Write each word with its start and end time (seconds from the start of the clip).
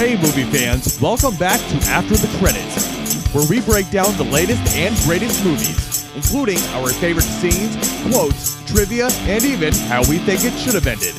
Hey, 0.00 0.16
movie 0.16 0.44
fans, 0.44 0.98
welcome 0.98 1.36
back 1.36 1.60
to 1.60 1.90
After 1.90 2.16
the 2.16 2.38
Credits, 2.38 3.26
where 3.34 3.46
we 3.50 3.60
break 3.60 3.90
down 3.90 4.16
the 4.16 4.24
latest 4.24 4.74
and 4.74 4.96
greatest 5.04 5.44
movies, 5.44 6.10
including 6.14 6.56
our 6.72 6.88
favorite 6.88 7.24
scenes, 7.24 7.76
quotes, 8.10 8.64
trivia, 8.64 9.08
and 9.28 9.44
even 9.44 9.74
how 9.74 10.00
we 10.08 10.16
think 10.16 10.42
it 10.42 10.58
should 10.58 10.72
have 10.72 10.86
ended. 10.86 11.14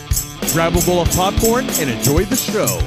Grab 0.51 0.75
a 0.75 0.83
bowl 0.83 0.99
of 0.99 1.11
popcorn 1.11 1.65
and 1.73 1.91
enjoy 1.91 2.25
the 2.25 2.35
show. 2.35 2.79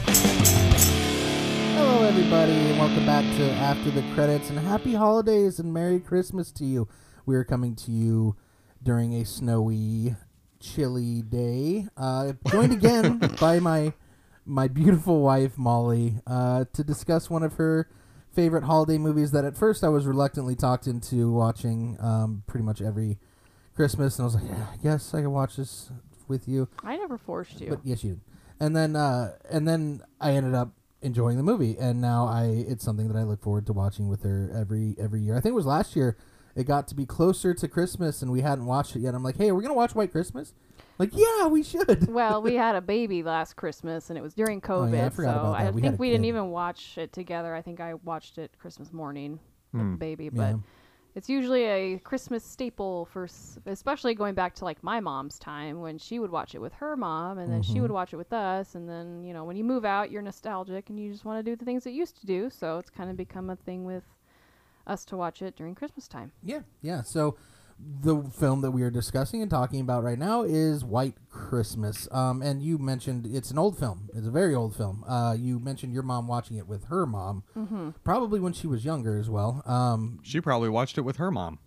Hello, 1.77 2.03
everybody, 2.03 2.51
and 2.51 2.77
welcome 2.77 3.07
back 3.07 3.25
to 3.37 3.53
After 3.53 3.93
the 3.93 4.03
Credits, 4.15 4.51
and 4.51 4.59
happy 4.59 4.95
holidays 4.95 5.61
and 5.61 5.73
Merry 5.73 6.01
Christmas 6.01 6.51
to 6.55 6.65
you. 6.65 6.89
We 7.25 7.37
are 7.37 7.45
coming 7.45 7.77
to 7.77 7.93
you 7.93 8.35
during 8.83 9.15
a 9.15 9.25
snowy, 9.25 10.17
chilly 10.59 11.23
day, 11.23 11.87
uh, 11.97 12.33
joined 12.49 12.73
again 12.73 13.19
by 13.41 13.61
my 13.61 13.93
my 14.47 14.69
beautiful 14.69 15.21
wife 15.21 15.57
Molly 15.57 16.17
uh, 16.27 16.65
to 16.73 16.85
discuss 16.85 17.31
one 17.31 17.43
of 17.43 17.55
her 17.55 17.89
favorite 18.33 18.65
holiday 18.65 18.99
movies 18.99 19.31
that 19.31 19.45
at 19.45 19.57
first 19.57 19.85
I 19.85 19.89
was 19.89 20.07
reluctantly 20.07 20.57
talked 20.57 20.87
into 20.87 21.31
watching 21.33 21.97
um, 22.01 22.43
pretty 22.47 22.65
much 22.65 22.81
every 22.81 23.19
Christmas, 23.75 24.19
and 24.19 24.25
I 24.25 24.27
was 24.27 24.35
like, 24.35 24.45
yeah, 24.49 24.67
I 24.73 24.77
guess 24.77 25.15
I 25.15 25.21
can 25.21 25.33
watch 25.33 25.57
this 25.57 25.91
with 26.29 26.49
you. 26.49 26.69
I 26.83 26.97
never 26.97 27.19
forced 27.19 27.61
you. 27.61 27.71
But 27.71 27.81
yes, 27.85 28.05
you 28.05 28.11
did. 28.11 28.21
And 28.61 28.77
then 28.77 28.97
uh, 28.97 29.33
and 29.51 29.67
then 29.67 30.03
I 30.21 30.33
ended 30.33 30.55
up 30.55 30.73
enjoying 31.03 31.37
the 31.37 31.43
movie, 31.43 31.77
and 31.79 32.01
now 32.01 32.27
I 32.27 32.65
it's 32.69 32.85
something 32.85 33.09
that 33.09 33.17
I 33.17 33.25
look 33.25 33.43
forward 33.43 33.67
to 33.67 33.73
watching 33.73 34.09
with 34.09 34.23
her 34.23 34.51
every 34.55 34.95
every 34.99 35.21
year. 35.21 35.37
I 35.37 35.41
think 35.41 35.53
it 35.53 35.57
was 35.57 35.67
last 35.67 35.97
year. 35.97 36.17
It 36.55 36.69
got 36.69 36.87
to 36.89 36.95
be 36.95 37.05
closer 37.05 37.53
to 37.53 37.67
Christmas, 37.67 38.23
and 38.23 38.31
we 38.31 38.43
hadn't 38.43 38.67
watched 38.67 38.95
it 38.95 39.01
yet. 39.01 39.15
I'm 39.15 39.25
like, 39.25 39.37
hey, 39.37 39.51
we're 39.51 39.59
we 39.59 39.63
gonna 39.63 39.75
watch 39.75 39.95
White 39.95 40.13
Christmas? 40.13 40.55
Like, 40.99 41.11
yeah, 41.13 41.47
we 41.49 41.63
should. 41.63 42.09
well, 42.09 42.41
we 42.43 42.55
had 42.55 42.77
a 42.77 42.81
baby 42.97 43.23
last 43.23 43.57
Christmas, 43.57 44.11
and 44.11 44.19
it 44.19 44.23
was 44.23 44.35
during 44.35 44.59
Oh, 44.65 44.69
COVID, 44.69 44.93
yeah, 44.97 45.07
I 45.07 45.09
forgot 45.11 45.35
so 45.35 45.41
about 45.41 45.59
that. 45.59 45.67
I 45.67 45.71
We 45.71 45.81
think 45.83 45.95
a 45.95 45.97
we 45.99 46.11
didn't 46.11 46.27
even 46.27 46.51
watch 46.51 46.97
it 46.99 47.13
together. 47.13 47.55
I 47.55 47.63
think 47.63 47.81
I 47.81 47.95
watched 47.95 48.39
it 48.39 48.53
Christmas 48.59 48.93
morning 48.93 49.39
with 49.73 49.83
Hmm. 49.83 49.91
the 49.93 49.99
baby, 49.99 50.25
Yeah. 50.33 50.53
but 50.53 50.61
it's 51.17 51.29
usually 51.29 51.65
a 51.65 51.99
Christmas 51.99 52.45
staple 52.45 53.07
for, 53.07 53.25
s- 53.25 53.59
especially 53.67 54.15
going 54.15 54.35
back 54.35 54.55
to 54.57 54.65
like 54.65 54.83
my 54.85 55.01
mom's 55.01 55.39
time 55.39 55.81
when 55.81 55.99
she 55.99 56.19
would 56.19 56.31
watch 56.31 56.55
it 56.55 56.61
with 56.61 56.73
her 56.75 56.97
mom, 56.97 57.39
and 57.39 57.53
then 57.53 57.63
she 57.63 57.75
Mm-hmm. 57.75 57.83
would 57.83 57.91
watch 57.91 58.13
it 58.13 58.17
with 58.17 58.33
us, 58.33 58.75
and 58.77 58.89
then 58.89 59.23
you 59.25 59.33
know 59.33 59.45
when 59.45 59.57
you 59.57 59.65
move 59.65 59.85
out, 59.85 60.11
you're 60.13 60.23
nostalgic 60.23 60.91
and 60.91 60.99
you 61.01 61.11
just 61.11 61.25
want 61.25 61.45
to 61.45 61.51
do 61.51 61.57
the 61.57 61.65
things 61.65 61.83
that 61.85 61.91
you 61.91 61.99
used 61.99 62.21
to 62.21 62.27
do. 62.27 62.51
So 62.51 62.79
it's 62.79 62.91
kind 62.91 63.11
of 63.11 63.17
become 63.17 63.51
a 63.51 63.57
thing 63.57 63.85
with 63.85 64.05
us 64.87 65.05
to 65.07 65.17
watch 65.17 65.41
it 65.43 65.57
during 65.57 65.75
Christmas 65.75 66.07
time. 66.07 66.31
Yeah, 66.43 66.61
yeah. 66.83 67.03
So 67.03 67.37
the 67.79 68.23
film 68.23 68.61
that 68.63 68.71
we 68.71 68.83
are 68.83 68.91
discussing 68.91 69.43
and 69.43 69.51
talking 69.51 69.81
about 69.81 70.03
right 70.05 70.19
now 70.19 70.43
is 70.43 70.85
White 70.85 71.15
Christmas. 71.31 72.09
Um, 72.13 72.41
and 72.43 72.63
you 72.63 72.79
mentioned 72.79 73.27
it's 73.27 73.51
an 73.51 73.59
old 73.59 73.79
film. 73.79 74.09
It's 74.15 74.27
a 74.27 74.31
very 74.31 74.55
old 74.55 74.75
film. 74.77 75.05
Uh, 75.07 75.35
you 75.39 75.59
mentioned 75.59 75.93
your 75.93 76.03
mom 76.03 76.27
watching 76.29 76.57
it 76.57 76.67
with 76.67 76.85
her 76.85 77.05
mom, 77.07 77.43
Mm-hmm. 77.57 77.91
probably 78.05 78.41
when 78.41 78.53
she 78.53 78.67
was 78.67 78.85
younger 78.85 79.19
as 79.19 79.29
well. 79.29 79.63
Um, 79.67 80.21
She 80.23 80.41
probably 80.41 80.69
watched 80.69 80.99
it 80.99 81.03
with 81.03 81.17
her 81.17 81.31
mom. 81.31 81.59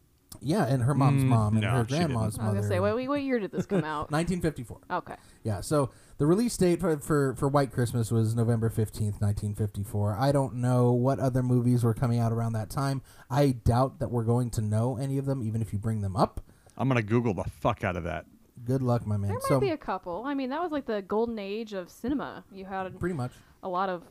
yeah, 0.42 0.66
and 0.66 0.84
her 0.84 0.94
mom's 0.94 1.24
Mm, 1.24 1.28
mom 1.28 1.54
and 1.54 1.62
no, 1.64 1.70
her 1.72 1.84
she 1.86 1.96
didn't. 1.96 2.08
grandma's 2.14 2.24
I 2.24 2.26
was 2.26 2.38
mother. 2.38 2.56
gonna 2.58 2.68
say, 2.68 2.80
what, 2.80 3.08
what 3.08 3.22
year 3.22 3.40
did 3.40 3.52
this 3.52 3.66
come 3.66 3.84
out? 3.84 4.12
1954. 4.12 4.80
okay. 4.92 5.16
Yeah, 5.44 5.62
so 5.62 5.90
the 6.18 6.26
release 6.26 6.58
date 6.58 6.80
for, 6.80 6.98
for, 6.98 7.36
for 7.36 7.48
White 7.48 7.72
Christmas 7.72 8.12
was 8.12 8.36
November 8.36 8.70
15th, 8.70 9.22
1954. 9.22 10.18
I 10.20 10.32
don't 10.32 10.56
know 10.56 10.92
what 10.92 11.20
other 11.20 11.44
movies 11.44 11.84
were 11.84 11.94
coming 11.94 12.20
out 12.20 12.32
around 12.32 12.54
that 12.54 12.70
time. 12.70 13.02
I 13.30 13.52
doubt 13.52 14.00
that 14.00 14.10
we're 14.10 14.24
going 14.24 14.50
to 14.52 14.62
know 14.62 14.98
any 14.98 15.18
of 15.18 15.26
them, 15.26 15.44
even 15.44 15.62
if 15.62 15.74
you 15.74 15.80
bring 15.80 16.02
them 16.02 16.16
up. 16.16 16.42
I'm 16.78 16.88
gonna 16.88 17.02
Google 17.02 17.34
the 17.34 17.44
fuck 17.44 17.84
out 17.84 17.96
of 17.96 18.04
that. 18.04 18.26
Good 18.64 18.82
luck, 18.82 19.06
my 19.06 19.18
man. 19.18 19.30
There 19.30 19.40
might 19.40 19.48
so, 19.48 19.60
be 19.60 19.70
a 19.72 19.78
couple. 19.78 20.24
I 20.26 20.34
mean, 20.34 20.50
that 20.50 20.62
was 20.62 20.72
like 20.72 20.86
the 20.86 21.02
golden 21.02 21.38
age 21.38 21.74
of 21.74 21.90
cinema. 21.90 22.44
You 22.52 22.66
had 22.66 23.00
pretty 23.00 23.16
much. 23.16 23.32
a 23.62 23.70
lot 23.70 23.90
of 23.90 24.04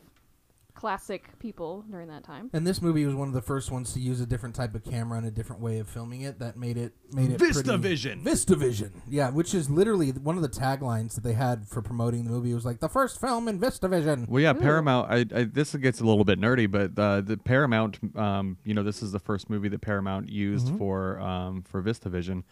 classic 0.76 1.38
people 1.38 1.84
during 1.90 2.08
that 2.08 2.22
time. 2.22 2.50
And 2.52 2.66
this 2.66 2.80
movie 2.82 3.04
was 3.06 3.14
one 3.14 3.28
of 3.28 3.34
the 3.34 3.42
first 3.42 3.70
ones 3.72 3.92
to 3.94 4.00
use 4.00 4.20
a 4.20 4.26
different 4.26 4.54
type 4.54 4.74
of 4.74 4.84
camera 4.84 5.18
and 5.18 5.26
a 5.26 5.30
different 5.30 5.62
way 5.62 5.78
of 5.78 5.88
filming 5.88 6.20
it 6.20 6.38
that 6.38 6.56
made 6.56 6.76
it 6.76 6.92
made 7.12 7.30
it 7.30 7.38
Vista 7.40 7.64
pretty- 7.64 7.94
VistaVision. 7.96 8.22
VistaVision, 8.22 8.90
yeah, 9.08 9.30
which 9.30 9.54
is 9.54 9.68
literally 9.70 10.10
one 10.12 10.36
of 10.36 10.42
the 10.42 10.48
taglines 10.48 11.14
that 11.14 11.24
they 11.24 11.32
had 11.32 11.66
for 11.66 11.82
promoting 11.82 12.24
the 12.24 12.30
movie. 12.30 12.50
It 12.50 12.54
was 12.54 12.64
like 12.66 12.80
the 12.80 12.88
first 12.88 13.20
film 13.20 13.48
in 13.48 13.58
VistaVision. 13.58 14.28
Well, 14.28 14.42
yeah, 14.42 14.50
Ooh. 14.50 14.60
Paramount. 14.60 15.10
I, 15.10 15.24
I 15.34 15.44
this 15.44 15.74
gets 15.74 16.00
a 16.00 16.04
little 16.04 16.24
bit 16.24 16.38
nerdy, 16.40 16.70
but 16.70 16.98
uh, 17.00 17.22
the 17.22 17.36
Paramount. 17.38 17.98
Um, 18.16 18.58
you 18.64 18.74
know, 18.74 18.82
this 18.82 19.02
is 19.02 19.12
the 19.12 19.18
first 19.20 19.48
movie 19.50 19.68
that 19.70 19.80
Paramount 19.80 20.28
used 20.28 20.66
Mm-hmm. 20.66 20.78
for 20.78 21.20
um, 21.20 21.62
for 21.62 21.82
VistaVision, 21.82 22.42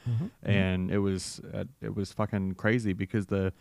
and 0.43 0.91
it 0.91 0.99
was 0.99 1.41
uh, 1.53 1.65
it 1.83 1.95
was 1.95 2.13
fucking 2.13 2.55
crazy 2.55 2.93
because 2.93 3.27
the 3.27 3.53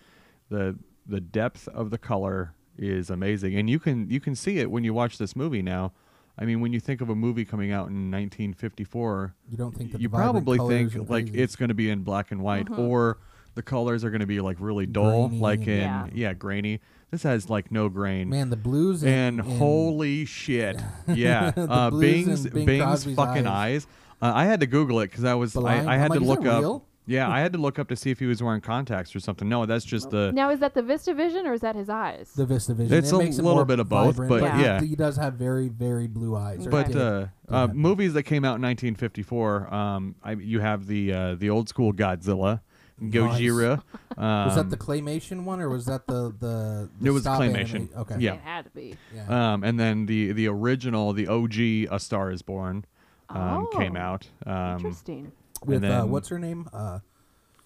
the 0.50 0.78
the 1.06 1.20
depth 1.20 1.68
of 1.68 1.90
the 1.90 1.98
color 1.98 2.54
is 2.78 3.10
amazing, 3.10 3.56
and 3.56 3.70
you 3.70 3.80
can 3.80 4.10
you 4.10 4.20
can 4.20 4.36
see 4.36 4.60
it 4.60 4.70
when 4.72 4.84
you 4.84 4.94
watch 4.94 5.18
this 5.18 5.36
movie 5.36 5.62
now. 5.62 5.92
I 6.38 6.46
mean, 6.46 6.62
when 6.62 6.74
you 6.74 6.80
think 6.80 7.00
of 7.02 7.10
a 7.10 7.16
movie 7.16 7.46
coming 7.46 7.72
out 7.72 7.90
in 7.90 8.10
1954, 8.10 9.36
You 9.52 9.58
don't 9.58 9.76
think 9.76 9.92
that 9.92 10.02
you 10.02 10.10
probably 10.10 10.58
think 10.58 10.96
like 11.10 11.26
crazy- 11.26 11.40
it's 11.42 11.56
going 11.56 11.70
to 11.70 11.76
be 11.76 11.90
in 11.90 12.02
black 12.04 12.32
and 12.32 12.42
white, 12.42 12.66
Mhm. 12.68 12.80
or 12.80 13.18
the 13.56 13.62
colors 13.62 14.04
are 14.04 14.10
going 14.10 14.22
to 14.22 14.26
be 14.28 14.42
like 14.42 14.58
really 14.60 14.86
dull, 14.88 15.28
Grainy 15.28 15.40
like 15.42 15.62
in 15.68 15.78
Yeah. 15.80 16.08
yeah. 16.14 16.34
grainy. 16.34 16.80
This 17.12 17.22
has 17.24 17.50
like 17.52 17.72
no 17.72 17.88
grain. 17.90 18.30
man 18.30 18.50
the 18.50 18.56
blues 18.56 19.04
And 19.04 19.40
in, 19.40 19.46
in- 19.46 19.58
holy 19.60 20.26
shit, 20.26 20.82
yeah, 21.08 21.52
The 21.52 21.70
uh, 21.72 21.90
blues 21.92 22.02
Bing's 22.26 22.46
in 22.48 22.54
Bing 22.54 22.66
Bing's 22.66 22.84
Crosby's 22.84 23.16
fucking 23.16 23.46
eyes. 23.48 23.86
eyes. 23.86 23.88
Uh, 24.20 24.32
I 24.36 24.46
had 24.46 24.62
to 24.62 24.66
Google 24.68 25.02
it 25.02 25.12
because 25.12 25.26
I 25.26 25.36
was 25.36 25.54
The 25.54 25.62
I. 25.62 25.94
I 25.94 25.98
had 25.98 26.10
like, 26.10 26.20
to 26.20 26.26
look 26.26 26.46
up. 26.48 26.62
real? 26.62 26.86
Yeah, 27.06 27.30
I 27.30 27.42
had 27.42 27.52
to 27.54 27.60
look 27.60 27.80
up 27.80 27.90
to 27.90 27.96
see 27.98 28.12
if 28.12 28.20
he 28.20 28.26
was 28.26 28.42
wearing 28.42 28.62
contacts 28.62 29.14
or 29.16 29.20
something. 29.20 29.50
No, 29.50 29.66
that's 29.66 29.84
just 29.84 30.10
the. 30.10 30.32
Now, 30.32 30.50
is 30.52 30.60
that 30.62 30.74
the 30.74 30.82
Vista 30.82 31.14
Vision 31.14 31.46
or 31.46 31.54
is 31.54 31.62
that 31.62 31.76
his 31.76 31.90
eyes? 31.90 32.32
the 32.36 32.46
Vista 32.46 32.74
Vision. 32.74 32.98
It's 32.98 33.12
it 33.12 33.16
a 33.16 33.18
makes 33.18 33.38
little 33.38 33.56
more 33.56 33.66
bit 33.66 33.80
of 33.80 33.90
both, 33.90 34.16
vibrant, 34.16 34.30
but 34.42 34.60
yeah. 34.60 34.80
he 34.82 34.96
does 34.96 35.18
have 35.18 35.34
very 35.34 35.68
very 35.68 36.08
blue 36.08 36.36
eyes. 36.36 36.66
or 36.66 36.70
But 36.70 36.88
did. 36.88 36.96
uh, 36.98 37.26
uh, 37.50 37.68
movies 37.74 38.14
that 38.14 38.24
came 38.24 38.46
out 38.46 38.56
in 38.56 38.62
1954, 38.62 39.74
um, 39.74 40.16
I, 40.24 40.32
you 40.34 40.60
have 40.62 40.88
the 40.88 41.12
uh, 41.14 41.36
the 41.36 41.50
old 41.50 41.68
school 41.68 41.92
Godzilla, 41.94 42.62
Gojira. 43.02 43.82
Um, 44.18 44.46
was 44.48 44.56
that 44.56 44.70
the 44.70 44.78
claymation 44.78 45.44
one 45.44 45.60
or 45.60 45.70
was 45.70 45.86
that 45.88 46.08
the 46.08 46.34
the? 46.40 46.90
the 47.02 47.08
It 47.08 47.12
was 47.12 47.24
stop 47.24 47.42
claymation. 47.42 47.76
anima- 47.92 48.02
Okay. 48.02 48.16
Yeah. 48.20 48.34
It 48.36 48.42
had 48.42 48.66
to 48.66 48.72
be. 48.72 48.96
Yeah. 49.14 49.54
Um, 49.54 49.64
and 49.64 49.80
then 49.80 50.06
the 50.06 50.32
the 50.32 50.48
original, 50.48 51.14
the 51.14 51.28
OG, 51.28 51.60
A 51.92 52.00
Star 52.00 52.32
Is 52.32 52.42
Born, 52.42 52.86
um, 53.30 53.68
came 53.74 53.98
Oh, 53.98 54.00
out. 54.00 54.28
Um, 54.46 54.78
Interesting. 54.78 55.32
With 55.66 55.84
uh, 55.84 56.04
what's 56.04 56.30
her 56.30 56.40
name? 56.40 56.70
Uh, 56.74 57.00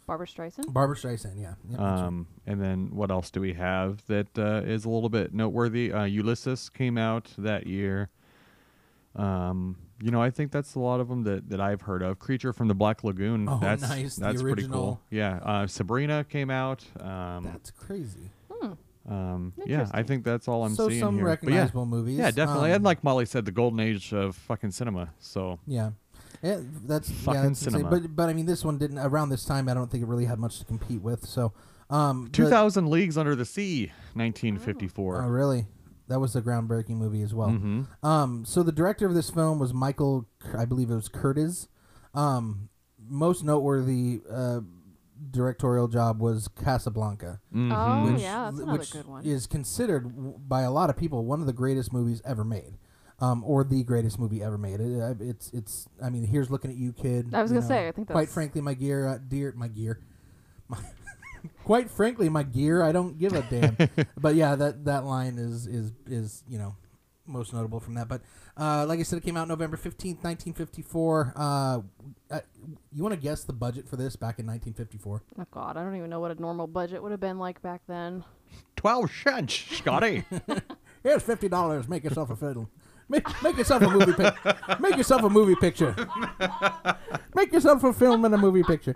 Barbara 0.08 0.28
Streisand. 0.28 0.72
Barbara 0.72 0.96
Streisand. 0.96 1.36
Yeah. 1.36 1.54
yeah 1.70 1.78
that's 1.78 1.80
right. 1.80 2.00
Um, 2.00 2.28
and 2.46 2.62
then 2.62 2.90
what 2.94 3.12
else 3.12 3.30
do 3.30 3.42
we 3.42 3.54
have 3.54 4.06
that 4.08 4.28
uh, 4.40 4.62
is 4.66 4.86
a 4.86 4.90
little 4.90 5.10
bit 5.10 5.34
noteworthy? 5.34 5.92
Uh, 5.92 6.06
Ulysses 6.06 6.70
came 6.70 6.98
out 6.98 7.30
that 7.38 7.68
year. 7.68 8.10
Um, 9.16 9.76
you 10.02 10.12
know, 10.12 10.22
I 10.22 10.30
think 10.30 10.52
that's 10.52 10.76
a 10.76 10.80
lot 10.80 11.00
of 11.00 11.10
them 11.10 11.24
that, 11.24 11.50
that 11.50 11.60
I've 11.60 11.82
heard 11.82 12.04
of. 12.04 12.20
Creature 12.20 12.54
from 12.54 12.68
the 12.68 12.76
Black 12.76 13.04
Lagoon. 13.04 13.50
Oh, 13.50 13.60
that's 13.62 13.82
nice. 13.82 14.16
The 14.16 14.22
that's 14.22 14.42
pretty 14.42 14.64
cool. 14.64 14.72
original. 14.72 15.02
Yeah. 15.10 15.40
Uh, 15.44 15.68
Sabrina 15.68 16.24
came 16.24 16.50
out. 16.50 16.86
Um, 17.00 17.44
That's 17.44 17.72
crazy. 17.72 18.30
Hmm. 18.50 18.74
um, 19.12 19.54
yeah, 19.66 19.88
I 19.92 20.04
think 20.04 20.24
that's 20.24 20.48
all 20.48 20.64
I'm 20.64 20.74
so 20.74 20.90
seeing 20.90 21.00
some 21.00 21.16
here. 21.16 21.26
But 21.26 21.30
yeah, 21.30 21.50
recognizable 21.50 21.86
movies. 21.86 22.18
yeah, 22.18 22.32
definitely. 22.32 22.72
Um, 22.72 22.78
and 22.78 22.84
like 22.84 23.04
Molly 23.04 23.26
said, 23.26 23.46
the 23.46 23.52
golden 23.52 23.80
age 23.80 24.14
of 24.14 24.36
fucking 24.36 24.72
cinema. 24.72 25.10
So 25.20 25.60
yeah. 25.68 25.92
Yeah, 26.44 26.60
that's 26.86 27.10
Fucking 27.10 27.34
yeah, 27.34 27.42
that's 27.48 27.62
insane. 27.64 27.72
cinema. 27.82 27.90
But 28.00 28.16
but 28.16 28.30
I 28.30 28.34
mean, 28.34 28.46
this 28.46 28.64
one 28.64 28.78
didn't 28.78 29.00
around 29.00 29.30
this 29.30 29.44
time. 29.46 29.68
I 29.70 29.74
don't 29.74 29.90
think 29.92 30.04
it 30.04 30.08
really 30.08 30.26
had 30.26 30.40
much 30.40 30.60
to 30.60 30.66
compete 30.66 31.02
with. 31.02 31.26
So, 31.26 31.54
um, 31.90 32.30
2,000 32.32 32.90
Leagues 32.90 33.18
Under 33.18 33.36
the 33.36 33.46
Sea, 33.46 33.92
1954. 34.14 35.24
Oh, 35.24 35.28
really? 35.28 35.66
That 36.10 36.20
was 36.20 36.36
a 36.36 36.42
groundbreaking 36.42 36.98
movie 36.98 37.22
as 37.22 37.34
well. 37.34 37.50
hmm 37.50 37.82
Um, 38.04 38.46
so 38.46 38.64
the 38.64 38.72
director 38.72 39.06
of 39.06 39.14
this 39.14 39.30
film 39.30 39.60
was 39.60 39.74
Michael, 39.74 40.26
I 40.58 40.66
believe 40.66 40.90
it 40.90 40.96
was 40.96 41.10
Curtiz. 41.10 41.68
Um, 42.14 42.70
most 43.10 43.44
noteworthy 43.44 44.22
uh, 44.32 44.62
directorial 45.32 45.88
job 45.88 46.22
was 46.22 46.48
Casablanca, 46.48 47.40
hmm 47.52 47.72
Oh, 47.74 48.12
which, 48.14 48.22
yeah, 48.22 48.46
that's 48.46 48.60
another 48.60 48.80
which 48.80 48.92
good 48.92 49.06
one. 49.08 49.26
is 49.26 49.48
considered 49.48 50.48
by 50.48 50.62
a 50.62 50.72
lot 50.72 50.90
of 50.90 50.96
people 50.98 51.26
one 51.26 51.42
of 51.42 51.48
the 51.48 51.54
greatest 51.54 51.92
movies 51.92 52.22
ever 52.26 52.44
made, 52.44 52.78
um, 53.20 53.44
or 53.44 53.64
the 53.64 53.84
greatest 53.84 54.20
movie 54.20 54.44
ever 54.44 54.58
made. 54.58 54.80
It, 54.80 55.18
it's 55.22 55.52
it's. 55.54 55.88
I 56.04 56.10
mean, 56.10 56.26
here's 56.26 56.50
looking 56.50 56.72
at 56.72 56.78
you, 56.78 56.94
kid. 56.94 57.34
I 57.34 57.42
was 57.42 57.52
you 57.52 57.58
gonna 57.58 57.68
say, 57.68 57.88
I 57.88 57.92
think 57.92 58.08
quite 58.08 58.22
that's- 58.22 58.34
frankly, 58.34 58.62
my 58.62 58.74
gear, 58.74 59.08
uh, 59.08 59.18
dear, 59.28 59.54
my 59.56 59.68
gear. 59.68 60.00
My 60.68 60.78
quite 61.64 61.90
frankly, 61.90 62.30
my 62.30 62.44
gear, 62.44 62.84
I 62.84 62.92
don't 62.92 63.18
give 63.18 63.34
a 63.34 63.42
damn. 63.44 63.78
but 64.18 64.36
yeah, 64.36 64.56
that 64.56 64.86
that 64.86 65.06
line 65.06 65.38
is 65.38 65.66
is 65.68 65.92
is 66.06 66.44
you 66.48 66.58
know 66.58 66.76
most 67.26 67.54
notable 67.54 67.80
from 67.80 67.96
that. 67.96 68.08
But 68.08 68.22
uh, 68.56 68.86
like 68.88 69.00
I 69.00 69.04
said, 69.04 69.18
it 69.18 69.24
came 69.24 69.38
out 69.38 69.48
November 69.48 69.78
fifteenth, 69.78 70.24
nineteen 70.24 70.54
fifty 70.54 70.82
four. 70.82 71.34
Uh, 71.36 71.82
uh, 72.30 72.40
you 72.94 73.02
want 73.04 73.16
to 73.16 73.20
guess 73.20 73.44
the 73.44 73.54
budget 73.54 73.88
for 73.88 73.96
this 73.96 74.16
back 74.16 74.40
in 74.40 74.46
nineteen 74.46 74.74
fifty 74.74 74.98
four? 74.98 75.24
Oh 75.40 75.46
God, 75.52 75.78
I 75.78 75.84
don't 75.84 75.96
even 75.96 76.10
know 76.10 76.20
what 76.20 76.32
a 76.32 76.40
normal 76.42 76.68
budget 76.68 77.02
would 77.02 77.12
have 77.12 77.22
been 77.22 77.40
like 77.40 77.62
back 77.62 77.82
then. 77.88 78.24
12 78.78 79.12
cents, 79.12 79.54
Scotty. 79.72 80.24
Here's 81.04 81.24
fifty 81.24 81.50
dollars. 81.50 81.88
Make 81.88 82.04
yourself 82.04 82.30
a 82.30 82.36
fiddle. 82.36 82.70
Make, 83.10 83.26
make 83.42 83.58
yourself 83.58 83.82
a 83.84 83.90
movie 83.90 84.12
pic. 84.14 84.80
Make 84.82 84.98
yourself 84.98 85.24
a 85.24 85.30
movie 85.30 85.56
picture. 85.56 85.96
Make 87.34 87.54
yourself 87.54 87.84
a 87.84 87.94
film 87.94 88.26
and 88.26 88.34
a 88.36 88.38
movie 88.38 88.64
picture. 88.64 88.94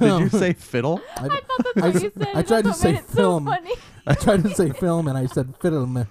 Did 0.00 0.20
you 0.20 0.28
say 0.30 0.52
fiddle? 0.54 1.00
I, 1.16 1.28
That's 1.28 1.32
I 1.76 1.80
what 1.80 1.96
s- 1.96 2.02
you 2.04 2.12
said. 2.16 2.28
I 2.34 2.42
tried 2.42 2.62
to 2.62 2.68
what 2.68 2.76
say 2.78 2.92
made 2.92 2.98
it 3.00 3.08
so 3.10 3.14
film. 3.16 3.44
funny. 3.46 3.74
I 4.06 4.14
tried 4.14 4.42
to 4.44 4.54
say 4.54 4.70
film 4.70 5.08
and 5.08 5.18
I 5.18 5.26
said 5.26 5.54
film. 5.60 6.06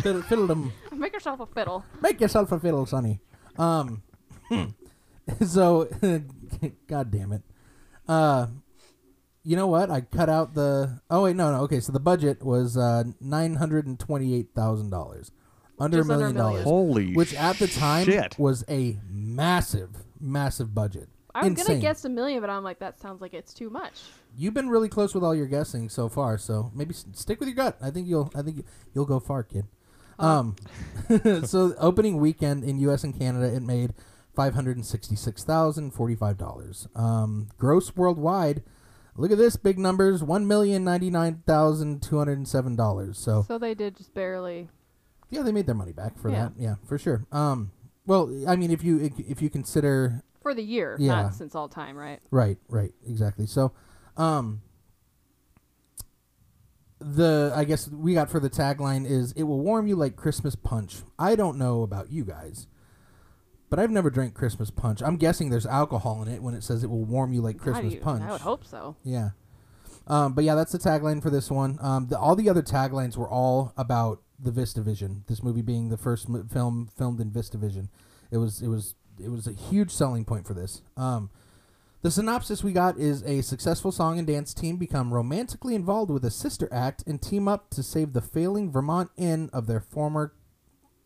fiddle, 0.00 0.22
fiddledom. 0.22 0.70
Make 0.92 1.12
yourself 1.14 1.40
a 1.40 1.46
fiddle. 1.46 1.84
Make 2.00 2.20
yourself 2.20 2.52
a 2.52 2.60
fiddle, 2.60 2.86
Sonny. 2.86 3.18
Um, 3.58 4.02
so, 5.46 5.88
God 6.86 7.10
damn 7.10 7.32
it. 7.32 7.42
Uh, 8.08 8.46
you 9.42 9.56
know 9.56 9.66
what? 9.66 9.90
I 9.90 10.02
cut 10.02 10.28
out 10.28 10.54
the. 10.54 11.00
Oh 11.10 11.24
wait, 11.24 11.34
no, 11.36 11.50
no. 11.50 11.62
Okay, 11.62 11.80
so 11.80 11.92
the 11.92 12.00
budget 12.00 12.44
was 12.44 12.76
uh, 12.76 13.04
nine 13.20 13.54
hundred 13.56 13.86
and 13.86 13.98
twenty-eight 13.98 14.50
thousand 14.54 14.90
dollars, 14.90 15.32
under 15.80 15.98
a 15.98 16.00
Just 16.00 16.10
under 16.10 16.24
a 16.26 16.28
million 16.32 16.36
million. 16.36 16.52
dollars, 16.62 16.64
Holy 16.64 17.14
which 17.14 17.34
at 17.34 17.58
the 17.58 17.66
time 17.68 18.04
shit. 18.04 18.38
was 18.38 18.64
a 18.68 18.98
massive, 19.08 19.90
massive 20.20 20.74
budget. 20.74 21.08
I 21.34 21.40
was 21.42 21.50
Insane. 21.50 21.66
gonna 21.66 21.80
guess 21.80 22.04
a 22.04 22.08
million, 22.08 22.40
but 22.40 22.50
I'm 22.50 22.64
like, 22.64 22.80
that 22.80 22.98
sounds 23.00 23.20
like 23.20 23.34
it's 23.34 23.54
too 23.54 23.70
much. 23.70 23.94
You've 24.36 24.54
been 24.54 24.68
really 24.68 24.88
close 24.88 25.14
with 25.14 25.22
all 25.24 25.34
your 25.34 25.46
guessing 25.46 25.88
so 25.88 26.08
far, 26.08 26.38
so 26.38 26.70
maybe 26.74 26.92
s- 26.94 27.06
stick 27.12 27.38
with 27.40 27.48
your 27.48 27.56
gut. 27.56 27.76
I 27.80 27.90
think 27.90 28.08
you'll. 28.08 28.30
I 28.34 28.42
think 28.42 28.58
you- 28.58 28.64
you'll 28.94 29.06
go 29.06 29.20
far, 29.20 29.42
kid. 29.44 29.66
Um, 30.18 30.56
so 31.44 31.74
opening 31.78 32.18
weekend 32.18 32.64
in 32.64 32.78
U.S. 32.80 33.04
and 33.04 33.16
Canada, 33.18 33.46
it 33.54 33.62
made 33.62 33.94
five 34.34 34.54
hundred 34.54 34.76
and 34.76 34.84
sixty-six 34.84 35.44
thousand 35.44 35.92
forty-five 35.92 36.36
dollars. 36.36 36.88
Um, 36.94 37.48
gross 37.58 37.94
worldwide, 37.96 38.62
look 39.16 39.30
at 39.32 39.38
this 39.38 39.56
big 39.56 39.78
numbers: 39.78 40.22
one 40.22 40.46
million 40.46 40.84
ninety-nine 40.84 41.42
thousand 41.46 42.02
two 42.02 42.18
hundred 42.18 42.38
and 42.38 42.48
seven 42.48 42.74
dollars. 42.76 43.18
So 43.18 43.44
So 43.46 43.56
they 43.56 43.74
did 43.74 43.96
just 43.96 44.12
barely. 44.14 44.68
Yeah, 45.30 45.42
they 45.42 45.52
made 45.52 45.66
their 45.66 45.74
money 45.74 45.92
back 45.92 46.18
for 46.18 46.28
Yeah. 46.30 46.48
that. 46.48 46.52
Yeah, 46.58 46.74
for 46.86 46.98
sure. 46.98 47.24
Um, 47.32 47.70
well, 48.06 48.30
I 48.48 48.56
mean, 48.56 48.70
if 48.70 48.82
you 48.84 48.98
if 49.00 49.40
you 49.42 49.48
consider 49.50 50.22
For 50.42 50.54
the 50.54 50.62
year, 50.62 50.96
Yeah. 50.98 51.22
not 51.22 51.34
since 51.34 51.54
all 51.54 51.68
time, 51.68 51.96
right? 51.96 52.20
Right, 52.30 52.58
right, 52.68 52.92
exactly. 53.06 53.46
So, 53.46 53.72
um, 54.16 54.62
the 56.98 57.52
I 57.54 57.64
guess 57.64 57.88
we 57.88 58.14
got 58.14 58.28
for 58.28 58.40
the 58.40 58.50
tagline 58.50 59.06
is 59.08 59.32
"It 59.32 59.44
will 59.44 59.60
warm 59.60 59.86
you 59.86 59.96
like 59.96 60.16
Christmas 60.16 60.54
punch." 60.54 61.02
I 61.18 61.34
don't 61.34 61.56
know 61.56 61.82
about 61.82 62.10
you 62.10 62.24
guys, 62.24 62.66
but 63.70 63.78
I've 63.78 63.90
never 63.90 64.10
drank 64.10 64.34
Christmas 64.34 64.70
punch. 64.70 65.02
I'm 65.02 65.16
guessing 65.16 65.48
there's 65.50 65.66
alcohol 65.66 66.22
in 66.22 66.28
it 66.28 66.42
when 66.42 66.54
it 66.54 66.62
says 66.62 66.84
it 66.84 66.90
will 66.90 67.04
warm 67.04 67.32
you 67.32 67.40
like 67.40 67.58
How 67.60 67.66
do 67.66 67.72
Christmas 67.72 67.94
you- 67.94 68.00
punch. 68.00 68.22
I 68.22 68.32
would 68.32 68.40
hope 68.42 68.64
so. 68.66 68.96
Yeah. 69.02 69.30
Um, 70.06 70.32
but 70.34 70.44
yeah, 70.44 70.54
that's 70.54 70.72
the 70.72 70.78
tagline 70.78 71.22
for 71.22 71.30
this 71.30 71.50
one. 71.50 71.78
Um, 71.80 72.08
the, 72.08 72.18
all 72.18 72.34
the 72.34 72.50
other 72.50 72.62
taglines 72.62 73.16
were 73.16 73.28
all 73.28 73.72
about 73.76 74.20
the 74.42 74.50
VistaVision. 74.50 75.26
This 75.26 75.42
movie 75.42 75.62
being 75.62 75.88
the 75.88 75.96
first 75.96 76.28
film 76.50 76.88
filmed 76.96 77.20
in 77.20 77.30
VistaVision, 77.30 77.88
it 78.30 78.38
was 78.38 78.62
it 78.62 78.68
was 78.68 78.94
it 79.22 79.30
was 79.30 79.46
a 79.46 79.52
huge 79.52 79.90
selling 79.90 80.24
point 80.24 80.46
for 80.46 80.54
this. 80.54 80.82
Um, 80.96 81.30
the 82.02 82.10
synopsis 82.10 82.64
we 82.64 82.72
got 82.72 82.96
is 82.98 83.22
a 83.24 83.42
successful 83.42 83.92
song 83.92 84.18
and 84.18 84.26
dance 84.26 84.54
team 84.54 84.76
become 84.76 85.12
romantically 85.12 85.74
involved 85.74 86.10
with 86.10 86.24
a 86.24 86.30
sister 86.30 86.66
act 86.72 87.04
and 87.06 87.20
team 87.20 87.46
up 87.46 87.68
to 87.70 87.82
save 87.82 88.14
the 88.14 88.22
failing 88.22 88.70
Vermont 88.70 89.10
Inn 89.18 89.50
of 89.52 89.66
their 89.66 89.80
former 89.80 90.32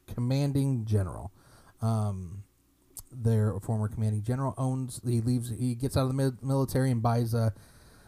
commanding 0.06 0.84
general. 0.84 1.32
Um, 1.82 2.44
their 3.10 3.58
former 3.60 3.88
commanding 3.88 4.22
general 4.22 4.54
owns. 4.56 5.00
He 5.04 5.20
leaves. 5.20 5.50
He 5.50 5.74
gets 5.74 5.96
out 5.96 6.02
of 6.02 6.08
the 6.08 6.14
mil- 6.14 6.38
military 6.42 6.90
and 6.90 7.02
buys 7.02 7.34
a 7.34 7.52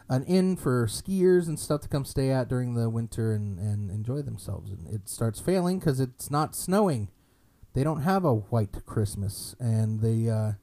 an 0.09 0.23
inn 0.23 0.55
for 0.55 0.87
skiers 0.87 1.47
and 1.47 1.59
stuff 1.59 1.81
to 1.81 1.87
come 1.87 2.05
stay 2.05 2.31
at 2.31 2.47
during 2.47 2.75
the 2.75 2.89
winter 2.89 3.33
and, 3.33 3.59
and 3.59 3.91
enjoy 3.91 4.21
themselves. 4.21 4.71
And 4.71 4.87
it 4.87 5.09
starts 5.09 5.39
failing 5.39 5.79
because 5.79 5.99
it's 5.99 6.31
not 6.31 6.55
snowing. 6.55 7.09
They 7.73 7.83
don't 7.83 8.01
have 8.01 8.25
a 8.25 8.33
white 8.33 8.85
Christmas, 8.85 9.55
and 9.59 10.01
they, 10.01 10.29
uh, 10.29 10.53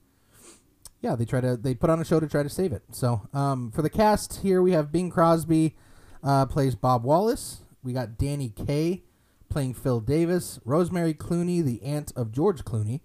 yeah, 1.00 1.14
they 1.14 1.24
try 1.24 1.40
to 1.40 1.56
they 1.56 1.74
put 1.74 1.90
on 1.90 2.00
a 2.00 2.04
show 2.04 2.18
to 2.18 2.26
try 2.26 2.42
to 2.42 2.48
save 2.48 2.72
it. 2.72 2.82
So 2.90 3.28
um, 3.32 3.70
for 3.70 3.82
the 3.82 3.90
cast 3.90 4.40
here, 4.42 4.60
we 4.62 4.72
have 4.72 4.90
Bing 4.90 5.10
Crosby 5.10 5.76
uh, 6.24 6.46
plays 6.46 6.74
Bob 6.74 7.04
Wallace. 7.04 7.60
We 7.84 7.92
got 7.92 8.18
Danny 8.18 8.48
Kaye 8.48 9.04
playing 9.48 9.74
Phil 9.74 10.00
Davis. 10.00 10.58
Rosemary 10.64 11.14
Clooney, 11.14 11.62
the 11.62 11.82
aunt 11.82 12.12
of 12.16 12.32
George 12.32 12.64
Clooney, 12.64 13.00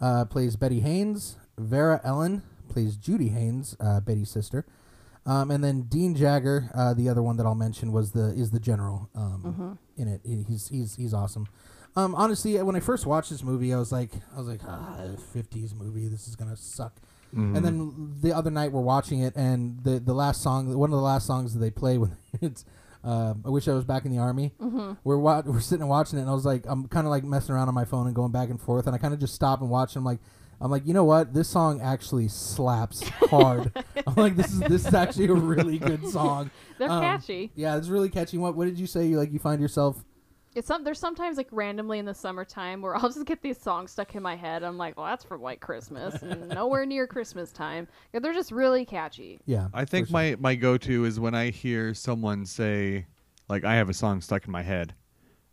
uh, 0.00 0.26
plays 0.26 0.56
Betty 0.56 0.80
Haynes. 0.80 1.36
Vera 1.56 2.00
Ellen 2.04 2.42
plays 2.68 2.96
Judy 2.96 3.28
Haynes, 3.28 3.76
uh, 3.80 4.00
Betty's 4.00 4.28
sister. 4.28 4.66
Um, 5.26 5.50
and 5.50 5.64
then 5.64 5.82
Dean 5.82 6.14
Jagger, 6.14 6.70
uh, 6.74 6.92
the 6.94 7.08
other 7.08 7.22
one 7.22 7.36
that 7.38 7.46
I'll 7.46 7.54
mention, 7.54 7.92
was 7.92 8.12
the 8.12 8.28
is 8.36 8.50
the 8.50 8.60
general 8.60 9.08
um, 9.14 9.78
in 9.96 10.08
it. 10.08 10.20
He- 10.24 10.42
He's 10.48 10.68
he's 10.68 10.96
he's 10.96 11.14
awesome. 11.14 11.46
Um, 11.96 12.14
honestly, 12.16 12.60
when 12.62 12.74
I 12.76 12.80
first 12.80 13.06
watched 13.06 13.30
this 13.30 13.42
movie, 13.44 13.72
I 13.72 13.78
was 13.78 13.92
like, 13.92 14.10
I 14.34 14.38
was 14.38 14.48
like, 14.48 14.60
ah, 14.66 14.98
fifties 15.32 15.74
movie. 15.74 16.08
This 16.08 16.26
is 16.28 16.36
gonna 16.36 16.56
suck. 16.56 16.96
Mm-hmm. 17.34 17.56
And 17.56 17.64
then 17.64 18.14
the 18.20 18.32
other 18.32 18.50
night 18.50 18.70
we're 18.72 18.80
watching 18.82 19.20
it, 19.20 19.34
and 19.36 19.82
the 19.82 19.98
the 20.00 20.12
last 20.14 20.42
song, 20.42 20.76
one 20.76 20.90
of 20.90 20.96
the 20.96 21.02
last 21.02 21.26
songs 21.26 21.54
that 21.54 21.60
they 21.60 21.70
play 21.70 21.96
when 21.98 22.16
it's. 22.40 22.64
Uh, 23.02 23.34
I 23.44 23.50
wish 23.50 23.68
I 23.68 23.74
was 23.74 23.84
back 23.84 24.06
in 24.06 24.10
the 24.10 24.16
army. 24.18 24.52
We're 25.04 25.18
wa- 25.18 25.42
we're 25.44 25.60
sitting 25.60 25.82
and 25.82 25.90
watching 25.90 26.18
it, 26.18 26.22
and 26.22 26.30
I 26.30 26.34
was 26.34 26.46
like, 26.46 26.64
I'm 26.66 26.88
kind 26.88 27.06
of 27.06 27.10
like 27.10 27.22
messing 27.22 27.54
around 27.54 27.68
on 27.68 27.74
my 27.74 27.84
phone 27.84 28.06
and 28.06 28.14
going 28.16 28.32
back 28.32 28.48
and 28.48 28.58
forth, 28.58 28.86
and 28.86 28.94
I 28.94 28.98
kind 28.98 29.12
of 29.12 29.20
just 29.20 29.34
stop 29.34 29.60
and 29.60 29.68
watch. 29.68 29.94
And 29.94 30.00
I'm 30.00 30.04
like, 30.06 30.20
I'm 30.64 30.70
like, 30.70 30.86
you 30.86 30.94
know 30.94 31.04
what? 31.04 31.34
This 31.34 31.46
song 31.46 31.82
actually 31.82 32.28
slaps 32.28 33.06
hard. 33.28 33.70
I'm 34.06 34.14
like, 34.14 34.34
this 34.34 34.50
is 34.50 34.60
this 34.60 34.86
is 34.86 34.94
actually 34.94 35.26
a 35.26 35.34
really 35.34 35.78
good 35.78 36.08
song. 36.08 36.50
They're 36.78 36.90
Um, 36.90 37.02
catchy. 37.02 37.52
Yeah, 37.54 37.76
it's 37.76 37.88
really 37.88 38.08
catchy. 38.08 38.38
What 38.38 38.56
what 38.56 38.64
did 38.64 38.78
you 38.78 38.86
say? 38.86 39.04
You 39.06 39.18
like 39.18 39.30
you 39.30 39.38
find 39.38 39.60
yourself? 39.60 40.02
It's 40.54 40.66
some. 40.66 40.82
There's 40.82 40.98
sometimes 40.98 41.36
like 41.36 41.48
randomly 41.50 41.98
in 41.98 42.06
the 42.06 42.14
summertime 42.14 42.80
where 42.80 42.96
I'll 42.96 43.10
just 43.10 43.26
get 43.26 43.42
these 43.42 43.60
songs 43.60 43.90
stuck 43.90 44.14
in 44.14 44.22
my 44.22 44.36
head. 44.36 44.62
I'm 44.62 44.78
like, 44.78 44.96
well, 44.96 45.04
that's 45.04 45.22
for 45.22 45.36
White 45.36 45.60
Christmas, 45.60 46.22
and 46.22 46.48
nowhere 46.48 46.86
near 46.86 47.06
Christmas 47.06 47.52
time. 47.52 47.86
Yeah, 48.14 48.20
They're 48.20 48.32
just 48.32 48.50
really 48.50 48.86
catchy. 48.86 49.40
Yeah, 49.44 49.68
I 49.74 49.84
think 49.84 50.06
sure. 50.06 50.14
my 50.14 50.36
my 50.40 50.54
go 50.54 50.78
to 50.78 51.04
is 51.04 51.20
when 51.20 51.34
I 51.34 51.50
hear 51.50 51.92
someone 51.92 52.46
say, 52.46 53.04
like, 53.50 53.64
I 53.64 53.74
have 53.74 53.90
a 53.90 53.94
song 53.94 54.22
stuck 54.22 54.46
in 54.46 54.50
my 54.52 54.62
head. 54.62 54.94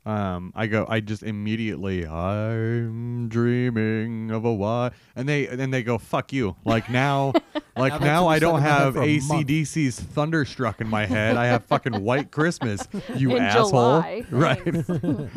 Um, 0.03 0.51
I 0.55 0.65
go, 0.65 0.85
I 0.89 0.99
just 0.99 1.21
immediately, 1.21 2.07
I'm 2.07 3.29
dreaming 3.29 4.31
of 4.31 4.45
a 4.45 4.53
why, 4.53 4.91
and 5.15 5.29
they 5.29 5.47
and 5.47 5.59
then 5.59 5.69
they 5.69 5.83
go, 5.83 5.99
fuck 5.99 6.33
you. 6.33 6.55
Like 6.65 6.89
now, 6.89 7.33
like 7.77 7.93
Now 7.93 8.23
now 8.23 8.27
I 8.27 8.39
don't 8.39 8.57
in 8.57 8.63
my 8.63 8.69
head 8.69 8.79
have 8.79 8.93
for 8.95 9.03
a 9.03 9.19
month. 9.19 9.47
ACDC's 9.47 9.99
Thunderstruck 9.99 10.81
in 10.81 10.87
my 10.87 11.05
head. 11.05 11.37
I 11.37 11.45
have 11.45 11.65
fucking 11.65 12.01
White 12.03 12.31
Christmas. 12.31 12.87
You 13.15 13.35
In 13.35 13.43
asshole. 13.43 13.69
July, 13.69 14.25
Right. 14.31 15.29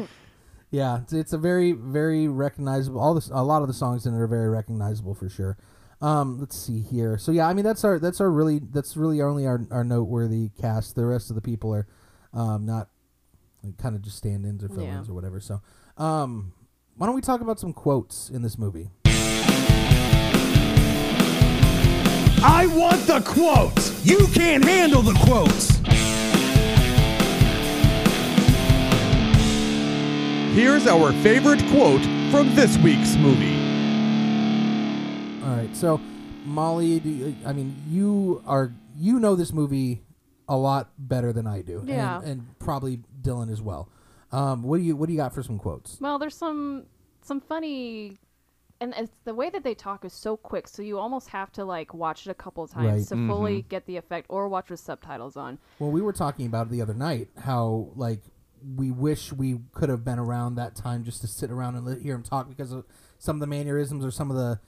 Yeah, 0.70 1.02
it's, 1.02 1.12
it's 1.12 1.32
a 1.34 1.38
very 1.38 1.72
very 1.72 2.26
recognizable. 2.26 3.00
All 3.00 3.12
this, 3.14 3.28
a 3.28 3.44
lot 3.44 3.60
of 3.60 3.68
the 3.68 3.74
songs 3.74 4.06
in 4.06 4.14
it 4.14 4.18
are 4.18 4.26
very 4.26 4.48
recognizable 4.48 5.14
for 5.14 5.28
sure. 5.28 5.58
Um, 6.00 6.40
let's 6.40 6.58
see 6.58 6.80
here. 6.80 7.18
So 7.18 7.32
yeah, 7.32 7.46
I 7.46 7.52
mean 7.54 7.64
that's 7.64 7.84
our 7.84 7.98
that's 7.98 8.20
our 8.20 8.30
really 8.30 8.60
that's 8.60 8.96
really 8.96 9.20
only 9.20 9.46
our 9.46 9.60
our 9.70 9.84
noteworthy 9.84 10.50
cast. 10.60 10.96
The 10.96 11.04
rest 11.04 11.30
of 11.30 11.36
the 11.36 11.42
people 11.42 11.72
are 11.74 11.86
um, 12.32 12.66
not 12.66 12.88
kind 13.72 13.96
of 13.96 14.02
just 14.02 14.16
stand-ins 14.18 14.62
or 14.62 14.68
fill-ins 14.68 15.06
Yeah. 15.06 15.12
or 15.12 15.14
whatever. 15.14 15.40
So 15.40 15.60
um, 15.96 16.52
why 16.96 17.06
don't 17.06 17.14
we 17.14 17.20
talk 17.22 17.40
about 17.40 17.58
some 17.58 17.72
quotes 17.72 18.28
in 18.30 18.42
this 18.42 18.58
movie? 18.58 18.90
I 22.46 22.66
want 22.66 23.06
the 23.06 23.20
quotes. 23.24 24.04
You 24.04 24.26
can't 24.34 24.62
handle 24.64 25.00
the 25.02 25.14
quotes. 25.24 25.72
Here's 30.54 30.86
our 30.86 31.12
favorite 31.24 31.58
quote 31.70 32.02
from 32.30 32.54
this 32.54 32.76
week's 32.78 33.16
movie. 33.16 33.56
All 35.44 35.56
right, 35.56 35.74
so 35.74 36.00
Molly, 36.44 37.00
do 37.00 37.08
you, 37.08 37.34
I 37.44 37.52
mean 37.52 37.74
you 37.88 38.40
are 38.46 38.72
you 38.96 39.18
know 39.18 39.34
this 39.34 39.52
movie 39.52 40.02
a 40.48 40.56
lot 40.56 40.90
better 40.96 41.32
than 41.32 41.46
I 41.48 41.62
do, 41.62 41.82
Yeah. 41.84 42.18
and, 42.18 42.26
and 42.28 42.58
probably 42.60 43.00
Dylan 43.24 43.50
as 43.50 43.60
well. 43.60 43.88
Um, 44.30 44.62
what 44.62 44.76
do 44.78 44.82
you 44.84 44.94
what 44.96 45.06
do 45.06 45.12
you 45.12 45.18
got 45.18 45.34
for 45.34 45.42
some 45.42 45.58
quotes? 45.58 45.98
Well, 46.00 46.18
there's 46.18 46.36
some 46.36 46.84
some 47.22 47.40
funny, 47.40 48.18
and 48.80 48.92
it's 48.96 49.10
the 49.24 49.34
way 49.34 49.48
that 49.50 49.64
they 49.64 49.74
talk 49.74 50.04
is 50.04 50.12
so 50.12 50.36
quick, 50.36 50.68
so 50.68 50.82
you 50.82 50.98
almost 50.98 51.28
have 51.30 51.50
to 51.52 51.64
like 51.64 51.94
watch 51.94 52.26
it 52.26 52.30
a 52.30 52.34
couple 52.34 52.62
of 52.64 52.70
times 52.70 53.10
Right. 53.10 53.18
to 53.18 53.26
fully 53.28 53.62
get 53.62 53.86
the 53.86 53.96
effect, 53.96 54.26
or 54.28 54.48
watch 54.48 54.70
with 54.70 54.80
subtitles 54.80 55.36
on. 55.36 55.58
Well, 55.78 55.90
we 55.90 56.00
were 56.02 56.12
talking 56.12 56.46
about 56.46 56.66
it 56.66 56.70
the 56.70 56.82
other 56.82 56.94
night 56.94 57.28
how 57.38 57.88
like 57.96 58.20
we 58.76 58.90
wish 58.90 59.32
we 59.32 59.60
could 59.72 59.88
have 59.90 60.04
been 60.04 60.18
around 60.18 60.54
that 60.54 60.74
time 60.74 61.04
just 61.04 61.20
to 61.20 61.26
sit 61.26 61.50
around 61.50 61.76
and 61.76 61.84
li- 61.84 62.00
hear 62.02 62.14
him 62.14 62.22
talk 62.22 62.48
because 62.48 62.72
of 62.72 62.84
some 63.18 63.36
of 63.36 63.40
the 63.40 63.46
mannerisms 63.46 64.04
or 64.04 64.10
some 64.10 64.30
of 64.30 64.36
the 64.36 64.58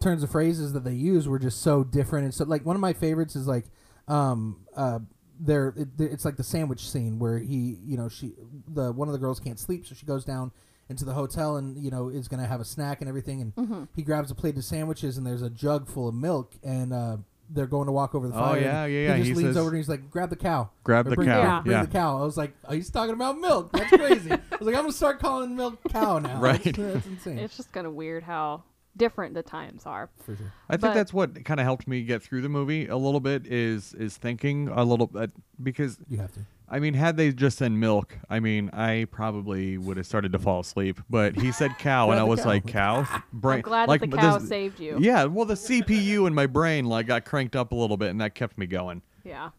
turns 0.00 0.22
of 0.22 0.30
phrases 0.30 0.74
that 0.74 0.84
they 0.84 0.92
use 0.92 1.26
were 1.26 1.38
just 1.38 1.62
so 1.62 1.82
different. 1.82 2.24
And 2.26 2.34
so, 2.34 2.44
like 2.44 2.66
one 2.66 2.76
of 2.76 2.80
my 2.80 2.92
favorites 2.92 3.34
is 3.34 3.46
like, 3.46 3.64
um, 4.08 4.60
uh, 4.76 4.98
there 5.40 5.74
it, 5.76 5.88
it's 5.98 6.24
like 6.24 6.36
the 6.36 6.44
sandwich 6.44 6.88
scene 6.88 7.18
where 7.18 7.38
he, 7.38 7.78
you 7.84 7.96
know, 7.96 8.08
she 8.08 8.32
the 8.68 8.92
one 8.92 9.08
of 9.08 9.12
the 9.12 9.18
girls 9.18 9.40
can't 9.40 9.58
sleep, 9.58 9.86
so 9.86 9.94
she 9.94 10.06
goes 10.06 10.24
down 10.24 10.52
into 10.88 11.04
the 11.04 11.12
hotel 11.14 11.56
and 11.56 11.76
you 11.82 11.90
know 11.90 12.08
is 12.08 12.28
gonna 12.28 12.46
have 12.46 12.60
a 12.60 12.64
snack 12.64 13.00
and 13.00 13.08
everything, 13.08 13.40
and 13.56 13.88
he 13.96 14.02
grabs 14.02 14.30
a 14.30 14.34
plate 14.34 14.56
of 14.56 14.64
sandwiches 14.64 15.16
and 15.18 15.26
there's 15.26 15.42
a 15.42 15.50
jug 15.50 15.88
full 15.88 16.08
of 16.08 16.14
milk 16.14 16.54
and. 16.62 16.92
uh 16.92 17.16
they're 17.48 17.68
going 17.68 17.86
to 17.86 17.92
walk 17.92 18.12
over 18.16 18.26
the 18.26 18.34
Oh, 18.34 18.38
fire. 18.40 18.60
yeah, 18.60 18.86
yeah, 18.86 19.00
yeah. 19.06 19.14
He 19.14 19.22
just 19.22 19.28
He 19.28 19.34
leans 19.36 19.50
says- 19.50 19.56
over 19.58 19.68
and 19.68 19.76
he's 19.76 19.88
like, 19.88 20.10
"Grab 20.10 20.30
the 20.30 20.34
cow." 20.36 20.68
Grab 20.82 21.06
Or 21.06 21.10
the 21.10 21.14
bring, 21.14 21.28
cow, 21.28 21.42
Bring, 21.60 21.62
bring 21.62 21.76
yeah. 21.76 21.82
the 21.84 21.92
cow. 21.92 22.20
I 22.20 22.24
was 22.24 22.36
like, 22.36 22.52
oh, 22.64 22.74
he's 22.74 22.90
talking 22.90 23.14
about 23.14 23.38
milk. 23.38 23.70
That's 23.70 23.88
crazy. 23.88 24.32
I 24.32 24.40
was 24.58 24.62
like, 24.62 24.74
I'm 24.74 24.80
gonna 24.82 24.90
start 24.92 25.20
calling 25.20 25.54
milk 25.54 25.78
cow 25.92 26.18
now. 26.18 26.40
Right. 26.42 26.60
That's, 26.60 26.76
that's 26.76 27.06
insane. 27.06 27.38
It's 27.38 27.56
just 27.56 27.70
kind 27.72 27.86
of 27.86 27.92
weird 27.94 28.24
how 28.24 28.64
different 28.96 29.34
the 29.34 29.42
times 29.42 29.84
are. 29.86 30.08
For 30.24 30.36
sure. 30.36 30.52
I 30.68 30.76
think 30.76 30.94
that's 30.94 31.12
what 31.12 31.44
kind 31.44 31.60
of 31.60 31.64
helped 31.64 31.86
me 31.86 32.02
get 32.02 32.22
through 32.22 32.42
the 32.42 32.48
movie 32.48 32.86
a 32.86 32.96
little 32.96 33.20
bit 33.20 33.46
is 33.46 33.94
is 33.94 34.16
thinking 34.16 34.68
a 34.68 34.84
little 34.84 35.06
bit 35.06 35.30
because 35.62 35.98
You 36.08 36.18
have 36.18 36.32
to. 36.32 36.40
I 36.68 36.80
mean 36.80 36.94
had 36.94 37.16
they 37.16 37.30
just 37.32 37.58
said 37.58 37.70
milk, 37.72 38.18
I 38.28 38.40
mean 38.40 38.70
I 38.72 39.06
probably 39.10 39.78
would 39.78 39.96
have 39.98 40.06
started 40.06 40.32
to 40.32 40.38
fall 40.38 40.60
asleep. 40.60 41.00
But 41.08 41.36
he 41.36 41.52
said 41.52 41.72
cow, 41.78 42.10
and 42.10 42.18
I 42.18 42.24
was 42.24 42.40
cow. 42.40 42.46
like 42.46 42.66
cow. 43.06 43.22
Brain, 43.32 43.56
I'm 43.56 43.62
glad 43.62 43.88
like 43.88 44.00
that 44.00 44.10
the 44.10 44.16
this- 44.16 44.24
cow 44.24 44.38
saved 44.38 44.80
you. 44.80 44.98
Yeah, 45.00 45.24
well 45.24 45.44
the 45.46 45.54
CPU 45.54 46.26
in 46.26 46.34
my 46.34 46.46
brain 46.46 46.86
like 46.86 47.06
got 47.06 47.24
cranked 47.24 47.54
up 47.56 47.72
a 47.72 47.74
little 47.74 47.96
bit, 47.96 48.10
and 48.10 48.20
that 48.20 48.34
kept 48.34 48.58
me 48.58 48.66
going. 48.66 49.02
Yeah. 49.24 49.50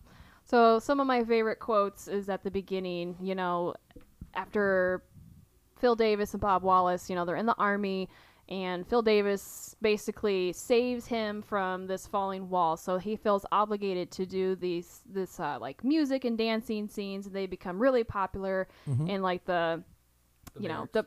So 0.46 0.80
some 0.80 1.00
of 1.02 1.08
my 1.08 1.24
favorite 1.26 1.60
quotes 1.60 2.08
is 2.08 2.30
at 2.30 2.44
the 2.44 2.52
beginning, 2.52 3.18
you 3.22 3.36
know, 3.36 3.74
after 4.34 5.04
Phil 5.80 5.96
Davis 5.96 6.34
and 6.34 6.40
Bob 6.42 6.64
Wallace, 6.64 7.10
you 7.10 7.16
know, 7.16 7.26
they're 7.26 7.36
in 7.36 7.46
the 7.46 7.56
army 7.58 8.10
and 8.50 8.88
Phil 8.88 9.02
Davis 9.02 9.76
basically 9.82 10.54
saves 10.54 11.06
him 11.06 11.42
from 11.42 11.88
this 11.88 12.08
falling 12.08 12.50
wall. 12.50 12.78
So 12.78 12.98
he 12.98 13.16
feels 13.16 13.46
obligated 13.52 14.12
to 14.12 14.26
do 14.26 14.56
these 14.56 15.02
this 15.06 15.40
uh, 15.40 15.58
like 15.60 15.84
music 15.84 16.24
and 16.26 16.38
dancing 16.38 16.88
scenes 16.88 17.26
and 17.28 17.36
they 17.36 17.46
become 17.46 17.78
really 17.80 18.04
popular 18.04 18.68
in 19.08 19.22
like 19.22 19.44
the, 19.46 19.84
you 20.60 20.70
know, 20.70 20.88
the 20.94 21.06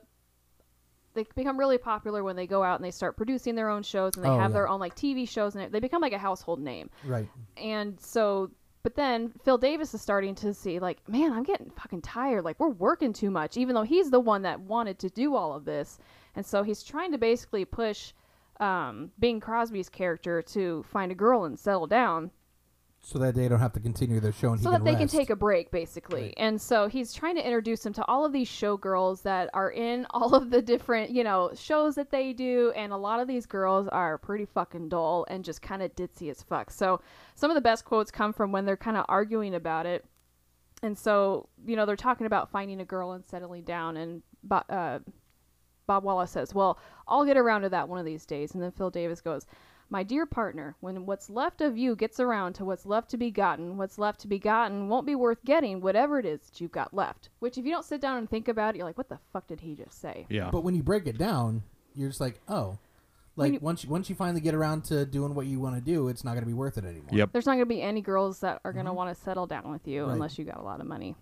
they 1.15 1.25
become 1.35 1.59
really 1.59 1.79
popular 1.79 2.23
when 2.23 2.37
they 2.37 2.47
go 2.47 2.63
out 2.63 2.77
and 2.79 2.85
they 2.85 2.91
start 2.93 3.17
producing 3.17 3.55
their 3.57 3.69
own 3.69 3.83
shows 3.83 4.13
and 4.17 4.25
they 4.25 4.29
Oh, 4.29 4.39
have 4.39 4.51
yeah. 4.51 4.55
their 4.55 4.69
own 4.69 4.79
like 4.79 4.95
TV 4.95 5.29
shows 5.29 5.57
and 5.57 5.73
they 5.73 5.81
become 5.81 6.01
like 6.03 6.13
a 6.13 6.19
household 6.19 6.61
name 6.61 6.89
Right. 7.05 7.29
and 7.57 7.99
so 8.01 8.51
but 8.83 8.95
then 8.95 9.33
Phil 9.45 9.59
Davis 9.59 9.93
is 9.93 10.01
starting 10.01 10.35
to 10.37 10.55
see 10.55 10.79
like, 10.79 11.07
man, 11.07 11.33
I'm 11.35 11.43
getting 11.43 11.69
fucking 11.71 12.01
tired. 12.01 12.45
Like 12.47 12.59
we're 12.59 12.71
working 12.71 13.13
too 13.13 13.31
much, 13.31 13.59
even 13.59 13.75
though 13.75 13.83
he's 13.83 14.11
the 14.11 14.21
one 14.21 14.41
that 14.43 14.59
wanted 14.61 14.99
to 15.01 15.11
do 15.11 15.35
all 15.35 15.53
of 15.55 15.67
this. 15.67 15.99
And 16.35 16.45
so 16.45 16.63
he's 16.63 16.83
trying 16.83 17.13
to 17.13 17.19
basically 17.19 17.65
push 17.65 18.13
um, 18.61 19.11
Bing 19.19 19.41
Crosby's 19.41 19.89
character 19.89 20.43
to 20.43 20.85
find 20.85 21.11
a 21.11 21.15
girl 21.15 21.45
and 21.45 21.59
settle 21.59 21.87
down. 21.87 22.31
So 23.03 23.19
that 23.19 23.35
they 23.35 23.49
don't 23.49 23.61
have 23.61 23.73
to 23.73 23.81
continue 23.81 24.21
their 24.21 24.33
show 24.33 24.53
and 24.53 24.61
so 24.61 24.71
that 24.73 24.85
they 24.85 24.95
can 24.95 25.09
take 25.09 25.31
a 25.31 25.37
break 25.37 25.71
basically. 25.71 26.23
Right. 26.25 26.35
and 26.37 26.61
so 26.61 26.87
he's 26.87 27.15
trying 27.15 27.35
to 27.37 27.43
introduce 27.43 27.85
him 27.85 27.95
to 27.95 28.05
all 28.05 28.27
of 28.27 28.33
these 28.35 28.47
showgirls 28.47 29.23
that 29.23 29.49
are 29.55 29.71
in 29.71 30.07
all 30.11 30.35
of 30.35 30.51
the 30.51 30.61
different 30.61 31.11
you 31.11 31.25
know 31.25 31.51
shows 31.55 31.95
that 31.95 32.11
they 32.11 32.35
do. 32.35 32.75
And 32.77 32.93
a 32.93 32.99
lot 32.99 33.19
of 33.19 33.27
these 33.27 33.47
girls 33.47 33.89
are 33.89 34.19
pretty 34.19 34.45
fucking 34.45 34.91
dull 34.91 35.25
and 35.31 35.43
just 35.43 35.63
kind 35.63 35.83
of 35.83 35.97
ditzy 35.97 36.31
as 36.31 36.43
fuck. 36.43 36.71
So 36.71 37.01
some 37.35 37.51
of 37.51 37.55
the 37.55 37.63
best 37.63 37.87
quotes 37.87 38.11
come 38.11 38.35
from 38.35 38.53
when 38.53 38.67
they're 38.67 38.77
kind 38.77 38.99
of 38.99 39.07
arguing 39.09 39.55
about 39.55 39.87
it. 39.87 40.05
And 40.83 40.97
so 40.97 41.49
you 41.65 41.77
know 41.77 41.87
they're 41.87 41.97
talking 41.97 42.27
about 42.27 42.51
finding 42.51 42.83
a 42.83 42.85
girl 42.85 43.13
and 43.13 43.25
settling 43.25 43.65
down 43.65 43.97
and 43.97 44.23
uh, 44.51 44.99
bob 45.91 46.05
wallace 46.05 46.31
says 46.31 46.55
well 46.55 46.79
i'll 47.09 47.25
get 47.25 47.37
around 47.37 47.63
to 47.63 47.69
that 47.69 47.89
one 47.89 47.99
of 47.99 48.05
these 48.05 48.25
days 48.25 48.55
and 48.55 48.63
then 48.63 48.71
phil 48.71 48.91
davis 48.91 49.21
goes 49.21 49.45
my 49.91 50.05
dear 50.05 50.25
partner, 50.25 50.77
when 50.79 51.05
what's 51.05 51.29
left 51.29 51.61
of 51.61 51.77
you 51.77 51.97
gets 51.97 52.21
around 52.21 52.53
to 52.55 52.65
what's 52.65 52.87
left 52.87 53.11
to 53.11 53.17
be 53.17 53.33
gotten, 53.33 53.77
what's 53.77 53.99
left 53.99 54.21
to 54.21 54.29
be 54.29 54.39
gotten 54.39 54.89
won't 54.89 55.05
be 55.05 55.17
worth 55.17 55.45
getting 55.45 55.81
whatever 55.81 56.21
it 56.21 56.25
is 56.25 56.41
that 56.43 56.61
you've 56.61 56.71
got 56.71 56.95
left. 56.95 57.29
Which, 57.41 57.59
if 57.59 57.65
you 57.65 57.73
don't 57.73 57.85
sit 57.85 58.01
down 58.01 58.19
and 58.19 58.31
think 58.31 58.47
about 58.47 58.75
it, 58.75 58.79
you're 58.79 58.87
like, 58.87 58.97
what 58.97 59.09
the 59.09 59.19
fuck 59.33 59.49
did 59.49 59.61
he 59.61 59.75
just 59.75 60.01
say? 60.01 60.27
Yeah. 60.31 60.49
But 60.53 60.63
when 60.63 60.77
you 60.77 60.85
break 60.85 61.09
it 61.09 61.19
down, 61.19 61.65
you're 61.97 62.09
just 62.09 62.21
like, 62.21 62.41
oh, 62.49 62.79
like 63.35 63.55
you- 63.55 63.59
once 63.61 63.83
you, 63.83 63.91
once 63.91 64.09
you 64.09 64.15
finally 64.15 64.41
get 64.41 64.55
around 64.55 64.85
to 64.85 65.05
doing 65.05 65.35
what 65.35 65.47
you 65.47 65.59
want 65.59 65.75
to 65.75 65.81
do, 65.81 66.07
it's 66.07 66.23
not 66.23 66.33
going 66.33 66.45
to 66.45 66.49
be 66.49 66.55
worth 66.55 66.79
it 66.79 66.85
anymore. 66.85 67.11
Yep. 67.11 67.33
There's 67.33 67.47
not 67.47 67.55
going 67.55 67.65
to 67.65 67.67
be 67.67 67.83
any 67.83 68.01
girls 68.01 68.39
that 68.41 68.61
are 68.65 68.73
going 68.73 68.85
to 68.85 68.91
mm-hmm. 68.91 68.97
want 68.99 69.17
to 69.17 69.21
settle 69.25 69.49
down 69.49 69.73
with 69.73 69.89
you 69.89 70.05
Right. 70.05 70.13
unless 70.13 70.39
you 70.39 70.45
got 70.45 70.59
a 70.59 70.63
lot 70.63 70.81
of 70.81 70.87
money. 70.87 71.17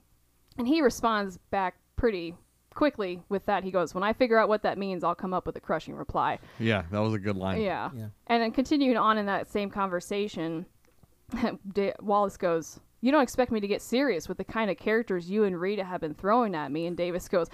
And 0.58 0.68
he 0.68 0.82
responds 0.82 1.38
back 1.50 1.76
pretty 1.96 2.34
quickly 2.74 3.22
with 3.28 3.44
that. 3.46 3.64
He 3.64 3.70
goes, 3.70 3.94
When 3.94 4.04
I 4.04 4.12
figure 4.12 4.38
out 4.38 4.48
what 4.48 4.62
that 4.62 4.78
means, 4.78 5.04
I'll 5.04 5.14
come 5.14 5.34
up 5.34 5.46
with 5.46 5.56
a 5.56 5.60
crushing 5.60 5.94
reply. 5.94 6.38
Yeah, 6.58 6.84
that 6.90 6.98
was 7.00 7.14
a 7.14 7.18
good 7.18 7.36
line. 7.36 7.60
Yeah. 7.60 7.90
Yeah. 7.94 8.06
And 8.26 8.42
then 8.42 8.52
continuing 8.52 8.96
on 8.96 9.18
in 9.18 9.26
that 9.26 9.50
same 9.50 9.70
conversation, 9.70 10.66
Da- 11.72 11.94
Wallace 12.00 12.36
goes, 12.36 12.80
You 13.00 13.12
don't 13.12 13.22
expect 13.22 13.52
me 13.52 13.60
to 13.60 13.68
get 13.68 13.82
serious 13.82 14.28
with 14.28 14.38
the 14.38 14.44
kind 14.44 14.70
of 14.70 14.76
characters 14.76 15.30
you 15.30 15.44
and 15.44 15.60
Rita 15.60 15.84
have 15.84 16.00
been 16.00 16.14
throwing 16.14 16.54
at 16.54 16.70
me. 16.72 16.86
And 16.86 16.96
Davis 16.96 17.28
goes, 17.28 17.48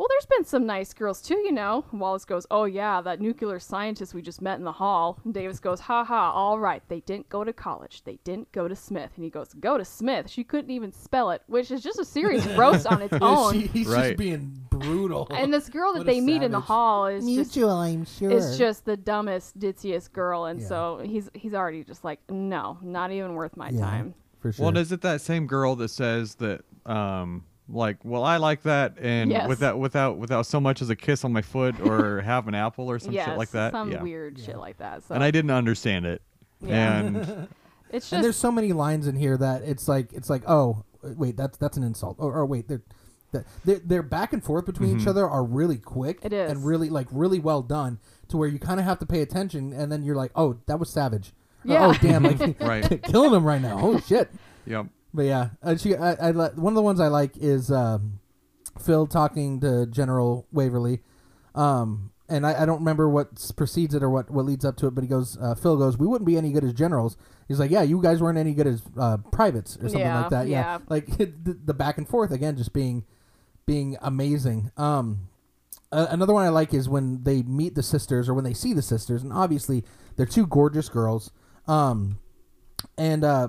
Well, 0.00 0.08
there's 0.08 0.24
been 0.24 0.46
some 0.46 0.64
nice 0.64 0.94
girls 0.94 1.20
too, 1.20 1.34
you 1.36 1.52
know. 1.52 1.84
Wallace 1.92 2.24
goes, 2.24 2.46
Oh, 2.50 2.64
yeah, 2.64 3.02
that 3.02 3.20
nuclear 3.20 3.58
scientist 3.58 4.14
we 4.14 4.22
just 4.22 4.40
met 4.40 4.58
in 4.58 4.64
the 4.64 4.72
hall. 4.72 5.18
And 5.26 5.34
Davis 5.34 5.60
goes, 5.60 5.78
Ha 5.80 6.04
ha, 6.04 6.30
all 6.32 6.58
right. 6.58 6.82
They 6.88 7.00
didn't 7.00 7.28
go 7.28 7.44
to 7.44 7.52
college. 7.52 8.00
They 8.04 8.18
didn't 8.24 8.50
go 8.50 8.66
to 8.66 8.74
Smith. 8.74 9.10
And 9.16 9.24
he 9.24 9.30
goes, 9.30 9.52
Go 9.52 9.76
to 9.76 9.84
Smith. 9.84 10.30
She 10.30 10.42
couldn't 10.42 10.70
even 10.70 10.90
spell 10.90 11.32
it, 11.32 11.42
which 11.48 11.70
is 11.70 11.82
just 11.82 11.98
a 11.98 12.04
serious 12.06 12.46
roast 12.56 12.86
on 12.86 13.02
its 13.02 13.12
own. 13.20 13.52
She- 13.52 13.66
he's 13.66 13.88
Right. 13.88 14.04
just 14.12 14.16
being 14.16 14.58
brutal. 14.70 15.26
and 15.34 15.52
this 15.52 15.68
girl 15.68 15.92
that 15.92 15.98
What 15.98 16.08
a 16.08 16.10
they 16.12 16.22
meet 16.22 16.42
in 16.42 16.50
the 16.50 16.60
hall 16.60 17.04
is 17.06 17.22
just 17.26 17.54
I'm 17.58 18.06
sure. 18.06 18.30
is 18.30 18.56
just 18.56 18.86
the 18.86 18.96
dumbest, 18.96 19.58
ditziest 19.58 20.14
girl, 20.14 20.46
and 20.46 20.60
Yeah. 20.62 20.66
so 20.66 21.00
he's 21.04 21.28
he's 21.34 21.52
already 21.52 21.84
just 21.84 22.04
like, 22.04 22.20
no, 22.30 22.78
not 22.80 23.10
even 23.12 23.34
worth 23.34 23.54
my 23.54 23.68
Yeah. 23.68 23.80
time. 23.80 24.14
for 24.40 24.50
sure. 24.50 24.62
Well, 24.62 24.68
and 24.70 24.78
is 24.78 24.92
it 24.92 25.02
that 25.02 25.20
same 25.20 25.46
girl 25.46 25.76
that 25.76 25.88
says 25.88 26.36
that, 26.36 26.62
um, 26.86 27.44
like, 27.72 27.98
well, 28.04 28.24
I 28.24 28.36
like 28.38 28.62
that, 28.62 28.94
and 29.00 29.30
Yes. 29.30 29.48
without 29.48 29.78
without 29.78 30.18
without 30.18 30.46
so 30.46 30.60
much 30.60 30.82
as 30.82 30.90
a 30.90 30.96
kiss 30.96 31.24
on 31.24 31.32
my 31.32 31.42
foot 31.42 31.80
or 31.80 32.20
have 32.24 32.48
an 32.48 32.54
apple 32.54 32.90
or 32.90 32.98
some 32.98 33.12
yes, 33.12 33.26
shit 33.28 33.38
like 33.38 33.50
that? 33.50 33.72
some 33.72 33.90
yeah. 33.92 34.02
weird 34.02 34.38
shit 34.38 34.58
like 34.58 34.78
that. 34.78 35.04
So 35.04 35.14
And 35.14 35.22
I 35.24 35.30
didn't 35.30 35.50
understand 35.52 36.06
it. 36.06 36.22
Yeah. 36.60 36.98
And 36.98 37.48
it's 37.90 38.12
and 38.12 38.22
there's 38.24 38.36
so 38.36 38.52
many 38.52 38.72
lines 38.72 39.06
in 39.06 39.16
here 39.16 39.36
that 39.36 39.62
it's 39.62 39.88
like 39.88 40.12
it's 40.12 40.28
like 40.30 40.42
oh 40.46 40.84
wait 41.02 41.36
that's 41.36 41.56
that's 41.58 41.76
an 41.76 41.82
insult 41.82 42.16
or, 42.18 42.32
or 42.32 42.44
wait 42.46 42.68
they're 42.68 42.82
that- 43.32 43.46
they're, 43.64 43.78
they're 43.84 44.02
back 44.02 44.32
and 44.32 44.42
forth 44.44 44.66
between 44.66 44.90
each 44.90 44.98
mm-hmm. 45.02 45.08
other 45.10 45.28
are 45.28 45.44
really 45.44 45.78
quick 45.78 46.18
It 46.24 46.32
is. 46.32 46.50
and 46.50 46.64
really 46.64 46.90
like 46.90 47.06
really 47.12 47.38
well 47.38 47.62
done 47.62 47.98
to 48.28 48.36
where 48.36 48.48
you 48.48 48.58
kind 48.58 48.78
of 48.80 48.86
have 48.86 48.98
to 48.98 49.06
pay 49.06 49.22
attention 49.22 49.72
and 49.72 49.90
then 49.90 50.02
you're 50.04 50.16
like 50.16 50.32
oh 50.34 50.58
that 50.66 50.78
was 50.78 50.90
savage 50.90 51.32
Or, 51.64 51.72
Yeah. 51.72 51.86
oh 51.86 51.92
damn 51.94 52.24
like 52.24 52.60
Right. 52.60 53.02
killing 53.04 53.32
him 53.32 53.44
right 53.44 53.62
now 53.62 53.78
oh 53.80 54.00
shit 54.00 54.30
yep. 54.66 54.86
But 55.12 55.22
yeah 55.22 55.50
uh, 55.62 55.76
she 55.76 55.94
I, 55.96 56.28
I 56.28 56.30
one 56.32 56.72
of 56.72 56.74
the 56.74 56.82
ones 56.82 57.00
I 57.00 57.08
like 57.08 57.36
is 57.36 57.70
um, 57.70 58.20
Phil 58.80 59.06
talking 59.06 59.60
to 59.60 59.86
General 59.86 60.46
Waverly 60.52 61.00
um 61.54 62.10
and 62.30 62.46
I, 62.46 62.62
I 62.62 62.64
don't 62.64 62.78
remember 62.78 63.08
what 63.08 63.28
precedes 63.56 63.92
it 63.92 64.04
or 64.04 64.08
what, 64.08 64.30
what 64.30 64.44
leads 64.44 64.64
up 64.64 64.76
to 64.76 64.86
it, 64.86 64.94
but 64.94 65.02
he 65.02 65.08
goes, 65.08 65.36
uh, 65.42 65.56
Phil 65.56 65.76
goes, 65.76 65.98
we 65.98 66.06
wouldn't 66.06 66.26
be 66.26 66.36
any 66.36 66.52
good 66.52 66.62
as 66.62 66.72
generals. 66.72 67.16
He's 67.48 67.58
like, 67.58 67.72
yeah, 67.72 67.82
you 67.82 68.00
guys 68.00 68.22
weren't 68.22 68.38
any 68.38 68.54
good 68.54 68.68
as 68.68 68.82
uh, 68.96 69.16
privates 69.32 69.76
or 69.78 69.88
something 69.88 69.98
Yeah, 69.98 70.20
like 70.20 70.30
that. 70.30 70.46
Yeah, 70.46 70.60
yeah. 70.60 70.78
like 70.88 71.06
the, 71.18 71.58
the 71.64 71.74
back 71.74 71.98
and 71.98 72.08
forth 72.08 72.30
again, 72.30 72.56
just 72.56 72.72
being 72.72 73.04
being 73.66 73.96
amazing. 74.00 74.70
Um, 74.76 75.28
another 75.90 76.32
one 76.32 76.44
I 76.46 76.50
like 76.50 76.72
is 76.72 76.88
when 76.88 77.24
they 77.24 77.42
meet 77.42 77.74
the 77.74 77.82
sisters 77.82 78.28
or 78.28 78.34
when 78.34 78.44
they 78.44 78.54
see 78.54 78.74
the 78.74 78.82
sisters, 78.82 79.24
and 79.24 79.32
obviously 79.32 79.84
they're 80.16 80.24
two 80.24 80.46
gorgeous 80.46 80.88
girls. 80.88 81.32
Um, 81.66 82.20
and 82.96 83.24
uh, 83.24 83.48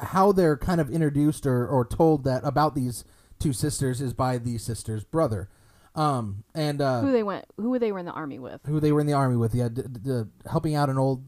how 0.00 0.32
they're 0.32 0.56
kind 0.56 0.80
of 0.80 0.90
introduced 0.90 1.46
or, 1.46 1.66
or 1.66 1.84
told 1.84 2.24
that 2.24 2.42
about 2.44 2.74
these 2.74 3.04
two 3.38 3.52
sisters 3.52 4.00
is 4.00 4.12
by 4.14 4.38
the 4.38 4.58
sister's 4.58 5.04
brother. 5.04 5.48
Um, 5.96 6.42
and 6.54 6.80
uh, 6.80 7.00
who 7.02 7.12
they 7.12 7.22
went, 7.22 7.44
who 7.56 7.78
they 7.78 7.92
were 7.92 8.00
in 8.00 8.06
the 8.06 8.12
army 8.12 8.38
with. 8.38 8.60
who 8.66 8.80
they 8.80 8.90
were 8.92 9.00
in 9.00 9.06
the 9.06 9.12
army 9.12 9.36
with. 9.36 9.54
Yeah, 9.54 9.68
d- 9.68 9.82
d- 9.82 10.00
d- 10.02 10.22
helping 10.50 10.74
out 10.74 10.88
an 10.90 10.98
old 10.98 11.24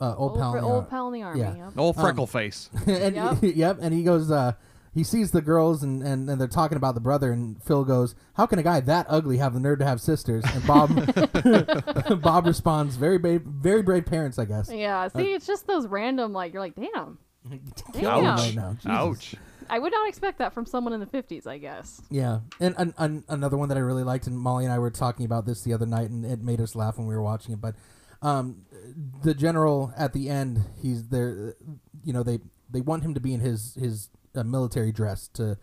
uh, 0.00 0.14
old, 0.16 0.32
Old, 0.32 0.38
pal. 0.38 0.50
fr- 0.52 0.58
in 0.58 0.64
the 0.64 0.70
old 0.70 0.84
ar- 0.84 0.90
pal 0.90 1.06
in 1.08 1.12
the 1.14 1.22
army. 1.22 1.40
yeah. 1.40 1.54
Yep. 1.56 1.72
Old 1.76 1.96
Um, 1.96 2.02
freckle 2.02 2.26
face. 2.26 2.68
and 2.86 3.14
Yep. 3.14 3.38
yep, 3.42 3.78
and 3.80 3.94
he 3.94 4.02
goes. 4.02 4.30
Uh, 4.30 4.52
he 4.94 5.04
sees 5.04 5.30
the 5.30 5.42
girls 5.42 5.84
and, 5.84 6.02
and, 6.02 6.28
and 6.28 6.40
they're 6.40 6.48
talking 6.48 6.76
about 6.76 6.94
the 6.94 7.00
brother, 7.00 7.30
and 7.30 7.62
Phil 7.62 7.84
goes, 7.84 8.16
"How 8.34 8.46
can 8.46 8.58
a 8.58 8.64
guy 8.64 8.80
that 8.80 9.06
ugly 9.08 9.36
have 9.36 9.54
the 9.54 9.60
nerve 9.60 9.78
to 9.78 9.84
have 9.84 10.00
sisters?" 10.00 10.42
And 10.52 10.66
Bob 10.66 10.88
Bob 12.22 12.46
responds, 12.46 12.96
"Very 12.96 13.18
brave, 13.18 13.42
very 13.42 13.82
brave 13.82 14.06
parents, 14.06 14.38
I 14.38 14.44
guess." 14.46 14.70
Yeah, 14.72 15.06
see, 15.08 15.32
it's 15.34 15.46
just 15.46 15.66
those 15.68 15.86
random, 15.86 16.32
like, 16.32 16.52
you're 16.52 16.62
like, 16.62 16.74
damn. 16.74 17.18
Kill 17.94 18.08
Ouch. 18.08 18.38
right 18.38 18.54
now. 18.54 18.76
Ouch. 18.86 19.34
I 19.70 19.78
would 19.78 19.92
not 19.92 20.08
expect 20.08 20.38
that 20.38 20.54
from 20.54 20.64
someone 20.66 20.92
in 20.92 21.00
the 21.00 21.06
50s, 21.06 21.46
I 21.46 21.58
guess. 21.58 22.00
Yeah, 22.10 22.40
and, 22.58 22.74
and, 22.78 22.94
and 22.96 23.24
another 23.28 23.56
one 23.56 23.68
that 23.68 23.76
I 23.76 23.82
really 23.82 24.02
liked, 24.02 24.26
and 24.26 24.38
Molly 24.38 24.64
and 24.64 24.72
I 24.72 24.78
were 24.78 24.90
talking 24.90 25.26
about 25.26 25.44
this 25.44 25.62
the 25.62 25.74
other 25.74 25.86
night, 25.86 26.10
and 26.10 26.24
it 26.24 26.40
made 26.40 26.60
us 26.60 26.74
laugh 26.74 26.96
when 26.96 27.06
we 27.06 27.14
were 27.14 27.22
watching 27.22 27.52
it. 27.52 27.60
But 27.60 27.74
um, 28.22 28.64
the 29.22 29.34
general 29.34 29.92
at 29.96 30.12
the 30.12 30.28
end, 30.30 30.64
he's 30.80 31.08
there. 31.08 31.54
You 32.02 32.12
know, 32.12 32.22
they 32.22 32.38
they 32.70 32.80
want 32.80 33.02
him 33.02 33.14
to 33.14 33.20
be 33.20 33.34
in 33.34 33.40
his 33.40 33.74
his 33.74 34.10
uh, 34.34 34.42
military 34.42 34.92
dress 34.92 35.28
to 35.34 35.58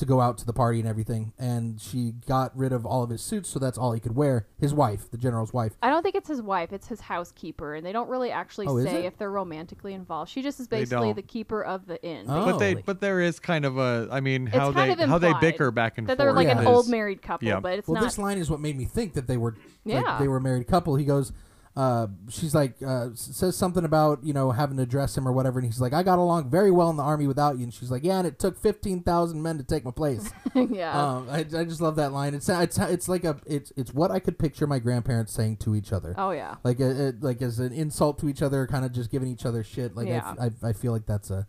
to 0.00 0.06
go 0.06 0.20
out 0.20 0.36
to 0.38 0.44
the 0.46 0.52
party 0.52 0.80
and 0.80 0.88
everything, 0.88 1.32
and 1.38 1.80
she 1.80 2.12
got 2.26 2.56
rid 2.56 2.72
of 2.72 2.84
all 2.84 3.02
of 3.02 3.10
his 3.10 3.22
suits, 3.22 3.48
so 3.48 3.58
that's 3.58 3.78
all 3.78 3.92
he 3.92 4.00
could 4.00 4.16
wear. 4.16 4.46
His 4.58 4.74
wife, 4.74 5.10
the 5.10 5.16
general's 5.16 5.52
wife. 5.52 5.72
I 5.82 5.88
don't 5.90 6.02
think 6.02 6.14
it's 6.16 6.28
his 6.28 6.42
wife, 6.42 6.72
it's 6.72 6.88
his 6.88 7.00
housekeeper, 7.02 7.74
and 7.74 7.86
they 7.86 7.92
don't 7.92 8.08
really 8.10 8.30
actually 8.30 8.66
Oh, 8.66 8.76
is 8.78 8.86
say 8.86 9.04
it? 9.04 9.04
if 9.06 9.16
they're 9.18 9.30
romantically 9.30 9.94
involved. 9.94 10.30
She 10.30 10.42
just 10.42 10.58
is 10.60 10.68
They 10.68 10.80
basically 10.80 11.08
don't. 11.08 11.16
the 11.16 11.22
keeper 11.22 11.62
of 11.64 11.86
the 11.86 12.02
inn. 12.04 12.26
Oh. 12.28 12.44
But 12.46 12.58
they, 12.58 12.74
but 12.74 13.00
there 13.00 13.20
is 13.20 13.38
kind 13.38 13.64
of 13.64 13.78
a. 13.78 14.08
I 14.10 14.20
mean, 14.20 14.48
It's 14.48 14.56
how 14.56 14.72
kind 14.72 14.98
they 14.98 15.04
of 15.04 15.08
how 15.08 15.18
they 15.18 15.28
implied 15.28 15.40
bicker 15.40 15.70
back 15.70 15.98
and 15.98 16.06
that 16.08 16.12
forth. 16.16 16.18
they're 16.18 16.32
like 16.32 16.48
an 16.48 16.62
Yeah. 16.64 16.68
old 16.68 16.88
married 16.88 17.22
couple, 17.22 17.46
yeah. 17.48 17.60
but 17.60 17.78
it's 17.78 17.88
well, 17.88 18.00
not. 18.00 18.04
this 18.06 18.18
line 18.18 18.38
is 18.38 18.50
what 18.50 18.60
made 18.60 18.76
me 18.76 18.84
think 18.86 19.14
that 19.14 19.26
they 19.26 19.36
were 19.36 19.52
like, 19.84 20.02
Yeah. 20.02 20.18
they 20.18 20.28
were 20.28 20.38
a 20.38 20.40
married 20.40 20.66
couple. 20.66 20.96
He 20.96 21.04
goes, 21.04 21.32
uh, 21.80 22.08
she's 22.28 22.54
like 22.54 22.74
uh, 22.86 23.08
says 23.14 23.56
something 23.56 23.86
about 23.86 24.22
you 24.22 24.34
know 24.34 24.50
having 24.50 24.76
to 24.76 24.84
dress 24.84 25.16
him 25.16 25.26
or 25.26 25.32
whatever, 25.32 25.58
and 25.58 25.66
he's 25.66 25.80
like, 25.80 25.94
I 25.94 26.02
got 26.02 26.18
along 26.18 26.50
very 26.50 26.70
well 26.70 26.90
in 26.90 26.96
the 26.96 27.02
army 27.02 27.26
without 27.26 27.56
you, 27.56 27.64
and 27.64 27.72
she's 27.72 27.90
like, 27.90 28.04
yeah, 28.04 28.18
and 28.18 28.26
it 28.26 28.38
took 28.38 28.60
fifteen 28.60 29.02
thousand 29.02 29.42
men 29.42 29.56
to 29.56 29.64
take 29.64 29.86
my 29.86 29.90
place. 29.90 30.30
yeah. 30.54 30.92
um, 31.00 31.26
I, 31.30 31.38
I 31.38 31.64
just 31.64 31.80
love 31.80 31.96
that 31.96 32.12
line. 32.12 32.34
It's 32.34 32.50
it's 32.50 32.76
it's 32.76 33.08
like 33.08 33.24
a 33.24 33.38
it's 33.46 33.72
it's 33.78 33.94
what 33.94 34.10
I 34.10 34.18
could 34.18 34.38
picture 34.38 34.66
my 34.66 34.78
grandparents 34.78 35.32
saying 35.32 35.56
to 35.58 35.74
each 35.74 35.90
other. 35.90 36.14
oh 36.18 36.32
yeah. 36.32 36.56
Like 36.64 36.80
a, 36.80 37.08
a- 37.08 37.14
like 37.18 37.40
as 37.40 37.58
an 37.60 37.72
insult 37.72 38.18
to 38.18 38.28
each 38.28 38.42
other, 38.42 38.66
kind 38.66 38.84
of 38.84 38.92
just 38.92 39.10
giving 39.10 39.28
each 39.28 39.46
other 39.46 39.64
shit. 39.64 39.96
Like 39.96 40.08
Yeah. 40.08 40.34
I, 40.38 40.50
I, 40.62 40.72
feel 40.74 40.92
like 40.92 41.06
that's 41.06 41.30
a 41.30 41.46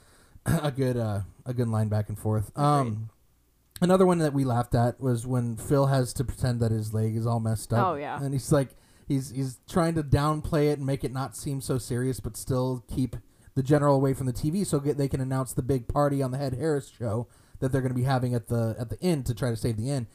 a 0.46 0.70
good 0.70 0.96
uh, 0.96 1.20
a 1.44 1.52
good 1.52 1.68
line 1.68 1.88
back 1.88 2.08
and 2.08 2.18
forth. 2.18 2.50
Um, 2.56 3.10
another 3.82 4.06
one 4.06 4.20
that 4.20 4.32
we 4.32 4.46
laughed 4.46 4.74
at 4.74 5.02
was 5.02 5.26
when 5.26 5.56
Phil 5.56 5.84
has 5.84 6.14
to 6.14 6.24
pretend 6.24 6.60
that 6.60 6.70
his 6.70 6.94
leg 6.94 7.14
is 7.14 7.26
all 7.26 7.40
messed 7.40 7.74
up. 7.74 7.86
Oh, 7.86 7.94
yeah. 7.96 8.18
and 8.22 8.32
he's 8.32 8.50
like 8.50 8.70
he's 9.06 9.30
he's 9.30 9.58
trying 9.68 9.94
to 9.94 10.02
downplay 10.02 10.70
it 10.70 10.78
and 10.78 10.86
make 10.86 11.04
it 11.04 11.12
not 11.12 11.36
seem 11.36 11.60
so 11.60 11.78
serious, 11.78 12.20
but 12.20 12.36
still 12.36 12.84
keep 12.92 13.16
the 13.54 13.62
general 13.62 13.96
away 13.96 14.12
from 14.12 14.26
the 14.26 14.32
TV 14.32 14.66
so 14.66 14.78
get, 14.80 14.98
they 14.98 15.08
can 15.08 15.20
announce 15.20 15.52
the 15.52 15.62
big 15.62 15.88
party 15.88 16.22
on 16.22 16.30
the 16.30 16.38
Head 16.38 16.54
Harris 16.54 16.92
show 16.98 17.26
that 17.60 17.72
they're 17.72 17.80
going 17.80 17.92
to 17.92 17.98
be 17.98 18.04
having 18.04 18.34
at 18.34 18.48
the 18.48 18.76
at 18.78 18.90
the 18.90 18.98
inn 19.00 19.22
to 19.24 19.34
try 19.34 19.48
to 19.50 19.56
save 19.56 19.78
the 19.78 19.90
inn 19.90 20.06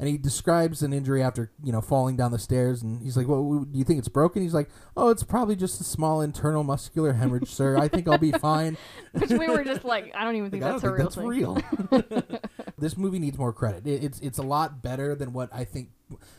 and 0.00 0.08
he 0.08 0.16
describes 0.18 0.82
an 0.82 0.92
injury 0.92 1.22
after 1.22 1.50
you 1.62 1.70
know 1.72 1.80
falling 1.80 2.16
down 2.16 2.30
the 2.32 2.38
stairs 2.38 2.82
and 2.82 3.00
he's 3.02 3.16
like 3.16 3.26
well 3.28 3.64
do 3.70 3.78
you 3.78 3.84
think 3.84 3.98
it's 4.00 4.08
broken? 4.08 4.42
He's 4.42 4.54
like 4.54 4.68
oh 4.96 5.08
it's 5.10 5.22
probably 5.22 5.54
just 5.56 5.80
a 5.80 5.84
small 5.84 6.20
internal 6.20 6.64
muscular 6.64 7.12
hemorrhage 7.12 7.48
sir. 7.50 7.76
I 7.76 7.86
think 7.88 8.08
i'll 8.08 8.18
be 8.18 8.32
fine. 8.40 8.76
Which 9.12 9.30
we 9.30 9.46
were 9.48 9.62
just 9.64 9.84
like, 9.84 10.12
I 10.16 10.24
don't 10.24 10.34
even 10.36 10.50
think 10.50 10.62
Like, 10.64 10.80
that's 10.80 10.84
a 10.84 10.96
think 10.96 11.14
real 11.16 11.54
that's 11.54 11.92
thing. 11.92 12.00
real 12.00 12.40
this 12.78 12.96
movie 12.96 13.18
needs 13.18 13.38
more 13.38 13.52
credit. 13.52 13.86
It, 13.86 14.04
it's 14.04 14.20
it's 14.20 14.38
a 14.38 14.42
lot 14.42 14.82
better 14.82 15.14
than 15.14 15.32
what 15.32 15.48
i 15.52 15.64
think 15.64 15.90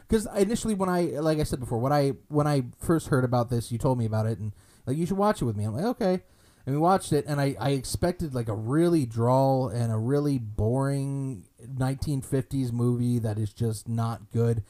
because 0.08 0.28
initially 0.36 0.74
when 0.74 0.90
i 0.90 1.02
like 1.20 1.40
i 1.40 1.44
said 1.44 1.60
before 1.60 1.78
when 1.78 1.94
i 1.94 2.14
when 2.28 2.48
i 2.48 2.64
first 2.80 3.08
heard 3.08 3.24
about 3.24 3.50
this 3.50 3.72
you 3.72 3.78
told 3.78 4.00
me 4.00 4.06
about 4.06 4.26
it 4.26 4.40
and 4.40 4.52
like 4.86 4.98
you 4.98 5.06
should 5.06 5.18
watch 5.18 5.42
it 5.42 5.46
with 5.46 5.56
me. 5.56 5.64
I'm 5.64 5.76
like 5.76 5.86
okay. 5.86 6.22
And 6.66 6.76
we 6.76 6.82
watched 6.82 7.14
it 7.14 7.26
and 7.28 7.40
i 7.40 7.56
i 7.60 7.72
expected 7.72 8.34
like 8.34 8.48
a 8.48 8.56
really 8.56 9.06
drawl 9.06 9.70
and 9.70 9.92
a 9.92 9.98
really 9.98 10.38
boring 10.38 11.46
1950s 11.64 12.72
movie 12.72 13.20
that 13.20 13.38
is 13.38 13.54
just 13.54 13.88
not 13.88 14.32
good. 14.32 14.64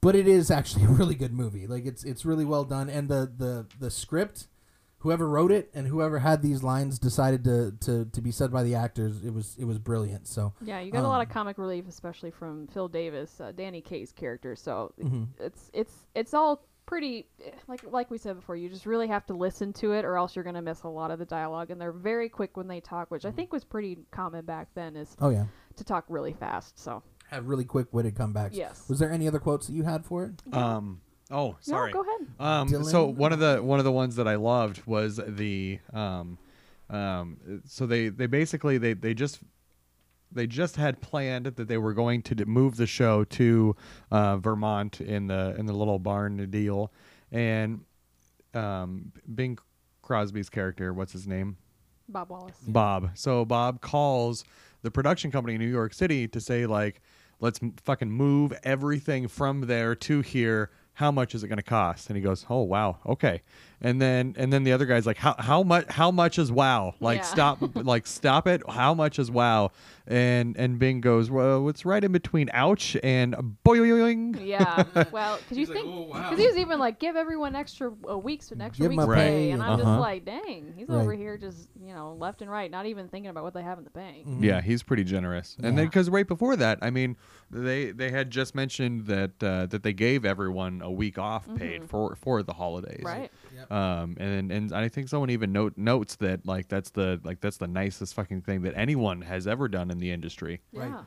But 0.00 0.14
it 0.14 0.28
is 0.28 0.50
actually 0.50 0.84
a 0.84 0.88
really 0.88 1.14
good 1.14 1.32
movie. 1.32 1.66
Like 1.66 1.86
it's 1.86 2.04
it's 2.04 2.24
really 2.24 2.44
well 2.44 2.64
done. 2.64 2.88
And 2.90 3.08
the 3.08 3.30
the 3.36 3.66
the 3.78 3.90
script 3.90 4.48
whoever 4.98 5.28
wrote 5.28 5.52
it 5.52 5.70
and 5.74 5.86
whoever 5.86 6.18
had 6.18 6.42
these 6.42 6.62
lines 6.62 6.98
decided 6.98 7.44
to 7.44 7.72
to, 7.80 8.04
to 8.06 8.20
be 8.20 8.30
said 8.30 8.50
by 8.50 8.62
the 8.62 8.74
actors 8.74 9.22
it 9.24 9.32
was 9.32 9.56
it 9.58 9.64
was 9.64 9.78
brilliant 9.78 10.26
so 10.26 10.52
Yeah, 10.62 10.80
you 10.80 10.90
got 10.90 11.04
a 11.04 11.08
lot 11.08 11.16
Um, 11.20 11.26
of 11.26 11.28
comic 11.28 11.58
relief, 11.58 11.86
especially 11.88 12.30
from 12.30 12.66
Phil 12.68 12.88
Davis, 12.88 13.40
uh, 13.40 13.52
Danny 13.52 13.80
Kaye's 13.80 14.12
character. 14.12 14.56
So 14.56 14.92
Mhm. 15.00 15.28
it's 15.38 15.70
it's 15.74 16.06
it's 16.14 16.34
all 16.34 16.64
pretty 16.86 17.26
like 17.68 17.82
like 17.90 18.10
we 18.10 18.18
said 18.18 18.36
before. 18.36 18.56
You 18.56 18.68
just 18.68 18.86
really 18.86 19.08
have 19.08 19.26
to 19.26 19.34
listen 19.34 19.72
to 19.74 19.92
it, 19.92 20.04
or 20.04 20.16
else 20.16 20.34
you're 20.36 20.44
gonna 20.44 20.62
miss 20.62 20.82
a 20.84 20.88
lot 20.88 21.10
of 21.10 21.18
the 21.18 21.24
dialogue. 21.26 21.70
And 21.70 21.80
they're 21.80 21.92
very 21.92 22.28
quick 22.28 22.56
when 22.56 22.68
they 22.68 22.80
talk, 22.80 23.10
which 23.10 23.24
I 23.24 23.30
think 23.32 23.52
was 23.52 23.64
pretty 23.64 23.98
common 24.12 24.44
back 24.44 24.68
then, 24.74 24.96
is 24.96 25.16
oh 25.20 25.30
yeah 25.30 25.46
to 25.76 25.84
talk 25.84 26.04
really 26.08 26.32
fast. 26.32 26.78
So 26.78 27.02
have 27.28 27.48
really 27.48 27.64
quick 27.64 27.92
witted 27.92 28.14
comebacks 28.14 28.54
Yes. 28.54 28.88
was 28.88 28.98
there 29.00 29.10
any 29.10 29.26
other 29.26 29.40
quotes 29.40 29.66
that 29.66 29.72
you 29.74 29.82
had 29.82 30.04
for 30.04 30.24
it 30.24 30.54
Um. 30.54 31.00
Oh, 31.30 31.56
sorry. 31.60 31.92
no, 31.92 32.02
go 32.02 32.08
ahead. 32.08 32.26
Um, 32.38 32.84
so 32.84 33.06
one 33.06 33.32
of 33.32 33.38
the 33.40 33.58
one 33.62 33.78
of 33.78 33.84
the 33.84 33.92
ones 33.92 34.16
that 34.16 34.28
I 34.28 34.36
loved 34.36 34.86
was 34.86 35.20
the 35.26 35.78
um, 35.92 36.38
um, 36.88 37.62
so 37.66 37.86
they 37.86 38.08
they 38.08 38.26
basically 38.26 38.78
they 38.78 38.92
they 38.92 39.12
just 39.14 39.40
they 40.30 40.46
just 40.46 40.76
had 40.76 41.00
planned 41.00 41.46
that 41.46 41.66
they 41.68 41.78
were 41.78 41.94
going 41.94 42.22
to 42.22 42.46
move 42.46 42.76
the 42.76 42.86
show 42.86 43.24
to 43.24 43.74
uh, 44.10 44.36
Vermont 44.36 45.00
in 45.00 45.26
the 45.26 45.54
in 45.58 45.66
the 45.66 45.72
little 45.72 45.98
barn 45.98 46.48
deal, 46.50 46.92
and 47.32 47.80
um, 48.54 49.12
Bing 49.34 49.58
Crosby's 50.02 50.48
character, 50.48 50.92
what's 50.92 51.12
his 51.12 51.26
name? 51.26 51.56
Bob 52.08 52.30
Wallace. 52.30 52.56
Bob. 52.68 53.10
So 53.14 53.44
Bob 53.44 53.80
calls 53.80 54.44
the 54.82 54.90
production 54.92 55.32
company 55.32 55.54
in 55.54 55.60
New 55.60 55.66
York 55.66 55.92
City 55.92 56.28
to 56.28 56.40
say 56.40 56.66
like, 56.66 57.00
let's 57.40 57.58
m- 57.60 57.74
fucking 57.82 58.10
move 58.10 58.52
everything 58.62 59.26
from 59.26 59.62
there 59.62 59.96
to 59.96 60.20
here. 60.20 60.70
How 60.96 61.10
much 61.10 61.34
is 61.34 61.44
it 61.44 61.48
going 61.48 61.58
to 61.58 61.62
cost? 61.62 62.08
And 62.08 62.16
he 62.16 62.22
goes, 62.22 62.46
oh 62.48 62.62
wow, 62.62 62.96
okay. 63.04 63.42
And 63.80 64.00
then 64.00 64.34
and 64.38 64.50
then 64.52 64.64
the 64.64 64.72
other 64.72 64.86
guy's 64.86 65.06
like, 65.06 65.18
how 65.18 65.34
how 65.38 65.62
much 65.62 65.86
how 65.88 66.10
much 66.10 66.38
is 66.38 66.50
wow? 66.50 66.94
Like 66.98 67.18
Yeah. 67.18 67.24
stop 67.24 67.58
like 67.76 68.06
stop 68.06 68.46
it. 68.46 68.62
How 68.68 68.94
much 68.94 69.18
is 69.18 69.30
wow? 69.30 69.70
And 70.06 70.56
and 70.56 70.78
Bing 70.78 71.00
goes, 71.00 71.30
well, 71.30 71.68
it's 71.68 71.84
right 71.84 72.02
in 72.02 72.10
between 72.12 72.48
ouch 72.54 72.96
and 73.02 73.34
boing. 73.64 74.38
Yeah, 74.46 74.84
well, 75.12 75.38
because 75.38 75.58
you 75.58 75.62
He's 75.62 75.68
like, 75.68 75.78
think 75.78 75.88
"Oh, 75.90 76.02
wow." 76.10 76.22
because 76.22 76.38
he 76.38 76.46
was 76.46 76.56
even 76.56 76.78
like 76.78 76.98
give 76.98 77.16
everyone 77.16 77.54
extra 77.56 77.92
uh, 78.08 78.16
weeks 78.16 78.50
and 78.50 78.62
extra 78.62 78.84
Give 78.84 78.92
'em 78.92 78.96
weeks 78.98 79.06
pay, 79.14 79.14
pay 79.14 79.50
and 79.50 79.54
and- 79.54 79.62
I'm 79.62 79.72
Uh-huh. 79.80 79.82
just 79.84 80.00
like, 80.00 80.24
dang, 80.24 80.72
he's 80.76 80.88
Right. 80.88 81.02
over 81.02 81.12
here 81.12 81.36
just 81.36 81.68
you 81.78 81.92
know 81.92 82.14
left 82.18 82.40
and 82.42 82.50
right, 82.50 82.70
not 82.70 82.86
even 82.86 83.08
thinking 83.08 83.30
about 83.30 83.44
what 83.44 83.52
they 83.54 83.62
have 83.62 83.78
in 83.78 83.84
the 83.84 83.90
bank. 83.90 84.26
Yeah, 84.40 84.60
he's 84.62 84.82
pretty 84.82 85.04
generous. 85.04 85.56
And 85.62 85.76
then 85.76 85.86
because 85.86 86.08
right 86.08 86.26
before 86.26 86.56
that, 86.56 86.78
I 86.82 86.90
mean, 86.90 87.16
they 87.50 87.90
they 87.90 88.10
had 88.10 88.30
just 88.30 88.54
mentioned 88.54 89.06
that 89.06 89.42
uh, 89.42 89.66
that 89.66 89.82
they 89.82 89.92
gave 89.92 90.24
everyone 90.24 90.80
a 90.82 90.90
week 90.90 91.18
off 91.18 91.46
paid 91.56 91.88
for 91.90 92.14
for 92.16 92.42
the 92.42 92.54
holidays. 92.54 93.02
Right? 93.02 93.30
Um, 93.70 94.16
and 94.18 94.52
and 94.52 94.72
I 94.74 94.88
think 94.88 95.08
someone 95.08 95.30
even 95.30 95.52
note 95.52 95.74
notes 95.76 96.16
that 96.16 96.46
like 96.46 96.68
that's 96.68 96.90
the 96.90 97.20
like 97.24 97.40
that's 97.40 97.56
the 97.56 97.66
nicest 97.66 98.14
fucking 98.14 98.42
thing 98.42 98.62
that 98.62 98.74
anyone 98.76 99.22
has 99.22 99.46
ever 99.46 99.68
done 99.68 99.90
in 99.90 99.98
the 99.98 100.10
industry. 100.10 100.60
Right. 100.72 100.88
Yeah. 100.88 101.02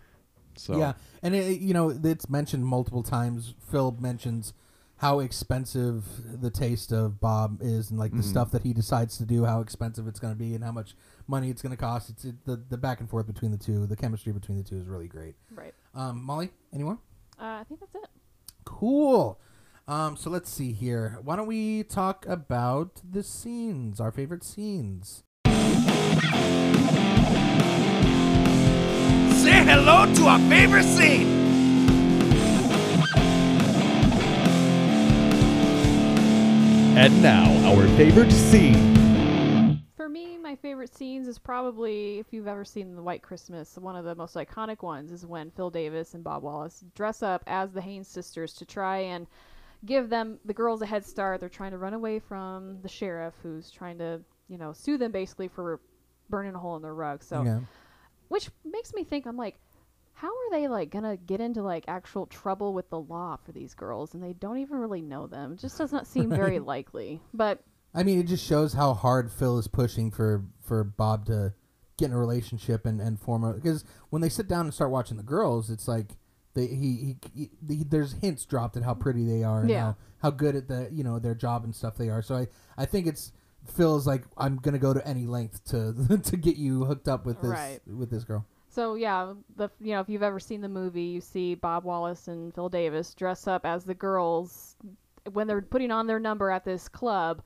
So 0.55 0.77
Yeah, 0.77 0.93
and 1.23 1.35
it, 1.35 1.61
you 1.61 1.73
know 1.73 1.89
it's 2.03 2.29
mentioned 2.29 2.65
multiple 2.65 3.03
times. 3.03 3.53
Phil 3.71 3.95
mentions 3.99 4.53
how 4.97 5.19
expensive 5.19 6.41
the 6.41 6.49
taste 6.49 6.91
of 6.91 7.21
Bob 7.21 7.59
is, 7.61 7.89
and 7.89 7.97
like 7.97 8.11
the 8.11 8.21
stuff 8.21 8.51
that 8.51 8.63
he 8.63 8.73
decides 8.73 9.17
to 9.17 9.25
do, 9.25 9.45
how 9.45 9.61
expensive 9.61 10.07
it's 10.07 10.19
going 10.19 10.33
to 10.33 10.37
be, 10.37 10.53
and 10.53 10.61
how 10.61 10.73
much 10.73 10.93
money 11.25 11.49
it's 11.49 11.61
going 11.61 11.71
to 11.71 11.77
cost. 11.77 12.09
It's 12.09 12.25
it, 12.25 12.45
the 12.45 12.61
the 12.69 12.77
back 12.77 12.99
and 12.99 13.09
forth 13.09 13.25
between 13.25 13.51
the 13.51 13.57
two, 13.57 13.85
the 13.85 13.95
chemistry 13.95 14.33
between 14.33 14.57
the 14.57 14.63
two 14.63 14.77
is 14.77 14.87
really 14.87 15.07
great. 15.07 15.35
Right. 15.51 15.73
Um, 15.95 16.21
Molly, 16.21 16.51
any 16.73 16.83
more? 16.83 16.99
Uh, 17.39 17.61
I 17.61 17.63
think 17.63 17.79
that's 17.79 17.95
it. 17.95 18.09
Cool. 18.65 19.39
Um, 19.89 20.15
so 20.15 20.29
let's 20.29 20.51
see 20.51 20.71
here. 20.71 21.17
Why 21.23 21.35
don't 21.35 21.47
we 21.47 21.81
talk 21.81 22.23
about 22.27 23.01
the 23.03 23.23
scenes, 23.23 23.99
our 23.99 24.11
favorite 24.11 24.43
scenes? 24.43 25.23
Say 29.41 29.63
hello 29.65 30.13
to 30.13 30.25
our 30.27 30.39
favorite 30.47 30.83
scene. 30.83 31.39
and 36.99 37.23
now 37.23 37.49
our 37.69 37.87
favorite 37.95 38.31
scene. 38.31 39.81
For 39.95 40.09
me, 40.09 40.37
my 40.37 40.55
favorite 40.57 40.93
scenes 40.93 41.29
is 41.29 41.39
probably 41.39 42.19
if 42.19 42.33
you've 42.33 42.47
ever 42.47 42.65
seen 42.65 42.93
The 42.93 43.01
White 43.01 43.23
Christmas, 43.23 43.77
one 43.77 43.95
of 43.95 44.03
the 44.03 44.15
most 44.15 44.35
iconic 44.35 44.83
ones 44.83 45.11
is 45.13 45.25
when 45.25 45.49
Phil 45.49 45.69
Davis 45.69 46.13
and 46.13 46.23
Bob 46.25 46.43
Wallace 46.43 46.83
dress 46.93 47.23
up 47.23 47.41
as 47.47 47.71
the 47.71 47.81
Haynes 47.81 48.09
sisters 48.09 48.53
to 48.55 48.65
try 48.65 48.97
and 48.97 49.27
give 49.85 50.09
them 50.09 50.39
the 50.45 50.53
girls 50.53 50.81
a 50.81 50.85
head 50.85 51.05
start. 51.05 51.39
They're 51.39 51.49
trying 51.49 51.71
to 51.71 51.77
run 51.77 51.93
away 51.93 52.19
from 52.19 52.81
the 52.81 52.89
sheriff 52.89 53.33
who's 53.41 53.71
trying 53.71 53.97
to, 53.99 54.21
you 54.47 54.57
know, 54.57 54.73
sue 54.73 54.97
them 54.97 55.11
basically 55.11 55.47
for 55.47 55.79
burning 56.29 56.55
a 56.55 56.59
hole 56.59 56.75
in 56.75 56.81
their 56.81 56.93
rug. 56.93 57.23
So 57.23 57.43
yeah. 57.43 57.59
which 58.27 58.49
makes 58.65 58.93
me 58.93 59.03
think 59.03 59.25
I'm 59.25 59.37
like 59.37 59.59
how 60.13 60.27
are 60.27 60.51
they 60.51 60.67
like 60.67 60.89
gonna 60.89 61.15
get 61.15 61.39
into 61.39 61.61
like 61.61 61.85
actual 61.87 62.25
trouble 62.25 62.73
with 62.73 62.89
the 62.89 62.99
law 62.99 63.37
for 63.45 63.53
these 63.53 63.73
girls 63.73 64.13
and 64.13 64.21
they 64.21 64.33
don't 64.33 64.57
even 64.57 64.77
really 64.77 65.01
know 65.01 65.27
them 65.27 65.53
it 65.53 65.59
just 65.59 65.77
does 65.77 65.93
not 65.93 66.05
seem 66.05 66.29
very 66.29 66.59
likely 66.73 67.21
but 67.33 67.63
I 67.93 68.03
mean, 68.03 68.19
it 68.19 68.27
just 68.27 68.45
shows 68.45 68.73
how 68.73 68.93
hard 68.93 69.31
Phil 69.31 69.57
is 69.57 69.67
pushing 69.67 70.11
for 70.11 70.45
for 70.61 70.83
Bob 70.83 71.25
to 71.25 71.53
get 71.97 72.05
in 72.05 72.13
a 72.13 72.19
relationship 72.19 72.85
and 72.85 73.01
and 73.01 73.19
form 73.19 73.43
a 73.43 73.53
because 73.53 73.83
when 74.09 74.21
they 74.21 74.29
sit 74.29 74.47
down 74.47 74.65
and 74.65 74.73
start 74.73 74.91
watching 74.91 75.17
the 75.17 75.23
girls, 75.23 75.69
it's 75.69 75.87
like 75.87 76.17
they 76.59 76.67
he, 76.67 77.15
he, 77.35 77.49
he 77.67 77.83
there's 77.83 78.13
hints 78.13 78.45
dropped 78.45 78.77
at 78.77 78.83
how 78.83 78.93
pretty 78.93 79.25
they 79.25 79.43
are 79.43 79.61
and 79.61 79.69
Yeah. 79.69 79.81
how, 79.81 79.95
how 80.23 80.29
good 80.31 80.55
at 80.55 80.67
the 80.67 80.89
you 80.91 81.03
know 81.03 81.19
their 81.19 81.35
job 81.35 81.63
and 81.63 81.75
stuff 81.75 81.97
they 81.97 82.09
are. 82.09 82.21
So 82.21 82.35
I 82.35 82.47
I 82.77 82.85
think 82.85 83.07
it's 83.07 83.31
Phil's 83.75 84.07
like 84.07 84.23
I'm 84.37 84.57
gonna 84.57 84.79
go 84.79 84.93
to 84.93 85.07
any 85.07 85.25
length 85.25 85.63
to 85.65 86.17
to 86.23 86.37
get 86.37 86.55
you 86.57 86.85
hooked 86.85 87.07
up 87.07 87.25
with 87.25 87.41
this 87.41 87.51
Right. 87.51 87.79
with 87.87 88.09
this 88.09 88.23
girl. 88.23 88.45
so 88.69 88.95
yeah 88.95 89.33
the 89.57 89.69
you 89.81 89.93
know 89.93 89.99
if 89.99 90.09
you've 90.09 90.23
ever 90.23 90.39
seen 90.39 90.61
the 90.61 90.69
movie 90.69 91.03
you 91.03 91.21
see 91.21 91.55
bob 91.55 91.83
wallace 91.83 92.27
and 92.27 92.53
phil 92.53 92.69
davis 92.69 93.13
dress 93.15 93.47
up 93.47 93.65
as 93.65 93.83
the 93.83 93.93
girls 93.95 94.75
when 95.33 95.47
they're 95.47 95.61
putting 95.61 95.91
on 95.91 96.05
their 96.07 96.19
number 96.19 96.49
at 96.51 96.63
this 96.63 96.87
club 96.87 97.41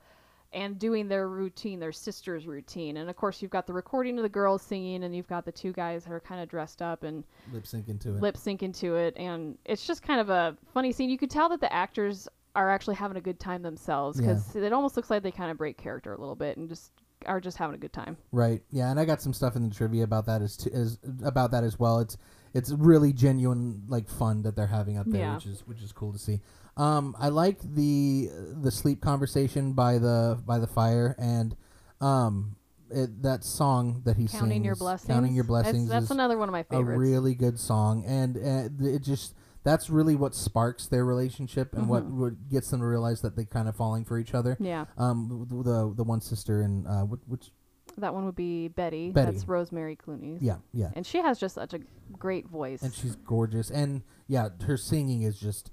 and 0.54 0.78
doing 0.78 1.08
their 1.08 1.28
routine 1.28 1.80
their 1.80 1.92
sisters 1.92 2.46
routine 2.46 2.96
and 2.98 3.10
of 3.10 3.16
course 3.16 3.42
you've 3.42 3.50
got 3.50 3.66
the 3.66 3.72
recording 3.72 4.16
of 4.18 4.22
the 4.22 4.28
girls 4.28 4.62
singing 4.62 5.04
and 5.04 5.14
you've 5.14 5.26
got 5.28 5.44
the 5.44 5.52
two 5.52 5.72
guys 5.72 6.04
that 6.04 6.12
are 6.12 6.20
kind 6.20 6.40
of 6.40 6.48
dressed 6.48 6.80
up 6.80 7.02
and 7.02 7.24
Lip 7.52 7.66
sync 7.66 7.88
into 7.88 8.10
it. 8.10 8.20
lip 8.22 8.36
sync 8.36 8.62
into 8.62 8.94
it 8.94 9.14
and 9.16 9.58
it's 9.64 9.86
just 9.86 10.02
kind 10.02 10.20
of 10.20 10.30
a 10.30 10.56
funny 10.72 10.92
scene 10.92 11.10
you 11.10 11.18
could 11.18 11.30
tell 11.30 11.48
that 11.48 11.60
the 11.60 11.72
actors 11.72 12.28
are 12.54 12.70
actually 12.70 12.94
having 12.94 13.16
a 13.16 13.20
good 13.20 13.40
time 13.40 13.62
themselves 13.62 14.18
because 14.20 14.54
it 14.54 14.72
almost 14.72 14.96
looks 14.96 15.10
like 15.10 15.22
they 15.24 15.32
kind 15.32 15.50
of 15.50 15.58
break 15.58 15.76
character 15.76 16.12
a 16.14 16.18
little 16.20 16.36
bit 16.36 16.56
and 16.56 16.68
just 16.68 16.92
are 17.26 17.40
just 17.40 17.56
having 17.56 17.74
a 17.74 17.78
good 17.78 17.92
time 17.92 18.16
Right. 18.32 18.62
Yeah, 18.70 18.90
and 18.90 19.00
I 19.00 19.04
got 19.06 19.20
some 19.22 19.32
stuff 19.32 19.56
in 19.56 19.68
the 19.68 19.74
trivia 19.74 20.04
about 20.04 20.26
that 20.26 20.42
as, 20.42 20.56
t- 20.58 20.70
as 20.72 20.98
about 21.24 21.50
that 21.52 21.64
as 21.64 21.78
well. 21.78 21.98
It's 22.00 22.16
it's 22.52 22.70
really 22.70 23.12
genuine 23.14 23.82
like 23.88 24.08
fun 24.08 24.42
that 24.42 24.54
they're 24.54 24.66
having 24.66 24.98
up 24.98 25.06
there, 25.08 25.20
Yeah. 25.22 25.34
which 25.36 25.46
is 25.46 25.66
which 25.66 25.80
is 25.82 25.90
cool 25.90 26.12
to 26.12 26.18
see. 26.18 26.40
Um, 26.76 27.14
I 27.18 27.28
like 27.28 27.58
the 27.62 28.30
the 28.60 28.70
sleep 28.70 29.00
conversation 29.00 29.72
by 29.74 29.98
the 29.98 30.40
by 30.44 30.58
the 30.58 30.66
fire 30.66 31.14
and 31.18 31.56
um 32.00 32.56
it, 32.90 33.22
that 33.22 33.44
song 33.44 34.02
that 34.04 34.16
he 34.16 34.26
Counting 34.28 34.50
sings, 34.56 34.64
your 34.66 34.76
blessings. 34.76 35.08
counting 35.08 35.34
your 35.34 35.44
That's- 35.44 35.64
blessings. 35.72 35.88
That's, 35.88 36.04
is 36.06 36.10
another 36.10 36.36
one 36.38 36.48
of 36.48 36.52
my 36.52 36.62
favorites. 36.64 36.96
a 36.96 36.98
really 36.98 37.34
good 37.34 37.58
song, 37.58 38.04
and 38.06 38.36
uh, 38.36 38.84
it 38.86 39.02
just 39.02 39.34
that's 39.62 39.88
really 39.88 40.14
what 40.14 40.34
sparks 40.34 40.86
their 40.86 41.04
relationship 41.06 41.74
and 41.74 41.88
what, 41.88 42.04
Mhm. 42.04 42.16
what 42.18 42.48
gets 42.50 42.68
them 42.70 42.80
to 42.80 42.86
realize 42.86 43.22
that 43.22 43.34
they're 43.34 43.46
kind 43.46 43.66
of 43.68 43.74
falling 43.74 44.04
for 44.04 44.18
each 44.18 44.34
other. 44.34 44.58
yeah, 44.60 44.84
Um, 44.98 45.46
the 45.48 45.94
the, 45.96 46.04
one 46.04 46.20
sister 46.20 46.60
and 46.60 46.86
uh, 46.86 47.04
which, 47.04 47.20
which 47.26 47.50
that 47.96 48.12
one 48.12 48.26
would 48.26 48.36
be 48.36 48.68
Betty. 48.68 49.10
Betty. 49.10 49.32
That's 49.32 49.48
Rosemary 49.48 49.96
Clooney's. 49.96 50.42
yeah 50.42 50.56
yeah, 50.72 50.90
And 50.94 51.06
she 51.06 51.18
has 51.18 51.38
just 51.38 51.54
such 51.54 51.72
a 51.72 51.80
great 52.18 52.46
voice. 52.48 52.82
and 52.82 52.92
she's 52.92 53.16
gorgeous, 53.16 53.70
and 53.70 54.02
yeah, 54.28 54.50
her 54.66 54.76
singing 54.76 55.22
is 55.22 55.38
just 55.40 55.70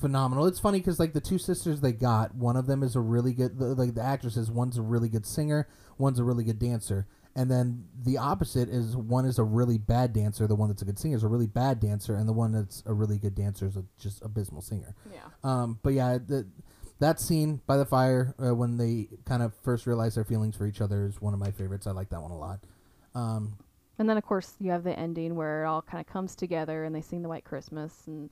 phenomenal. 0.00 0.46
It's 0.46 0.60
funny 0.60 0.78
because 0.78 0.98
like 0.98 1.12
the 1.12 1.20
two 1.20 1.38
sisters 1.38 1.80
they 1.80 1.92
got, 1.92 2.34
one 2.34 2.56
of 2.56 2.66
them 2.66 2.82
is 2.82 2.96
a 2.96 3.00
really 3.00 3.32
good 3.34 3.58
the, 3.58 3.66
like 3.74 3.94
the 3.94 4.02
actresses. 4.02 4.50
One's 4.50 4.78
a 4.78 4.82
really 4.82 5.08
good 5.08 5.26
singer, 5.26 5.68
one's 5.98 6.18
a 6.18 6.24
really 6.24 6.44
good 6.44 6.58
dancer. 6.58 7.06
And 7.36 7.48
then 7.48 7.84
the 8.04 8.18
opposite 8.18 8.68
is 8.68 8.96
one 8.96 9.24
is 9.24 9.38
a 9.38 9.44
really 9.44 9.78
bad 9.78 10.12
dancer. 10.12 10.48
The 10.48 10.56
one 10.56 10.68
that's 10.68 10.82
a 10.82 10.84
good 10.84 10.98
singer 10.98 11.16
is 11.16 11.22
a 11.22 11.28
really 11.28 11.46
bad 11.46 11.78
dancer, 11.78 12.16
and 12.16 12.28
the 12.28 12.32
one 12.32 12.50
that's 12.50 12.82
a 12.86 12.92
really 12.92 13.18
good 13.18 13.36
dancer 13.36 13.66
is 13.66 13.76
a 13.76 13.84
just 14.00 14.20
abysmal 14.24 14.62
singer. 14.62 14.96
yeah. 15.12 15.20
Um, 15.44 15.78
but 15.82 15.92
yeah, 15.92 16.18
the, 16.18 16.48
that 16.98 17.20
scene 17.20 17.60
by 17.66 17.76
the 17.76 17.86
fire 17.86 18.34
uh, 18.44 18.54
when 18.54 18.76
they 18.76 19.08
kind 19.26 19.42
of 19.42 19.54
first 19.62 19.86
realize 19.86 20.16
their 20.16 20.24
feelings 20.24 20.56
for 20.56 20.66
each 20.66 20.80
other 20.80 21.06
is 21.06 21.20
one 21.20 21.32
of 21.32 21.38
my 21.38 21.52
favorites. 21.52 21.86
I 21.86 21.92
like 21.92 22.10
that 22.10 22.20
one 22.20 22.32
a 22.32 22.36
lot. 22.38 22.60
Um, 23.14 23.56
And 23.98 24.08
then 24.08 24.16
of 24.16 24.24
course 24.24 24.54
you 24.58 24.70
have 24.72 24.82
the 24.82 24.98
ending 24.98 25.36
where 25.36 25.64
it 25.64 25.66
all 25.66 25.82
kind 25.82 26.00
of 26.04 26.12
comes 26.12 26.34
together 26.34 26.84
and 26.84 26.94
they 26.94 27.00
sing 27.00 27.22
the 27.22 27.28
White 27.28 27.44
Christmas 27.44 28.06
and 28.06 28.28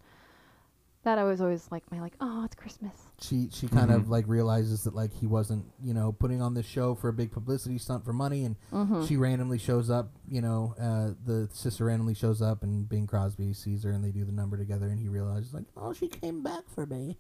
that 1.05 1.17
I 1.19 1.25
was 1.25 1.41
always 1.41 1.69
like 1.71 1.91
my 1.91 2.01
like 2.01 2.15
oh 2.21 2.45
it's 2.45 2.55
Christmas. 2.55 2.93
she 3.21 3.49
she 3.53 3.69
kind 3.69 3.91
of 3.91 4.03
Mhm. 4.03 4.09
like 4.11 4.27
realizes 4.29 4.85
that 4.85 4.95
like 4.95 5.13
he 5.13 5.27
wasn't 5.27 5.65
you 5.83 5.95
know 5.95 6.13
putting 6.13 6.43
on 6.43 6.55
this 6.55 6.67
show 6.67 6.95
for 6.95 7.09
a 7.09 7.13
big 7.13 7.31
publicity 7.33 7.79
stunt 7.79 8.05
for 8.05 8.13
money, 8.13 8.45
and 8.45 8.57
Mm-hmm. 8.73 9.05
she 9.05 9.17
randomly 9.17 9.59
shows 9.59 9.91
up. 9.91 10.13
You 10.29 10.41
know, 10.43 10.75
uh, 10.79 11.15
the 11.25 11.49
sister 11.53 11.85
randomly 11.87 12.15
shows 12.15 12.43
up, 12.43 12.63
and 12.63 12.89
Bing 12.89 13.07
Crosby 13.07 13.53
sees 13.53 13.85
her, 13.85 13.91
and 13.91 14.05
they 14.05 14.11
do 14.11 14.25
the 14.25 14.33
number 14.33 14.57
together, 14.57 14.87
and 14.89 14.99
he 14.99 15.09
realizes 15.09 15.55
like, 15.55 15.65
oh, 15.77 15.93
she 15.93 16.09
came 16.09 16.43
back 16.43 16.69
for 16.69 16.85
me. 16.87 17.19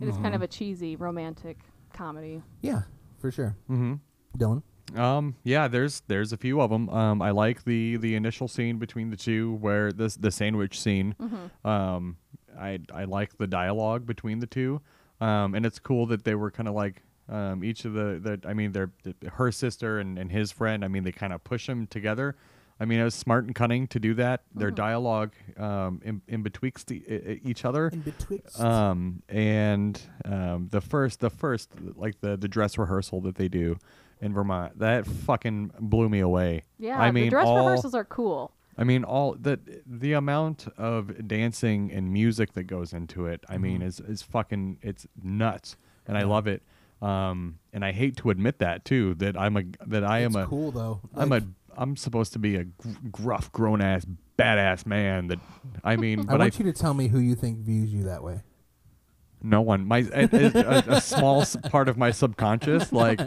It 0.00 0.08
is 0.08 0.16
kind 0.16 0.34
of 0.34 0.40
a 0.42 0.46
cheesy 0.48 0.96
romantic 0.96 1.58
comedy. 1.92 2.42
Yeah, 2.62 2.82
for 3.18 3.30
sure. 3.30 3.54
Mm-hmm. 3.68 3.94
Dylan. 4.38 4.62
Um, 4.96 5.36
yeah, 5.44 5.68
there's 5.68 6.00
there's 6.08 6.32
a 6.32 6.36
few 6.36 6.60
of 6.60 6.70
them. 6.70 6.88
Um, 6.88 7.22
I 7.22 7.30
like 7.30 7.64
the 7.64 7.96
the 7.98 8.14
initial 8.16 8.48
scene 8.48 8.78
between 8.78 9.10
the 9.10 9.16
two 9.16 9.54
where 9.56 9.92
this 9.92 10.16
the 10.16 10.30
sandwich 10.32 10.80
scene. 10.80 11.14
Mm-hmm. 11.20 11.66
Um, 11.68 12.16
I 12.60 12.78
I 12.92 13.04
like 13.04 13.38
the 13.38 13.46
dialogue 13.46 14.06
between 14.06 14.40
the 14.40 14.46
two. 14.46 14.80
Um, 15.20 15.54
and 15.54 15.66
it's 15.66 15.78
cool 15.78 16.06
that 16.06 16.24
they 16.24 16.34
were 16.34 16.50
kind 16.50 16.68
of 16.68 16.74
like 16.74 17.02
um, 17.28 17.62
each 17.62 17.84
of 17.84 17.92
the, 17.92 18.18
the 18.20 18.48
I 18.48 18.54
mean, 18.54 18.72
they're 18.72 18.90
her 19.32 19.52
sister 19.52 19.98
and, 19.98 20.18
and 20.18 20.30
his 20.32 20.50
friend. 20.50 20.84
I 20.84 20.88
mean, 20.88 21.04
they 21.04 21.12
kind 21.12 21.32
of 21.32 21.44
push 21.44 21.66
them 21.66 21.86
together. 21.86 22.36
I 22.80 22.86
mean, 22.86 22.98
it 22.98 23.04
was 23.04 23.14
smart 23.14 23.44
and 23.44 23.54
cunning 23.54 23.86
to 23.88 24.00
do 24.00 24.14
that. 24.14 24.42
Their 24.54 24.70
dialogue 24.70 25.32
um, 25.58 26.00
in, 26.02 26.22
in 26.26 26.42
betwixt 26.42 26.86
the, 26.86 27.38
each 27.44 27.66
other. 27.66 27.88
In 27.88 28.00
betwixt. 28.00 28.58
Um, 28.58 29.22
and 29.28 30.00
um, 30.24 30.68
the 30.70 30.80
first, 30.80 31.20
the 31.20 31.28
first, 31.28 31.68
like 31.94 32.18
the 32.22 32.38
the 32.38 32.48
dress 32.48 32.78
rehearsal 32.78 33.20
that 33.22 33.34
they 33.34 33.48
do 33.48 33.76
in 34.22 34.32
Vermont, 34.32 34.78
that 34.78 35.06
fucking 35.06 35.72
blew 35.78 36.08
me 36.08 36.20
away. 36.20 36.62
Yeah, 36.78 36.98
I 36.98 37.10
mean, 37.10 37.24
the 37.24 37.30
dress 37.30 37.46
all, 37.46 37.58
rehearsals 37.58 37.94
are 37.94 38.04
cool. 38.04 38.52
I 38.80 38.84
mean, 38.84 39.04
all 39.04 39.36
the 39.38 39.60
the 39.86 40.14
amount 40.14 40.66
of 40.78 41.28
dancing 41.28 41.92
and 41.92 42.10
music 42.10 42.54
that 42.54 42.62
goes 42.64 42.94
into 42.94 43.26
it. 43.26 43.44
I 43.46 43.58
mean, 43.58 43.82
is 43.82 44.00
is 44.00 44.22
fucking 44.22 44.78
it's 44.80 45.06
nuts, 45.22 45.76
and 46.06 46.16
I 46.16 46.22
love 46.22 46.46
it. 46.46 46.62
Um, 47.02 47.58
and 47.72 47.84
I 47.84 47.92
hate 47.92 48.16
to 48.18 48.30
admit 48.30 48.58
that 48.58 48.86
too. 48.86 49.14
That 49.16 49.36
I'm 49.38 49.58
a 49.58 49.64
that 49.86 50.02
I 50.02 50.20
it's 50.20 50.34
am 50.34 50.42
a 50.42 50.46
cool 50.46 50.70
though. 50.70 51.00
I'm 51.14 51.28
Like, 51.28 51.42
a 51.42 51.46
I'm 51.76 51.94
supposed 51.96 52.32
to 52.32 52.38
be 52.38 52.56
a 52.56 52.64
gr- 52.64 52.88
gruff, 53.10 53.52
grown 53.52 53.82
ass, 53.82 54.06
badass 54.38 54.86
man. 54.86 55.28
That 55.28 55.40
I 55.84 55.96
mean, 55.96 56.20
I 56.28 56.32
but 56.32 56.40
I, 56.40 56.44
want 56.44 56.58
you 56.58 56.64
to 56.64 56.72
tell 56.72 56.94
me 56.94 57.08
who 57.08 57.18
you 57.18 57.34
think 57.34 57.58
views 57.58 57.92
you 57.92 58.04
that 58.04 58.22
way. 58.22 58.40
No 59.42 59.60
one 59.60 59.86
my 59.86 59.98
a, 60.12 60.28
a, 60.32 60.94
a 60.96 61.00
small 61.00 61.44
part 61.70 61.88
of 61.88 61.96
my 61.96 62.10
subconscious 62.10 62.92
like 62.92 63.20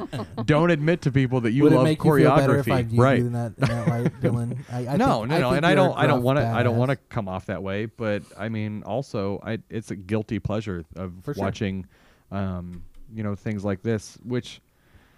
don't 0.45 0.69
admit 0.69 1.01
to 1.01 1.11
people 1.11 1.41
that 1.41 1.51
you 1.51 1.63
Would 1.63 1.73
love 1.73 1.81
it 1.81 1.85
make 1.85 2.03
you 2.03 2.17
feel 2.17 2.35
better 2.35 2.57
if 2.57 2.69
I 2.69 2.83
choreography, 2.83 2.99
right? 2.99 3.19
you 3.19 3.27
in 3.27 3.33
that, 3.33 3.53
in 3.57 3.67
that 3.67 3.87
light, 3.87 4.21
Dylan? 4.21 4.59
I, 4.71 4.93
I 4.93 4.97
no, 4.97 5.19
think, 5.19 5.29
no, 5.29 5.39
no, 5.39 5.49
and 5.51 5.65
I 5.65 5.75
don't, 5.75 5.97
I 5.97 6.07
don't 6.07 6.21
want 6.21 6.37
to, 6.39 6.47
I 6.47 6.63
don't 6.63 6.77
want 6.77 6.91
to 6.91 6.95
come 6.95 7.27
off 7.27 7.47
that 7.47 7.63
way. 7.63 7.85
But 7.85 8.23
I 8.37 8.49
mean, 8.49 8.83
also, 8.83 9.39
I, 9.43 9.59
it's 9.69 9.91
a 9.91 9.95
guilty 9.95 10.39
pleasure 10.39 10.85
of 10.95 11.13
For 11.23 11.33
sure. 11.33 11.43
watching, 11.43 11.87
um, 12.31 12.83
you 13.13 13.23
know, 13.23 13.35
things 13.35 13.63
like 13.63 13.81
this. 13.81 14.17
Which 14.23 14.61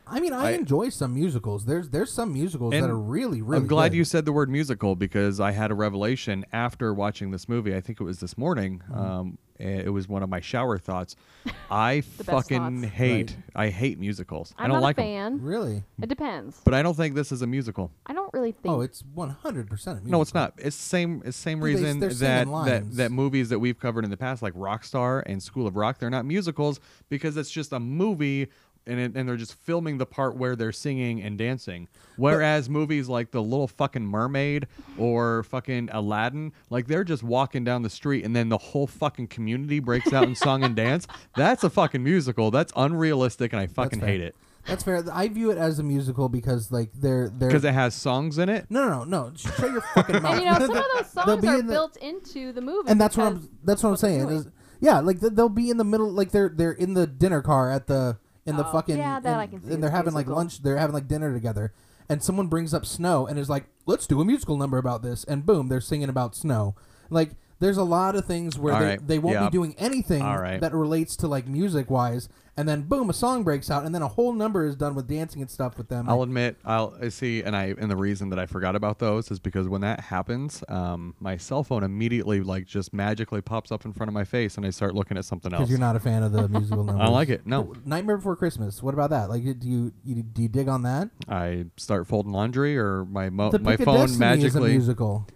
I 0.08 0.20
mean, 0.20 0.34
I, 0.34 0.48
I- 0.48 0.52
enjoy 0.52 0.90
some 0.90 1.14
musicals. 1.14 1.66
There's 1.66 1.90
there's 1.90 2.12
some 2.12 2.34
musicals 2.34 2.72
that 2.72 2.90
are 2.90 2.98
really 2.98 3.42
really. 3.42 3.62
I'm 3.62 3.68
glad 3.68 3.92
good. 3.92 3.98
you 3.98 4.04
said 4.06 4.26
the 4.26 4.34
word 4.34 4.50
musical 4.50 4.96
because 4.96 5.40
I 5.40 5.52
had 5.52 5.72
a 5.72 5.76
revelation 5.76 6.46
after 6.54 6.94
watching 6.94 7.32
this 7.32 7.48
movie. 7.50 7.76
I 7.76 7.82
think 7.82 8.00
it 8.00 8.04
was 8.04 8.20
this 8.20 8.38
morning. 8.38 8.82
Mm-hmm. 8.90 9.00
Um, 9.00 9.38
it 9.58 9.94
was 9.94 10.10
one 10.10 10.22
of 10.22 10.28
my 10.28 10.42
shower 10.42 10.78
thoughts. 10.78 11.16
I 11.72 12.02
fucking 12.02 12.82
thoughts. 12.82 12.94
hate, 12.94 13.38
I 13.56 13.70
hate 13.70 13.98
musicals. 13.98 14.54
I 14.58 14.64
I'm 14.66 14.70
don't 14.70 14.82
not 14.82 14.84
like 14.84 14.98
a 14.98 15.02
'em. 15.04 15.40
fan. 15.40 15.42
Really? 15.46 15.84
It 16.02 16.10
depends. 16.10 16.60
But 16.66 16.74
I 16.74 16.82
don't 16.82 16.94
think 16.98 17.16
this 17.16 17.32
is 17.32 17.42
a 17.42 17.48
musical. 17.48 17.90
I 18.06 18.12
don't 18.12 18.34
really 18.34 18.52
think. 18.52 18.76
Oh, 18.76 18.82
it's 18.82 19.02
100 19.14 19.70
percent. 19.70 20.06
No, 20.06 20.22
it's 20.22 20.34
not. 20.34 20.56
It's 20.58 20.76
the 20.76 20.84
same. 20.84 21.22
It's 21.24 21.38
same 21.38 21.62
Dude, 21.62 21.78
they- 21.78 21.82
reason 21.84 22.00
they're 22.00 22.10
that, 22.10 22.48
that 22.66 22.92
that 22.98 23.12
movies 23.14 23.48
that 23.48 23.60
we've 23.60 23.80
covered 23.80 24.04
in 24.04 24.12
the 24.12 24.18
past, 24.18 24.42
like 24.42 24.54
Rockstar 24.56 25.24
and 25.26 25.42
School 25.42 25.68
of 25.68 25.78
Rock, 25.78 26.00
they're 26.00 26.10
not 26.10 26.26
musicals 26.26 26.82
because 27.08 27.38
it's 27.38 27.50
just 27.50 27.72
a 27.72 27.80
movie. 27.80 28.50
And, 28.88 29.00
it, 29.00 29.14
and 29.16 29.28
they're 29.28 29.36
just 29.36 29.56
filming 29.56 29.98
the 29.98 30.06
part 30.06 30.36
where 30.36 30.56
they're 30.56 30.72
singing 30.72 31.22
and 31.22 31.38
dancing. 31.40 31.88
Whereas 32.18 32.70
movies 32.70 33.10
like 33.10 33.32
The 33.32 33.42
Little 33.42 33.68
Fucking 33.68 34.06
Mermaid 34.06 34.68
or 34.98 35.42
fucking 35.44 35.90
Aladdin, 35.92 36.54
like 36.70 36.86
they're 36.88 37.04
just 37.04 37.24
walking 37.24 37.64
down 37.64 37.82
the 37.82 37.90
street 37.90 38.24
and 38.26 38.36
then 38.36 38.50
the 38.50 38.58
whole 38.60 38.86
fucking 38.88 39.28
community 39.28 39.80
breaks 39.80 40.14
out 40.14 40.26
in 40.26 40.36
song 40.36 40.64
and 40.64 40.76
dance. 40.76 41.08
That's 41.36 41.64
a 41.64 41.70
fucking 41.70 42.04
musical. 42.04 42.52
That's 42.52 42.72
unrealistic 42.76 43.54
and 43.54 43.60
I 43.60 43.68
fucking 43.68 44.02
fair. 44.02 44.10
hate 44.10 44.22
it. 44.22 44.36
That's 44.68 44.84
fair. 44.84 45.04
I 45.12 45.28
view 45.28 45.52
it 45.52 45.58
as 45.58 45.78
a 45.80 45.84
musical 45.84 46.28
because 46.30 46.72
like 46.72 46.90
they're 46.94 47.30
they're 47.30 47.50
Because 47.50 47.64
it 47.66 47.74
has 47.74 47.94
songs 47.94 48.38
in 48.40 48.50
it. 48.50 48.66
no 48.70 48.88
no 48.88 49.04
no 49.04 49.30
no. 49.30 49.36
Shut 49.36 49.72
your 49.72 49.82
fucking 49.82 50.22
mouth. 50.24 50.32
and 50.36 50.40
you 50.42 50.46
know, 50.46 50.58
some 50.60 50.70
of 50.70 50.76
those 50.76 51.12
They'll 51.14 51.26
songs 51.26 51.42
be 51.42 51.48
are 51.48 51.60
in 51.60 51.68
the- 51.68 51.74
built 51.74 51.98
into 51.98 52.52
the 52.52 52.62
movie. 52.62 52.90
and 52.90 53.00
that's 53.02 53.16
what 53.18 53.30
because 53.34 53.46
I'm 53.46 53.58
that's 53.64 53.84
what 53.84 53.90
I'm 53.92 53.98
saying. 53.98 54.30
is- 54.30 54.48
yeah, 54.80 55.00
like 55.00 55.20
th- 55.22 55.34
they'll 55.34 55.50
be 55.50 55.70
in 55.70 55.78
the 55.78 55.84
middle, 55.86 56.12
like 56.12 56.32
they're 56.32 56.50
they're 56.50 56.72
in 56.72 56.96
the 56.96 57.08
dinner 57.08 57.42
car 57.42 57.72
at 57.72 57.88
the 57.88 58.18
in 58.46 58.58
the 58.58 58.68
Oh, 58.68 58.72
fucking 58.72 58.98
yeah, 58.98 59.20
that 59.20 59.32
and, 59.32 59.42
I 59.42 59.48
can 59.48 59.64
see 59.64 59.74
and 59.74 59.82
they're 59.84 59.90
having 59.92 60.14
like 60.14 60.28
musical. 60.28 60.38
lunch. 60.38 60.62
They're 60.62 60.78
having 60.78 60.94
like 60.94 61.08
dinner 61.08 61.34
together, 61.34 61.74
and 62.08 62.22
someone 62.24 62.48
brings 62.48 62.74
up 62.74 62.86
snow 62.86 63.26
and 63.26 63.40
is 63.40 63.50
like, 63.50 63.66
"Let's 63.86 64.08
do 64.08 64.22
a 64.22 64.26
musical 64.26 64.58
number 64.58 64.78
about 64.78 65.02
this," 65.02 65.24
and 65.24 65.46
boom, 65.46 65.68
they're 65.68 65.82
singing 65.82 66.10
about 66.10 66.36
snow. 66.36 66.76
Like 67.10 67.32
there's 67.60 67.78
a 67.78 67.84
lot 67.84 68.16
of 68.16 68.26
things 68.26 68.60
where 68.60 68.74
All 68.74 68.80
they, 68.80 68.86
right, 68.86 69.08
they 69.08 69.20
won't 69.20 69.36
yeah. 69.36 69.46
be 69.46 69.52
doing 69.52 69.76
anything 69.78 70.22
All 70.22 70.38
right. 70.40 70.60
that 70.60 70.74
relates 70.74 71.16
to 71.18 71.28
like 71.28 71.48
music 71.48 71.90
wise, 71.90 72.28
and 72.58 72.68
then 72.68 72.84
boom, 72.84 73.10
a 73.10 73.14
song 73.14 73.44
breaks 73.44 73.70
out, 73.72 73.86
and 73.86 73.94
then 73.96 74.02
a 74.02 74.08
whole 74.08 74.32
number 74.34 74.66
is 74.66 74.76
done 74.76 74.94
with 74.96 75.08
dancing 75.08 75.42
and 75.42 75.50
stuff 75.50 75.78
with 75.78 75.88
them. 75.90 76.08
I'll 76.10 76.22
admit, 76.22 76.58
I'll 76.66 76.96
I 77.02 77.10
see, 77.10 77.44
and 77.44 77.56
I 77.56 77.74
and 77.78 77.90
the 77.90 77.96
reason 77.96 78.30
that 78.30 78.40
I 78.40 78.46
forgot 78.46 78.76
about 78.76 79.00
those 79.00 79.32
is 79.32 79.40
because 79.40 79.68
when 79.70 79.82
that 79.82 80.00
happens, 80.02 80.64
um, 80.70 81.16
my 81.20 81.38
cell 81.38 81.64
phone 81.64 81.84
immediately 81.84 82.42
like 82.42 82.66
just 82.66 82.94
magically 82.94 83.42
pops 83.42 83.72
up 83.72 83.86
in 83.86 83.94
front 83.94 84.10
of 84.10 84.14
my 84.14 84.24
face, 84.26 84.58
and 84.58 84.66
I 84.66 84.70
start 84.70 84.94
looking 84.96 85.18
at 85.18 85.26
something 85.26 85.54
else. 85.54 85.62
because 85.62 85.70
you're 85.70 85.80
not 85.80 85.96
a 85.96 86.00
fan 86.02 86.24
of 86.24 86.32
the 86.34 86.48
musical 86.50 86.84
numbers. 86.84 87.02
I 87.02 87.06
don't 87.06 87.14
like 87.14 87.30
it. 87.30 87.46
No, 87.48 87.74
Nightmare 87.86 88.18
Before 88.18 88.36
Christmas. 88.36 88.84
What 88.84 88.94
about 88.94 89.10
that? 89.12 89.30
Like, 89.30 89.44
do 89.44 89.68
you, 89.68 89.92
you 90.04 90.24
do 90.24 90.42
you 90.42 90.50
dig 90.50 90.68
on 90.68 90.84
that? 90.84 91.10
I 91.30 91.66
start 91.78 92.08
folding 92.08 92.32
laundry, 92.34 92.78
or 92.78 93.06
my 93.06 93.30
mo- 93.30 93.52
the 93.52 93.60
my 93.60 93.72
Pick 93.72 93.82
of 93.82 93.86
phone 93.86 93.96
Destiny 94.08 94.14
is 94.46 94.56
a 94.56 94.60
magically. 94.60 94.72
musical. 94.72 95.28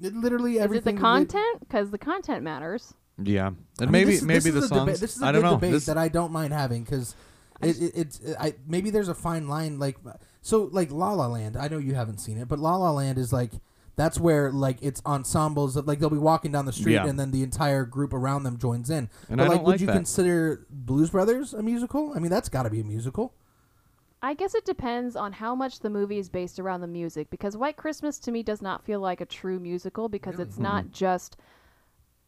It 0.00 0.14
literally 0.14 0.52
is 0.52 0.58
it 0.60 0.62
everything. 0.64 0.96
the 0.96 1.00
content? 1.00 1.60
Because 1.60 1.90
the 1.90 1.98
content 1.98 2.42
matters. 2.42 2.94
Yeah, 3.22 3.46
I 3.46 3.48
and 3.48 3.56
mean, 3.80 3.92
maybe 3.92 4.10
this, 4.12 4.22
maybe 4.22 4.50
this 4.50 4.52
the 4.52 4.58
is 4.58 4.70
a 4.70 4.74
deba- 4.74 5.00
this 5.00 5.16
is 5.16 5.22
a 5.22 5.26
I 5.26 5.32
good 5.32 5.40
don't 5.40 5.50
know. 5.50 5.56
debate 5.56 5.72
This, 5.72 5.86
that 5.86 5.96
I 5.96 6.08
don't 6.08 6.32
mind 6.32 6.52
having 6.52 6.84
because 6.84 7.14
it, 7.62 7.80
it, 7.80 7.92
it's 7.94 8.20
I 8.38 8.54
maybe 8.66 8.90
there's 8.90 9.08
a 9.08 9.14
fine 9.14 9.48
line 9.48 9.78
like 9.78 9.96
so 10.42 10.68
like 10.70 10.90
La 10.90 11.12
La 11.14 11.26
Land. 11.26 11.56
I 11.56 11.68
know 11.68 11.78
you 11.78 11.94
haven't 11.94 12.18
seen 12.18 12.36
it, 12.36 12.46
but 12.46 12.58
La 12.58 12.76
La 12.76 12.90
Land 12.90 13.16
is 13.16 13.32
like 13.32 13.52
that's 13.96 14.20
where 14.20 14.52
like 14.52 14.76
it's 14.82 15.00
ensembles 15.06 15.76
of 15.76 15.86
like 15.88 15.98
they'll 15.98 16.10
be 16.10 16.18
walking 16.18 16.52
down 16.52 16.66
the 16.66 16.72
street 16.74 16.92
Yeah. 16.92 17.06
and 17.06 17.18
then 17.18 17.30
the 17.30 17.42
entire 17.42 17.86
group 17.86 18.12
around 18.12 18.42
them 18.42 18.58
joins 18.58 18.90
in. 18.90 19.08
And 19.30 19.38
but 19.38 19.40
I 19.40 19.48
like, 19.48 19.56
don't 19.56 19.64
would 19.64 19.70
like 19.72 19.80
you 19.80 19.86
that. 19.86 19.94
consider 19.94 20.66
Blues 20.68 21.08
Brothers 21.08 21.54
a 21.54 21.62
musical? 21.62 22.12
I 22.14 22.18
mean, 22.18 22.30
that's 22.30 22.50
got 22.50 22.64
to 22.64 22.70
be 22.70 22.80
a 22.80 22.84
musical. 22.84 23.32
I 24.26 24.34
guess 24.34 24.56
it 24.56 24.64
depends 24.64 25.14
on 25.14 25.34
how 25.34 25.54
much 25.54 25.78
the 25.78 25.88
movie 25.88 26.18
is 26.18 26.28
based 26.28 26.58
around 26.58 26.80
the 26.80 26.88
music 26.88 27.30
because 27.30 27.56
White 27.56 27.76
Christmas 27.76 28.18
to 28.18 28.32
me 28.32 28.42
does 28.42 28.60
not 28.60 28.82
feel 28.82 28.98
like 28.98 29.20
a 29.20 29.24
true 29.26 29.60
musical 29.60 30.08
because 30.08 30.40
it's 30.40 30.58
not 30.58 30.90
just 30.90 31.36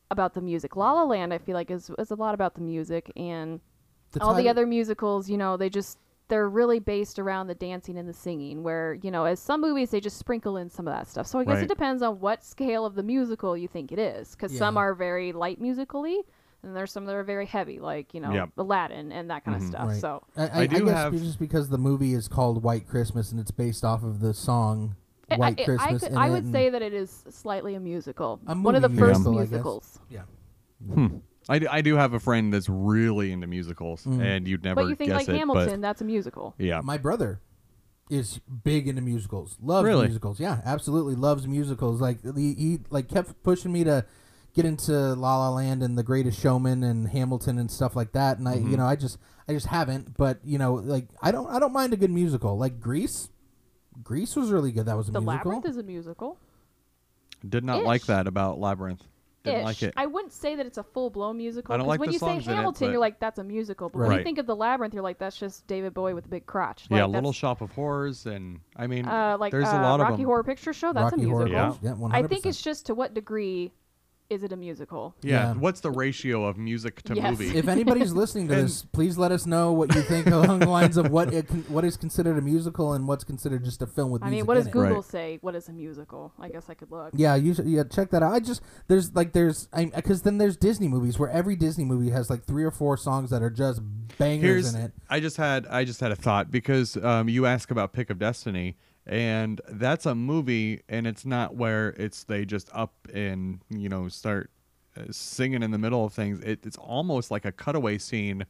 about 0.09 0.33
the 0.35 0.41
music. 0.41 0.77
La 0.77 0.93
La 0.93 1.03
Land 1.03 1.35
I 1.35 1.39
feel 1.39 1.55
like 1.55 1.73
is 1.73 1.91
is 1.99 2.13
a 2.13 2.15
lot 2.15 2.35
about 2.35 2.55
the 2.55 2.61
music 2.61 3.11
and 3.17 3.61
The 4.13 4.23
all 4.23 4.33
the 4.33 4.49
other 4.49 4.65
musicals, 4.65 5.29
you 5.29 5.37
know, 5.37 5.57
they 5.57 5.69
just 5.69 5.99
they're 6.29 6.49
really 6.49 6.79
based 6.79 7.19
around 7.19 7.49
the 7.49 7.55
dancing 7.57 7.99
and 7.99 8.09
the 8.09 8.13
singing. 8.13 8.63
Where 8.63 8.95
you 9.03 9.11
know, 9.11 9.25
as 9.25 9.41
some 9.41 9.61
movies 9.61 9.91
they 9.91 9.99
just 10.01 10.19
sprinkle 10.19 10.57
in 10.57 10.71
some 10.71 10.87
of 10.87 10.95
that 10.95 11.09
stuff. 11.09 11.27
So 11.27 11.41
I 11.41 11.45
guess 11.45 11.57
Right. 11.57 11.65
it 11.65 11.69
depends 11.69 12.01
on 12.03 12.21
what 12.21 12.45
scale 12.45 12.87
of 12.87 12.95
the 12.95 13.03
musical 13.03 13.57
you 13.57 13.67
think 13.67 13.91
it 13.91 13.99
is, 13.99 14.37
because 14.37 14.57
some 14.57 14.77
are 14.77 14.95
very 14.95 15.33
light 15.33 15.61
musically. 15.61 16.23
And 16.65 16.75
there's 16.75 16.91
some 16.91 17.05
that 17.07 17.15
are 17.15 17.23
very 17.23 17.47
heavy, 17.47 17.79
like 17.79 18.13
you 18.15 18.21
know 18.21 18.33
Yep. 18.33 18.51
Aladdin 18.59 19.13
and 19.13 19.31
that 19.31 19.45
kind 19.45 19.57
of 19.57 19.63
Mhm. 19.63 19.69
stuff. 19.71 19.89
Right. 19.89 20.01
So 20.01 20.23
I, 20.37 20.43
I, 20.43 20.47
I 20.47 20.61
I 20.63 20.67
guess 20.67 20.89
have- 20.89 21.13
just 21.13 21.39
because 21.39 21.69
the 21.69 21.79
movie 21.79 22.15
is 22.15 22.27
called 22.29 22.63
White 22.65 22.89
Christmas 22.89 23.31
and 23.31 23.41
it's 23.41 23.51
based 23.53 23.85
off 23.85 24.03
of 24.03 24.19
the 24.21 24.35
song 24.35 24.97
I- 25.31 25.37
White 25.37 25.61
I, 25.61 25.65
Christmas. 25.65 26.03
I, 26.03 26.09
could, 26.09 26.17
I 26.19 26.31
would 26.31 26.51
say 26.51 26.69
that 26.71 26.83
it 26.83 26.93
is 26.93 27.25
slightly 27.31 27.75
a 27.77 27.81
musical. 27.81 28.41
A 28.47 28.57
One 28.57 28.75
of 28.75 28.83
the 28.83 28.89
movie 28.89 29.01
first 29.01 29.21
musical, 29.21 29.39
I 29.39 29.43
guess. 29.43 29.51
musicals. 29.51 29.99
yeah. 30.11 30.23
Hmm. 30.93 31.07
I, 31.51 31.59
do, 31.61 31.67
I 31.71 31.81
do 31.81 31.95
have 31.97 32.13
a 32.13 32.21
friend 32.21 32.53
that's 32.53 32.69
really 32.69 33.33
into 33.33 33.47
musicals, 33.47 34.05
Mm. 34.05 34.21
and 34.23 34.47
you'd 34.49 34.63
never 34.65 34.83
But 34.83 34.89
you 34.89 34.95
think 34.97 35.13
like 35.13 35.29
it. 35.29 35.37
Hamilton, 35.37 35.81
that's 35.81 36.01
a 36.01 36.05
musical. 36.05 36.55
Yeah, 36.59 36.81
My 36.83 36.99
brother 36.99 37.41
is 38.11 38.41
big 38.65 38.87
into 38.89 39.01
musicals. 39.03 39.57
Loves 39.63 39.85
Really? 39.87 40.07
musicals. 40.07 40.41
Yeah, 40.41 40.61
absolutely 40.65 41.15
loves 41.15 41.47
musicals. 41.47 42.01
Like 42.01 42.19
he, 42.37 42.55
he 42.55 42.79
like 42.91 43.09
kept 43.09 43.43
pushing 43.43 43.73
me 43.73 43.85
to 43.85 44.05
get 44.59 44.67
into 44.67 44.93
La 44.93 45.39
La 45.39 45.51
Land 45.51 45.83
and 45.83 45.97
The 45.97 46.03
Greatest 46.03 46.41
Showman 46.41 46.83
and 46.83 47.09
Hamilton 47.09 47.59
and 47.59 47.71
stuff 47.71 47.95
like 47.97 48.13
that. 48.13 48.39
And 48.39 48.49
I, 48.49 48.57
Mm-hmm. 48.57 48.71
you 48.73 48.77
know, 48.77 48.87
I 48.87 48.97
just 48.97 49.19
I 49.49 49.53
just 49.53 49.67
haven't. 49.67 50.17
But 50.17 50.41
you 50.45 50.59
know, 50.59 50.75
like 50.75 51.07
I 51.23 51.31
don't 51.31 51.49
I 51.49 51.59
don't 51.61 51.73
mind 51.73 51.93
a 51.93 51.97
good 51.97 52.11
musical. 52.11 52.59
Like 52.59 52.81
Grease. 52.81 53.31
Grease 54.03 54.37
was 54.37 54.51
really 54.51 54.73
good. 54.73 54.87
That 54.87 54.97
was 54.97 55.09
a 55.09 55.13
The 55.13 55.21
musical. 55.21 55.53
Labyrinth 55.53 55.67
is 55.67 55.77
a 55.77 55.83
musical. 55.83 56.39
did 57.49 57.65
not 57.65 57.83
like 57.85 58.07
that 58.07 58.27
about 58.27 58.59
Labyrinth. 58.59 59.03
Didn't 59.45 59.61
Ish. 59.61 59.65
like 59.65 59.83
it. 59.85 59.95
I 59.97 60.07
wouldn't 60.07 60.33
say 60.33 60.57
that 60.57 60.67
it's 60.67 60.79
a 60.79 60.83
full 60.83 61.11
blown 61.11 61.37
musical. 61.37 61.73
I 61.73 61.77
don't 61.77 61.85
'cause 61.87 61.89
like 61.91 62.01
when 62.01 62.09
the 62.09 62.13
you 62.15 62.19
songs 62.19 62.45
say 62.45 62.51
in 62.51 62.55
it, 62.55 62.57
Hamilton, 62.59 62.89
but- 62.89 62.91
you're 62.93 63.01
like, 63.01 63.21
that's 63.21 63.39
a 63.39 63.45
musical. 63.45 63.89
But 63.89 63.99
when 64.01 64.19
you 64.19 64.25
think 64.25 64.39
of 64.39 64.47
the 64.47 64.57
Labyrinth, 64.57 64.93
you're 64.95 65.03
like, 65.03 65.19
that's 65.19 65.39
just 65.39 65.65
David 65.69 65.95
Bowie 65.95 66.13
with 66.13 66.27
a 66.27 66.29
big 66.29 66.45
crotch. 66.47 66.87
yeah, 66.91 67.05
like, 67.05 67.15
Little 67.15 67.33
Shop 67.33 67.61
of 67.61 67.71
Horrors, 67.73 68.27
and 68.27 68.59
I 68.77 68.89
mean, 68.89 69.07
uh, 69.07 69.37
like 69.39 69.53
there's 69.53 69.69
uh, 69.69 69.71
a 69.71 69.81
lot 69.83 70.01
Rocky 70.01 70.03
of 70.03 70.11
Rocky 70.11 70.23
Horror 70.25 70.43
Picture 70.45 70.73
Show. 70.73 70.93
That's 70.93 71.05
Rocky 71.13 71.23
a 71.23 71.27
musical. 71.27 71.45
Picture- 71.71 71.87
Yeah, 71.87 71.95
one 71.95 72.13
I 72.13 72.25
think 72.25 72.47
it's 72.47 72.61
just 72.61 72.87
to 72.87 72.95
what 72.97 73.15
degree 73.15 73.73
is 74.31 74.43
it 74.43 74.53
a 74.53 74.57
musical? 74.57 75.15
yeah, 75.23 75.31
Yeah. 75.31 75.53
what's 75.55 75.81
the 75.81 75.91
ratio 75.91 76.45
of 76.45 76.59
music 76.59 77.01
to 77.05 77.15
Yes. 77.15 77.31
movie? 77.39 77.57
If 77.57 77.67
anybody's 77.67 78.13
listening 78.13 78.49
to 78.49 78.55
And- 78.59 78.65
this, 78.65 78.83
please 78.83 79.17
let 79.17 79.33
us 79.33 79.47
know 79.47 79.73
what 79.73 79.95
you 79.95 80.03
think 80.03 80.27
along 80.27 80.59
the 80.59 80.69
lines 80.69 80.99
of 80.99 81.11
what 81.11 81.33
it 81.33 81.49
con- 81.49 81.65
what 81.69 81.83
is 81.85 81.97
considered 81.97 82.37
a 82.37 82.43
musical 82.43 82.93
and 82.93 83.09
what's 83.09 83.25
considered 83.25 83.65
just 83.65 83.81
a 83.81 83.87
film 83.87 84.11
with 84.11 84.21
music. 84.23 84.27
I 84.27 84.31
mean, 84.31 84.37
music 84.37 84.49
what 84.49 84.57
in 84.59 84.61
does 84.61 84.67
it. 84.67 84.73
Google 84.73 84.95
Right. 84.97 85.05
say? 85.05 85.39
What 85.41 85.55
is 85.55 85.69
a 85.69 85.73
musical? 85.73 86.33
I 86.39 86.49
guess 86.51 86.69
I 86.69 86.75
could 86.75 86.91
look. 86.91 87.11
Yeah, 87.15 87.37
you 87.37 87.55
should, 87.55 87.67
yeah 87.67 87.85
check 87.85 88.11
that 88.11 88.23
out. 88.23 88.35
I 88.35 88.41
just 88.41 88.61
there's 88.89 89.15
like 89.15 89.33
there's 89.33 89.69
because 89.95 90.23
then 90.23 90.37
there's 90.37 90.59
Disney 90.59 90.89
movies 90.89 91.19
where 91.19 91.31
every 91.31 91.57
Disney 91.57 91.85
movie 91.87 92.11
has 92.11 92.29
like 92.29 92.45
three 92.45 92.65
or 92.65 92.71
four 92.71 92.99
songs 92.99 93.31
that 93.31 93.43
are 93.43 93.51
just 93.51 93.81
bangers 94.19 94.43
Here's 94.43 94.75
in 94.75 94.81
it. 94.83 94.93
I 95.09 95.21
just 95.21 95.39
had 95.39 95.67
I 95.69 95.85
just 95.85 96.01
had 96.01 96.13
a 96.13 96.17
thought 96.17 96.51
because 96.51 96.97
um, 96.99 97.31
you 97.31 97.47
ask 97.47 97.71
about 97.71 97.95
Pick 97.95 98.11
of 98.11 98.19
Destiny, 98.19 98.77
and 99.09 99.61
that's 99.69 100.07
a 100.07 100.15
movie, 100.15 100.83
and 100.89 101.07
it's 101.07 101.25
not 101.25 101.57
where 101.57 101.91
it's 101.91 102.25
they 102.25 102.45
just 102.45 102.69
up 102.73 102.95
and 103.13 103.61
you 103.71 103.89
know 103.89 104.09
start 104.09 104.51
uh, 104.97 105.05
singing 105.11 105.63
in 105.63 105.71
the 105.71 105.79
middle 105.79 106.05
of 106.05 106.13
things. 106.13 106.41
It, 106.41 106.61
it's 106.65 106.77
almost 106.77 107.31
like 107.31 107.45
a 107.45 107.53
cutaway 107.53 107.99
scene 107.99 108.45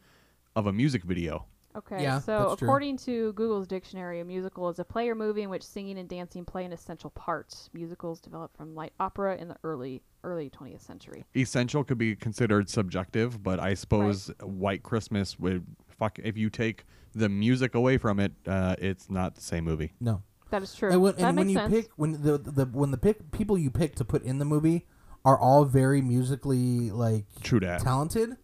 of 0.56 0.66
a 0.66 0.72
music 0.72 1.04
video. 1.04 1.46
Okay, 1.76 2.02
Yeah, 2.02 2.18
so 2.18 2.48
that's 2.48 2.58
true. 2.58 2.66
according 2.66 2.96
to 2.98 3.32
Google's 3.34 3.68
dictionary, 3.68 4.18
a 4.18 4.24
musical 4.24 4.68
is 4.68 4.80
a 4.80 4.84
play 4.84 5.08
or 5.08 5.14
movie 5.14 5.42
in 5.42 5.50
which 5.50 5.62
singing 5.62 5.98
and 5.98 6.08
dancing 6.08 6.44
play 6.44 6.64
an 6.64 6.72
essential 6.72 7.10
part. 7.10 7.54
Musicals 7.72 8.20
developed 8.20 8.56
from 8.56 8.74
light 8.74 8.92
opera 8.98 9.36
in 9.36 9.48
the 9.48 9.56
early 9.62 10.02
early 10.24 10.50
20th 10.50 10.80
century. 10.80 11.24
Essential 11.36 11.84
could 11.84 11.98
be 11.98 12.16
considered 12.16 12.68
subjective, 12.68 13.40
but 13.42 13.60
I 13.60 13.74
suppose 13.74 14.32
White 14.42 14.82
Christmas 14.82 15.38
would 15.38 15.64
fuck 15.86 16.18
if 16.18 16.36
you 16.36 16.50
take 16.50 16.84
the 17.14 17.28
music 17.28 17.74
away 17.74 17.98
from 17.98 18.18
it, 18.18 18.32
uh, 18.46 18.74
it's 18.78 19.08
not 19.08 19.34
the 19.36 19.40
same 19.40 19.64
movie. 19.64 19.92
No, 20.00 20.22
That 20.50 20.62
is 20.62 20.74
true. 20.74 20.90
and 20.90 21.02
when, 21.02 21.14
that 21.16 21.22
and 21.28 21.36
when 21.36 21.46
makes 21.48 21.54
you 21.54 21.58
sense. 21.68 21.74
pick 21.86 21.90
when 21.96 22.22
the 22.22 22.38
the 22.38 22.64
when 22.66 22.90
the 22.90 22.96
pick 22.96 23.30
people 23.32 23.58
you 23.58 23.70
pick 23.70 23.94
to 23.96 24.04
put 24.04 24.22
in 24.22 24.38
the 24.38 24.44
movie 24.44 24.86
are 25.24 25.38
all 25.38 25.64
very 25.64 26.00
musically 26.00 26.90
like 26.90 27.24
True 27.42 27.60
that. 27.60 27.80
talented. 27.82 28.36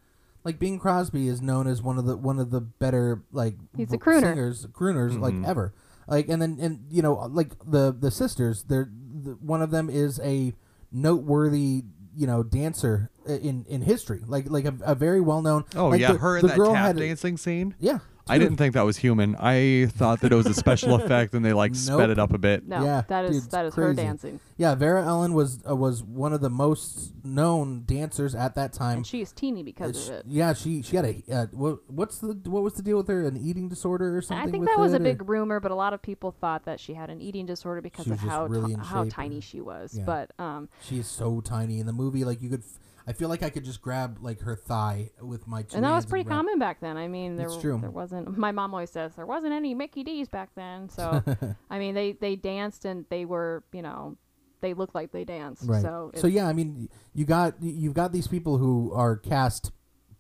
Like 0.45 0.59
Bing 0.59 0.79
Crosby 0.79 1.29
is 1.29 1.40
known 1.40 1.67
as 1.67 1.81
one 1.81 1.97
of 1.99 2.05
the 2.05 2.17
one 2.17 2.38
of 2.38 2.51
the 2.51 2.61
better 2.61 3.23
like 3.33 3.55
He's 3.77 3.93
a 3.93 3.97
crooner. 3.99 4.21
singers 4.21 4.67
crooners 4.67 5.19
like 5.19 5.33
Mhm. 5.35 5.47
ever. 5.49 5.73
Like 6.07 6.29
and 6.29 6.43
then 6.43 6.59
and 6.61 6.85
you 6.90 7.01
know 7.01 7.14
like 7.33 7.53
the 7.64 7.97
the 7.99 8.11
sisters 8.11 8.64
they're 8.64 8.90
the, 9.23 9.31
one 9.40 9.62
of 9.62 9.71
them 9.71 9.88
is 9.88 10.21
a 10.23 10.53
noteworthy 10.93 11.85
you 12.17 12.27
know 12.27 12.43
dancer 12.43 13.11
i- 13.29 13.33
in 13.33 13.64
in 13.69 13.83
history 13.83 14.21
like 14.27 14.49
like 14.51 14.64
a, 14.64 14.75
a 14.85 14.95
very 14.95 15.21
well 15.21 15.43
known 15.43 15.64
Oh 15.75 15.88
like 15.88 16.01
yeah, 16.01 16.12
the, 16.12 16.19
her 16.19 16.37
in 16.37 16.43
the 16.43 16.49
that 16.49 16.57
girl 16.57 16.73
tap 16.73 16.87
had 16.87 16.97
dancing 16.99 17.37
scene. 17.37 17.75
yeah 17.81 17.99
I 18.29 18.39
didn't 18.39 18.57
think 18.57 18.75
that 18.75 18.85
was 18.87 18.97
human. 18.97 19.37
I 19.39 19.87
thought 19.91 20.21
that 20.23 20.33
it 20.33 20.35
was 20.35 20.47
a 20.47 20.55
special 20.55 20.95
effect, 21.01 21.35
and 21.35 21.45
they 21.45 21.53
like 21.53 21.75
sped 21.75 21.99
Nope. 21.99 22.11
it 22.11 22.19
up 22.19 22.33
a 22.33 22.39
bit. 22.39 22.67
no, 22.67 22.83
Yeah, 22.83 23.03
that 23.09 23.25
is 23.27 23.31
dude, 23.33 23.37
it's 23.45 23.47
that 23.49 23.65
is 23.67 23.75
her 23.75 23.87
crazy. 23.87 23.97
dancing, 23.97 24.41
yeah 24.57 24.75
Vera 24.75 25.05
Ellen 25.05 25.35
was 25.35 25.59
uh, 25.69 25.77
was 25.77 26.03
one 26.03 26.33
of 26.33 26.41
the 26.41 26.49
most 26.51 27.13
known 27.25 27.83
dancers 27.87 28.35
at 28.35 28.55
that 28.55 28.73
time 28.73 28.99
and 28.99 29.07
she 29.07 29.21
is 29.21 29.33
teeny 29.33 29.63
because 29.63 30.05
Sh- 30.05 30.09
of 30.09 30.15
it. 30.15 30.25
Yeah, 30.29 30.53
she 30.55 30.81
she 30.83 30.97
had 30.97 31.05
a 31.05 31.23
uh, 31.31 31.47
what, 31.53 31.79
what's 31.91 32.19
the 32.19 32.39
what 32.45 32.63
was 32.63 32.75
the 32.75 32.83
deal 32.83 32.97
with 32.97 33.09
her? 33.09 33.27
An 33.27 33.37
eating 33.37 33.69
disorder 33.69 34.17
or 34.17 34.23
something? 34.23 34.49
I 34.49 34.51
think 34.51 34.63
with 34.63 34.71
that 34.71 34.79
was 34.81 34.93
it, 34.95 34.97
a 34.97 35.01
or- 35.01 35.05
big 35.05 35.29
rumor, 35.29 35.61
but 35.61 35.71
a 35.71 35.75
lot 35.75 35.93
of 35.93 36.01
people 36.01 36.31
thought 36.41 36.65
that 36.65 36.81
she 36.81 36.95
had 36.95 37.11
an 37.11 37.21
eating 37.21 37.47
disorder 37.47 37.81
because 37.83 38.05
She 38.05 38.11
of 38.13 38.17
was 38.17 38.21
just 38.23 38.31
how 38.31 38.47
really 38.47 38.69
ti- 38.69 38.73
in 38.75 38.79
how 38.81 39.05
shape 39.05 39.13
tiny 39.13 39.35
and- 39.37 39.45
she 39.45 39.61
was. 39.61 39.97
yeah. 39.99 40.05
But 40.05 40.31
um, 40.39 40.69
She 40.83 40.99
is 40.99 41.07
so 41.07 41.41
tiny 41.41 41.79
in 41.79 41.87
the 41.87 41.93
movie. 41.93 42.25
Like 42.25 42.41
you 42.41 42.49
could, 42.49 42.61
f- 42.61 42.79
I 43.07 43.12
feel 43.12 43.29
like 43.29 43.43
I 43.43 43.51
could 43.51 43.64
just 43.64 43.83
grab 43.83 44.19
like 44.21 44.40
her 44.40 44.57
thigh 44.57 45.11
with 45.21 45.47
my 45.47 45.62
two 45.62 45.77
and 45.77 45.85
that 45.85 45.93
was 45.95 46.07
pretty 46.07 46.29
common 46.29 46.59
back 46.59 46.81
then. 46.81 46.97
I 46.97 47.07
mean, 47.09 47.37
there 47.37 47.49
It's 47.49 47.59
true. 47.59 47.79
there 47.81 47.90
wasn't. 47.90 48.37
My 48.38 48.51
mom 48.53 48.73
always 48.73 48.90
says 48.90 49.14
there 49.14 49.27
wasn't 49.27 49.53
any 49.53 49.75
Mickey 49.75 50.03
D's 50.03 50.29
back 50.29 50.51
then. 50.55 50.88
So 50.88 51.23
I 51.71 51.79
mean, 51.79 51.95
they 51.95 52.12
they 52.12 52.37
danced 52.37 52.85
and 52.85 53.05
they 53.11 53.25
were 53.25 53.62
you 53.73 53.83
know 53.83 54.17
they 54.61 54.73
looked 54.73 54.95
like 54.95 55.12
they 55.12 55.25
danced. 55.25 55.64
Right. 55.67 55.83
So 55.83 56.11
So, 56.14 56.27
yeah, 56.27 56.49
I 56.49 56.55
mean, 56.55 56.88
you 57.12 57.27
got 57.27 57.62
you've 57.62 57.95
got 57.95 58.12
these 58.12 58.27
people 58.27 58.57
who 58.59 58.90
are 58.95 59.17
cast 59.17 59.71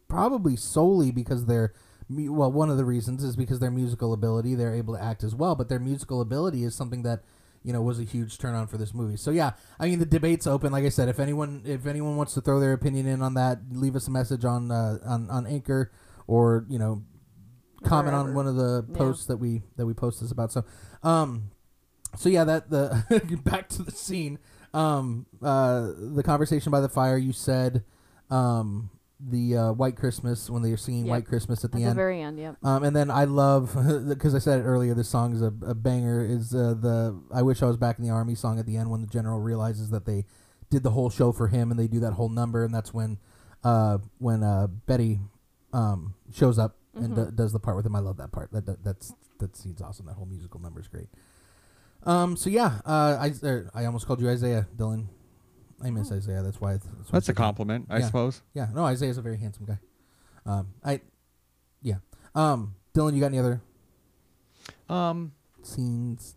probably 0.06 0.54
solely 0.54 1.10
because 1.10 1.46
they're 1.46 1.72
well, 2.10 2.52
one 2.52 2.70
of 2.70 2.76
the 2.76 2.84
reasons 2.84 3.24
is 3.24 3.34
because 3.34 3.60
their 3.60 3.70
musical 3.70 4.12
ability, 4.12 4.54
they're 4.54 4.74
able 4.74 4.94
to 4.94 5.02
act 5.02 5.24
as 5.24 5.34
well, 5.34 5.54
but 5.54 5.70
their 5.70 5.80
musical 5.80 6.20
ability 6.20 6.62
is 6.62 6.74
something 6.74 7.02
that 7.02 7.22
you 7.64 7.72
know 7.72 7.82
was 7.82 7.98
a 7.98 8.04
huge 8.04 8.38
turn 8.38 8.54
on 8.54 8.66
for 8.68 8.76
this 8.76 8.94
movie. 8.94 9.16
So 9.16 9.30
yeah, 9.32 9.52
I 9.80 9.86
mean 9.88 9.98
the 9.98 10.06
debate's 10.06 10.46
open. 10.46 10.70
Like 10.70 10.84
I 10.84 10.90
said, 10.90 11.08
if 11.08 11.18
anyone 11.18 11.62
if 11.64 11.86
anyone 11.86 12.16
wants 12.16 12.34
to 12.34 12.40
throw 12.40 12.60
their 12.60 12.72
opinion 12.74 13.06
in 13.06 13.22
on 13.22 13.34
that, 13.34 13.58
leave 13.72 13.96
us 13.96 14.06
a 14.06 14.10
message 14.10 14.44
on 14.44 14.70
uh, 14.70 14.98
on 15.04 15.28
on 15.30 15.46
Anchor 15.46 15.90
or 16.26 16.66
you 16.68 16.78
know 16.78 17.02
comment 17.84 18.14
on 18.14 18.34
one 18.34 18.46
of 18.46 18.56
the 18.56 18.84
Yeah. 18.88 18.96
posts 18.96 19.26
that 19.26 19.38
we 19.38 19.62
that 19.76 19.86
we 19.86 19.94
post 19.94 20.20
this 20.20 20.30
about. 20.30 20.52
So 20.52 20.64
um 21.02 21.50
so 22.16 22.28
yeah, 22.28 22.44
that 22.44 22.70
the 22.70 23.40
back 23.44 23.68
to 23.70 23.82
the 23.82 23.90
scene. 23.90 24.38
Um, 24.72 25.26
uh, 25.40 25.92
the 26.16 26.22
conversation 26.24 26.72
by 26.72 26.80
the 26.80 26.88
fire. 26.88 27.16
You 27.16 27.32
said, 27.32 27.84
um, 28.28 28.90
the 29.26 29.56
uh, 29.56 29.72
White 29.72 29.96
Christmas 29.96 30.50
when 30.50 30.62
they 30.62 30.70
were 30.70 30.76
singing 30.76 31.06
Yep. 31.06 31.10
White 31.10 31.26
Christmas 31.26 31.64
at 31.64 31.72
the 31.72 31.78
at 31.78 31.80
the 31.80 31.86
end. 31.88 31.96
very 31.96 32.20
end, 32.20 32.38
yep. 32.38 32.56
um, 32.62 32.84
and 32.84 32.94
then 32.94 33.10
I 33.10 33.24
love 33.24 33.74
because 34.08 34.34
I 34.34 34.38
said 34.38 34.60
it 34.60 34.64
earlier. 34.64 34.94
This 34.94 35.08
song 35.08 35.32
is 35.34 35.40
a, 35.42 35.52
a 35.66 35.74
banger. 35.74 36.24
Is 36.24 36.54
uh, 36.54 36.74
the 36.78 37.18
I 37.32 37.42
wish 37.42 37.62
I 37.62 37.66
was 37.66 37.76
back 37.76 37.98
in 37.98 38.04
the 38.04 38.10
army 38.10 38.34
song 38.34 38.58
at 38.58 38.66
the 38.66 38.76
end 38.76 38.90
when 38.90 39.00
the 39.00 39.06
general 39.06 39.40
realizes 39.40 39.90
that 39.90 40.04
they 40.06 40.26
did 40.70 40.82
the 40.82 40.90
whole 40.90 41.10
show 41.10 41.32
for 41.32 41.48
him 41.48 41.70
and 41.70 41.78
they 41.78 41.86
do 41.88 42.00
that 42.00 42.12
whole 42.14 42.28
number 42.28 42.64
and 42.64 42.74
that's 42.74 42.92
when 42.92 43.18
uh, 43.62 43.98
when 44.18 44.42
uh, 44.42 44.66
Betty 44.66 45.20
um, 45.72 46.14
shows 46.32 46.58
up 46.58 46.76
and 46.94 47.16
Mhm. 47.16 47.30
d- 47.30 47.36
does 47.36 47.52
the 47.52 47.58
part 47.60 47.76
with 47.76 47.86
him. 47.86 47.96
I 47.96 48.00
love 48.00 48.16
that 48.18 48.30
part. 48.32 48.52
That, 48.52 48.66
that 48.66 48.84
that's 48.84 49.14
that 49.40 49.56
scene's 49.56 49.80
awesome. 49.82 50.06
That 50.06 50.14
whole 50.14 50.26
musical 50.26 50.60
number 50.60 50.80
is 50.80 50.86
great. 50.88 51.08
Um. 52.04 52.36
So 52.36 52.50
yeah. 52.50 52.80
Uh. 52.84 53.16
I 53.20 53.32
er, 53.42 53.70
I 53.74 53.84
almost 53.86 54.06
called 54.06 54.20
you 54.20 54.28
Isaiah, 54.28 54.66
Dylan. 54.76 55.06
I 55.82 55.90
miss 55.90 56.10
Oh. 56.12 56.16
Isaiah. 56.16 56.42
That's 56.42 56.60
why. 56.60 56.72
That's, 56.74 56.86
why 56.86 56.92
I 57.08 57.12
That's 57.12 57.28
a 57.28 57.34
compliment, 57.34 57.86
I 57.90 57.98
Yeah. 57.98 58.06
suppose. 58.06 58.42
Yeah. 58.54 58.68
No, 58.74 58.84
Isaiah's 58.84 59.18
a 59.18 59.22
very 59.22 59.38
handsome 59.38 59.64
guy. 59.66 59.78
Um. 60.46 60.68
I. 60.84 61.00
Yeah. 61.82 61.96
Um. 62.34 62.74
Dylan, 62.94 63.14
you 63.14 63.20
got 63.20 63.26
any 63.26 63.38
other 63.38 63.60
Um, 64.88 65.32
scenes? 65.62 66.36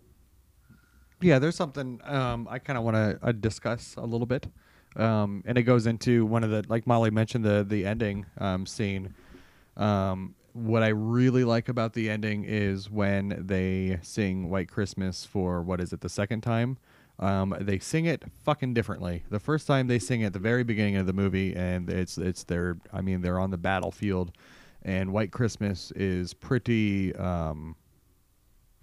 yeah, 1.21 1.39
there's 1.39 1.55
something 1.55 1.99
um, 2.03 2.47
I 2.49 2.59
kind 2.59 2.77
of 2.77 2.83
want 2.83 2.95
to 2.95 3.19
uh, 3.21 3.31
discuss 3.31 3.95
a 3.95 4.05
little 4.05 4.25
bit, 4.25 4.47
um, 4.95 5.43
and 5.45 5.57
it 5.57 5.63
goes 5.63 5.85
into 5.85 6.25
one 6.25 6.43
of 6.43 6.49
the 6.49 6.65
like 6.67 6.87
Molly 6.87 7.11
mentioned 7.11 7.43
the 7.45 7.63
the 7.67 7.85
ending 7.85 8.25
um, 8.39 8.65
scene. 8.65 9.13
Um, 9.75 10.33
what 10.53 10.81
I 10.81 10.87
really 10.87 11.43
like 11.43 11.69
about 11.69 11.93
the 11.93 12.09
ending 12.09 12.43
is 12.43 12.89
when 12.89 13.43
they 13.45 13.99
sing 14.01 14.49
White 14.49 14.69
Christmas 14.69 15.23
for 15.25 15.61
what 15.61 15.79
is 15.79 15.93
it 15.93 16.01
the 16.01 16.09
second 16.09 16.41
time. 16.41 16.77
Um, 17.19 17.55
they 17.59 17.79
sing 17.79 18.05
it 18.05 18.23
fucking 18.43 18.73
differently. 18.75 19.23
The 19.29 19.39
first 19.39 19.65
time 19.65 19.87
they 19.87 19.97
sing 19.99 20.21
it 20.21 20.27
at 20.27 20.33
the 20.33 20.39
very 20.39 20.63
beginning 20.63 20.97
of 20.97 21.07
the 21.07 21.13
movie, 21.13 21.55
and 21.55 21.89
it's 21.89 22.17
it's 22.17 22.43
their 22.43 22.77
I 22.93 23.01
mean 23.01 23.21
they're 23.21 23.39
on 23.39 23.49
the 23.51 23.57
battlefield, 23.57 24.31
and 24.83 25.11
White 25.11 25.31
Christmas 25.31 25.91
is 25.95 26.33
pretty 26.35 27.15
um, 27.15 27.75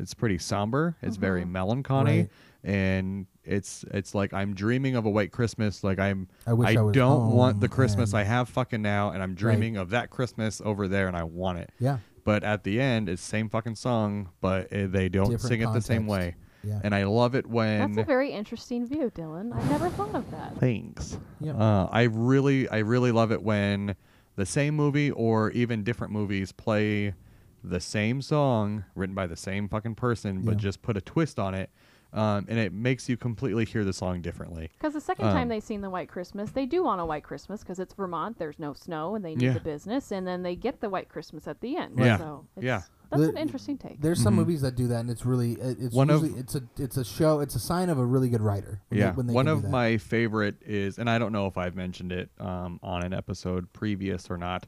it's 0.00 0.14
pretty 0.14 0.38
somber. 0.38 0.96
It's 1.00 1.16
very 1.16 1.44
melancholy, 1.44 2.18
Right. 2.22 2.30
and 2.64 3.26
it's 3.44 3.84
it's 3.92 4.16
like 4.16 4.32
I'm 4.34 4.52
dreaming 4.54 4.96
of 4.96 5.06
a 5.06 5.10
white 5.10 5.30
Christmas. 5.30 5.84
Like 5.84 6.00
I'm 6.00 6.26
I 6.44 6.54
wish 6.54 6.76
I 6.76 6.80
was 6.82 6.92
don't 6.94 7.30
want 7.36 7.60
the 7.60 7.68
Christmas 7.68 8.14
I 8.14 8.24
have 8.24 8.48
fucking 8.48 8.82
now, 8.82 9.10
and 9.10 9.22
I'm 9.22 9.36
dreaming 9.36 9.76
of 9.76 9.90
that 9.90 10.10
Christmas 10.10 10.60
over 10.64 10.88
there, 10.88 11.06
and 11.06 11.16
I 11.16 11.22
want 11.22 11.58
it. 11.58 11.70
Yeah. 11.78 11.98
but 12.24 12.42
at 12.42 12.64
the 12.64 12.80
end 12.80 13.08
it's 13.08 13.22
same 13.22 13.48
fucking 13.48 13.76
song, 13.76 14.30
but 14.40 14.72
uh, 14.72 14.88
they 14.88 15.08
don't 15.08 15.30
Different 15.30 15.42
sing 15.52 15.60
it 15.60 15.72
the 15.72 15.80
same 15.80 16.08
way. 16.08 16.34
Yeah. 16.64 16.80
And 16.82 16.94
I 16.94 17.04
love 17.04 17.34
it 17.34 17.46
when 17.46 17.80
That's 17.94 17.98
a 18.04 18.04
very 18.04 18.30
interesting 18.32 18.86
view, 18.86 19.10
Dylan. 19.14 19.54
I 19.54 19.62
never 19.68 19.88
thought 19.90 20.14
of 20.14 20.30
that. 20.30 20.56
Thanks. 20.58 21.18
Yep. 21.40 21.56
Uh, 21.58 21.88
I 21.90 22.04
really, 22.04 22.68
I 22.68 22.78
really 22.78 23.12
love 23.12 23.32
it 23.32 23.42
when 23.42 23.96
the 24.36 24.46
same 24.46 24.74
movie 24.74 25.10
or 25.10 25.50
even 25.52 25.84
different 25.84 26.12
movies 26.12 26.52
play 26.52 27.14
the 27.62 27.80
same 27.80 28.20
song 28.20 28.84
written 28.94 29.14
by 29.14 29.26
the 29.26 29.36
same 29.36 29.68
fucking 29.68 29.94
person, 29.94 30.42
but 30.42 30.52
Yeah. 30.54 30.58
just 30.60 30.82
put 30.82 30.96
a 30.96 31.00
twist 31.00 31.38
on 31.38 31.54
it, 31.54 31.70
um, 32.14 32.46
and 32.48 32.58
it 32.58 32.72
makes 32.72 33.08
you 33.08 33.16
completely 33.16 33.64
hear 33.64 33.84
the 33.84 33.92
song 33.92 34.22
differently. 34.22 34.70
Because 34.78 34.94
the 34.94 35.00
second 35.00 35.26
Um, 35.26 35.34
time 35.34 35.48
they 35.48 35.60
sing 35.60 35.80
the 35.82 35.90
White 35.90 36.08
Christmas, 36.08 36.50
they 36.52 36.64
do 36.64 36.82
want 36.84 37.00
a 37.00 37.04
White 37.04 37.24
Christmas 37.24 37.60
because 37.60 37.78
it's 37.78 37.92
Vermont. 37.92 38.38
There's 38.38 38.58
no 38.58 38.72
snow, 38.72 39.14
and 39.14 39.24
they 39.24 39.34
need 39.34 39.42
Yeah. 39.42 39.52
the 39.54 39.60
business, 39.60 40.10
and 40.12 40.26
then 40.26 40.42
they 40.42 40.56
get 40.56 40.80
the 40.80 40.88
White 40.88 41.08
Christmas 41.08 41.46
at 41.46 41.60
the 41.60 41.76
end. 41.76 41.98
Yeah. 41.98 42.16
So 42.18 42.46
it's, 42.56 42.64
Yeah. 42.64 42.82
that's 43.10 43.22
The- 43.24 43.28
an 43.30 43.36
interesting 43.36 43.76
take. 43.76 44.00
There's 44.00 44.22
some 44.22 44.34
Mhm. 44.34 44.38
movies 44.38 44.60
that 44.62 44.76
do 44.76 44.86
that, 44.88 45.00
and 45.00 45.10
it's 45.10 45.26
really 45.26 45.52
it's 45.54 45.94
One 45.94 46.08
of- 46.10 46.24
it's 46.38 46.54
a 46.54 46.62
it's 46.78 46.96
a 46.96 47.04
show. 47.04 47.40
It's 47.40 47.54
a 47.56 47.60
sign 47.60 47.88
of 47.90 47.98
a 47.98 48.04
really 48.06 48.28
good 48.30 48.42
writer. 48.42 48.80
when 48.88 48.98
they- 48.98 49.04
Yeah, 49.04 49.12
when 49.14 49.26
they 49.26 49.34
one 49.34 49.48
of 49.48 49.68
my 49.68 49.96
favorite 49.98 50.56
is, 50.64 50.98
and 50.98 51.10
I 51.10 51.18
don't 51.18 51.32
know 51.32 51.46
if 51.46 51.58
I've 51.58 51.74
mentioned 51.76 52.12
it 52.12 52.30
um, 52.38 52.78
on 52.82 53.04
an 53.04 53.12
episode 53.12 53.72
previous 53.72 54.30
or 54.30 54.38
not, 54.38 54.66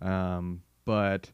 um, 0.00 0.62
but 0.84 1.30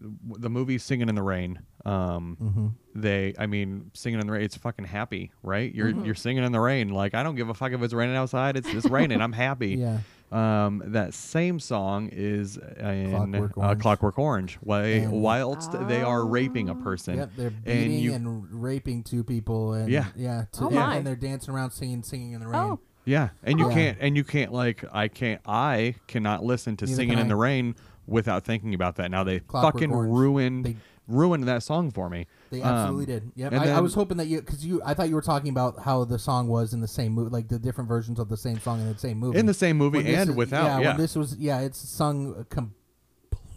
the 0.00 0.48
movie 0.50 0.78
Singing 0.78 1.08
in 1.08 1.14
the 1.14 1.22
Rain. 1.22 1.60
Um, 1.84 2.36
Mhm. 2.40 2.72
They, 3.00 3.34
I 3.38 3.46
mean, 3.46 3.90
singing 3.94 4.20
in 4.20 4.26
the 4.26 4.32
rain. 4.32 4.42
It's 4.42 4.56
fucking 4.56 4.86
happy, 4.86 5.30
right? 5.42 5.72
You're 5.74 5.88
Mm-hmm. 5.88 6.04
you're 6.04 6.14
singing 6.14 6.44
in 6.44 6.52
the 6.52 6.60
rain. 6.60 6.90
Like 6.90 7.14
I 7.14 7.22
don't 7.22 7.34
give 7.36 7.48
a 7.48 7.54
fuck 7.54 7.72
if 7.72 7.82
it's 7.82 7.94
raining 7.94 8.16
outside. 8.16 8.56
It's 8.56 8.68
it's 8.68 8.86
raining. 8.86 9.20
I'm 9.20 9.32
happy. 9.32 9.76
Yeah. 9.88 9.98
Um, 10.30 10.82
that 10.88 11.14
same 11.14 11.58
song 11.58 12.10
is 12.12 12.58
in 12.58 13.10
Clockwork 13.10 13.56
uh, 13.56 13.60
Orange. 13.62 13.80
Clockwork 13.80 14.18
Orange. 14.18 14.58
Why, 14.60 14.82
And- 14.84 15.22
whilst 15.22 15.72
they 15.88 16.02
are 16.02 16.26
raping 16.26 16.68
a 16.68 16.74
person. 16.74 17.16
Yep, 17.16 17.30
they're 17.34 17.46
and 17.46 17.64
beating 17.64 17.98
you 17.98 18.12
and, 18.12 18.46
raping 18.62 19.02
two 19.04 19.24
people, 19.24 19.72
and 19.72 19.88
Yeah. 19.90 20.04
yeah, 20.16 20.44
to, 20.52 20.64
Oh 20.64 20.66
and, 20.66 20.76
my. 20.76 20.96
and 20.96 21.06
they're 21.06 21.16
dancing 21.16 21.54
around 21.54 21.70
singing, 21.70 22.02
singing 22.02 22.32
in 22.32 22.40
the 22.40 22.46
rain. 22.46 22.60
Oh, 22.60 22.78
Yeah, 23.06 23.30
and 23.42 23.58
you 23.58 23.68
Yeah. 23.68 23.74
can't, 23.74 23.98
and 24.02 24.16
you 24.18 24.24
can't 24.24 24.52
like 24.52 24.84
I 24.92 25.08
can't, 25.08 25.40
I 25.46 25.94
cannot 26.08 26.44
listen 26.44 26.76
to 26.76 26.84
Neither 26.84 26.96
"Singing 26.96 27.18
in 27.18 27.28
the 27.28 27.36
Rain" 27.36 27.74
without 28.06 28.44
thinking 28.44 28.74
about 28.74 28.96
that. 28.96 29.10
Now 29.10 29.24
they 29.24 29.38
Clockwork 29.40 29.74
fucking 29.76 29.92
Orange. 29.92 30.12
ruined 30.14 30.64
They- 30.66 30.76
ruined 31.08 31.44
that 31.44 31.62
song 31.62 31.90
for 31.90 32.10
me. 32.10 32.26
They 32.50 32.62
Um, 32.62 32.74
absolutely 32.74 33.06
did. 33.06 33.32
Yep. 33.36 33.52
and 33.52 33.60
I, 33.62 33.76
I 33.76 33.80
was 33.80 33.94
hoping 33.94 34.16
that 34.18 34.26
you, 34.26 34.40
because 34.40 34.64
you, 34.64 34.80
I 34.84 34.94
thought 34.94 35.08
you 35.08 35.14
were 35.14 35.20
talking 35.22 35.50
about 35.50 35.80
how 35.80 36.04
the 36.04 36.18
song 36.18 36.48
was 36.48 36.72
in 36.72 36.80
the 36.80 36.88
same 36.88 37.12
movie, 37.12 37.30
like 37.30 37.48
the 37.48 37.58
different 37.58 37.88
versions 37.88 38.18
of 38.18 38.28
the 38.28 38.36
same 38.36 38.58
song 38.60 38.80
in 38.80 38.90
the 38.92 38.98
same 38.98 39.18
movie. 39.18 39.38
in 39.38 39.46
the 39.46 39.54
same 39.54 39.76
movie 39.76 39.98
and 40.14 40.30
is- 40.30 40.36
without. 40.36 40.64
Yeah, 40.80 40.90
Yeah, 40.90 40.96
this 40.96 41.14
was, 41.14 41.36
yeah, 41.36 41.60
it's 41.60 41.78
sung 41.78 42.46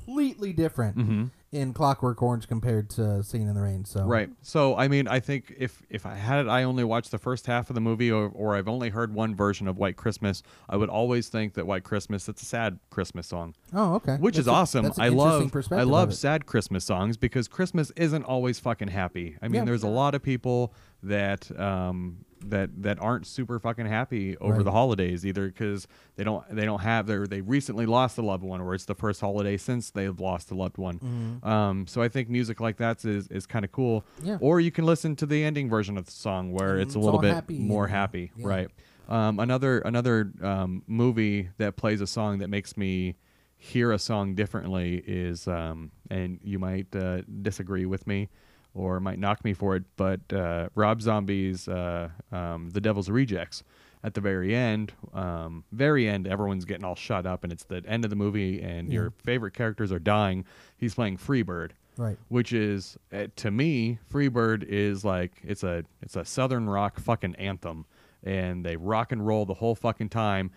completely 0.05 0.53
different 0.53 0.95
hmm 0.95 1.23
in 1.51 1.73
Clockwork 1.73 2.21
Orange 2.21 2.47
compared 2.47 2.89
to 2.91 3.21
Singing 3.23 3.49
in 3.49 3.55
the 3.55 3.61
Rain. 3.61 3.83
So 3.83 4.05
right. 4.05 4.29
So 4.41 4.75
I 4.77 4.87
mean, 4.87 5.07
I 5.07 5.19
think 5.19 5.53
if 5.57 5.83
if 5.89 6.05
I 6.05 6.15
had 6.15 6.45
it, 6.45 6.49
I 6.49 6.63
only 6.63 6.83
watched 6.85 7.11
the 7.11 7.17
first 7.17 7.45
half 7.45 7.69
of 7.69 7.73
the 7.73 7.81
movie, 7.81 8.09
or 8.09 8.31
or 8.33 8.55
I've 8.55 8.69
only 8.69 8.89
heard 8.89 9.13
one 9.13 9.35
version 9.35 9.67
of 9.67 9.77
White 9.77 9.97
Christmas. 9.97 10.43
I 10.69 10.77
would 10.77 10.89
always 10.89 11.27
think 11.27 11.53
that 11.55 11.67
White 11.67 11.83
Christmas 11.83 12.29
it's 12.29 12.41
a 12.41 12.45
sad 12.45 12.79
Christmas 12.89 13.27
song. 13.27 13.53
Oh, 13.73 13.95
okay. 13.95 14.15
which 14.15 14.35
That's 14.35 14.45
is 14.45 14.47
a- 14.47 14.51
awesome. 14.51 14.91
I 14.97 15.09
love 15.09 15.51
I 15.71 15.83
love 15.83 16.13
sad 16.13 16.45
Christmas 16.45 16.85
songs 16.85 17.17
because 17.17 17.47
Christmas 17.49 17.91
isn't 17.97 18.23
always 18.23 18.59
fucking 18.59 18.87
happy. 18.87 19.37
I 19.41 19.47
mean, 19.49 19.61
Yeah. 19.61 19.65
there's 19.65 19.83
a 19.83 19.89
lot 19.89 20.15
of 20.15 20.23
people 20.23 20.73
that 21.03 21.51
um 21.59 22.23
that 22.49 22.69
that 22.83 22.99
aren't 23.01 23.25
super 23.27 23.59
fucking 23.59 23.85
happy 23.85 24.35
over 24.37 24.55
Right. 24.55 24.63
the 24.65 24.71
holidays 24.71 25.25
either 25.25 25.47
because 25.47 25.87
they 26.15 26.23
don't 26.23 26.43
they 26.53 26.65
don't 26.65 26.81
have 26.81 27.07
their 27.07 27.27
they 27.27 27.41
recently 27.41 27.85
lost 27.85 28.17
a 28.17 28.21
loved 28.21 28.43
one 28.43 28.61
or 28.61 28.73
it's 28.73 28.85
the 28.85 28.95
first 28.95 29.21
holiday 29.21 29.57
since 29.57 29.91
they've 29.91 30.19
lost 30.19 30.51
a 30.51 30.55
loved 30.55 30.77
one. 30.77 30.99
Mhm. 31.43 31.47
Um, 31.47 31.87
so 31.87 32.01
I 32.01 32.07
think 32.09 32.29
music 32.29 32.59
like 32.59 32.77
that 32.77 33.03
is 33.05 33.27
is 33.27 33.45
kind 33.45 33.63
of 33.65 33.71
cool. 33.71 34.03
Yeah. 34.23 34.37
Or 34.41 34.59
you 34.59 34.71
can 34.71 34.85
listen 34.85 35.15
to 35.17 35.25
the 35.25 35.43
ending 35.43 35.69
version 35.69 35.97
of 35.97 36.05
the 36.05 36.11
song 36.11 36.51
where 36.51 36.73
And 36.73 36.81
it's 36.81 36.95
a 36.95 36.99
little 36.99 37.19
bit 37.19 37.33
happy 37.33 37.59
more 37.59 37.87
happy, 37.87 38.31
yeah. 38.35 38.47
right? 38.47 38.67
Um, 39.09 39.39
another 39.39 39.79
another 39.79 40.31
um, 40.41 40.83
movie 40.87 41.49
that 41.57 41.75
plays 41.75 42.01
a 42.01 42.07
song 42.07 42.39
that 42.39 42.49
makes 42.49 42.77
me 42.77 43.15
hear 43.57 43.91
a 43.91 43.99
song 43.99 44.33
differently 44.33 45.03
is, 45.05 45.47
um, 45.47 45.91
and 46.09 46.39
you 46.43 46.57
might 46.57 46.95
uh, 46.95 47.21
disagree 47.43 47.85
with 47.85 48.07
me 48.07 48.27
or 48.73 48.99
might 48.99 49.19
knock 49.19 49.43
me 49.43 49.53
for 49.53 49.75
it, 49.75 49.83
but 49.97 50.21
uh, 50.33 50.69
Rob 50.75 51.01
Zombie's 51.01 51.67
uh, 51.67 52.09
um, 52.31 52.69
"The 52.71 52.81
Devil's 52.81 53.09
Rejects." 53.09 53.63
At 54.03 54.15
the 54.15 54.21
very 54.21 54.55
end, 54.55 54.93
um, 55.13 55.63
very 55.71 56.09
end, 56.09 56.25
everyone's 56.27 56.65
getting 56.65 56.83
all 56.83 56.95
shut 56.95 57.27
up, 57.27 57.43
and 57.43 57.53
it's 57.53 57.65
the 57.65 57.83
end 57.87 58.03
of 58.03 58.09
the 58.09 58.15
movie, 58.15 58.59
and 58.59 58.87
Yeah. 58.87 58.93
your 58.93 59.13
favorite 59.23 59.53
characters 59.53 59.91
are 59.91 59.99
dying. 59.99 60.43
He's 60.75 60.95
playing 60.95 61.17
Freebird, 61.17 61.71
Right. 61.97 62.17
which 62.29 62.51
is 62.51 62.97
uh, 63.13 63.27
to 63.35 63.51
me 63.51 63.99
freebird 64.11 64.63
is 64.63 65.05
like 65.05 65.33
it's 65.43 65.61
a 65.63 65.83
it's 66.01 66.15
a 66.15 66.25
southern 66.25 66.67
rock 66.67 66.99
fucking 66.99 67.35
anthem 67.35 67.85
and 68.23 68.65
they 68.65 68.75
rock 68.77 69.11
and 69.11 69.27
roll 69.27 69.45
the 69.45 69.53
whole 69.55 69.75
fucking 69.75 70.07
time 70.09 70.49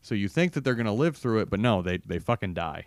so 0.00 0.14
you 0.14 0.26
think 0.28 0.52
that 0.54 0.64
they're 0.64 0.74
gonna 0.74 0.92
live 0.92 1.16
through 1.18 1.40
it 1.40 1.50
but 1.50 1.60
no 1.60 1.82
they 1.82 1.98
they 1.98 2.18
fucking 2.18 2.54
die 2.54 2.86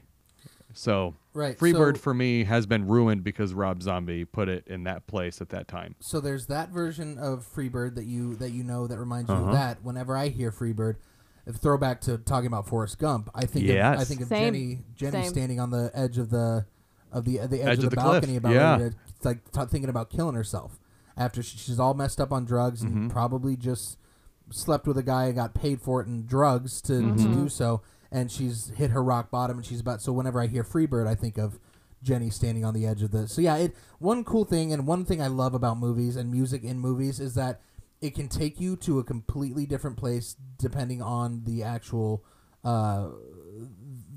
so 0.78 1.16
Right, 1.34 1.58
freebird 1.58 1.96
so- 1.96 2.02
for 2.02 2.14
me 2.14 2.44
has 2.44 2.66
been 2.66 2.88
ruined 2.88 3.24
because 3.24 3.54
rob 3.54 3.82
zombie 3.82 4.24
put 4.26 4.48
it 4.50 4.66
in 4.68 4.84
that 4.84 5.08
place 5.08 5.42
at 5.42 5.50
that 5.50 5.68
time 5.68 5.96
So 6.00 6.20
there's 6.20 6.46
that 6.48 6.70
version 6.70 7.18
of 7.18 7.46
Freebird 7.56 7.96
that 7.96 8.06
you 8.06 8.36
that 8.36 8.52
you 8.52 8.64
know 8.64 8.86
that 8.88 8.98
reminds 9.00 9.30
you 9.30 9.36
Uh-huh. 9.36 9.46
of 9.48 9.54
that. 9.54 9.84
Whenever 9.84 10.16
I 10.16 10.28
hear 10.30 10.52
Freebird, 10.52 10.96
a 11.48 11.54
throwback 11.54 12.02
to 12.02 12.18
talking 12.18 12.48
about 12.48 12.68
Forrest 12.68 12.98
Gump, 13.00 13.30
I 13.36 13.46
think 13.46 13.70
of, 13.70 13.76
I 13.78 14.04
think 14.04 14.22
of 14.22 14.28
Same. 14.28 14.54
Jenny 14.54 14.80
Jenny 14.96 15.24
Same. 15.24 15.30
standing 15.32 15.60
on 15.60 15.70
the 15.72 15.92
edge 15.94 16.18
of 16.18 16.30
the 16.30 16.66
of 17.12 17.24
the 17.26 17.38
the 17.48 17.62
edge, 17.62 17.68
Edge 17.68 17.78
of 17.80 17.84
of 17.86 17.90
the, 17.92 17.96
the 17.96 18.02
cliff, 18.02 18.12
balcony 18.22 18.36
about 18.38 18.54
yeah. 18.54 18.72
ready 18.78 18.90
to, 18.92 18.96
it's 19.16 19.26
like 19.26 19.52
t- 19.52 19.62
thinking 19.70 19.90
about 19.90 20.10
killing 20.10 20.36
herself 20.36 20.80
after 21.18 21.42
she, 21.42 21.58
she's 21.58 21.80
all 21.80 21.94
messed 21.94 22.20
up 22.20 22.32
on 22.34 22.44
drugs 22.46 22.82
and 22.82 22.94
Mhm. 22.96 23.10
probably 23.10 23.56
just 23.56 23.98
slept 24.52 24.86
with 24.88 24.98
a 24.98 25.04
guy 25.04 25.26
and 25.26 25.36
got 25.36 25.54
paid 25.54 25.82
for 25.82 26.02
it 26.02 26.08
in 26.08 26.26
drugs 26.26 26.82
to, 26.82 26.94
to 27.00 27.02
Mhm. 27.24 27.34
do 27.34 27.50
so 27.50 27.82
and 28.15 28.32
she's 28.32 28.69
hit 28.78 28.91
her 28.91 29.04
rock 29.04 29.30
bottom 29.30 29.58
and 29.58 29.65
she's 29.65 29.82
about 29.82 30.01
so 30.01 30.13
whenever 30.13 30.39
I 30.41 30.47
hear 30.47 30.63
Freebird 30.63 31.06
I 31.08 31.15
think 31.15 31.38
of 31.38 31.60
Jenny 32.01 32.30
standing 32.30 32.63
on 32.63 32.73
the 32.73 32.86
edge 32.88 33.01
of 33.04 33.12
the 33.12 33.28
so 33.28 33.41
yeah 33.41 33.58
it 33.58 33.75
one 33.99 34.23
cool 34.23 34.45
thing 34.45 34.71
and 34.71 34.88
one 34.88 35.04
thing 35.06 35.21
I 35.21 35.28
love 35.28 35.54
about 35.54 35.78
movies 35.78 36.15
and 36.15 36.32
music 36.32 36.63
in 36.63 36.80
movies 36.80 37.19
is 37.19 37.34
that 37.36 37.60
it 38.01 38.15
can 38.15 38.28
take 38.30 38.60
you 38.60 38.75
to 38.78 38.99
a 38.99 39.04
completely 39.04 39.65
different 39.65 39.97
place 39.97 40.36
depending 40.58 41.01
on 41.01 41.43
the 41.43 41.63
actual 41.63 42.23
uh 42.63 43.10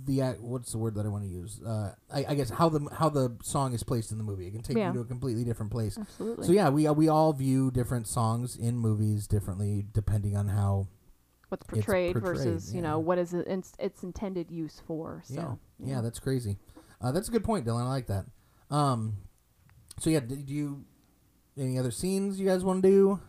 the 0.04 0.20
what's 0.40 0.72
the 0.72 0.78
word 0.78 0.94
that 0.94 1.04
I 1.04 1.08
want 1.08 1.24
to 1.24 1.30
use 1.30 1.60
uh 1.66 1.92
I, 2.12 2.24
I 2.30 2.34
guess 2.34 2.50
how 2.50 2.68
the 2.68 2.86
how 2.92 3.08
the 3.08 3.36
song 3.42 3.72
is 3.74 3.82
placed 3.82 4.10
in 4.12 4.18
the 4.18 4.24
movie 4.24 4.46
it 4.46 4.52
can 4.52 4.62
take 4.62 4.76
Yeah. 4.76 4.88
you 4.88 4.94
to 4.94 5.00
a 5.00 5.04
completely 5.04 5.44
different 5.44 5.70
place 5.72 5.98
absolutely. 5.98 6.46
so 6.46 6.52
yeah 6.52 6.68
we 6.70 6.88
we 6.90 7.08
all 7.08 7.32
view 7.32 7.70
different 7.70 8.06
songs 8.06 8.56
in 8.56 8.76
movies 8.78 9.26
differently 9.26 9.84
depending 9.92 10.36
on 10.36 10.48
how 10.48 10.86
What's 11.48 11.66
portrayed, 11.66 12.12
portrayed, 12.12 12.36
versus 12.36 12.74
you 12.74 12.82
know 12.82 12.98
what 12.98 13.18
is 13.18 13.32
it, 13.34 13.46
its, 13.46 13.72
its 13.78 14.02
intended 14.02 14.50
use 14.50 14.82
for. 14.86 15.22
So 15.24 15.58
yeah, 15.78 15.94
yeah, 15.94 16.00
that's 16.00 16.18
crazy. 16.18 16.58
Uh, 17.00 17.12
that's 17.12 17.28
a 17.28 17.32
good 17.32 17.44
point, 17.44 17.66
Dylan. 17.66 17.84
I 17.84 17.88
like 17.88 18.06
that. 18.08 18.26
Um, 18.70 19.18
so 19.98 20.10
yeah, 20.10 20.20
did 20.20 20.50
you 20.50 20.84
any 21.56 21.78
other 21.78 21.90
scenes 21.90 22.38
you 22.38 22.46
guys 22.46 22.64
want 22.64 22.82
to 22.82 22.88
do? 22.88 23.20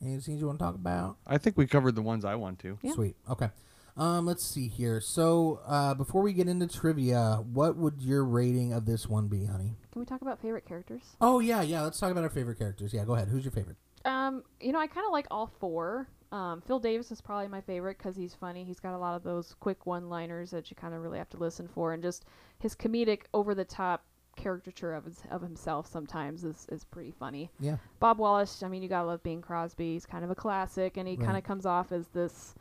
Any 0.00 0.20
scenes 0.20 0.40
you 0.40 0.46
want 0.46 0.60
to 0.60 0.64
talk 0.64 0.76
about? 0.76 1.16
i 1.26 1.38
think 1.38 1.58
we 1.58 1.66
covered 1.66 1.96
the 1.96 2.02
ones 2.02 2.24
i 2.24 2.36
want 2.36 2.60
to 2.60 2.78
Yeah. 2.82 2.92
Sweet. 2.92 3.16
Okay. 3.28 3.50
Um, 3.96 4.26
let's 4.26 4.44
see 4.48 4.68
here. 4.68 5.00
So 5.00 5.60
uh, 5.66 5.92
before 5.94 6.22
we 6.22 6.32
get 6.32 6.46
into 6.46 6.68
trivia, 6.68 7.42
what 7.52 7.76
would 7.76 8.00
your 8.00 8.24
rating 8.24 8.72
of 8.72 8.86
this 8.86 9.08
one 9.08 9.26
be, 9.26 9.44
honey? 9.46 9.74
Can 9.90 9.98
we 10.00 10.06
talk 10.06 10.22
about 10.22 10.40
favorite 10.40 10.64
characters? 10.64 11.02
Oh 11.20 11.40
yeah, 11.40 11.62
yeah. 11.62 11.82
Let's 11.82 11.98
talk 11.98 12.12
about 12.12 12.22
our 12.22 12.30
favorite 12.30 12.60
characters. 12.60 12.94
Yeah, 12.94 13.04
go 13.04 13.16
ahead. 13.16 13.26
Who's 13.26 13.44
your 13.44 13.50
favorite? 13.50 13.76
Um, 14.04 14.44
you 14.60 14.70
know, 14.70 14.78
I 14.78 14.86
kind 14.86 15.04
of 15.04 15.10
like 15.12 15.26
all 15.32 15.50
four. 15.58 16.08
Um, 16.30 16.60
Phil 16.60 16.78
Davis 16.78 17.10
is 17.10 17.20
probably 17.20 17.48
my 17.48 17.60
favorite 17.60 17.96
because 17.98 18.16
he's 18.16 18.34
funny. 18.34 18.64
He's 18.64 18.80
got 18.80 18.94
a 18.94 18.98
lot 18.98 19.14
of 19.14 19.22
those 19.22 19.54
quick 19.60 19.86
one-liners 19.86 20.50
that 20.50 20.70
you 20.70 20.76
kind 20.76 20.94
of 20.94 21.00
really 21.02 21.18
have 21.18 21.30
to 21.30 21.38
listen 21.38 21.68
for, 21.68 21.92
and 21.94 22.02
just 22.02 22.26
his 22.58 22.74
comedic, 22.74 23.22
over-the-top 23.32 24.04
caricature 24.36 24.94
of 24.94 25.04
his, 25.04 25.22
of 25.30 25.42
himself 25.42 25.86
sometimes 25.86 26.44
is, 26.44 26.66
is 26.70 26.84
pretty 26.84 27.10
funny. 27.10 27.50
Yeah. 27.58 27.76
Bob 27.98 28.18
Wallace, 28.18 28.62
I 28.62 28.68
mean, 28.68 28.82
you 28.82 28.88
gotta 28.88 29.06
love 29.06 29.22
Bing 29.22 29.40
Crosby. 29.42 29.94
He's 29.94 30.06
kind 30.06 30.24
of 30.24 30.30
a 30.30 30.34
classic, 30.34 30.96
and 30.96 31.08
he 31.08 31.16
kind 31.16 31.36
of 31.36 31.44
comes 31.44 31.66
off 31.66 31.92
as 31.92 32.08
this 32.08 32.54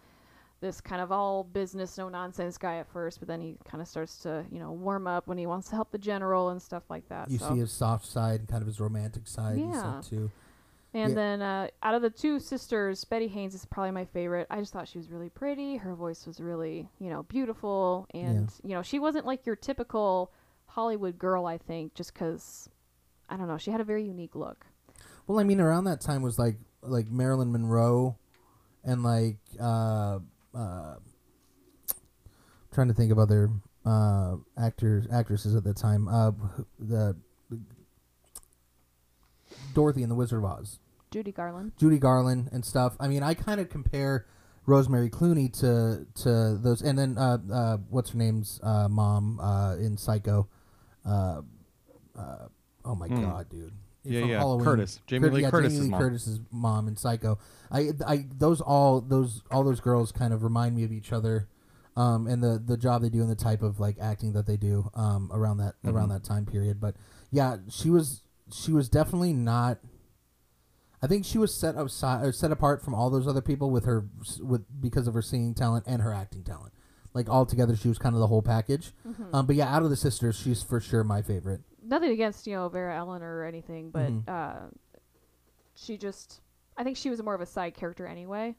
this 0.60 0.82
kind 0.82 1.00
of 1.02 1.12
all 1.12 1.44
business, 1.44 2.00
no 2.00 2.10
nonsense 2.10 2.58
guy 2.58 2.78
at 2.78 2.92
first, 2.92 3.20
but 3.20 3.28
then 3.28 3.40
he 3.40 3.60
kind 3.64 3.80
of 3.80 3.88
starts 3.88 4.18
to 4.18 4.44
you 4.52 4.60
know 4.60 4.72
warm 4.72 5.06
up 5.06 5.28
when 5.28 5.38
he 5.38 5.46
wants 5.46 5.70
to 5.70 5.76
help 5.76 5.92
the 5.92 6.00
general 6.00 6.50
and 6.50 6.60
stuff 6.60 6.84
like 6.90 7.08
that. 7.10 7.30
You 7.30 7.38
so. 7.38 7.54
see 7.54 7.60
his 7.60 7.72
soft 7.72 8.06
side, 8.06 8.40
and 8.40 8.50
kind 8.50 8.62
of 8.62 8.68
his 8.68 8.80
romantic 8.80 9.28
side, 9.28 9.60
Yeah. 9.60 10.02
too. 10.04 10.32
And 10.94 11.12
Yeah. 11.12 11.16
then 11.16 11.42
uh, 11.42 11.68
out 11.84 11.94
of 11.96 12.02
the 12.02 12.10
two 12.10 12.40
sisters, 12.40 13.04
Betty 13.04 13.28
Haynes 13.28 13.54
is 13.54 13.66
probably 13.66 13.92
my 13.92 14.06
favorite. 14.06 14.48
I 14.50 14.60
just 14.60 14.74
thought 14.74 14.88
she 14.88 14.98
was 14.98 15.12
really 15.12 15.30
pretty. 15.30 15.78
Her 15.78 15.94
voice 15.96 16.26
was 16.26 16.40
really, 16.40 16.90
you 17.00 17.10
know, 17.10 17.24
beautiful. 17.24 18.08
And, 18.14 18.52
you 18.64 18.74
know, 18.74 18.82
she 18.82 18.98
wasn't 18.98 19.26
like 19.26 19.46
your 19.46 19.56
typical 19.56 20.32
Hollywood 20.66 21.20
girl, 21.20 21.46
I 21.46 21.58
think, 21.58 21.94
just 21.94 22.14
because, 22.14 22.70
I 23.30 23.38
don't 23.38 23.48
know, 23.48 23.58
she 23.58 23.70
had 23.72 23.82
a 23.82 23.84
very 23.84 24.06
unique 24.06 24.36
look. 24.36 24.66
Well, 25.28 25.40
I 25.40 25.44
mean, 25.44 25.60
around 25.60 25.84
that 25.86 26.00
time 26.02 26.22
was 26.22 26.40
like 26.40 26.56
like 26.82 27.10
Marilyn 27.10 27.52
Monroe, 27.52 28.18
and 28.84 29.04
like 29.04 29.38
uh, 29.60 30.20
uh, 30.56 30.96
trying 32.72 32.88
to 32.88 32.94
think 32.94 33.12
of 33.12 33.20
other 33.20 33.50
uh, 33.86 34.38
actors 34.58 35.06
actresses 35.12 35.54
at 35.54 35.64
the 35.66 35.74
time. 35.74 36.08
Uh, 36.08 36.32
the, 36.80 37.16
the 37.50 37.60
Dorothy 39.74 40.02
and 40.02 40.12
the 40.12 40.16
Wizard 40.16 40.40
of 40.40 40.46
Oz, 40.46 40.80
Judy 41.12 41.32
Garland. 41.32 41.72
Judy 41.78 42.00
Garland 42.00 42.50
and 42.52 42.64
stuff. 42.66 42.96
I 43.00 43.08
mean, 43.08 43.24
I 43.24 43.34
kind 43.34 43.60
of 43.62 43.70
compare 43.70 44.26
Rosemary 44.66 45.10
Clooney 45.10 45.52
to 45.62 46.06
to 46.24 46.58
those, 46.62 46.82
and 46.82 46.98
then 46.98 47.18
uh, 47.18 47.38
uh, 47.52 47.78
what's 47.90 48.10
her 48.12 48.18
name's 48.18 48.60
uh, 48.64 48.88
mom 48.90 49.40
uh, 49.40 49.76
in 49.78 49.98
Psycho. 49.98 50.48
Uh, 51.06 51.42
uh, 52.18 52.48
oh 52.84 52.96
my 52.96 53.08
Hmm. 53.08 53.22
god, 53.22 53.50
dude! 53.50 53.74
Yeah, 54.04 54.22
From 54.22 54.30
yeah, 54.30 54.58
Curtis. 54.64 55.00
Jamie 55.08 55.30
Lee 55.30 55.42
yeah, 55.42 55.50
Curtis's 55.52 55.78
Jamie 55.78 55.86
Lee 55.86 55.92
mom. 55.92 56.02
Curtis's 56.02 56.40
mom 56.52 56.88
in 56.88 56.98
Psycho. 56.98 57.40
I, 57.72 57.90
I, 58.06 58.26
those 58.38 58.60
all 58.62 59.00
those 59.02 59.42
all 59.52 59.64
those 59.64 59.80
girls 59.80 60.12
kind 60.12 60.34
of 60.34 60.44
remind 60.44 60.76
me 60.76 60.84
of 60.84 60.92
each 60.92 61.14
other, 61.14 61.48
um, 61.96 62.28
and 62.28 62.44
the 62.44 62.62
the 62.64 62.76
job 62.78 63.02
they 63.02 63.10
do 63.10 63.22
and 63.22 63.30
the 63.30 63.36
type 63.36 63.62
of 63.62 63.80
like 63.80 63.96
acting 64.02 64.34
that 64.34 64.46
they 64.46 64.58
do, 64.58 64.90
um, 64.94 65.30
around 65.34 65.58
that 65.58 65.76
Mm-hmm. 65.86 65.96
around 65.96 66.10
that 66.10 66.24
time 66.26 66.46
period. 66.46 66.82
But 66.82 66.96
yeah, 67.32 67.58
she 67.70 67.90
was 67.90 68.24
she 68.52 68.74
was 68.74 68.90
definitely 68.90 69.32
not. 69.34 69.80
I 71.02 71.08
think 71.08 71.26
she 71.26 71.38
was 71.38 71.54
set 71.54 71.76
aside, 71.76 72.34
set 72.34 72.52
apart 72.52 72.82
from 72.84 72.96
all 72.96 73.10
those 73.10 73.28
other 73.28 73.42
people 73.42 73.70
with 73.70 73.86
her 73.86 74.06
with 74.42 74.66
because 74.82 75.08
of 75.08 75.14
her 75.14 75.22
singing 75.22 75.54
talent 75.54 75.86
and 75.88 76.02
her 76.02 76.14
acting 76.14 76.44
talent. 76.44 76.74
Like 77.14 77.30
all 77.30 77.46
together, 77.46 77.76
she 77.76 77.88
was 77.88 77.98
kind 77.98 78.16
of 78.16 78.20
the 78.20 78.28
whole 78.28 78.42
package. 78.42 78.92
Mm-hmm. 79.08 79.34
Um, 79.36 79.46
but 79.48 79.56
yeah, 79.56 79.74
out 79.74 79.84
of 79.84 79.90
the 79.90 79.96
sisters, 79.96 80.36
she's 80.38 80.62
for 80.64 80.80
sure 80.80 81.04
my 81.04 81.22
favorite. 81.22 81.62
Nothing 81.84 82.12
against 82.12 82.48
you 82.48 82.56
know 82.56 82.68
Vera 82.70 82.96
Ellen 82.98 83.22
or 83.24 83.44
anything, 83.46 83.92
but 83.92 84.10
Mhm. 84.12 84.28
uh, 84.28 84.68
she 85.76 85.98
just 85.98 86.42
I 86.76 86.84
think 86.84 86.98
she 86.98 87.10
was 87.10 87.22
more 87.24 87.34
of 87.34 87.42
a 87.42 87.46
side 87.46 87.74
character 87.74 88.06
anyway. 88.06 88.56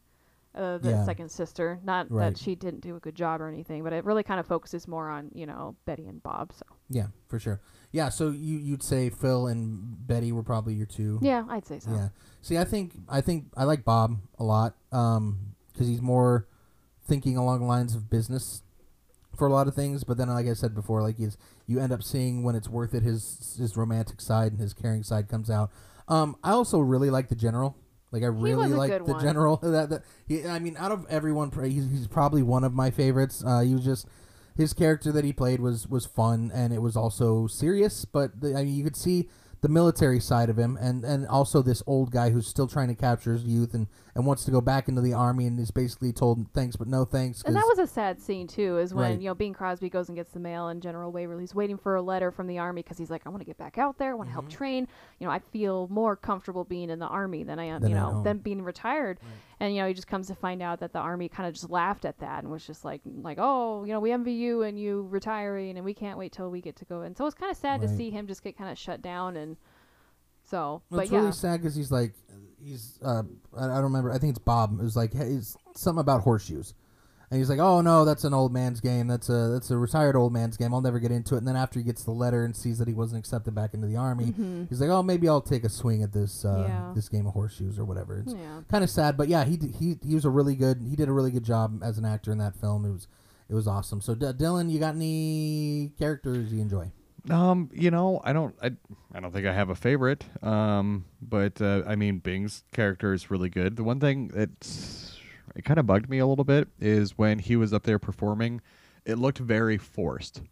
Uh, 0.55 0.78
the 0.78 0.91
Yeah. 0.91 1.05
second 1.05 1.30
sister, 1.30 1.78
not 1.84 2.11
Right. 2.11 2.30
that 2.30 2.39
she 2.39 2.57
didn't 2.57 2.80
do 2.80 2.97
a 2.97 3.01
good 3.01 3.14
job 3.14 3.41
or 3.41 3.47
anything, 3.49 3.84
but 3.84 3.93
it 3.93 4.05
really 4.05 4.24
kind 4.24 4.41
of 4.41 4.47
focuses 4.47 4.89
more 4.89 5.09
on 5.09 5.30
you 5.34 5.47
know 5.47 5.76
Betty 5.84 6.07
and 6.09 6.22
Bob. 6.22 6.53
So 6.53 6.64
Yeah, 6.89 7.09
for 7.28 7.39
sure. 7.39 7.61
Yeah, 7.91 8.11
so 8.11 8.30
you 8.30 8.59
you'd 8.59 8.82
say 8.82 9.09
Phil 9.11 9.47
and 9.47 10.07
Betty 10.07 10.30
were 10.32 10.43
probably 10.43 10.74
your 10.74 10.86
two. 10.86 11.18
yeah, 11.22 11.45
I'd 11.49 11.66
say 11.66 11.78
so. 11.78 11.91
Yeah. 11.91 12.09
See, 12.43 12.59
I 12.59 12.64
think 12.64 12.93
I 13.09 13.20
think 13.20 13.47
I 13.57 13.64
like 13.64 13.84
Bob 13.84 14.18
a 14.39 14.45
lot 14.45 14.74
um 14.93 15.55
because 15.72 15.89
he's 15.89 16.03
more 16.03 16.47
thinking 17.07 17.36
along 17.36 17.61
the 17.61 17.66
lines 17.66 17.95
of 17.95 18.11
business 18.11 18.62
for 19.36 19.47
a 19.47 19.53
lot 19.53 19.68
of 19.68 19.74
things. 19.74 20.05
But 20.05 20.18
then, 20.18 20.28
like 20.28 20.47
I 20.47 20.53
said 20.53 20.74
before, 20.74 21.01
like 21.03 21.16
he's 21.16 21.39
you 21.66 21.80
end 21.80 21.93
up 21.93 22.03
seeing 22.03 22.43
when 22.43 22.55
it's 22.55 22.68
worth 22.68 22.95
it. 22.95 23.03
His 23.03 23.57
his 23.59 23.76
romantic 23.76 24.20
side 24.20 24.53
and 24.53 24.61
his 24.61 24.74
caring 24.74 25.03
side 25.03 25.28
comes 25.28 25.49
out. 25.49 25.70
Um, 26.09 26.36
I 26.43 26.51
also 26.51 26.78
really 26.80 27.11
like 27.11 27.28
the 27.28 27.36
general. 27.36 27.76
Like 28.11 28.22
I 28.22 28.26
really 28.26 28.68
like 28.68 29.05
the 29.05 29.12
one. 29.12 29.22
general. 29.22 29.57
That, 29.62 29.91
that 29.91 30.03
he, 30.26 30.47
I 30.47 30.59
mean, 30.59 30.76
out 30.78 30.93
of 30.93 31.07
everyone, 31.11 31.51
he's, 31.64 31.91
he's 31.91 32.07
probably 32.07 32.43
one 32.43 32.64
of 32.64 32.72
my 32.72 32.91
favorites. 32.91 33.45
Uh, 33.47 33.61
he 33.61 33.74
was 33.74 33.84
just 33.84 34.07
his 34.59 34.74
character 34.74 35.12
that 35.12 35.24
he 35.24 35.32
played 35.32 35.61
was 35.61 35.86
was 35.86 36.04
fun 36.04 36.50
and 36.52 36.72
it 36.72 36.82
was 36.82 36.96
also 36.96 37.46
serious. 37.46 38.04
But 38.04 38.40
the, 38.40 38.56
I 38.56 38.64
mean, 38.64 38.74
you 38.74 38.82
could 38.82 38.96
see 38.96 39.28
the 39.61 39.68
military 39.68 40.20
side 40.20 40.50
of 40.50 40.59
him 40.59 40.76
and 40.80 41.04
and 41.04 41.26
also 41.28 41.62
this 41.62 41.82
old 41.86 42.11
guy 42.11 42.30
who's 42.30 42.48
still 42.48 42.66
trying 42.66 42.88
to 42.88 42.94
capture 42.94 43.32
his 43.32 43.44
youth 43.44 43.72
and 43.72 43.86
and 44.18 44.26
wants 44.26 44.44
to 44.44 44.50
go 44.50 44.60
back 44.60 44.88
into 44.88 45.00
the 45.00 45.12
army 45.12 45.46
and 45.46 45.58
is 45.60 45.70
basically 45.70 46.12
told 46.12 46.44
thanks 46.52 46.74
but 46.74 46.88
no 46.88 47.04
thanks. 47.04 47.40
And 47.44 47.54
that 47.54 47.64
was 47.68 47.78
a 47.78 47.86
sad 47.86 48.20
scene 48.20 48.48
too, 48.48 48.76
is 48.78 48.92
when 48.92 49.12
Right. 49.12 49.20
you 49.20 49.26
know 49.28 49.34
Bing 49.34 49.52
Crosby 49.54 49.88
goes 49.88 50.08
and 50.08 50.16
gets 50.16 50.32
the 50.32 50.40
mail, 50.40 50.66
and 50.68 50.82
General 50.82 51.12
Waverly's 51.12 51.54
waiting 51.54 51.78
for 51.78 51.94
a 51.94 52.02
letter 52.02 52.32
from 52.32 52.48
the 52.48 52.58
army 52.58 52.82
because 52.82 52.98
he's 52.98 53.10
like, 53.10 53.22
I 53.24 53.28
want 53.28 53.42
to 53.42 53.46
get 53.46 53.56
back 53.56 53.78
out 53.78 53.96
there, 53.96 54.10
I 54.10 54.14
want 54.14 54.26
to 54.28 54.30
Mm-hmm. 54.32 54.40
help 54.40 54.48
train. 54.50 54.88
You 55.20 55.26
know, 55.28 55.32
I 55.32 55.38
feel 55.38 55.86
more 55.88 56.16
comfortable 56.16 56.64
being 56.64 56.90
in 56.90 56.98
the 56.98 57.06
army 57.06 57.44
than 57.44 57.60
I 57.60 57.64
am, 57.66 57.80
Than 57.80 57.90
you 57.90 57.96
know, 57.96 58.22
than 58.24 58.38
being 58.38 58.62
retired. 58.62 59.20
And 59.60 59.72
you 59.72 59.80
know, 59.80 59.86
he 59.88 59.94
just 59.94 60.08
comes 60.08 60.26
to 60.26 60.34
find 60.34 60.62
out 60.62 60.80
that 60.80 60.92
the 60.92 60.98
army 60.98 61.28
kind 61.28 61.46
of 61.48 61.54
just 61.54 61.70
laughed 61.70 62.04
at 62.04 62.18
that 62.18 62.42
and 62.42 62.50
was 62.52 62.66
just 62.66 62.84
like, 62.84 63.00
like, 63.04 63.38
oh, 63.40 63.84
you 63.84 63.92
know, 63.92 64.00
we 64.00 64.10
envy 64.10 64.32
you 64.32 64.62
and 64.62 64.78
you 64.80 65.06
retiring, 65.10 65.76
and 65.76 65.84
we 65.84 65.94
can't 65.94 66.18
wait 66.18 66.32
till 66.32 66.50
we 66.50 66.60
get 66.60 66.74
to 66.76 66.84
go. 66.84 67.02
And 67.02 67.16
so 67.16 67.24
it's 67.26 67.36
kind 67.36 67.52
of 67.52 67.56
sad 67.56 67.80
to 67.82 67.88
see 67.96 68.10
him 68.10 68.26
just 68.26 68.42
get 68.42 68.58
kind 68.58 68.68
of 68.70 68.76
shut 68.76 69.00
down 69.00 69.36
and. 69.36 69.56
So, 70.44 70.82
Well, 70.90 70.98
but 70.98 71.02
it's 71.02 71.12
yeah, 71.12 71.18
really 71.20 71.32
sad 71.32 71.60
because 71.60 71.74
he's 71.74 71.92
like, 71.92 72.14
he's 72.68 72.98
uh, 73.04 73.22
I, 73.56 73.64
I 73.64 73.74
don't 73.74 73.84
remember. 73.84 74.10
I 74.12 74.18
think 74.18 74.30
it's 74.30 74.38
Bob. 74.38 74.78
It 74.78 74.82
was 74.82 74.96
like, 74.96 75.12
hey, 75.12 75.26
it's 75.32 75.56
something 75.74 76.00
about 76.00 76.22
horseshoes, 76.22 76.74
and 77.30 77.38
he's 77.38 77.48
like, 77.50 77.58
oh 77.58 77.80
no, 77.80 78.04
that's 78.04 78.24
an 78.24 78.32
old 78.34 78.52
man's 78.52 78.80
game. 78.80 79.06
That's 79.06 79.28
a 79.28 79.48
that's 79.52 79.70
a 79.70 79.76
retired 79.76 80.16
old 80.16 80.32
man's 80.32 80.56
game. 80.56 80.72
I'll 80.74 80.80
never 80.80 80.98
get 80.98 81.10
into 81.10 81.34
it. 81.34 81.38
And 81.38 81.48
then 81.48 81.56
after 81.56 81.78
he 81.80 81.84
gets 81.84 82.04
the 82.04 82.10
letter 82.10 82.44
and 82.44 82.54
sees 82.56 82.78
that 82.78 82.88
he 82.88 82.94
wasn't 82.94 83.18
accepted 83.20 83.54
back 83.54 83.74
into 83.74 83.86
the 83.86 83.96
army, 83.96 84.34
he's 84.68 84.80
like, 84.80 84.90
oh, 84.90 85.02
maybe 85.02 85.28
I'll 85.28 85.40
take 85.40 85.64
a 85.64 85.68
swing 85.68 86.02
at 86.02 86.12
this 86.12 86.44
uh, 86.44 86.48
Mm-hmm. 86.48 86.68
Yeah. 86.68 86.92
this 86.94 87.08
game 87.08 87.26
of 87.26 87.34
horseshoes 87.34 87.78
or 87.78 87.84
whatever. 87.84 88.18
It's 88.18 88.34
yeah. 88.34 88.60
kind 88.70 88.84
of 88.84 88.90
sad, 88.90 89.16
but 89.16 89.28
yeah, 89.28 89.44
he 89.44 89.56
d- 89.56 89.72
he 89.78 89.96
he 90.06 90.14
was 90.14 90.24
a 90.24 90.30
really 90.30 90.54
good. 90.56 90.82
He 90.88 90.96
did 90.96 91.08
a 91.08 91.12
really 91.12 91.30
good 91.30 91.44
job 91.44 91.82
as 91.82 91.98
an 91.98 92.04
actor 92.04 92.30
in 92.32 92.38
that 92.38 92.54
film. 92.56 92.84
It 92.84 92.90
was 92.92 93.08
it 93.48 93.54
was 93.54 93.66
awesome. 93.66 94.00
So 94.00 94.14
D- 94.14 94.26
Dylan, 94.26 94.70
you 94.70 94.78
got 94.78 94.94
any 94.94 95.92
characters 95.98 96.52
you 96.52 96.60
enjoy? 96.60 96.92
Um, 97.30 97.70
you 97.72 97.90
know, 97.90 98.20
I 98.24 98.32
don't, 98.32 98.54
I, 98.62 98.70
I 99.12 99.20
don't 99.20 99.32
think 99.32 99.46
I 99.46 99.52
have 99.52 99.70
a 99.70 99.74
favorite. 99.74 100.24
Um, 100.42 101.04
but 101.20 101.60
uh, 101.60 101.82
I 101.86 101.96
mean, 101.96 102.18
Bing's 102.18 102.64
character 102.72 103.12
is 103.12 103.30
really 103.30 103.50
good. 103.50 103.76
The 103.76 103.84
one 103.84 104.00
thing 104.00 104.28
that's 104.28 105.18
it 105.54 105.64
kind 105.64 105.78
of 105.78 105.86
bugged 105.86 106.08
me 106.08 106.18
a 106.18 106.26
little 106.26 106.44
bit 106.44 106.68
is 106.80 107.18
when 107.18 107.38
he 107.38 107.56
was 107.56 107.72
up 107.72 107.82
there 107.82 107.98
performing, 107.98 108.60
it 109.04 109.18
looked 109.18 109.38
very 109.38 109.78
forced. 109.78 110.42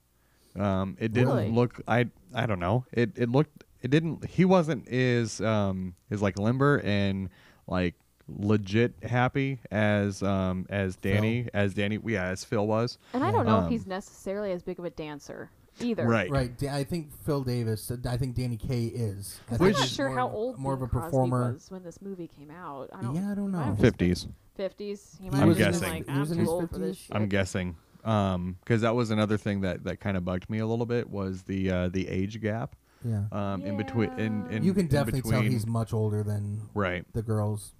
Um, 0.58 0.96
it 0.98 1.12
didn't 1.12 1.28
Really? 1.34 1.50
look. 1.50 1.80
I, 1.86 2.08
I 2.34 2.46
don't 2.46 2.60
know. 2.60 2.84
It, 2.92 3.12
it 3.16 3.28
looked. 3.30 3.64
It 3.82 3.90
didn't. 3.90 4.24
He 4.24 4.44
wasn't 4.44 4.88
as 4.88 5.40
um 5.40 5.94
as 6.10 6.22
like 6.22 6.38
limber 6.38 6.80
and 6.82 7.28
like 7.66 7.94
legit 8.26 8.94
happy 9.04 9.60
as 9.70 10.22
um 10.22 10.66
as 10.70 10.96
Danny 10.96 11.48
as 11.54 11.74
Danny 11.74 12.00
yeah 12.04 12.24
as 12.24 12.42
Phil 12.42 12.66
was. 12.66 12.98
And 13.12 13.22
I 13.22 13.30
don't 13.30 13.46
know 13.46 13.58
Um, 13.58 13.64
if 13.64 13.70
he's 13.70 13.86
necessarily 13.86 14.50
as 14.52 14.62
big 14.62 14.78
of 14.78 14.84
a 14.84 14.90
dancer 14.90 15.50
either. 15.80 16.06
Right. 16.06 16.30
Right. 16.30 16.56
Da- 16.58 16.70
I 16.74 16.84
think 16.84 17.12
Phil 17.24 17.42
Davis. 17.42 17.90
uh, 17.90 17.96
I 18.08 18.16
think 18.16 18.34
Danny 18.34 18.56
Kaye 18.56 18.86
is. 18.86 19.40
I 19.50 19.54
I'm 19.54 19.58
think 19.58 19.72
not 19.72 19.80
he's 19.82 19.92
sure 19.92 20.08
more 20.08 20.16
how 20.18 20.26
of 20.28 20.32
a- 20.32 20.36
old 20.36 20.58
More 20.58 20.74
of 20.74 20.82
a 20.82 20.86
Bing 20.86 20.90
Crosby 20.90 21.06
performer. 21.06 21.52
was 21.54 21.70
when 21.70 21.82
this 21.82 22.00
movie 22.02 22.28
came 22.28 22.50
out. 22.50 22.90
I 22.92 23.02
don't, 23.02 23.14
Yeah, 23.14 23.30
I 23.32 23.34
don't 23.34 23.50
know. 23.52 23.58
have 23.58 23.78
Fifties. 23.78 24.26
Fifties. 24.56 25.16
He 25.18 25.24
He 25.24 25.30
might 25.30 25.38
have 25.38 25.48
was 25.48 25.58
just 25.58 25.80
been 25.82 25.90
his- 25.90 25.98
like, 26.00 26.06
he 26.06 26.12
I'm 26.12 26.22
in 26.22 26.28
too 26.28 26.34
his 26.40 26.48
old 26.48 26.70
for 26.70 26.78
this 26.78 26.96
50s? 26.96 27.00
shit. 27.06 27.16
I'm 27.16 27.28
guessing. 27.28 27.76
Um, 28.04 28.56
because 28.62 28.82
that 28.82 28.94
was 28.94 29.10
another 29.10 29.36
thing 29.36 29.62
that 29.62 29.82
that 29.84 29.98
kind 30.00 30.16
of 30.16 30.24
bugged 30.24 30.48
me 30.48 30.58
a 30.60 30.66
little 30.66 30.86
bit 30.86 31.10
was 31.10 31.42
the 31.42 31.70
uh, 31.70 31.88
the 31.88 32.08
age 32.08 32.40
gap. 32.40 32.76
Yeah. 33.04 33.24
Um, 33.32 33.62
in 33.62 33.76
between, 33.76 34.10
in, 34.18 34.46
in 34.50 34.62
you 34.64 34.72
can 34.72 34.82
in 34.82 34.88
definitely 34.88 35.22
tell 35.22 35.32
between- 35.40 35.52
he's 35.52 35.66
much 35.66 35.92
older 35.92 36.22
than 36.22 36.60
right. 36.74 37.04
the 37.12 37.22
girls. 37.22 37.74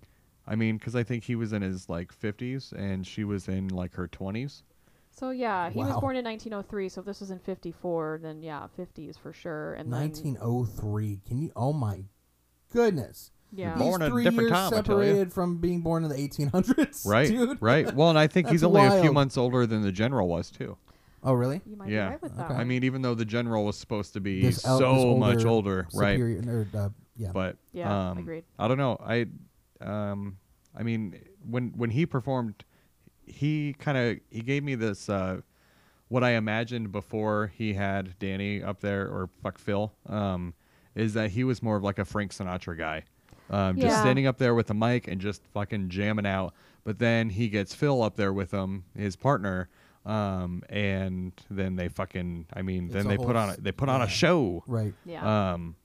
I 0.47 0.55
mean, 0.55 0.77
because 0.79 0.95
I 0.95 1.03
think 1.03 1.25
he 1.25 1.35
was 1.35 1.53
in 1.53 1.63
his 1.63 1.89
like 1.89 2.13
50s 2.17 2.73
and 2.73 3.05
she 3.07 3.25
was 3.25 3.49
in 3.49 3.69
like 3.69 3.95
her 3.95 4.07
20s. 4.07 4.63
So 5.19 5.31
yeah, 5.31 5.71
he 5.71 5.79
was 5.79 5.99
born 5.99 6.17
in 6.17 6.25
1903. 6.25 6.91
So 6.91 7.01
if 7.01 7.07
this 7.07 7.21
was 7.21 7.31
in 7.31 7.39
54, 7.39 8.21
then 8.23 8.43
yeah, 8.43 8.67
50s 8.79 9.19
for 9.19 9.33
sure. 9.33 9.73
And 9.75 9.91
then 9.91 10.01
1903. 10.01 11.21
Can 11.27 11.39
you? 11.41 11.51
Oh 11.57 11.73
my 11.73 12.05
goodness. 12.71 13.31
yeah, 13.51 13.69
You're 13.69 13.77
born 13.79 14.01
He's 14.03 14.09
a 14.09 14.11
three 14.11 14.25
different 14.25 14.51
years 14.51 14.53
time, 14.53 14.67
I 14.67 14.83
tell 14.83 14.97
ya. 14.99 15.05
separated 15.07 15.33
from 15.33 15.57
being 15.57 15.81
born 15.81 16.05
in 16.05 16.11
the 16.11 16.17
1800s. 16.17 17.07
Right. 17.07 17.29
Dude. 17.29 17.57
Right. 17.63 17.95
Well, 17.95 18.11
and 18.11 18.19
I 18.19 18.27
think 18.27 18.49
he's 18.49 18.61
That's 18.61 18.75
only 18.75 18.99
a 18.99 19.01
few 19.01 19.13
months 19.13 19.39
older 19.39 19.67
than 19.67 19.81
the 19.81 19.93
general 19.93 20.29
was 20.29 20.51
too. 20.51 20.77
Oh 21.25 21.33
really? 21.33 21.63
you 21.67 21.77
might 21.77 21.89
yeah. 21.89 22.09
be 22.09 22.11
right 22.11 22.23
with 22.23 22.37
that. 22.37 22.51
Okay. 22.51 22.61
I 22.61 22.65
mean, 22.65 22.85
even 22.85 23.01
though 23.01 23.15
the 23.15 23.25
general 23.25 23.65
was 23.65 23.79
supposed 23.79 24.13
to 24.13 24.21
be 24.21 24.43
This 24.43 24.65
el- 24.67 24.79
so 24.79 24.95
this 24.95 25.19
much 25.19 25.45
older, 25.47 25.49
older, 25.49 25.89
right? 25.95 26.21
Or, 26.21 26.69
uh, 26.77 26.89
yeah. 27.17 27.31
But 27.33 27.57
Yeah, 27.73 28.11
um, 28.11 28.19
agreed. 28.19 28.45
I 28.59 28.69
don't 28.69 28.79
know. 28.79 28.99
I 29.03 29.27
um 29.81 30.37
I 30.77 30.83
mean 30.83 31.19
when 31.49 31.73
when 31.75 31.91
he 31.91 32.05
performed 32.05 32.65
he 33.27 33.75
kind 33.79 33.99
of 33.99 34.19
he 34.31 34.41
gave 34.41 34.63
me 34.65 34.75
this 34.75 35.09
uh 35.09 35.41
what 36.09 36.23
I 36.23 36.31
imagined 36.33 36.93
before 36.93 37.53
he 37.57 37.75
had 37.75 38.17
Danny 38.19 38.63
up 38.63 38.81
there 38.81 39.03
or 39.09 39.29
fuck 39.43 39.59
Phil 39.59 39.93
um 40.07 40.55
is 40.95 41.15
that 41.15 41.31
he 41.33 41.45
was 41.45 41.63
more 41.63 41.77
of 41.77 41.83
like 41.83 41.99
a 41.99 42.05
Frank 42.05 42.33
Sinatra 42.33 42.79
guy. 42.79 43.03
Um, 43.51 43.77
just 43.77 43.89
Yeah. 43.95 44.01
standing 44.01 44.27
up 44.27 44.39
there 44.39 44.55
with 44.55 44.71
a 44.71 44.75
mic 44.75 45.07
and 45.09 45.21
just 45.21 45.43
fucking 45.53 45.89
jamming 45.91 46.27
out. 46.27 46.55
But 46.85 46.99
then 46.99 47.29
he 47.31 47.49
gets 47.49 47.75
Phil 47.75 48.03
up 48.03 48.17
there 48.17 48.33
with 48.33 48.51
him, 48.51 48.85
his 48.97 49.15
partner, 49.15 49.69
um, 50.07 50.63
and 50.71 51.33
then 51.51 51.77
they 51.77 51.89
fucking, 51.89 52.47
I 52.53 52.63
mean, 52.63 52.87
It's 52.87 52.95
then 52.95 53.09
they 53.09 53.17
put 53.19 53.37
on, 53.37 53.51
s- 53.51 53.59
a, 53.59 53.61
they 53.61 53.73
put 53.73 53.89
on 53.89 54.01
a 54.03 54.09
show. 54.09 54.65
right. 54.67 54.95
yeah. 55.05 55.53
Um, 55.53 55.77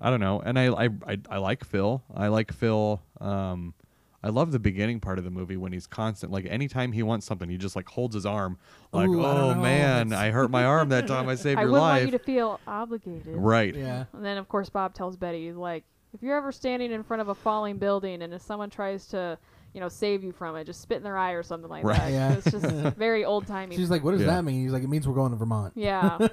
I 0.00 0.08
don't 0.08 0.20
know, 0.20 0.40
and 0.40 0.58
I, 0.58 0.68
I 0.68 0.88
I 1.06 1.18
I 1.28 1.38
like 1.38 1.62
Phil. 1.64 2.02
I 2.14 2.28
like 2.28 2.52
Phil. 2.52 3.02
Um, 3.20 3.74
I 4.22 4.28
love 4.28 4.52
the 4.52 4.58
beginning 4.58 5.00
part 5.00 5.18
of 5.18 5.24
the 5.24 5.30
movie 5.30 5.56
when 5.56 5.72
he's 5.72 5.86
constant. 5.86 6.30
Like 6.30 6.44
anytime 6.46 6.92
he 6.92 7.02
wants 7.02 7.24
something, 7.26 7.48
he 7.48 7.56
just 7.56 7.74
like 7.76 7.88
holds 7.88 8.14
his 8.14 8.26
arm. 8.26 8.58
Like, 8.92 9.08
Ooh, 9.08 9.24
oh 9.24 9.54
know, 9.54 9.60
man, 9.60 10.12
I 10.12 10.30
hurt 10.30 10.50
my 10.50 10.64
arm 10.64 10.90
that 10.90 11.06
time. 11.06 11.28
I 11.28 11.34
saved 11.36 11.58
I 11.58 11.62
your 11.62 11.70
wouldn't 11.70 11.82
life. 11.82 12.00
want 12.02 12.12
you 12.12 12.18
to 12.18 12.24
feel 12.24 12.60
obligated. 12.66 13.34
right. 13.36 13.74
Yeah. 13.74 14.04
And 14.12 14.24
then 14.24 14.36
of 14.36 14.48
course 14.48 14.68
Bob 14.68 14.92
tells 14.94 15.16
Betty 15.16 15.52
like, 15.52 15.84
if 16.12 16.22
you're 16.22 16.36
ever 16.36 16.52
standing 16.52 16.90
in 16.92 17.02
front 17.02 17.20
of 17.22 17.28
a 17.28 17.34
falling 17.34 17.78
building 17.78 18.22
and 18.22 18.34
if 18.34 18.42
someone 18.42 18.68
tries 18.68 19.06
to, 19.08 19.38
you 19.72 19.80
know, 19.80 19.88
save 19.88 20.24
you 20.24 20.32
from 20.32 20.56
it, 20.56 20.64
just 20.64 20.80
spit 20.82 20.96
in 20.98 21.02
their 21.04 21.16
eye 21.16 21.32
or 21.32 21.42
something 21.44 21.70
like 21.70 21.84
Right. 21.84 21.96
that. 21.98 22.10
Yeah. 22.10 22.32
It's 22.32 22.50
just 22.50 22.66
very 22.96 23.24
old 23.24 23.46
timey. 23.46 23.76
She's 23.76 23.90
like, 23.90 24.02
"What 24.02 24.10
does 24.12 24.20
Yeah. 24.22 24.26
that 24.26 24.42
mean?" 24.44 24.60
He's 24.64 24.72
like, 24.72 24.82
"It 24.82 24.88
means 24.90 25.06
we're 25.06 25.14
going 25.14 25.30
to 25.30 25.36
Vermont." 25.36 25.72
yeah. 25.76 26.18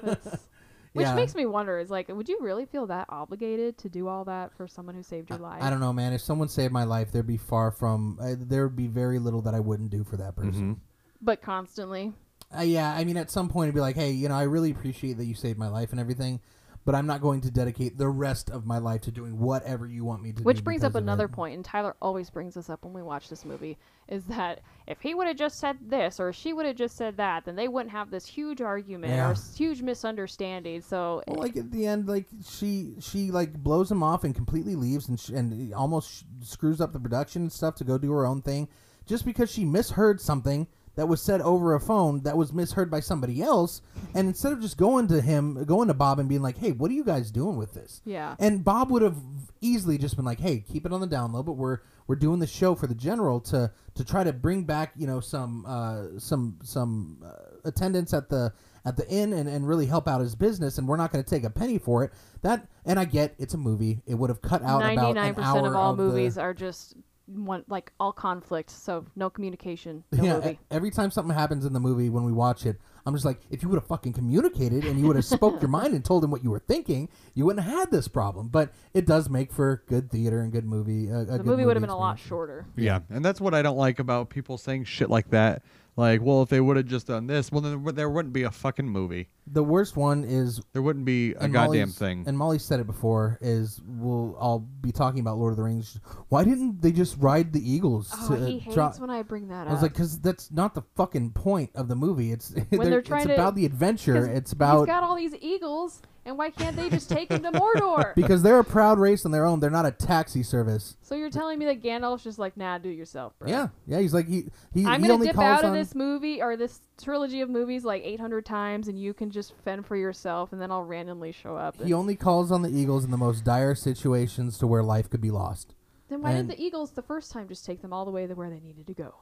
It's, 0.98 1.08
which 1.08 1.12
Yeah. 1.12 1.14
makes 1.14 1.34
me 1.34 1.46
wonder 1.46 1.78
is 1.78 1.90
like, 1.90 2.08
would 2.08 2.28
you 2.28 2.38
really 2.40 2.66
feel 2.66 2.86
that 2.88 3.06
obligated 3.08 3.78
to 3.78 3.88
do 3.88 4.08
all 4.08 4.24
that 4.26 4.52
for 4.56 4.66
someone 4.68 4.94
who 4.94 5.02
saved 5.02 5.30
your 5.30 5.38
I- 5.38 5.42
life? 5.42 5.62
I 5.62 5.70
don't 5.70 5.80
know, 5.80 5.92
man. 5.92 6.12
If 6.12 6.20
someone 6.20 6.48
saved 6.48 6.72
my 6.72 6.84
life, 6.84 7.12
there'd 7.12 7.26
be 7.26 7.36
far 7.36 7.70
from. 7.70 8.18
Uh, 8.20 8.34
there 8.38 8.64
would 8.66 8.76
be 8.76 8.86
very 8.86 9.18
little 9.18 9.42
that 9.42 9.54
I 9.54 9.60
wouldn't 9.60 9.90
do 9.90 10.04
for 10.04 10.16
that 10.16 10.36
person. 10.36 10.52
hmm 10.60 10.72
But 11.20 11.42
constantly. 11.42 12.12
Uh, 12.56 12.62
yeah, 12.62 12.94
I 12.94 13.04
mean, 13.04 13.16
at 13.16 13.30
some 13.30 13.48
point, 13.48 13.66
it'd 13.68 13.74
be 13.74 13.80
like, 13.80 13.96
hey, 13.96 14.10
you 14.10 14.28
know, 14.28 14.34
I 14.34 14.44
really 14.44 14.70
appreciate 14.70 15.18
that 15.18 15.26
you 15.26 15.34
saved 15.34 15.58
my 15.58 15.68
life 15.68 15.90
and 15.90 16.00
everything, 16.00 16.40
but 16.88 16.94
I'm 16.94 17.06
not 17.06 17.20
going 17.20 17.42
to 17.42 17.50
dedicate 17.50 17.98
the 17.98 18.08
rest 18.08 18.48
of 18.48 18.64
my 18.64 18.78
life 18.78 19.02
to 19.02 19.10
doing 19.10 19.38
whatever 19.38 19.86
you 19.86 20.06
want 20.06 20.22
me 20.22 20.30
to 20.32 20.38
do. 20.38 20.42
Which 20.42 20.64
brings 20.64 20.82
up 20.82 20.94
another 20.94 21.28
point, 21.28 21.54
and 21.54 21.62
Tyler 21.62 21.94
always 22.00 22.30
brings 22.30 22.54
this 22.54 22.70
up 22.70 22.82
when 22.82 22.94
we 22.94 23.02
watch 23.02 23.28
this 23.28 23.44
movie, 23.44 23.76
is 24.08 24.24
that 24.24 24.60
if 24.86 24.98
he 25.02 25.14
would 25.14 25.26
have 25.26 25.36
just 25.36 25.58
said 25.58 25.76
this 25.86 26.18
or 26.18 26.32
she 26.32 26.54
would 26.54 26.64
have 26.64 26.76
just 26.76 26.96
said 26.96 27.18
that, 27.18 27.44
then 27.44 27.56
they 27.56 27.68
wouldn't 27.68 27.90
have 27.92 28.10
this 28.10 28.24
huge 28.24 28.62
argument 28.62 29.12
Yeah. 29.12 29.28
or 29.28 29.34
huge 29.54 29.82
misunderstanding. 29.82 30.80
So 30.80 31.22
Well, 31.28 31.40
like 31.40 31.58
at 31.58 31.70
the 31.70 31.86
end, 31.86 32.08
like 32.08 32.24
she 32.48 32.94
she 33.00 33.30
like 33.30 33.52
blows 33.52 33.90
him 33.90 34.02
off 34.02 34.24
and 34.24 34.34
completely 34.34 34.74
leaves 34.74 35.10
and 35.10 35.20
sh- 35.20 35.28
and 35.28 35.74
almost 35.74 36.10
sh- 36.10 36.22
screws 36.40 36.80
up 36.80 36.94
the 36.94 37.00
production 37.00 37.42
and 37.42 37.52
stuff 37.52 37.74
to 37.74 37.84
go 37.84 37.98
do 37.98 38.10
her 38.12 38.24
own 38.24 38.40
thing, 38.40 38.66
just 39.04 39.26
because 39.26 39.50
she 39.50 39.66
misheard 39.66 40.22
something 40.22 40.66
that 40.98 41.06
was 41.06 41.22
said 41.22 41.40
over 41.42 41.74
a 41.76 41.80
phone 41.80 42.22
that 42.24 42.36
was 42.36 42.52
misheard 42.52 42.90
by 42.90 42.98
somebody 42.98 43.40
else, 43.40 43.82
and 44.14 44.26
instead 44.26 44.52
of 44.52 44.60
just 44.60 44.76
going 44.76 45.06
to 45.06 45.20
him, 45.20 45.62
going 45.64 45.86
to 45.86 45.94
Bob 45.94 46.18
and 46.18 46.28
being 46.28 46.42
like, 46.42 46.58
"Hey, 46.58 46.72
what 46.72 46.90
are 46.90 46.94
you 46.94 47.04
guys 47.04 47.30
doing 47.30 47.56
with 47.56 47.72
this?" 47.72 48.02
Yeah. 48.04 48.34
and 48.40 48.64
Bob 48.64 48.90
would 48.90 49.02
have 49.02 49.16
easily 49.60 49.96
just 49.96 50.16
been 50.16 50.24
like, 50.24 50.40
"Hey, 50.40 50.58
keep 50.58 50.84
it 50.84 50.92
on 50.92 51.00
the 51.00 51.06
down 51.06 51.32
low," 51.32 51.44
but 51.44 51.52
we're 51.52 51.78
we're 52.08 52.16
doing 52.16 52.40
the 52.40 52.46
show 52.48 52.74
for 52.74 52.88
the 52.88 52.96
general 52.96 53.38
to 53.42 53.70
to 53.94 54.04
try 54.04 54.24
to 54.24 54.32
bring 54.32 54.64
back 54.64 54.92
you 54.96 55.06
know 55.06 55.20
some 55.20 55.64
uh, 55.66 56.18
some 56.18 56.58
some 56.64 57.22
uh, 57.24 57.30
attendance 57.64 58.12
at 58.12 58.28
the 58.28 58.52
at 58.84 58.96
the 58.96 59.08
inn 59.08 59.32
and, 59.34 59.48
and 59.48 59.68
really 59.68 59.86
help 59.86 60.08
out 60.08 60.20
his 60.20 60.34
business, 60.34 60.78
and 60.78 60.88
we're 60.88 60.96
not 60.96 61.12
going 61.12 61.22
to 61.22 61.30
take 61.30 61.44
a 61.44 61.50
penny 61.50 61.78
for 61.78 62.02
it. 62.02 62.12
That 62.42 62.66
and 62.84 62.98
I 62.98 63.04
get 63.04 63.36
it's 63.38 63.54
a 63.54 63.58
movie; 63.58 64.02
it 64.04 64.14
would 64.16 64.30
have 64.30 64.42
cut 64.42 64.62
out 64.62 64.80
about 64.82 64.94
ninety-nine 64.96 65.28
an 65.28 65.34
percent 65.36 65.56
hour 65.58 65.68
of 65.68 65.76
all 65.76 65.94
the- 65.94 66.02
movies 66.02 66.36
are 66.38 66.54
just 66.54 66.94
one 67.28 67.64
like 67.68 67.92
all 68.00 68.12
conflict. 68.12 68.70
So 68.70 69.04
no 69.16 69.30
communication, 69.30 70.04
no 70.12 70.24
yeah, 70.24 70.34
movie. 70.34 70.58
every 70.70 70.90
time 70.90 71.10
something 71.10 71.34
happens 71.34 71.64
in 71.64 71.72
the 71.72 71.80
movie 71.80 72.08
when 72.10 72.24
we 72.24 72.32
watch 72.32 72.66
it, 72.66 72.76
I'm 73.06 73.14
just 73.14 73.24
like, 73.24 73.40
if 73.50 73.62
you 73.62 73.68
would 73.68 73.76
have 73.76 73.86
fucking 73.86 74.12
communicated 74.12 74.84
and 74.84 74.98
you 74.98 75.06
would 75.06 75.16
have 75.16 75.24
spoke 75.24 75.60
your 75.62 75.70
mind 75.70 75.94
and 75.94 76.04
told 76.04 76.24
him 76.24 76.30
what 76.30 76.44
you 76.44 76.50
were 76.50 76.58
thinking, 76.58 77.08
you 77.34 77.46
wouldn't 77.46 77.64
have 77.64 77.78
had 77.78 77.90
this 77.90 78.08
problem. 78.08 78.48
But 78.48 78.72
it 78.94 79.06
does 79.06 79.30
make 79.30 79.52
for 79.52 79.82
good 79.86 80.10
theater 80.10 80.40
and 80.40 80.52
good 80.52 80.64
movie. 80.64 81.08
A, 81.08 81.20
a 81.20 81.24
The 81.24 81.36
good 81.38 81.46
movie 81.46 81.64
would 81.64 81.76
have 81.76 81.82
been 81.82 81.90
a 81.90 81.96
lot 81.96 82.18
shorter. 82.18 82.66
Yeah, 82.76 83.00
and 83.10 83.24
that's 83.24 83.40
what 83.40 83.54
I 83.54 83.62
don't 83.62 83.78
like 83.78 83.98
about 83.98 84.30
people 84.30 84.58
saying 84.58 84.84
shit 84.84 85.10
like 85.10 85.30
that. 85.30 85.62
Like, 85.98 86.22
well, 86.22 86.42
if 86.42 86.48
they 86.48 86.60
would 86.60 86.76
have 86.76 86.86
just 86.86 87.08
done 87.08 87.26
this, 87.26 87.50
well, 87.50 87.60
then 87.60 87.82
there 87.96 88.08
wouldn't 88.08 88.32
be 88.32 88.44
a 88.44 88.50
fucking 88.52 88.88
movie. 88.88 89.28
The 89.48 89.64
worst 89.64 89.96
one 89.96 90.22
is 90.24 90.60
There 90.72 90.80
wouldn't 90.80 91.04
be 91.04 91.32
a 91.34 91.38
and 91.40 91.52
goddamn 91.52 91.88
Molly's- 91.88 91.98
thing. 91.98 92.24
And 92.26 92.38
Molly 92.38 92.58
said 92.60 92.78
it 92.78 92.86
before. 92.86 93.36
Is 93.40 93.80
we'll 93.84 94.36
I'll 94.40 94.60
be 94.60 94.92
talking 94.92 95.18
about 95.20 95.38
Lord 95.38 95.52
of 95.52 95.56
the 95.56 95.64
Rings. 95.64 95.98
Why 96.28 96.44
didn't 96.44 96.80
they 96.82 96.92
just 96.92 97.16
ride 97.18 97.52
the 97.52 97.68
eagles? 97.72 98.10
Oh, 98.14 98.28
to, 98.28 98.46
he 98.46 98.58
uh, 98.58 98.60
hates 98.60 98.74
dro- 98.74 98.92
when 98.98 99.10
I 99.10 99.22
bring 99.22 99.48
that 99.48 99.62
up. 99.62 99.70
I 99.70 99.72
was 99.72 99.82
like, 99.82 99.92
because 99.92 100.20
that's 100.20 100.52
not 100.52 100.74
the 100.74 100.82
fucking 100.96 101.32
point 101.32 101.70
of 101.74 101.88
the 101.88 101.96
movie. 101.96 102.30
It's 102.30 102.54
When 102.70 102.90
they're 102.90 103.02
trying 103.02 103.22
it's 103.22 103.28
to- 103.28 103.34
about 103.34 103.54
the 103.56 103.66
adventure. 103.66 104.14
'Cause 104.14 104.28
It's 104.28 104.50
he's 104.50 104.52
about 104.52 104.86
got 104.86 105.02
all 105.02 105.16
these 105.16 105.34
eagles, 105.40 106.00
and 106.28 106.38
why 106.38 106.50
can't 106.50 106.76
they 106.76 106.88
just 106.88 107.08
take 107.08 107.30
him 107.30 107.42
to 107.42 107.50
Mordor? 107.50 108.14
because 108.16 108.42
they're 108.42 108.58
a 108.58 108.64
proud 108.64 108.98
race 108.98 109.24
on 109.24 109.32
their 109.32 109.44
own. 109.44 109.60
They're 109.60 109.70
not 109.70 109.86
a 109.86 109.90
taxi 109.90 110.42
service. 110.42 110.96
so 111.02 111.14
you're 111.14 111.30
telling 111.30 111.58
me 111.58 111.64
that 111.64 111.82
Gandalf's 111.82 112.22
just 112.22 112.38
like, 112.38 112.56
nah, 112.56 112.78
do 112.78 112.90
it 112.90 112.94
yourself, 112.94 113.36
bro. 113.38 113.48
Yeah, 113.48 113.68
yeah. 113.86 113.98
He's 113.98 114.14
like 114.14 114.28
he 114.28 114.46
he, 114.72 114.84
I'm 114.84 115.00
he 115.00 115.08
gonna 115.08 115.14
only 115.14 115.26
dip 115.28 115.36
calls 115.36 115.58
out 115.58 115.64
of 115.64 115.70
on- 115.70 115.76
this 115.76 115.94
movie 115.94 116.40
or 116.40 116.56
this 116.56 116.80
trilogy 117.02 117.40
of 117.40 117.50
movies 117.50 117.84
like 117.84 118.02
800 118.04 118.44
times, 118.44 118.88
and 118.88 119.00
you 119.00 119.14
can 119.14 119.30
just 119.30 119.54
fend 119.64 119.86
for 119.86 119.96
yourself, 119.96 120.52
and 120.52 120.60
then 120.60 120.70
I'll 120.70 120.84
randomly 120.84 121.32
show 121.32 121.56
up. 121.56 121.82
He 121.82 121.92
only 121.92 122.14
calls 122.14 122.52
on 122.52 122.62
the 122.62 122.70
Eagles 122.70 123.04
in 123.04 123.10
the 123.10 123.16
most 123.16 123.44
dire 123.44 123.74
situations 123.74 124.58
to 124.58 124.66
where 124.66 124.82
life 124.82 125.10
could 125.10 125.20
be 125.20 125.30
lost 125.30 125.74
then 126.08 126.22
why 126.22 126.30
and- 126.30 126.48
didn't 126.48 126.58
the 126.58 126.64
Eagles 126.64 126.92
the 126.92 127.02
first 127.02 127.32
time 127.32 127.48
just 127.48 127.64
take 127.64 127.82
them 127.82 127.92
all 127.92 128.04
the 128.04 128.10
way 128.10 128.26
to 128.26 128.34
where 128.34 128.50
they 128.50 128.60
needed 128.60 128.86
to 128.86 128.94
go? 128.94 129.14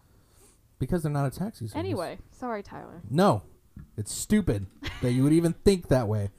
because 0.78 1.02
they're 1.02 1.12
not 1.12 1.26
a 1.26 1.30
taxi 1.30 1.66
service. 1.66 1.74
Anyway, 1.74 2.18
sorry, 2.32 2.62
Tyler. 2.62 3.00
No, 3.11 3.42
it's 3.96 4.12
stupid 4.12 4.66
that 5.02 5.12
you 5.12 5.22
would 5.22 5.32
even 5.32 5.52
think 5.52 5.88
that 5.88 6.09
way. 6.09 6.30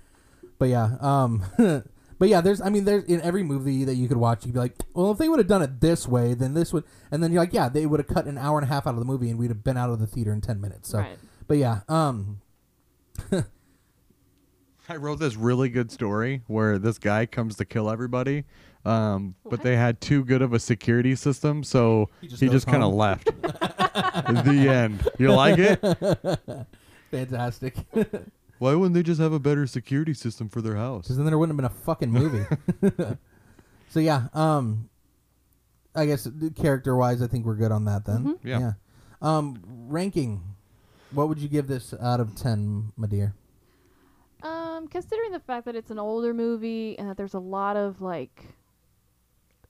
But 0.60 0.70
yeah, 0.70 0.98
um, 1.00 1.44
but 2.20 2.30
yeah, 2.30 2.42
there's, 2.42 2.62
I 2.62 2.70
mean, 2.70 2.86
there's 2.86 3.04
in 3.04 3.22
every 3.22 3.44
movie 3.44 3.84
that 3.84 3.96
you 3.96 4.08
could 4.08 4.18
watch, 4.18 4.46
you'd 4.46 4.54
be 4.54 4.60
like, 4.60 4.74
well, 4.94 5.12
if 5.12 5.18
they 5.18 5.30
would 5.30 5.40
have 5.40 5.48
done 5.48 5.62
it 5.62 5.82
this 5.82 6.08
way, 6.08 6.34
then 6.34 6.54
this 6.56 6.74
would, 6.74 6.84
and 7.12 7.22
then 7.24 7.32
you're 7.32 7.42
like, 7.44 7.54
yeah, 7.54 7.70
they 7.70 7.86
would 7.86 8.00
have 8.00 8.08
cut 8.08 8.26
an 8.26 8.38
hour 8.38 8.58
and 8.58 8.66
a 8.66 8.74
half 8.74 8.88
out 8.88 8.94
of 8.94 9.00
the 9.00 9.06
movie, 9.06 9.30
and 9.30 9.38
we'd 9.38 9.50
have 9.52 9.64
been 9.64 9.78
out 9.78 9.90
of 9.90 10.00
the 10.00 10.08
theater 10.08 10.34
in 10.34 10.42
ten 10.42 10.60
minutes. 10.60 10.90
So, 10.90 11.00
Right. 11.00 11.18
but 11.48 11.58
yeah, 11.58 11.82
um, 11.88 12.42
I 14.90 14.96
wrote 14.96 15.20
this 15.20 15.36
really 15.36 15.70
good 15.70 15.92
story 15.92 16.42
where 16.48 16.80
this 16.80 16.98
guy 16.98 17.26
comes 17.26 17.58
to 17.58 17.66
kill 17.66 17.90
everybody, 17.90 18.46
um, 18.86 19.36
but 19.44 19.62
they 19.62 19.76
had 19.76 20.00
too 20.00 20.24
good 20.24 20.42
of 20.42 20.54
a 20.54 20.60
security 20.60 21.14
system, 21.16 21.64
so 21.64 22.10
He 22.22 22.28
he 22.28 22.36
just 22.38 22.52
just, 22.54 22.68
kind 22.68 22.84
of 22.84 22.94
left. 22.94 23.26
the 23.42 24.70
end. 24.70 25.08
You 25.20 25.34
like 25.34 25.60
it? 25.60 26.68
fantastic. 27.12 27.76
Why 28.60 28.74
wouldn't 28.74 28.96
they 28.96 29.04
just 29.04 29.22
have 29.22 29.34
a 29.34 29.40
better 29.40 29.68
security 29.68 30.14
system 30.14 30.50
for 30.50 30.62
their 30.62 30.76
house? 30.76 31.04
Because 31.04 31.18
then 31.18 31.26
there 31.26 31.38
wouldn't 31.38 31.60
have 31.60 31.72
been 31.72 31.80
a 31.80 31.84
fucking 31.84 32.12
movie. 32.12 32.46
so 33.90 34.00
yeah, 34.00 34.28
um, 34.34 34.90
I 35.96 36.06
guess 36.06 36.28
character 36.56 36.96
wise, 36.96 37.22
I 37.22 37.28
think 37.28 37.46
we're 37.46 37.56
good 37.56 37.72
on 37.72 37.86
that 37.86 38.06
then. 38.06 38.40
Yeah. 38.44 38.60
yeah. 38.60 38.72
Um, 39.22 39.62
ranking. 39.66 40.42
What 41.12 41.30
would 41.30 41.40
you 41.40 41.48
give 41.48 41.68
this 41.68 41.94
out 42.02 42.20
of 42.20 42.36
ten, 42.36 42.92
my 42.98 43.08
dear? 43.08 43.34
Um, 44.44 44.88
considering 44.88 45.32
the 45.32 45.40
fact 45.40 45.66
that 45.66 45.76
it's 45.76 45.90
an 45.90 46.00
older 46.00 46.34
movie 46.34 46.98
and 47.00 47.10
that 47.10 47.18
there's 47.18 47.34
a 47.34 47.40
lot 47.40 47.78
of 47.78 48.02
like 48.02 48.44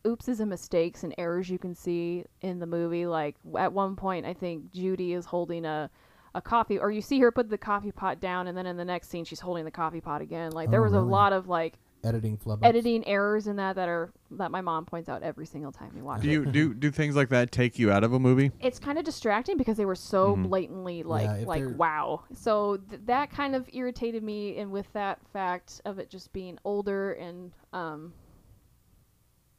oopses 0.04 0.40
and 0.40 0.50
mistakes 0.50 1.04
and 1.04 1.14
errors 1.18 1.50
you 1.50 1.58
can 1.58 1.76
see 1.76 2.26
in 2.42 2.60
the 2.60 2.66
movie. 2.66 3.06
Like 3.06 3.36
at 3.58 3.72
one 3.72 3.96
point, 3.96 4.26
I 4.26 4.34
think 4.34 4.72
Judy 4.72 5.14
is 5.14 5.26
holding 5.26 5.66
a 5.66 5.90
a 6.36 6.42
coffee, 6.42 6.78
or 6.78 6.92
you 6.92 7.02
see 7.02 7.20
her 7.20 7.32
put 7.32 7.50
the 7.50 7.58
coffee 7.58 7.92
pot 7.92 8.20
down, 8.20 8.48
and 8.48 8.58
then 8.58 8.66
in 8.66 8.78
the 8.78 8.86
next 8.86 9.10
scene, 9.10 9.26
she's 9.26 9.40
holding 9.40 9.66
the 9.66 9.72
coffee 9.72 10.02
pot 10.02 10.22
again. 10.22 10.52
Like 10.52 10.70
there 10.70 10.82
Oh, 10.82 10.84
was 10.84 10.94
a 10.94 11.02
lot 11.02 11.34
of 11.34 11.48
like 11.48 11.78
Editing 12.04 12.38
flub. 12.38 12.64
editing 12.64 13.06
errors 13.08 13.48
in 13.48 13.56
that 13.56 13.76
that 13.76 13.90
are 13.90 14.12
that 14.32 14.52
my 14.52 14.62
mom 14.62 14.86
points 14.86 15.10
out 15.10 15.24
every 15.24 15.48
single 15.48 15.72
time 15.72 15.92
we 15.96 16.02
watch 16.04 16.22
Do 16.22 16.30
it. 16.30 16.32
you 16.32 16.46
do 16.46 16.74
do 16.76 16.92
things 16.92 17.16
like 17.16 17.30
that 17.30 17.52
take 17.52 17.80
you 17.80 17.92
out 17.92 18.04
of 18.04 18.14
a 18.14 18.20
movie? 18.20 18.52
it's 18.60 18.78
kind 18.78 19.00
of 19.00 19.04
distracting 19.04 19.58
because 19.58 19.78
they 19.78 19.84
were 19.86 19.96
so 19.96 20.36
Mhm. 20.36 20.48
blatantly 20.48 21.02
like 21.02 21.28
Mm-hmm. 21.28 21.46
like 21.48 21.60
they're- 21.62 21.74
wow 21.76 22.24
so 22.34 22.78
th- 22.78 23.02
that 23.06 23.32
kind 23.32 23.56
of 23.56 23.68
irritated 23.74 24.22
me 24.24 24.58
and 24.60 24.72
with 24.72 24.94
that 24.94 25.20
fact 25.34 25.82
of 25.86 25.98
it 25.98 26.10
just 26.12 26.32
being 26.34 26.60
older 26.64 27.14
and 27.14 27.52
um 27.74 28.14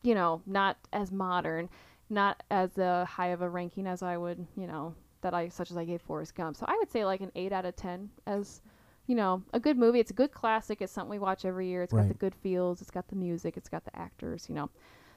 you 0.03 0.15
know 0.15 0.41
not 0.47 0.77
as 0.93 1.11
modern 1.11 1.69
not 2.09 2.43
as 2.51 2.79
uh, 2.79 3.05
high 3.05 3.29
of 3.29 3.43
a 3.43 3.49
ranking 3.51 3.87
as 3.87 4.01
i 4.03 4.17
would 4.17 4.47
you 4.57 4.67
know 4.69 4.95
that 5.21 5.35
i 5.35 5.49
such 5.49 5.71
as 5.71 5.77
i 5.77 5.85
gave 5.85 6.01
forrest 6.03 6.35
gump. 6.35 6.57
So 6.57 6.67
i 6.69 6.77
would 6.79 6.91
say 6.91 7.05
like 7.05 7.21
an 7.21 7.33
8 7.35 7.53
out 7.53 7.65
of 7.65 7.77
10 7.77 8.09
as 8.27 8.61
you 9.07 9.15
know 9.15 9.43
a 9.53 9.61
good 9.61 9.79
movie. 9.79 10.01
It's 10.01 10.11
a 10.11 10.15
good 10.15 10.33
classic. 10.33 10.83
It's 10.83 10.93
something 10.93 11.11
we 11.11 11.19
watch 11.19 11.45
every 11.45 11.69
year. 11.69 11.83
It's 11.83 11.93
got 11.93 12.09
the 12.09 12.15
good 12.15 12.35
feels. 12.35 12.83
It's 12.83 12.91
got 12.91 13.09
the 13.09 13.17
music. 13.17 13.57
It's 13.57 13.69
got 13.69 13.85
the 13.85 13.97
actors 13.97 14.47
you 14.49 14.55
know. 14.55 14.71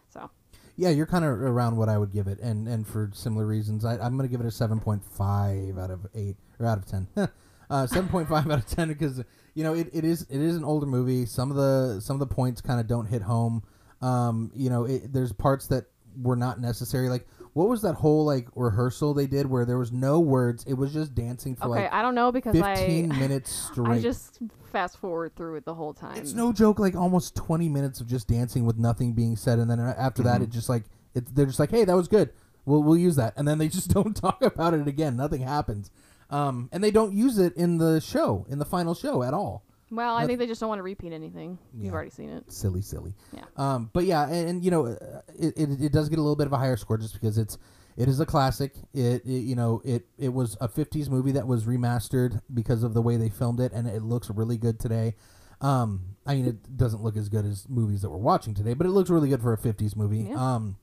So. 0.09 0.29
Yeah, 0.77 0.89
you're 0.89 1.05
kind 1.05 1.25
of 1.25 1.31
around 1.31 1.75
what 1.75 1.89
I 1.89 1.97
would 1.97 2.11
give 2.11 2.27
it, 2.27 2.39
and 2.39 2.67
and 2.67 2.87
for 2.87 3.11
similar 3.13 3.45
reasons, 3.45 3.85
I, 3.85 3.97
I'm 3.97 4.17
going 4.17 4.27
to 4.27 4.31
give 4.31 4.39
it 4.39 4.47
a 4.47 4.51
seven 4.51 4.79
point 4.79 5.03
five 5.03 5.77
out 5.77 5.91
of 5.91 6.07
eight 6.15 6.37
or 6.59 6.65
out 6.65 6.77
of 6.77 6.85
ten. 6.85 7.07
uh, 7.69 7.87
seven 7.87 8.09
point 8.09 8.29
five 8.29 8.49
out 8.49 8.59
of 8.59 8.65
ten 8.65 8.87
because 8.87 9.21
you 9.53 9.63
know 9.63 9.73
it, 9.73 9.89
it 9.93 10.05
is 10.05 10.23
it 10.23 10.41
is 10.41 10.55
an 10.55 10.63
older 10.63 10.85
movie. 10.85 11.25
Some 11.25 11.51
of 11.51 11.57
the 11.57 11.99
some 12.01 12.15
of 12.15 12.19
the 12.19 12.33
points 12.33 12.61
kind 12.61 12.79
of 12.79 12.87
don't 12.87 13.05
hit 13.05 13.21
home. 13.21 13.63
Um, 14.01 14.51
you 14.55 14.69
know, 14.69 14.85
it, 14.85 15.13
there's 15.13 15.33
parts 15.33 15.67
that 15.67 15.85
were 16.19 16.35
not 16.35 16.59
necessary. 16.59 17.09
Like 17.09 17.27
what 17.53 17.67
was 17.67 17.81
that 17.81 17.93
whole 17.95 18.23
like 18.25 18.47
rehearsal 18.55 19.13
they 19.13 19.27
did 19.27 19.45
where 19.45 19.65
there 19.65 19.77
was 19.77 19.91
no 19.91 20.19
words? 20.19 20.63
It 20.65 20.75
was 20.75 20.93
just 20.93 21.13
dancing 21.15 21.55
for 21.55 21.65
okay 21.65 21.83
like 21.83 21.93
i 21.93 22.01
don't 22.01 22.15
know 22.15 22.31
because 22.31 22.53
fifteen 22.57 23.11
i 23.11 23.19
minutes 23.19 23.51
straight. 23.51 23.89
i 23.89 23.99
just 23.99 24.39
fast 24.71 24.97
forward 24.97 25.35
through 25.35 25.55
it 25.55 25.65
the 25.65 25.73
whole 25.73 25.93
time 25.93 26.17
It's 26.17 26.33
no 26.33 26.53
joke. 26.53 26.79
Like 26.79 26.95
almost 26.95 27.35
twenty 27.35 27.67
minutes 27.67 27.99
of 27.99 28.07
just 28.07 28.27
dancing 28.27 28.65
with 28.65 28.77
nothing 28.77 29.13
being 29.13 29.35
said, 29.35 29.59
and 29.59 29.69
then 29.69 29.79
after 29.79 30.23
that, 30.23 30.39
Mhm. 30.39 30.43
it 30.45 30.49
just 30.49 30.69
like 30.69 30.83
it, 31.13 31.35
they're 31.35 31.45
just 31.45 31.59
like, 31.59 31.71
"Hey, 31.71 31.83
that 31.83 31.95
was 31.95 32.07
good. 32.07 32.29
We'll 32.65 32.81
we'll 32.83 32.97
use 32.97 33.17
that," 33.17 33.33
and 33.35 33.45
then 33.47 33.57
they 33.57 33.67
just 33.77 33.93
don't 33.93 34.15
talk 34.15 34.41
about 34.41 34.73
it 34.73 34.87
again. 34.87 35.17
Nothing 35.17 35.41
happens, 35.41 35.91
um, 36.29 36.69
and 36.71 36.81
they 36.81 36.91
don't 36.91 37.11
use 37.13 37.37
it 37.37 37.53
in 37.57 37.79
the 37.79 37.99
show, 37.99 38.45
in 38.49 38.59
the 38.59 38.65
final 38.65 38.93
show 38.93 39.23
at 39.23 39.33
all. 39.33 39.65
Well, 39.91 40.15
I 40.15 40.25
think 40.25 40.39
they 40.39 40.47
just 40.47 40.61
don't 40.61 40.69
want 40.69 40.79
to 40.79 40.83
repeat 40.83 41.11
anything. 41.11 41.59
Yeah. 41.73 41.85
You've 41.85 41.93
already 41.93 42.11
seen 42.11 42.29
it. 42.29 42.49
Silly, 42.51 42.81
silly. 42.81 43.13
Yeah. 43.33 43.43
Um, 43.57 43.89
but 43.91 44.05
yeah, 44.05 44.25
and, 44.27 44.49
and 44.49 44.65
you 44.65 44.71
know, 44.71 44.87
uh, 44.87 45.21
it, 45.37 45.53
it 45.57 45.81
it 45.81 45.91
does 45.91 46.07
get 46.07 46.17
a 46.17 46.21
little 46.21 46.37
bit 46.37 46.47
of 46.47 46.53
a 46.53 46.57
higher 46.57 46.77
score 46.77 46.97
just 46.97 47.13
because 47.13 47.37
it's 47.37 47.57
it 47.97 48.07
is 48.07 48.19
a 48.21 48.25
classic. 48.25 48.73
It, 48.93 49.25
it 49.25 49.41
you 49.41 49.55
know 49.55 49.81
it 49.83 50.07
it 50.17 50.29
was 50.29 50.55
a 50.61 50.69
'50s 50.69 51.09
movie 51.09 51.33
that 51.33 51.45
was 51.45 51.65
remastered 51.65 52.41
because 52.53 52.83
of 52.83 52.93
the 52.93 53.01
way 53.01 53.17
they 53.17 53.29
filmed 53.29 53.59
it, 53.59 53.73
and 53.73 53.85
it 53.85 54.01
looks 54.01 54.29
really 54.29 54.57
good 54.57 54.79
today. 54.79 55.15
Um, 55.59 56.15
I 56.25 56.35
mean, 56.35 56.47
it 56.47 56.77
doesn't 56.77 57.03
look 57.03 57.17
as 57.17 57.27
good 57.27 57.45
as 57.45 57.67
movies 57.67 58.01
that 58.01 58.09
we're 58.09 58.17
watching 58.17 58.53
today, 58.53 58.73
but 58.73 58.87
it 58.87 58.91
looks 58.91 59.09
really 59.09 59.27
good 59.27 59.41
for 59.41 59.51
a 59.51 59.57
'50s 59.57 59.97
movie. 59.97 60.29
Yeah. 60.29 60.55
Um, 60.55 60.77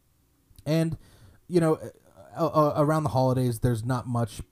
and 0.66 0.98
you 1.48 1.60
know, 1.60 1.80
uh, 2.36 2.46
uh, 2.46 2.74
around 2.76 3.04
the 3.04 3.10
holidays, 3.10 3.60
there's 3.60 3.84
not 3.84 4.06
much 4.06 4.42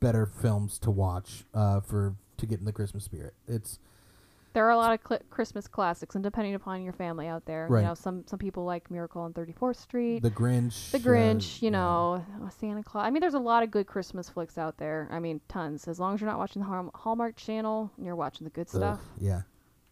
better 0.00 0.24
films 0.24 0.78
to 0.78 0.90
watch 0.92 1.44
uh, 1.52 1.80
for 1.80 2.14
to 2.36 2.46
get 2.46 2.60
in 2.60 2.64
the 2.64 2.72
Christmas 2.72 3.04
spirit. 3.04 3.34
It's 3.48 3.80
There 4.54 4.66
are 4.66 4.70
a 4.70 4.76
lot 4.76 4.92
of 4.92 5.00
cl- 5.06 5.20
Christmas 5.30 5.68
classics, 5.68 6.14
and 6.14 6.24
depending 6.24 6.54
upon 6.54 6.82
your 6.82 6.92
family 6.92 7.26
out 7.28 7.44
there, 7.44 7.66
Right. 7.68 7.80
you 7.82 7.86
know, 7.86 7.94
some 7.94 8.24
some 8.26 8.38
people 8.38 8.64
like 8.64 8.90
Miracle 8.90 9.22
on 9.22 9.32
34th 9.32 9.76
Street, 9.76 10.22
The 10.22 10.30
Grinch. 10.30 10.90
The 10.90 10.98
uh, 10.98 11.00
Grinch, 11.00 11.62
you 11.62 11.70
know, 11.70 12.24
uh, 12.44 12.48
Santa 12.50 12.82
Claus. 12.82 13.04
I 13.06 13.10
mean, 13.10 13.20
there's 13.20 13.34
a 13.34 13.38
lot 13.38 13.62
of 13.62 13.70
good 13.70 13.86
Christmas 13.86 14.28
flicks 14.28 14.56
out 14.58 14.78
there. 14.78 15.08
I 15.12 15.18
mean, 15.20 15.40
tons. 15.48 15.86
As 15.86 16.00
long 16.00 16.14
as 16.14 16.20
you're 16.20 16.30
not 16.30 16.38
watching 16.38 16.62
the 16.62 16.90
Hallmark 16.94 17.36
Channel, 17.36 17.90
and 17.96 18.06
you're 18.06 18.16
watching 18.16 18.44
the 18.44 18.50
good 18.50 18.68
Ugh, 18.72 18.76
stuff. 18.76 19.00
yeah, 19.20 19.42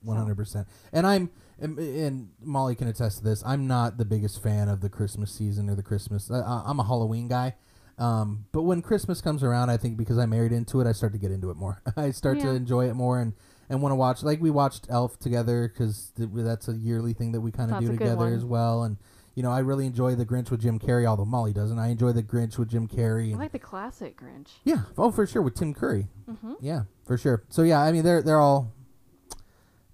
one 0.03 0.17
hundred 0.17 0.37
percent. 0.37 0.67
And 0.93 1.07
I'm 1.07 1.31
and, 1.59 1.79
and 1.79 2.31
Molly 2.43 2.75
can 2.75 2.89
attest 2.89 3.19
to 3.19 3.25
this. 3.25 3.43
I'm 3.47 3.67
not 3.67 3.99
the 3.99 4.05
biggest 4.05 4.43
fan 4.43 4.69
of 4.69 4.81
the 4.81 4.89
Christmas 4.89 5.31
season 5.33 5.69
or 5.71 5.75
the 5.75 5.83
Christmas. 5.83 6.31
I'm 6.31 6.81
a 6.81 6.85
Halloween 6.85 7.29
guy. 7.29 7.55
Um, 7.99 8.45
but 8.53 8.63
when 8.63 8.83
Christmas 8.83 9.23
comes 9.23 9.43
around, 9.43 9.71
I 9.71 9.79
think 9.79 9.97
because 9.97 10.19
I 10.19 10.27
married 10.27 10.53
into 10.53 10.81
it, 10.83 10.87
I 10.87 10.93
start 10.93 11.13
to 11.13 11.19
get 11.19 11.31
into 11.31 11.49
it 11.51 11.57
more. 11.57 11.81
I 11.97 12.11
start 12.11 12.41
to 12.41 12.51
enjoy 12.51 12.91
it 12.91 12.95
more 12.95 13.21
and 13.21 13.33
and 13.69 13.83
want 13.83 13.93
to 13.93 13.97
watch. 13.97 14.23
Like 14.23 14.41
we 14.41 14.51
watched 14.51 14.87
Elf 14.91 15.19
together 15.19 15.69
because 15.69 16.13
th- 16.17 16.29
that's 16.33 16.69
a 16.69 16.75
yearly 16.77 17.13
thing 17.13 17.33
that 17.33 17.41
we 17.41 17.51
kind 17.51 17.71
of 17.73 17.81
do 17.81 17.89
together 17.99 18.27
as 18.35 18.45
well. 18.45 18.83
And 18.85 18.97
you 19.35 19.43
know, 19.43 19.51
I 19.53 19.59
really 19.59 19.85
enjoy 19.87 20.15
the 20.15 20.25
Grinch 20.25 20.51
with 20.51 20.63
Jim 20.63 20.79
Carrey, 20.79 21.05
although 21.05 21.27
Molly 21.27 21.53
doesn't. 21.53 21.79
I 21.79 21.89
enjoy 21.89 22.13
the 22.13 22.23
Grinch 22.23 22.57
with 22.59 22.71
Jim 22.71 22.89
Carrey. 22.89 23.35
I 23.35 23.37
like 23.37 23.53
the 23.53 23.59
classic 23.59 24.19
Grinch. 24.21 24.49
yeah, 24.65 24.83
oh 24.97 25.11
for 25.11 25.27
sure 25.27 25.43
with 25.43 25.55
Tim 25.55 25.75
Curry. 25.75 26.07
hmm 26.27 26.55
Yeah, 26.61 26.85
for 27.05 27.19
sure. 27.19 27.43
So 27.49 27.63
yeah, 27.63 27.81
I 27.81 27.93
mean 27.93 28.03
they're 28.05 28.23
they're 28.23 28.41
all 28.41 28.73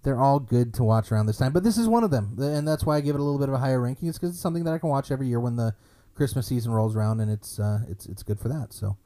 they're 0.05 0.19
all 0.19 0.39
good 0.41 0.75
to 0.75 0.85
watch 0.85 1.13
around 1.13 1.27
this 1.27 1.39
time, 1.39 1.53
but 1.53 1.63
this 1.65 1.79
is 1.79 1.89
one 1.89 2.03
of 2.05 2.11
them, 2.11 2.37
and 2.41 2.67
that's 2.67 2.85
why 2.85 2.97
I 2.97 3.01
give 3.01 3.15
it 3.15 3.21
a 3.21 3.23
little 3.25 3.39
bit 3.39 3.49
of 3.49 3.55
a 3.55 3.59
higher 3.59 3.81
ranking. 3.81 4.09
It's 4.09 4.19
because 4.19 4.31
it's 4.35 4.41
something 4.41 4.65
that 4.65 4.75
I 4.75 4.79
can 4.79 4.89
watch 4.89 5.11
every 5.13 5.29
year 5.29 5.39
when 5.41 5.55
the 5.57 5.75
Christmas 6.15 6.47
season 6.49 6.73
rolls 6.73 6.95
around, 6.97 7.21
and 7.21 7.31
it's 7.31 7.59
uh, 7.61 7.81
it's 7.89 8.07
it's 8.07 8.23
good 8.23 8.39
for 8.41 8.49
that. 8.49 8.73
So, 8.73 8.97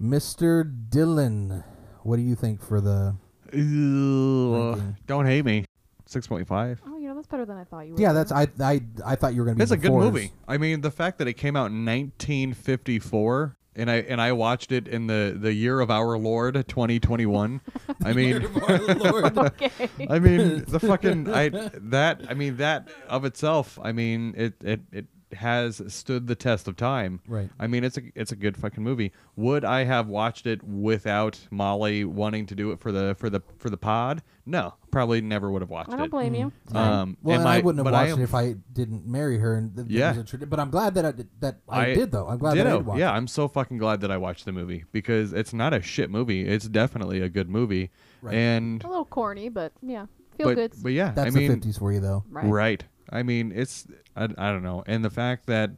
Mr. 0.00 0.64
Dylan, 0.90 1.64
what 2.02 2.16
do 2.16 2.22
you 2.22 2.34
think 2.34 2.62
for 2.62 2.80
the? 2.80 3.16
Ugh, 3.52 4.80
don't 5.06 5.26
hate 5.26 5.44
me. 5.44 5.64
Six 6.06 6.26
point 6.26 6.46
five. 6.46 6.80
Oh, 6.86 6.98
you 6.98 7.08
know, 7.08 7.14
that's 7.16 7.26
better 7.26 7.44
than 7.44 7.56
I 7.56 7.64
thought 7.64 7.86
you 7.86 7.92
would. 7.92 8.00
Yeah, 8.00 8.12
that's 8.12 8.30
I 8.30 8.46
I 8.60 8.80
I 9.04 9.16
thought 9.16 9.34
you 9.34 9.40
were 9.40 9.46
gonna 9.46 9.56
be. 9.56 9.62
It's 9.64 9.72
a 9.72 9.76
good 9.76 9.88
fours. 9.88 10.04
movie. 10.04 10.32
I 10.46 10.56
mean, 10.56 10.80
the 10.80 10.90
fact 10.90 11.18
that 11.18 11.26
it 11.26 11.34
came 11.34 11.56
out 11.56 11.70
in 11.72 11.84
1954 11.84 13.56
and 13.74 13.90
I 13.90 13.96
and 13.96 14.20
I 14.20 14.32
watched 14.32 14.72
it 14.72 14.88
in 14.88 15.06
the 15.06 15.36
the 15.38 15.52
year 15.52 15.80
of 15.80 15.90
our 15.90 16.16
Lord 16.18 16.54
2021. 16.54 17.60
I 18.04 18.12
mean, 18.14 18.44
okay. 18.68 19.70
I 20.08 20.18
mean 20.18 20.64
the 20.66 20.80
fucking 20.80 21.32
I 21.32 21.48
that 21.74 22.22
I 22.28 22.34
mean 22.34 22.56
that 22.56 22.88
of 23.08 23.24
itself. 23.24 23.78
I 23.82 23.92
mean 23.92 24.34
it 24.36 24.54
it 24.62 24.80
it 24.92 25.06
has 25.32 25.82
stood 25.88 26.26
the 26.26 26.34
test 26.34 26.68
of 26.68 26.76
time. 26.76 27.20
Right. 27.26 27.50
I 27.58 27.66
mean 27.66 27.82
it's 27.84 27.98
a 27.98 28.02
it's 28.14 28.32
a 28.32 28.36
good 28.36 28.56
fucking 28.56 28.82
movie. 28.82 29.12
Would 29.36 29.64
I 29.64 29.84
have 29.84 30.06
watched 30.08 30.46
it 30.46 30.62
without 30.62 31.38
Molly 31.50 32.04
wanting 32.04 32.46
to 32.46 32.54
do 32.54 32.70
it 32.70 32.80
for 32.80 32.92
the 32.92 33.16
for 33.18 33.28
the 33.28 33.40
for 33.58 33.68
the 33.70 33.76
pod? 33.76 34.22
No, 34.46 34.74
probably 34.92 35.20
never 35.20 35.50
would 35.50 35.62
have 35.62 35.70
watched 35.70 35.90
I 35.92 35.96
don't 35.96 36.06
it. 36.06 36.10
blame 36.12 36.34
you. 36.34 36.52
Um, 36.72 37.16
Well, 37.22 37.34
and 37.34 37.42
and 37.42 37.48
I 37.48 37.58
wouldn't 37.60 37.84
have 37.84 37.92
watched 37.92 38.12
am 38.12 38.20
it 38.20 38.24
if 38.24 38.34
I 38.34 38.54
didn't 38.72 39.04
marry 39.06 39.38
her. 39.38 39.56
And 39.56 39.74
th- 39.74 39.88
Yeah. 39.88 40.10
was 40.10 40.18
a 40.18 40.22
tradi- 40.38 40.48
but 40.48 40.60
I'm 40.60 40.70
glad 40.70 40.94
that 40.94 41.04
I 41.04 41.10
did, 41.10 41.28
that 41.40 41.58
I, 41.68 41.86
I 41.86 41.94
did 41.94 42.12
though. 42.12 42.28
I'm 42.28 42.38
glad 42.38 42.56
that 42.56 42.66
I 42.66 42.70
did 42.76 42.86
watch 42.86 42.98
yeah, 42.98 43.10
it. 43.12 43.16
I'm 43.16 43.26
so 43.26 43.48
fucking 43.48 43.78
glad 43.78 44.00
that 44.02 44.10
I 44.12 44.16
watched 44.18 44.44
the 44.44 44.52
movie 44.52 44.84
because 44.92 45.32
it's 45.32 45.52
not 45.52 45.74
a 45.74 45.82
shit 45.82 46.10
movie. 46.10 46.46
It's 46.46 46.68
definitely 46.68 47.20
a 47.20 47.28
good 47.28 47.50
movie. 47.50 47.90
Right. 48.22 48.34
And 48.34 48.82
a 48.84 48.88
little 48.88 49.04
corny, 49.04 49.48
but 49.48 49.72
yeah, 49.82 50.06
feel 50.36 50.54
good. 50.54 50.72
but 50.82 50.92
yeah, 50.92 51.10
That's 51.10 51.34
I 51.34 51.38
mean 51.38 51.50
the 51.60 51.66
50s 51.66 51.78
for 51.80 51.92
you 51.92 51.98
though. 52.00 52.24
right. 52.30 52.46
right. 52.46 52.84
I 53.10 53.22
mean, 53.22 53.52
it's 53.54 53.86
I, 54.16 54.24
I 54.24 54.50
don't 54.52 54.62
know. 54.62 54.82
And 54.86 55.04
the 55.04 55.10
fact 55.10 55.46
that 55.46 55.70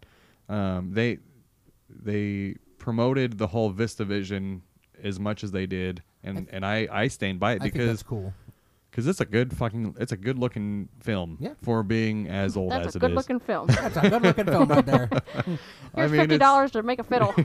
um, 0.48 0.92
they 0.92 1.18
they 1.90 2.56
promoted 2.78 3.38
the 3.38 3.46
whole 3.48 3.72
VistaVision 3.72 4.60
as 5.02 5.18
much 5.20 5.44
as 5.44 5.52
they 5.52 5.66
did 5.66 6.02
and 6.24 6.48
and 6.50 6.64
I 6.66 6.88
I 6.90 7.08
stand 7.08 7.38
by 7.40 7.52
it 7.52 7.56
I 7.56 7.58
think 7.64 7.74
because 7.74 7.88
that's 7.88 8.02
cool. 8.02 8.32
cause 8.92 9.06
it's 9.06 9.20
a 9.20 9.24
good 9.24 9.56
fucking 9.56 9.94
it's 10.00 10.10
a 10.12 10.16
good 10.16 10.38
looking 10.38 10.88
film 11.00 11.36
Yeah. 11.40 11.54
for 11.62 11.82
being 11.84 12.28
as 12.28 12.56
old 12.56 12.72
That's 12.72 12.88
as 12.88 12.94
a 12.96 12.98
it 12.98 13.00
good 13.02 13.10
is. 13.12 13.16
looking 13.16 13.38
film. 13.40 13.66
That's 13.68 13.96
a 13.96 14.10
good 14.10 14.22
looking 14.22 14.44
film 14.46 14.68
right 14.68 14.84
there. 14.84 15.08
I 15.14 15.20
Here's 15.96 16.10
mean, 16.12 16.20
fifty 16.20 16.34
it's- 16.34 16.38
dollars 16.38 16.70
to 16.72 16.82
make 16.82 16.98
a 16.98 17.04
fiddle. 17.04 17.32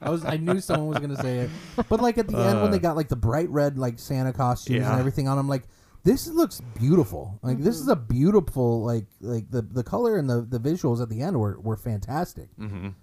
I 0.00 0.10
was 0.10 0.24
I 0.24 0.36
knew 0.36 0.60
someone 0.60 0.88
was 0.88 0.98
gonna 0.98 1.20
say 1.20 1.38
it, 1.38 1.50
but 1.88 2.00
like 2.00 2.18
at 2.18 2.28
the 2.28 2.36
end 2.38 2.62
when 2.62 2.70
they 2.70 2.76
Uh, 2.78 2.80
got 2.80 2.96
like 2.96 3.08
the 3.08 3.16
bright 3.16 3.48
red 3.50 3.78
like 3.78 3.98
Santa 3.98 4.32
costumes 4.32 4.76
and 4.76 4.84
Yeah. 4.86 4.98
everything 4.98 5.28
on, 5.28 5.38
I'm 5.38 5.48
like, 5.48 5.64
this 6.04 6.28
looks 6.28 6.60
beautiful. 6.78 7.38
Like 7.42 7.58
this 7.58 7.76
is 7.80 7.88
a 7.88 7.96
beautiful 7.96 8.82
like 8.84 9.06
like 9.20 9.50
the 9.50 9.62
the 9.62 9.82
color 9.82 10.16
and 10.18 10.28
the 10.28 10.42
the 10.42 10.58
visuals 10.60 11.02
at 11.02 11.08
the 11.08 11.20
end 11.22 11.38
were 11.38 11.58
were 11.60 11.76
fantastic. 11.76 12.48
Mhm. 12.58 12.94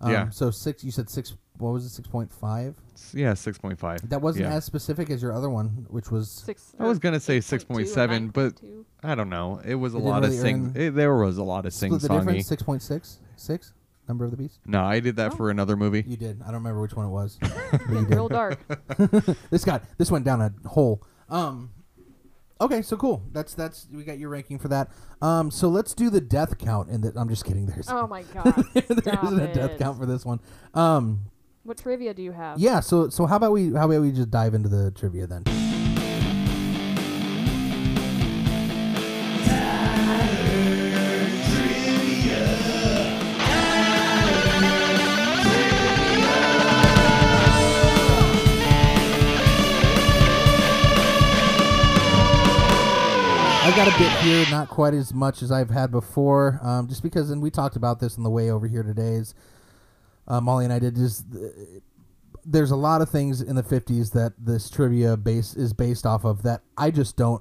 Um, 0.00 0.12
Yeah. 0.12 0.28
So 0.30 0.50
six, 0.50 0.84
you 0.84 0.90
said 0.90 1.08
six. 1.08 1.34
What 1.58 1.72
was 1.72 1.84
it? 1.84 1.88
Six 1.90 2.06
point 2.06 2.32
five. 2.32 2.76
Yeah, 3.12 3.34
six 3.34 3.58
point 3.58 3.78
five. 3.80 4.08
That 4.08 4.20
wasn't 4.22 4.44
yeah. 4.46 4.54
as 4.54 4.64
specific 4.64 5.10
as 5.10 5.20
your 5.22 5.32
other 5.32 5.50
one, 5.50 5.86
which 5.88 6.10
was 6.10 6.30
Six. 6.30 6.72
I 6.78 6.84
was 6.84 6.98
gonna 7.00 7.18
say 7.18 7.38
8.2 7.38 7.42
six 7.44 7.64
or 7.64 7.66
point 7.66 7.88
seven, 7.88 8.28
but 8.28 8.54
I 9.02 9.14
don't 9.16 9.28
know. 9.28 9.60
It 9.64 9.74
was 9.74 9.94
a 9.94 9.98
It 9.98 10.00
lot 10.04 10.20
didn't 10.22 10.38
of 10.38 10.42
really 10.44 10.52
sing. 10.72 10.72
It, 10.76 10.90
there 10.94 11.16
was 11.16 11.38
a 11.38 11.42
lot 11.42 11.66
of 11.66 11.72
sing 11.72 11.90
split 11.90 12.02
the 12.02 12.08
difference. 12.18 12.44
songy. 12.44 12.48
Six 12.48 12.62
point 12.62 12.82
six. 12.82 13.18
Six. 13.36 13.72
Number 14.08 14.24
of 14.24 14.30
the 14.30 14.36
beast. 14.38 14.60
No, 14.64 14.82
I 14.84 15.00
did 15.00 15.16
that 15.16 15.32
Oh. 15.32 15.36
for 15.36 15.50
another 15.50 15.76
movie. 15.76 16.02
You 16.06 16.16
did. 16.16 16.40
I 16.42 16.46
don't 16.46 16.54
remember 16.54 16.80
which 16.80 16.94
one 16.94 17.06
it 17.06 17.10
was. 17.10 17.36
but 17.70 17.80
you 17.90 18.06
did. 18.06 18.10
Real 18.10 18.28
dark. 18.28 18.58
this 19.50 19.64
got 19.64 19.82
this 19.98 20.10
went 20.10 20.24
down 20.24 20.40
a 20.40 20.52
hole. 20.68 21.02
Um, 21.28 21.70
okay, 22.60 22.82
so 22.82 22.96
cool. 22.96 23.22
That's 23.32 23.54
that's 23.54 23.86
we 23.92 24.04
got 24.04 24.18
your 24.18 24.30
ranking 24.30 24.58
for 24.58 24.68
that. 24.68 24.90
Um, 25.22 25.50
so 25.50 25.68
let's 25.68 25.94
do 25.94 26.10
the 26.10 26.20
death 26.20 26.58
count. 26.58 26.88
And 26.90 27.04
I'm 27.16 27.28
just 27.28 27.44
kidding. 27.44 27.66
There's 27.66 27.88
Oh 27.90 28.06
my 28.06 28.22
god. 28.34 28.64
there 28.74 29.18
isn't 29.24 29.40
a 29.40 29.52
death 29.54 29.78
count 29.78 29.98
for 29.98 30.06
this 30.06 30.24
one. 30.24 30.40
Um, 30.74 31.20
What 31.64 31.78
trivia 31.78 32.14
do 32.14 32.22
you 32.22 32.32
have? 32.32 32.58
yeah. 32.58 32.80
So 32.80 33.08
so 33.08 33.26
how 33.26 33.36
about 33.36 33.52
we 33.52 33.72
how 33.72 33.86
about 33.90 34.00
we 34.02 34.12
just 34.12 34.30
dive 34.30 34.54
into 34.54 34.68
the 34.68 34.90
trivia 34.92 35.26
then? 35.26 35.44
Got 53.84 53.94
a 53.94 53.98
bit 53.98 54.10
here, 54.24 54.44
not 54.50 54.68
quite 54.68 54.92
as 54.92 55.14
much 55.14 55.40
as 55.40 55.52
I've 55.52 55.70
had 55.70 55.92
before, 55.92 56.58
um, 56.64 56.88
just 56.88 57.00
because, 57.00 57.30
and 57.30 57.40
we 57.40 57.48
talked 57.48 57.76
about 57.76 58.00
this 58.00 58.16
on 58.16 58.24
the 58.24 58.30
way 58.30 58.50
over 58.50 58.66
here 58.66 58.82
today. 58.82 59.12
Is 59.12 59.36
uh, 60.26 60.40
Molly 60.40 60.64
and 60.64 60.74
I 60.74 60.80
did 60.80 60.96
just. 60.96 61.24
Uh, 61.32 61.46
there's 62.44 62.72
a 62.72 62.76
lot 62.76 63.02
of 63.02 63.08
things 63.08 63.40
in 63.40 63.54
the 63.54 63.62
50s 63.62 64.10
that 64.14 64.32
this 64.36 64.68
trivia 64.68 65.16
base 65.16 65.54
is 65.54 65.74
based 65.74 66.06
off 66.06 66.24
of 66.24 66.42
that 66.42 66.62
I 66.76 66.90
just 66.90 67.16
don't. 67.16 67.40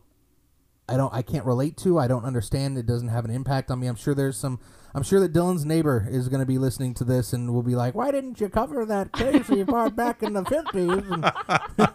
I 0.87 0.95
don't. 0.95 1.11
I 1.11 1.23
can't 1.23 1.43
relate 1.43 1.75
to. 1.77 1.97
I 1.97 2.07
don't 2.07 2.23
understand. 2.23 2.77
It 2.77 2.85
doesn't 2.85 3.09
have 3.09 3.25
an 3.25 3.31
impact 3.31 3.71
on 3.71 3.79
me. 3.79 3.87
I'm 3.87 3.95
sure 3.95 4.13
there's 4.13 4.37
some. 4.37 4.59
I'm 4.97 5.03
sure 5.03 5.19
that 5.19 5.31
Dylan's 5.31 5.63
neighbor 5.63 6.07
is 6.09 6.27
going 6.27 6.39
to 6.39 6.45
be 6.45 6.57
listening 6.57 6.93
to 6.95 7.03
this 7.03 7.31
and 7.31 7.53
will 7.53 7.61
be 7.63 7.75
like, 7.75 7.93
"Why 7.95 8.09
didn't 8.11 8.41
you 8.41 8.49
cover 8.49 8.83
that 8.85 9.13
case 9.13 9.47
you 9.49 9.63
part 9.65 9.95
back 9.95 10.23
in 10.23 10.33
the 10.33 10.41
50s?" 10.43 11.11
And 11.11 11.21
But, 11.77 11.91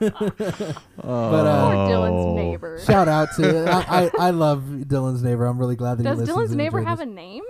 uh, 0.62 0.72
Poor 1.02 1.74
Oh. 1.74 1.88
Dylan's 1.90 2.36
neighbor. 2.36 2.78
shout 2.84 3.08
out 3.08 3.28
to. 3.36 3.68
I, 3.70 4.04
I 4.06 4.10
I 4.18 4.30
love 4.30 4.62
Dylan's 4.62 5.22
neighbor. 5.22 5.46
I'm 5.46 5.58
really 5.58 5.76
glad 5.76 5.98
that 5.98 6.04
Does 6.04 6.14
he 6.16 6.20
listens. 6.20 6.38
Dylan's 6.38 6.50
and 6.52 6.58
neighbor 6.58 6.78
enjoyed 6.78 6.88
have 6.88 6.98
this. 6.98 7.08
a 7.08 7.10
name? 7.10 7.42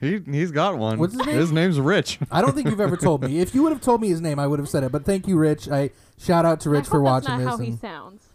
He 0.00 0.20
he's 0.30 0.50
got 0.50 0.78
one. 0.78 0.98
What's 0.98 1.14
his 1.14 1.26
name? 1.26 1.36
His 1.36 1.52
name's 1.52 1.80
Rich. 1.80 2.18
I 2.30 2.40
don't 2.40 2.54
think 2.54 2.68
you've 2.68 2.80
ever 2.80 2.96
told 2.96 3.22
me. 3.22 3.40
If 3.40 3.54
you 3.54 3.62
would 3.62 3.72
have 3.72 3.80
told 3.80 4.00
me 4.00 4.08
his 4.08 4.20
name, 4.20 4.38
I 4.38 4.46
would 4.46 4.58
have 4.58 4.68
said 4.68 4.82
it. 4.84 4.92
But 4.92 5.04
thank 5.04 5.26
you, 5.28 5.36
Rich. 5.36 5.68
I 5.68 5.90
shout 6.18 6.44
out 6.44 6.60
to 6.60 6.70
Rich 6.70 6.86
I 6.86 6.88
for 6.88 6.96
hope 6.98 7.04
watching 7.04 7.38
that's 7.38 7.44
not 7.44 7.50
this. 7.50 7.50
how 7.50 7.58
he 7.58 7.70
and- 7.70 7.78
sounds. 7.80 8.27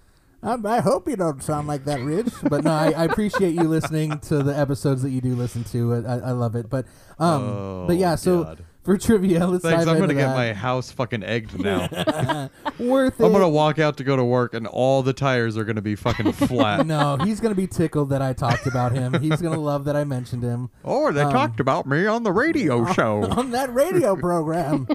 I, 0.44 0.58
I 0.66 0.80
hope 0.82 1.08
you 1.08 1.16
don't 1.16 1.42
sound 1.42 1.68
like 1.68 1.86
that, 1.86 2.02
Rich. 2.02 2.34
But 2.50 2.64
no, 2.64 2.72
I, 2.72 2.92
I 2.92 3.04
appreciate 3.06 3.54
you 3.54 3.64
listening 3.64 4.20
to 4.20 4.44
the 4.44 4.58
episodes 4.58 5.02
that 5.04 5.10
you 5.12 5.22
do 5.22 5.36
listen 5.36 5.64
to. 5.66 5.96
I, 6.06 6.18
I 6.20 6.32
love 6.32 6.56
it. 6.56 6.70
But 6.70 6.86
um, 7.20 7.42
Oh, 7.44 7.86
but 7.88 7.98
yeah. 7.98 8.16
So 8.16 8.44
God. 8.44 8.66
for 8.84 8.98
trivia, 8.98 9.48
let's 9.48 9.64
Thanks. 9.64 9.86
I'm 9.88 9.98
gonna 10.00 10.14
get 10.14 10.28
that. 10.28 10.36
my 10.36 10.54
house 10.54 10.92
fucking 10.92 11.24
egged 11.24 11.58
now. 11.60 11.88
worth 12.80 13.20
it. 13.20 13.26
I'm 13.26 13.32
gonna 13.32 13.48
walk 13.50 13.80
out 13.80 13.98
to 13.98 14.04
go 14.04 14.16
to 14.16 14.24
work, 14.24 14.54
and 14.54 14.68
all 14.68 15.04
the 15.04 15.14
tires 15.14 15.56
are 15.58 15.64
gonna 15.64 15.82
be 15.82 15.96
fucking 15.96 16.32
flat. 16.34 16.86
no, 16.86 17.18
he's 17.18 17.40
gonna 17.40 17.56
be 17.56 17.68
tickled 17.68 18.10
that 18.10 18.22
I 18.22 18.34
talked 18.34 18.66
about 18.68 18.92
him. 18.92 19.14
He's 19.22 19.42
gonna 19.42 19.60
love 19.74 19.86
that 19.86 19.96
I 19.96 20.04
mentioned 20.04 20.44
him 20.44 20.70
Or 20.84 21.12
they 21.14 21.22
Um, 21.22 21.32
talked 21.32 21.60
about 21.60 21.86
me 21.88 22.06
on 22.06 22.24
the 22.24 22.32
radio 22.32 22.92
show. 22.94 23.24
on 23.32 23.52
that 23.52 23.74
radio 23.74 24.16
program. 24.16 24.88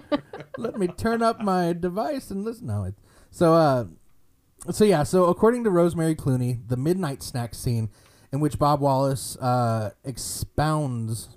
Let 0.59 0.79
me 0.79 0.89
turn 0.89 1.23
up 1.23 1.41
my 1.41 1.73
device 1.73 2.31
and 2.31 2.45
listen. 2.45 2.67
No, 2.67 2.85
it. 2.85 2.95
So 3.31 3.55
uh, 3.55 3.85
so 4.71 4.85
yeah. 4.85 5.03
So 5.03 5.27
according 5.27 5.65
to 5.65 5.71
Rosemary 5.71 6.15
Clooney, 6.15 6.67
the 6.69 6.77
midnight 6.77 7.23
snack 7.23 7.55
scene, 7.55 7.89
in 8.33 8.41
which 8.41 8.59
Bob 8.59 8.81
Wallace 8.81 9.37
uh, 9.37 9.91
expounds 10.05 11.31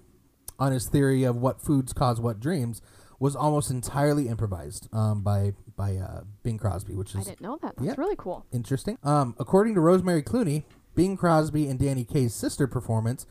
on 0.59 0.71
his 0.71 0.87
theory 0.87 1.23
of 1.23 1.35
what 1.37 1.61
foods 1.61 1.93
cause 1.93 2.19
what 2.19 2.39
dreams, 2.39 2.81
was 3.19 3.35
almost 3.35 3.69
entirely 3.71 4.27
improvised 4.27 4.87
um, 4.93 5.21
by 5.21 5.53
by 5.75 5.95
uh, 5.97 6.21
Bing 6.43 6.57
Crosby, 6.57 6.95
which 6.95 7.11
is 7.15 7.21
I 7.27 7.29
didn't 7.31 7.41
know 7.41 7.57
that. 7.61 7.75
That's 7.77 7.87
Yeah. 7.87 7.93
really 7.97 8.15
cool. 8.17 8.45
interesting. 8.51 8.97
Um, 9.03 9.35
according 9.39 9.75
to 9.75 9.81
Rosemary 9.81 10.21
Clooney, 10.23 10.63
Bing 10.95 11.17
Crosby 11.17 11.67
and 11.67 11.79
Danny 11.79 12.03
Kaye's 12.03 12.33
sister 12.33 12.67
performance 12.67 13.25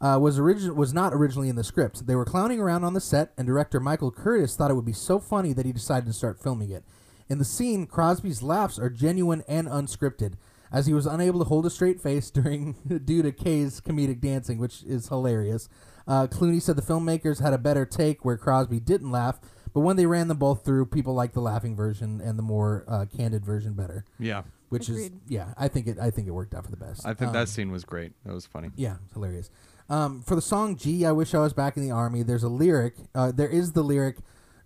uh, 0.00 0.18
was 0.20 0.38
origin- 0.38 0.74
was 0.74 0.92
not 0.94 1.12
originally 1.12 1.48
in 1.48 1.54
the 1.56 1.62
script. 1.64 2.06
They 2.06 2.16
were 2.16 2.24
clowning 2.24 2.58
around 2.60 2.82
on 2.84 2.94
the 2.94 3.00
set, 3.00 3.32
and 3.36 3.46
director 3.46 3.78
Michael 3.78 4.10
Curtiz 4.10 4.56
thought 4.56 4.70
it 4.70 4.74
would 4.74 4.84
be 4.84 4.92
so 4.92 5.18
funny 5.20 5.52
that 5.52 5.66
he 5.66 5.72
decided 5.72 6.06
to 6.06 6.12
start 6.12 6.40
filming 6.42 6.70
it. 6.70 6.84
In 7.28 7.38
the 7.38 7.44
scene, 7.44 7.86
Crosby's 7.86 8.42
laughs 8.42 8.78
are 8.78 8.90
genuine 8.90 9.42
and 9.48 9.68
unscripted. 9.68 10.34
as 10.72 10.86
he 10.86 10.94
was 10.94 11.04
unable 11.06 11.38
to 11.38 11.44
hold 11.44 11.66
a 11.66 11.70
straight 11.70 12.00
face 12.00 12.30
during 12.38 12.74
due 13.04 13.22
to 13.22 13.30
Kaye's 13.32 13.80
comedic 13.80 14.20
dancing, 14.20 14.58
which 14.58 14.82
is 14.84 15.08
hilarious. 15.08 15.68
Uh, 16.06 16.26
Clooney 16.26 16.60
said 16.62 16.76
the 16.76 16.82
filmmakers 16.82 17.40
had 17.42 17.52
a 17.52 17.58
better 17.58 17.84
take 17.84 18.24
where 18.24 18.36
Crosby 18.38 18.80
didn't 18.80 19.10
laugh, 19.10 19.38
but 19.74 19.80
when 19.80 19.96
they 19.96 20.06
ran 20.06 20.28
them 20.28 20.38
both 20.38 20.64
through, 20.64 20.86
people 20.86 21.14
liked 21.14 21.34
the 21.34 21.40
laughing 21.40 21.76
version 21.76 22.20
and 22.20 22.38
the 22.38 22.42
more 22.42 22.84
uh, 22.88 23.04
candid 23.14 23.44
version 23.44 23.74
better. 23.74 24.04
Yeah, 24.18 24.42
Which 24.70 24.88
is 24.88 25.10
yeah, 25.28 25.52
I 25.58 25.68
think 25.68 25.86
it 25.86 25.98
I 26.00 26.10
think 26.10 26.26
it 26.26 26.32
worked 26.32 26.54
out 26.54 26.64
for 26.64 26.70
the 26.70 26.76
best. 26.78 27.06
I 27.06 27.12
think 27.14 27.28
Um, 27.28 27.34
that 27.34 27.48
scene 27.50 27.70
was 27.70 27.84
great. 27.84 28.12
That 28.24 28.32
was 28.34 28.46
funny. 28.46 28.70
yeah, 28.76 28.96
it's 29.04 29.12
hilarious. 29.14 29.50
Um, 29.90 30.22
for 30.22 30.34
the 30.34 30.42
song 30.42 30.76
"Gee, 30.76 31.04
I 31.04 31.12
Wish 31.12 31.34
I 31.34 31.38
Was 31.40 31.52
Back 31.52 31.76
in 31.76 31.82
the 31.82 31.90
Army," 31.90 32.22
there's 32.22 32.42
a 32.44 32.48
lyric. 32.48 32.94
Uh, 33.14 33.30
there 33.30 33.48
is 33.48 33.72
the 33.72 33.82
lyric, 33.84 34.16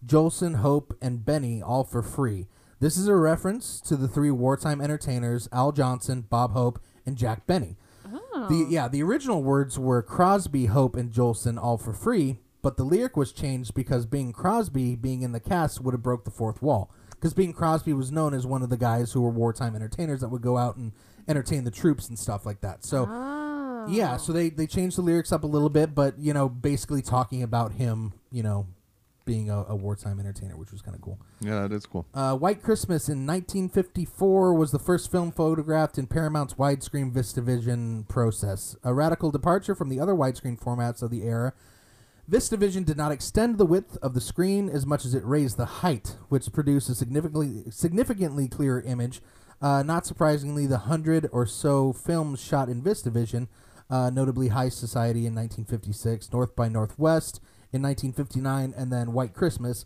"Jolson, 0.04 0.56
Hope, 0.56 0.96
and 1.00 1.24
Benny 1.24 1.62
all 1.62 1.84
for 1.84 2.02
free." 2.02 2.48
This 2.78 2.96
is 2.96 3.08
a 3.08 3.16
reference 3.16 3.80
to 3.82 3.96
the 3.96 4.08
three 4.08 4.30
wartime 4.30 4.80
entertainers: 4.80 5.48
Al 5.52 5.72
Jolson, 5.72 6.28
Bob 6.28 6.52
Hope, 6.52 6.80
and 7.04 7.16
Jack 7.16 7.46
Benny. 7.46 7.76
Oh. 8.12 8.46
The 8.48 8.66
yeah, 8.70 8.88
the 8.88 9.02
original 9.02 9.42
words 9.42 9.78
were 9.78 10.02
Crosby, 10.02 10.66
Hope, 10.66 10.96
and 10.96 11.10
Jolson 11.10 11.58
all 11.60 11.78
for 11.78 11.92
free, 11.92 12.40
but 12.62 12.76
the 12.76 12.84
lyric 12.84 13.16
was 13.16 13.32
changed 13.32 13.74
because 13.74 14.06
Bing 14.06 14.32
Crosby 14.32 14.96
being 14.96 15.22
in 15.22 15.32
the 15.32 15.40
cast 15.40 15.80
would 15.80 15.94
have 15.94 16.02
broke 16.02 16.24
the 16.24 16.30
fourth 16.30 16.60
wall. 16.62 16.90
Because 17.10 17.32
Bing 17.32 17.54
Crosby 17.54 17.94
was 17.94 18.12
known 18.12 18.34
as 18.34 18.46
one 18.46 18.62
of 18.62 18.68
the 18.68 18.76
guys 18.76 19.12
who 19.12 19.22
were 19.22 19.30
wartime 19.30 19.74
entertainers 19.74 20.20
that 20.20 20.28
would 20.28 20.42
go 20.42 20.58
out 20.58 20.76
and 20.76 20.92
entertain 21.26 21.64
the 21.64 21.70
troops 21.70 22.08
and 22.08 22.18
stuff 22.18 22.44
like 22.44 22.60
that. 22.60 22.84
So 22.84 23.06
Oh. 23.08 23.86
yeah, 23.88 24.16
so 24.16 24.32
oh. 24.32 24.34
they 24.34 24.50
they 24.50 24.66
changed 24.66 24.98
the 24.98 25.02
lyrics 25.02 25.32
up 25.32 25.42
a 25.42 25.46
little 25.46 25.70
bit, 25.70 25.94
but 25.94 26.18
you 26.18 26.34
know, 26.34 26.48
basically 26.48 27.02
talking 27.02 27.42
about 27.42 27.72
him, 27.72 28.12
you 28.30 28.42
know, 28.42 28.66
being 29.26 29.50
a, 29.50 29.64
a 29.68 29.76
wartime 29.76 30.18
entertainer, 30.18 30.56
which 30.56 30.72
was 30.72 30.80
kind 30.80 30.94
of 30.94 31.02
cool. 31.02 31.18
Yeah, 31.40 31.60
that 31.62 31.72
is 31.72 31.84
cool. 31.84 32.06
Uh, 32.14 32.34
White 32.36 32.62
Christmas 32.62 33.08
in 33.08 33.26
1954 33.26 34.54
was 34.54 34.70
the 34.70 34.78
first 34.78 35.10
film 35.10 35.32
photographed 35.32 35.98
in 35.98 36.06
Paramount's 36.06 36.54
widescreen 36.54 37.12
VistaVision 37.12 38.08
process, 38.08 38.76
a 38.82 38.94
radical 38.94 39.30
departure 39.30 39.74
from 39.74 39.90
the 39.90 40.00
other 40.00 40.14
widescreen 40.14 40.58
formats 40.58 41.02
of 41.02 41.10
the 41.10 41.24
era. 41.24 41.52
VistaVision 42.30 42.84
did 42.84 42.96
not 42.96 43.12
extend 43.12 43.58
the 43.58 43.66
width 43.66 43.98
of 43.98 44.14
the 44.14 44.20
screen 44.20 44.68
as 44.68 44.86
much 44.86 45.04
as 45.04 45.14
it 45.14 45.24
raised 45.24 45.56
the 45.56 45.66
height, 45.66 46.16
which 46.28 46.52
produced 46.52 46.88
a 46.88 46.94
significantly 46.94 47.64
significantly 47.70 48.48
clearer 48.48 48.80
image. 48.80 49.20
Uh, 49.60 49.82
not 49.82 50.06
surprisingly, 50.06 50.66
the 50.66 50.78
hundred 50.78 51.28
or 51.32 51.46
so 51.46 51.92
films 51.92 52.40
shot 52.40 52.68
in 52.68 52.82
VistaVision, 52.82 53.48
uh, 53.88 54.10
notably 54.10 54.48
High 54.48 54.68
Society 54.68 55.20
in 55.20 55.34
1956, 55.34 56.32
North 56.32 56.56
by 56.56 56.68
Northwest 56.68 57.40
in 57.72 57.82
1959, 57.82 58.74
and 58.76 58.92
then 58.92 59.12
White 59.12 59.34
Christmas, 59.34 59.84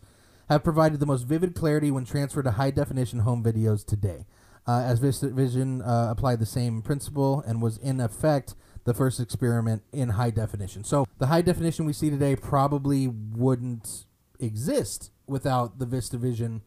have 0.49 0.63
provided 0.63 0.99
the 0.99 1.05
most 1.05 1.23
vivid 1.23 1.55
clarity 1.55 1.91
when 1.91 2.05
transferred 2.05 2.43
to 2.43 2.51
high 2.51 2.71
definition 2.71 3.19
home 3.19 3.43
videos 3.43 3.85
today. 3.85 4.25
Uh, 4.67 4.81
as 4.81 4.99
VistaVision 4.99 5.81
uh, 5.85 6.11
applied 6.11 6.39
the 6.39 6.45
same 6.45 6.83
principle 6.83 7.43
and 7.47 7.61
was 7.61 7.77
in 7.77 7.99
effect 7.99 8.53
the 8.83 8.93
first 8.93 9.19
experiment 9.19 9.81
in 9.91 10.09
high 10.09 10.29
definition. 10.29 10.83
So 10.83 11.07
the 11.17 11.27
high 11.27 11.41
definition 11.41 11.85
we 11.85 11.93
see 11.93 12.09
today 12.09 12.35
probably 12.35 13.07
wouldn't 13.07 14.05
exist 14.39 15.11
without 15.25 15.79
the 15.79 15.85
VistaVision 15.85 16.61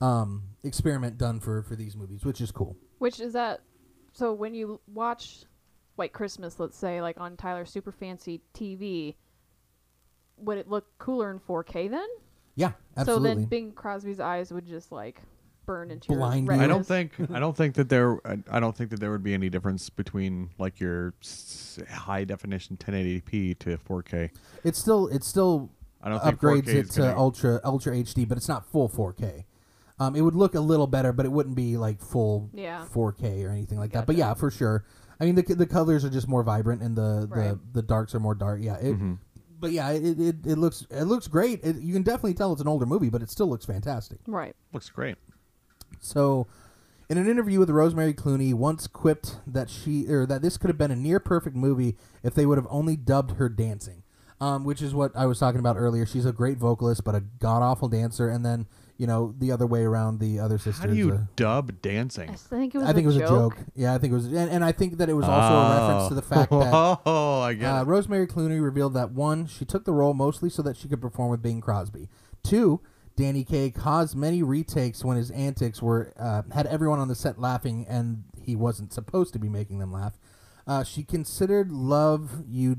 um, 0.00 0.42
experiment 0.62 1.18
done 1.18 1.40
for 1.40 1.62
for 1.62 1.74
these 1.74 1.96
movies, 1.96 2.24
which 2.24 2.40
is 2.40 2.50
cool. 2.50 2.76
Which 2.98 3.20
is 3.20 3.32
that? 3.32 3.60
So 4.12 4.32
when 4.32 4.54
you 4.54 4.80
watch 4.86 5.44
White 5.96 6.12
Christmas, 6.12 6.58
let's 6.58 6.76
say, 6.76 7.00
like 7.00 7.18
on 7.18 7.36
Tyler 7.36 7.64
Super 7.64 7.92
Fancy 7.92 8.42
TV, 8.54 9.16
would 10.42 10.58
it 10.58 10.68
look 10.68 10.86
cooler 10.98 11.30
in 11.30 11.38
4K 11.40 11.90
then? 11.90 12.06
Yeah, 12.56 12.72
absolutely. 12.96 13.28
So 13.30 13.34
then 13.36 13.44
Bing 13.46 13.72
Crosby's 13.72 14.20
eyes 14.20 14.52
would 14.52 14.66
just 14.66 14.90
like 14.92 15.20
burn 15.66 15.90
into 15.90 16.08
Blind 16.08 16.46
your 16.46 16.56
you. 16.56 16.62
I 16.62 16.66
don't 16.66 16.84
think 16.86 17.12
I 17.32 17.38
don't 17.38 17.56
think 17.56 17.74
that 17.74 17.88
there 17.88 18.18
I- 18.26 18.42
I 18.50 18.58
don't 18.60 18.74
think 18.76 18.90
that 18.90 19.00
there 19.00 19.10
would 19.10 19.22
be 19.22 19.34
any 19.34 19.48
difference 19.48 19.90
between 19.90 20.50
like 20.58 20.80
your 20.80 21.14
s- 21.22 21.78
high 21.90 22.24
definition 22.24 22.76
1080p 22.78 23.58
to 23.60 23.76
4K. 23.78 24.30
it's 24.64 24.78
still 24.78 25.08
it's 25.08 25.26
still 25.28 25.70
I 26.02 26.08
don't 26.08 26.22
upgrades 26.22 26.64
4K 26.66 26.90
to 26.94 27.00
gonna- 27.00 27.16
ultra 27.18 27.60
ultra 27.64 27.94
HD, 27.96 28.26
but 28.26 28.38
it's 28.38 28.48
not 28.48 28.64
full 28.64 28.88
4K. 28.88 29.44
Um, 30.00 30.14
it 30.16 30.20
would 30.22 30.36
look 30.36 30.54
a 30.54 30.60
little 30.60 30.86
better, 30.86 31.12
but 31.12 31.26
it 31.26 31.32
wouldn't 31.32 31.56
be 31.56 31.76
like 31.76 32.00
full 32.00 32.50
Yeah. 32.54 32.84
4K 32.86 33.44
or 33.44 33.50
anything 33.50 33.78
like 33.78 33.92
that. 33.92 34.06
But 34.06 34.14
yeah, 34.16 34.32
for 34.34 34.50
sure. 34.50 34.84
I 35.20 35.24
mean, 35.24 35.34
the 35.34 35.42
the 35.42 35.66
colors 35.66 36.04
are 36.04 36.10
just 36.10 36.28
more 36.28 36.44
vibrant, 36.44 36.80
and 36.82 36.96
the 36.96 37.26
Right. 37.28 37.48
the, 37.50 37.58
the 37.72 37.82
darks 37.82 38.14
are 38.14 38.20
more 38.20 38.36
dark. 38.36 38.60
Yeah. 38.62 38.76
It, 38.76 38.94
Mm-hmm. 38.94 39.14
But 39.60 39.72
yeah, 39.72 39.90
it, 39.90 40.20
it, 40.20 40.36
it 40.46 40.58
looks 40.58 40.86
it 40.90 41.04
looks 41.04 41.26
great. 41.26 41.60
It, 41.64 41.76
you 41.76 41.92
can 41.92 42.02
definitely 42.02 42.34
tell 42.34 42.52
it's 42.52 42.60
an 42.60 42.68
older 42.68 42.86
movie, 42.86 43.10
but 43.10 43.22
it 43.22 43.30
still 43.30 43.48
looks 43.48 43.64
fantastic. 43.64 44.18
Right. 44.26 44.54
Looks 44.72 44.88
great. 44.90 45.16
So, 46.00 46.46
in 47.08 47.18
an 47.18 47.28
interview 47.28 47.58
with 47.58 47.70
Rosemary 47.70 48.14
Clooney, 48.14 48.54
once 48.54 48.86
quipped 48.86 49.36
that 49.46 49.68
she 49.68 50.06
or 50.08 50.26
that 50.26 50.42
this 50.42 50.56
could 50.56 50.70
have 50.70 50.78
been 50.78 50.90
a 50.90 50.96
near 50.96 51.18
perfect 51.18 51.56
movie 51.56 51.96
if 52.22 52.34
they 52.34 52.46
would 52.46 52.58
have 52.58 52.66
only 52.70 52.96
dubbed 52.96 53.32
her 53.32 53.48
dancing, 53.48 54.02
um, 54.40 54.64
which 54.64 54.82
is 54.82 54.94
what 54.94 55.16
I 55.16 55.26
was 55.26 55.38
talking 55.38 55.58
about 55.58 55.76
earlier. 55.76 56.06
She's 56.06 56.26
a 56.26 56.32
great 56.32 56.58
vocalist, 56.58 57.04
but 57.04 57.14
a 57.14 57.20
god 57.20 57.62
awful 57.62 57.88
dancer. 57.88 58.28
And 58.28 58.44
then 58.44 58.66
you 58.98 59.06
know 59.06 59.32
the 59.38 59.52
other 59.52 59.66
way 59.66 59.84
around, 59.84 60.18
the 60.18 60.40
other 60.40 60.58
sisters. 60.58 60.78
How 60.78 60.86
do 60.86 60.94
you 60.96 61.12
uh, 61.12 61.20
dub 61.36 61.80
dancing? 61.80 62.28
I 62.30 62.34
think 62.34 62.74
it 62.74 62.78
was. 62.78 62.88
I 62.88 62.92
think 62.92 63.06
a 63.06 63.10
it 63.10 63.14
was 63.14 63.16
joke. 63.16 63.54
a 63.54 63.56
joke. 63.56 63.66
Yeah, 63.74 63.94
I 63.94 63.98
think 63.98 64.10
it 64.12 64.16
was, 64.16 64.26
and, 64.26 64.50
and 64.50 64.64
I 64.64 64.72
think 64.72 64.98
that 64.98 65.08
it 65.08 65.14
was 65.14 65.24
also 65.24 65.54
a 65.54 65.80
reference 65.80 66.08
to 66.08 66.14
the 66.14 66.22
fact 66.22 66.50
that 66.50 66.70
Oh, 67.06 67.40
I 67.40 67.54
get 67.54 67.66
uh. 67.66 67.84
Rosemary 67.84 68.26
Clooney 68.26 68.62
revealed 68.62 68.94
that 68.94 69.12
one, 69.12 69.46
she 69.46 69.64
took 69.64 69.84
the 69.84 69.92
role 69.92 70.14
mostly 70.14 70.50
so 70.50 70.62
that 70.62 70.76
she 70.76 70.88
could 70.88 71.00
perform 71.00 71.30
with 71.30 71.40
Bing 71.40 71.60
Crosby. 71.60 72.08
Two, 72.42 72.80
Danny 73.16 73.44
Kaye 73.44 73.70
caused 73.70 74.16
many 74.16 74.42
retakes 74.42 75.04
when 75.04 75.16
his 75.16 75.30
antics 75.30 75.80
were 75.80 76.12
uh, 76.18 76.42
had 76.52 76.66
everyone 76.66 76.98
on 76.98 77.08
the 77.08 77.14
set 77.14 77.38
laughing, 77.40 77.86
and 77.88 78.24
he 78.42 78.56
wasn't 78.56 78.92
supposed 78.92 79.32
to 79.32 79.38
be 79.38 79.48
making 79.48 79.78
them 79.78 79.92
laugh. 79.92 80.18
Uh, 80.66 80.82
she 80.82 81.04
considered 81.04 81.70
"Love 81.70 82.42
You 82.48 82.76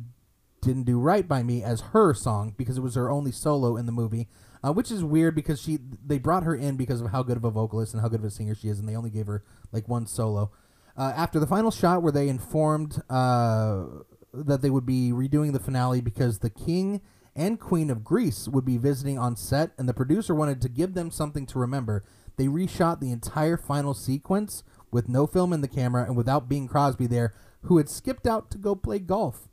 Didn't 0.61 0.84
Do 0.84 0.99
Right 0.99 1.28
by 1.28 1.43
Me" 1.43 1.63
as 1.63 1.82
her 1.91 2.13
song 2.13 2.53
because 2.57 2.78
it 2.78 2.82
was 2.82 2.95
her 2.95 3.09
only 3.09 3.32
solo 3.32 3.78
in 3.78 3.86
the 3.86 3.91
movie, 3.91 4.28
uh, 4.64 4.72
which 4.72 4.91
is 4.91 5.03
weird 5.03 5.36
because 5.36 5.62
she 5.62 5.80
they 6.05 6.18
brought 6.18 6.43
her 6.43 6.55
in 6.55 6.76
because 6.76 7.01
of 7.01 7.12
how 7.12 7.24
good 7.24 7.38
of 7.38 7.43
a 7.43 7.51
vocalist 7.51 7.93
and 7.93 8.01
how 8.01 8.07
good 8.07 8.20
of 8.20 8.26
a 8.26 8.32
singer 8.32 8.55
she 8.55 8.68
is, 8.68 8.80
and 8.80 8.88
they 8.88 8.95
only 8.95 9.10
gave 9.10 9.28
her 9.28 9.43
like 9.72 9.88
one 9.88 10.05
solo. 10.05 10.51
Uh, 10.97 11.14
after 11.16 11.39
the 11.39 11.47
final 11.47 11.72
shot, 11.72 12.03
where 12.03 12.12
they 12.12 12.28
informed 12.28 13.01
uh, 13.10 13.86
that 14.34 14.62
they 14.62 14.70
would 14.70 14.86
be 14.86 15.12
redoing 15.14 15.53
the 15.53 15.60
finale 15.60 16.01
because 16.01 16.39
the 16.39 16.49
king 16.49 17.01
and 17.36 17.60
queen 17.60 17.89
of 17.89 18.03
Greece 18.03 18.47
would 18.49 18.66
be 18.66 18.78
visiting 18.78 19.18
on 19.18 19.36
set, 19.36 19.72
and 19.78 19.88
the 19.88 19.93
producer 19.93 20.36
wanted 20.36 20.62
to 20.62 20.70
give 20.70 20.93
them 20.93 21.10
something 21.10 21.45
to 21.45 21.60
remember. 21.60 22.03
They 22.36 22.47
reshot 22.47 22.99
the 22.99 23.12
entire 23.12 23.55
final 23.57 23.93
sequence 23.93 24.64
with 24.91 25.07
no 25.07 25.28
film 25.28 25.53
in 25.53 25.62
the 25.62 25.68
camera 25.68 26.03
and 26.03 26.18
without 26.18 26.49
Bing 26.49 26.68
Crosby 26.68 27.07
there, 27.07 27.34
who 27.64 27.78
had 27.78 27.89
skipped 27.89 28.28
out 28.28 28.49
to 28.51 28.57
go 28.57 28.76
play 28.76 28.99
golf. 28.99 29.47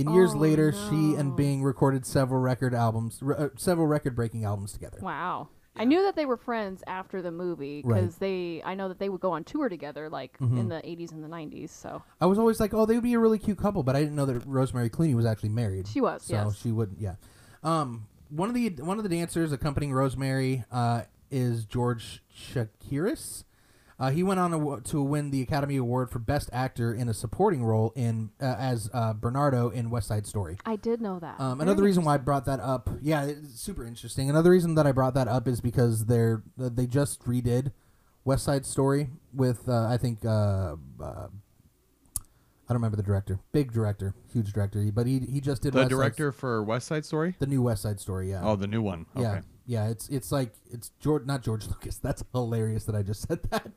In 0.00 0.12
years 0.14 0.32
Oh, 0.34 0.38
later, 0.38 0.72
she 0.72 1.14
and. 1.14 1.36
Bing 1.36 1.62
recorded 1.62 2.04
several 2.06 2.40
record 2.40 2.74
albums, 2.74 3.18
re- 3.22 3.36
uh, 3.38 3.48
several 3.56 3.86
record-breaking 3.86 4.44
albums 4.44 4.72
together. 4.72 4.98
Wow. 5.00 5.48
I 5.76 5.84
knew 5.84 6.02
that 6.02 6.16
they 6.16 6.26
were 6.26 6.36
friends 6.36 6.82
after 6.88 7.22
the 7.22 7.30
movie 7.30 7.82
Right. 7.84 8.00
because 8.00 8.16
they. 8.16 8.60
I 8.64 8.74
know 8.74 8.88
that 8.88 8.98
they 8.98 9.08
would 9.08 9.20
go 9.20 9.30
on 9.32 9.44
tour 9.44 9.68
together, 9.68 10.08
like 10.10 10.36
Mm-hmm. 10.38 10.58
in 10.58 10.68
the 10.68 10.76
'80s 10.82 11.12
and 11.12 11.22
the 11.22 11.28
'90s. 11.28 11.70
So 11.70 12.02
I 12.20 12.26
was 12.26 12.38
always 12.38 12.58
like, 12.58 12.74
oh, 12.74 12.84
they 12.86 12.94
would 12.94 13.04
be 13.04 13.14
a 13.14 13.18
really 13.20 13.38
cute 13.38 13.58
couple, 13.58 13.82
but 13.84 13.94
I 13.94 14.00
didn't 14.00 14.16
know 14.16 14.26
that 14.26 14.44
Rosemary 14.46 14.90
Clooney 14.90 15.14
was 15.14 15.24
actually 15.24 15.50
married. 15.50 15.86
She 15.86 16.00
was, 16.00 16.24
so 16.24 16.34
yes. 16.34 16.56
she 16.60 16.72
wouldn't. 16.72 17.00
yeah. 17.00 17.14
Um, 17.62 18.06
one 18.30 18.48
of 18.48 18.54
the 18.54 18.68
one 18.82 18.96
of 18.98 19.04
the 19.04 19.08
dancers 19.08 19.52
accompanying 19.52 19.92
Rosemary 19.94 20.64
uh, 20.72 21.02
is 21.30 21.64
George 21.64 22.22
Chakiris. 22.36 23.44
Uh, 24.00 24.10
he 24.10 24.22
went 24.22 24.40
on 24.40 24.50
to, 24.50 24.80
to 24.82 25.02
win 25.02 25.30
the 25.30 25.42
Academy 25.42 25.76
Award 25.76 26.10
for 26.10 26.18
Best 26.18 26.48
Actor 26.54 26.94
in 26.94 27.10
a 27.10 27.12
Supporting 27.14 27.62
Role 27.62 27.92
in 27.94 28.30
uh, 28.40 28.56
as 28.58 28.88
uh, 28.94 29.12
Bernardo 29.12 29.68
in 29.68 29.90
West 29.90 30.08
Side 30.08 30.26
Story. 30.26 30.56
I 30.64 30.76
did 30.76 31.02
know 31.02 31.18
that. 31.18 31.38
Um, 31.38 31.60
another 31.60 31.82
reason 31.82 32.02
why 32.04 32.14
I 32.14 32.16
brought 32.16 32.46
that 32.46 32.60
up, 32.60 32.88
yeah, 33.02 33.24
it's 33.26 33.60
super 33.60 33.84
interesting. 33.84 34.30
Another 34.30 34.50
reason 34.50 34.74
that 34.76 34.86
I 34.86 34.92
brought 34.92 35.12
that 35.14 35.28
up 35.28 35.46
is 35.46 35.60
because 35.60 36.06
they're 36.06 36.42
they 36.56 36.86
just 36.86 37.22
redid 37.24 37.72
West 38.24 38.44
Side 38.44 38.64
Story 38.64 39.10
with 39.34 39.68
uh, 39.68 39.86
I 39.86 39.98
think 39.98 40.24
uh, 40.24 40.28
uh, 40.98 41.28
I 42.70 42.72
don't 42.72 42.76
remember 42.78 42.96
the 42.96 43.02
director, 43.02 43.38
big 43.52 43.70
director, 43.70 44.14
huge 44.32 44.54
director, 44.54 44.82
but 44.94 45.06
he 45.06 45.18
he 45.18 45.42
just 45.42 45.60
did 45.60 45.74
The 45.74 45.78
West 45.80 45.90
Side- 45.90 45.96
director 45.96 46.32
for 46.32 46.62
West 46.62 46.86
Side 46.86 47.04
Story? 47.04 47.36
the 47.38 47.46
new 47.46 47.60
West 47.60 47.82
Side 47.82 48.00
Story, 48.00 48.30
yeah. 48.30 48.40
Oh, 48.42 48.56
the 48.56 48.66
new 48.66 48.80
one. 48.80 49.04
Okay. 49.14 49.24
Yeah, 49.24 49.40
yeah, 49.66 49.88
it's 49.88 50.08
it's 50.08 50.32
like 50.32 50.52
it's 50.70 50.90
George, 51.00 51.26
not 51.26 51.42
George 51.42 51.66
Lucas. 51.66 51.96
That's 52.02 52.24
hilarious 52.32 52.84
that 52.84 52.94
I 52.94 53.02
just 53.02 53.28
said 53.28 53.40
that. 53.50 53.70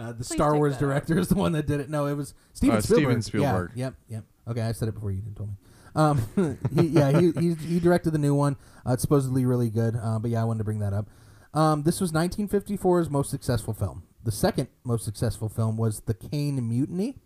Uh, 0.00 0.12
the 0.12 0.24
Star 0.24 0.52
take 0.52 0.58
Wars 0.58 0.72
that 0.72 0.76
out. 0.84 0.88
director 0.88 1.18
is 1.18 1.28
the 1.28 1.34
one 1.34 1.52
that 1.52 1.66
did 1.66 1.80
it. 1.80 1.90
No, 1.90 2.06
it 2.06 2.14
was 2.14 2.32
Steven 2.54 2.76
Uh, 2.76 2.80
Spielberg. 2.80 3.02
Steven 3.04 3.22
Spielberg. 3.22 3.70
Yeah, 3.74 3.84
yep, 3.86 3.94
yep. 4.08 4.24
Okay, 4.48 4.62
I 4.62 4.72
said 4.72 4.88
it 4.88 4.94
before 4.94 5.10
you 5.12 5.20
didn't 5.20 5.36
tell 5.36 5.46
me. 5.46 5.52
Um, 5.94 6.58
he, 6.74 6.86
yeah, 6.88 7.20
he, 7.20 7.32
he 7.32 7.54
he 7.54 7.80
directed 7.80 8.10
the 8.12 8.18
new 8.18 8.34
one. 8.34 8.56
Uh, 8.86 8.92
it's 8.92 9.02
supposedly 9.02 9.44
really 9.44 9.68
good. 9.70 9.96
Uh, 9.96 10.18
but 10.18 10.30
yeah, 10.30 10.40
I 10.40 10.44
wanted 10.44 10.58
to 10.58 10.64
bring 10.64 10.78
that 10.78 10.92
up. 10.92 11.08
Um, 11.52 11.82
this 11.82 12.00
was 12.00 12.12
1954's 12.12 13.10
most 13.10 13.28
successful 13.30 13.74
film. 13.74 14.04
The 14.24 14.30
second 14.32 14.68
most 14.84 15.04
successful 15.04 15.48
film 15.48 15.76
was 15.76 16.00
The 16.00 16.14
Caine 16.14 16.66
Mutiny, 16.68 17.16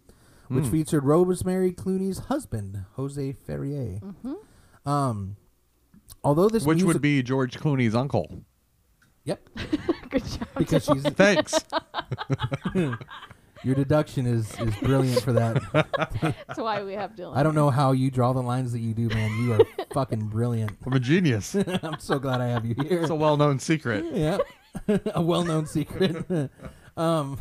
which 0.48 0.66
featured 0.66 1.04
Rosemary 1.04 1.72
Clooney's 1.72 2.20
husband, 2.20 2.84
Jose 2.94 3.32
Ferrer. 3.32 4.00
Um, 4.86 5.36
although 6.22 6.48
this 6.48 6.64
Which 6.64 6.76
music- 6.76 6.94
would 6.94 7.02
be 7.02 7.22
George 7.22 7.58
Clooney's 7.58 7.94
uncle. 7.94 8.44
Yep. 9.24 9.48
Good 10.10 10.24
job. 10.24 10.48
Because 10.56 10.84
she's 10.84 11.02
Thanks. 11.02 11.54
Your 13.64 13.74
deduction 13.74 14.26
is 14.26 14.50
is 14.60 14.74
brilliant 14.76 15.22
for 15.22 15.32
that. 15.32 15.56
That's 16.46 16.58
why 16.58 16.82
we 16.82 16.92
have 16.92 17.12
Dylan. 17.12 17.34
I 17.34 17.42
don't 17.42 17.54
know 17.54 17.70
how 17.70 17.92
you 17.92 18.10
draw 18.10 18.34
the 18.34 18.42
lines 18.42 18.72
that 18.72 18.80
you 18.80 18.92
do, 18.92 19.08
man. 19.08 19.30
You 19.42 19.54
are 19.54 19.60
fucking 19.94 20.28
brilliant. 20.28 20.72
I'm 20.84 20.92
a 20.92 21.00
genius. 21.00 21.54
I'm 21.54 21.98
so 21.98 22.18
glad 22.18 22.42
I 22.42 22.48
have 22.48 22.66
you 22.66 22.74
here. 22.78 23.00
it's 23.00 23.08
a 23.10 23.14
well-known 23.14 23.58
secret. 23.58 24.04
yeah, 24.12 24.36
a 25.14 25.22
well-known 25.22 25.64
secret. 25.64 26.26
um, 26.98 27.40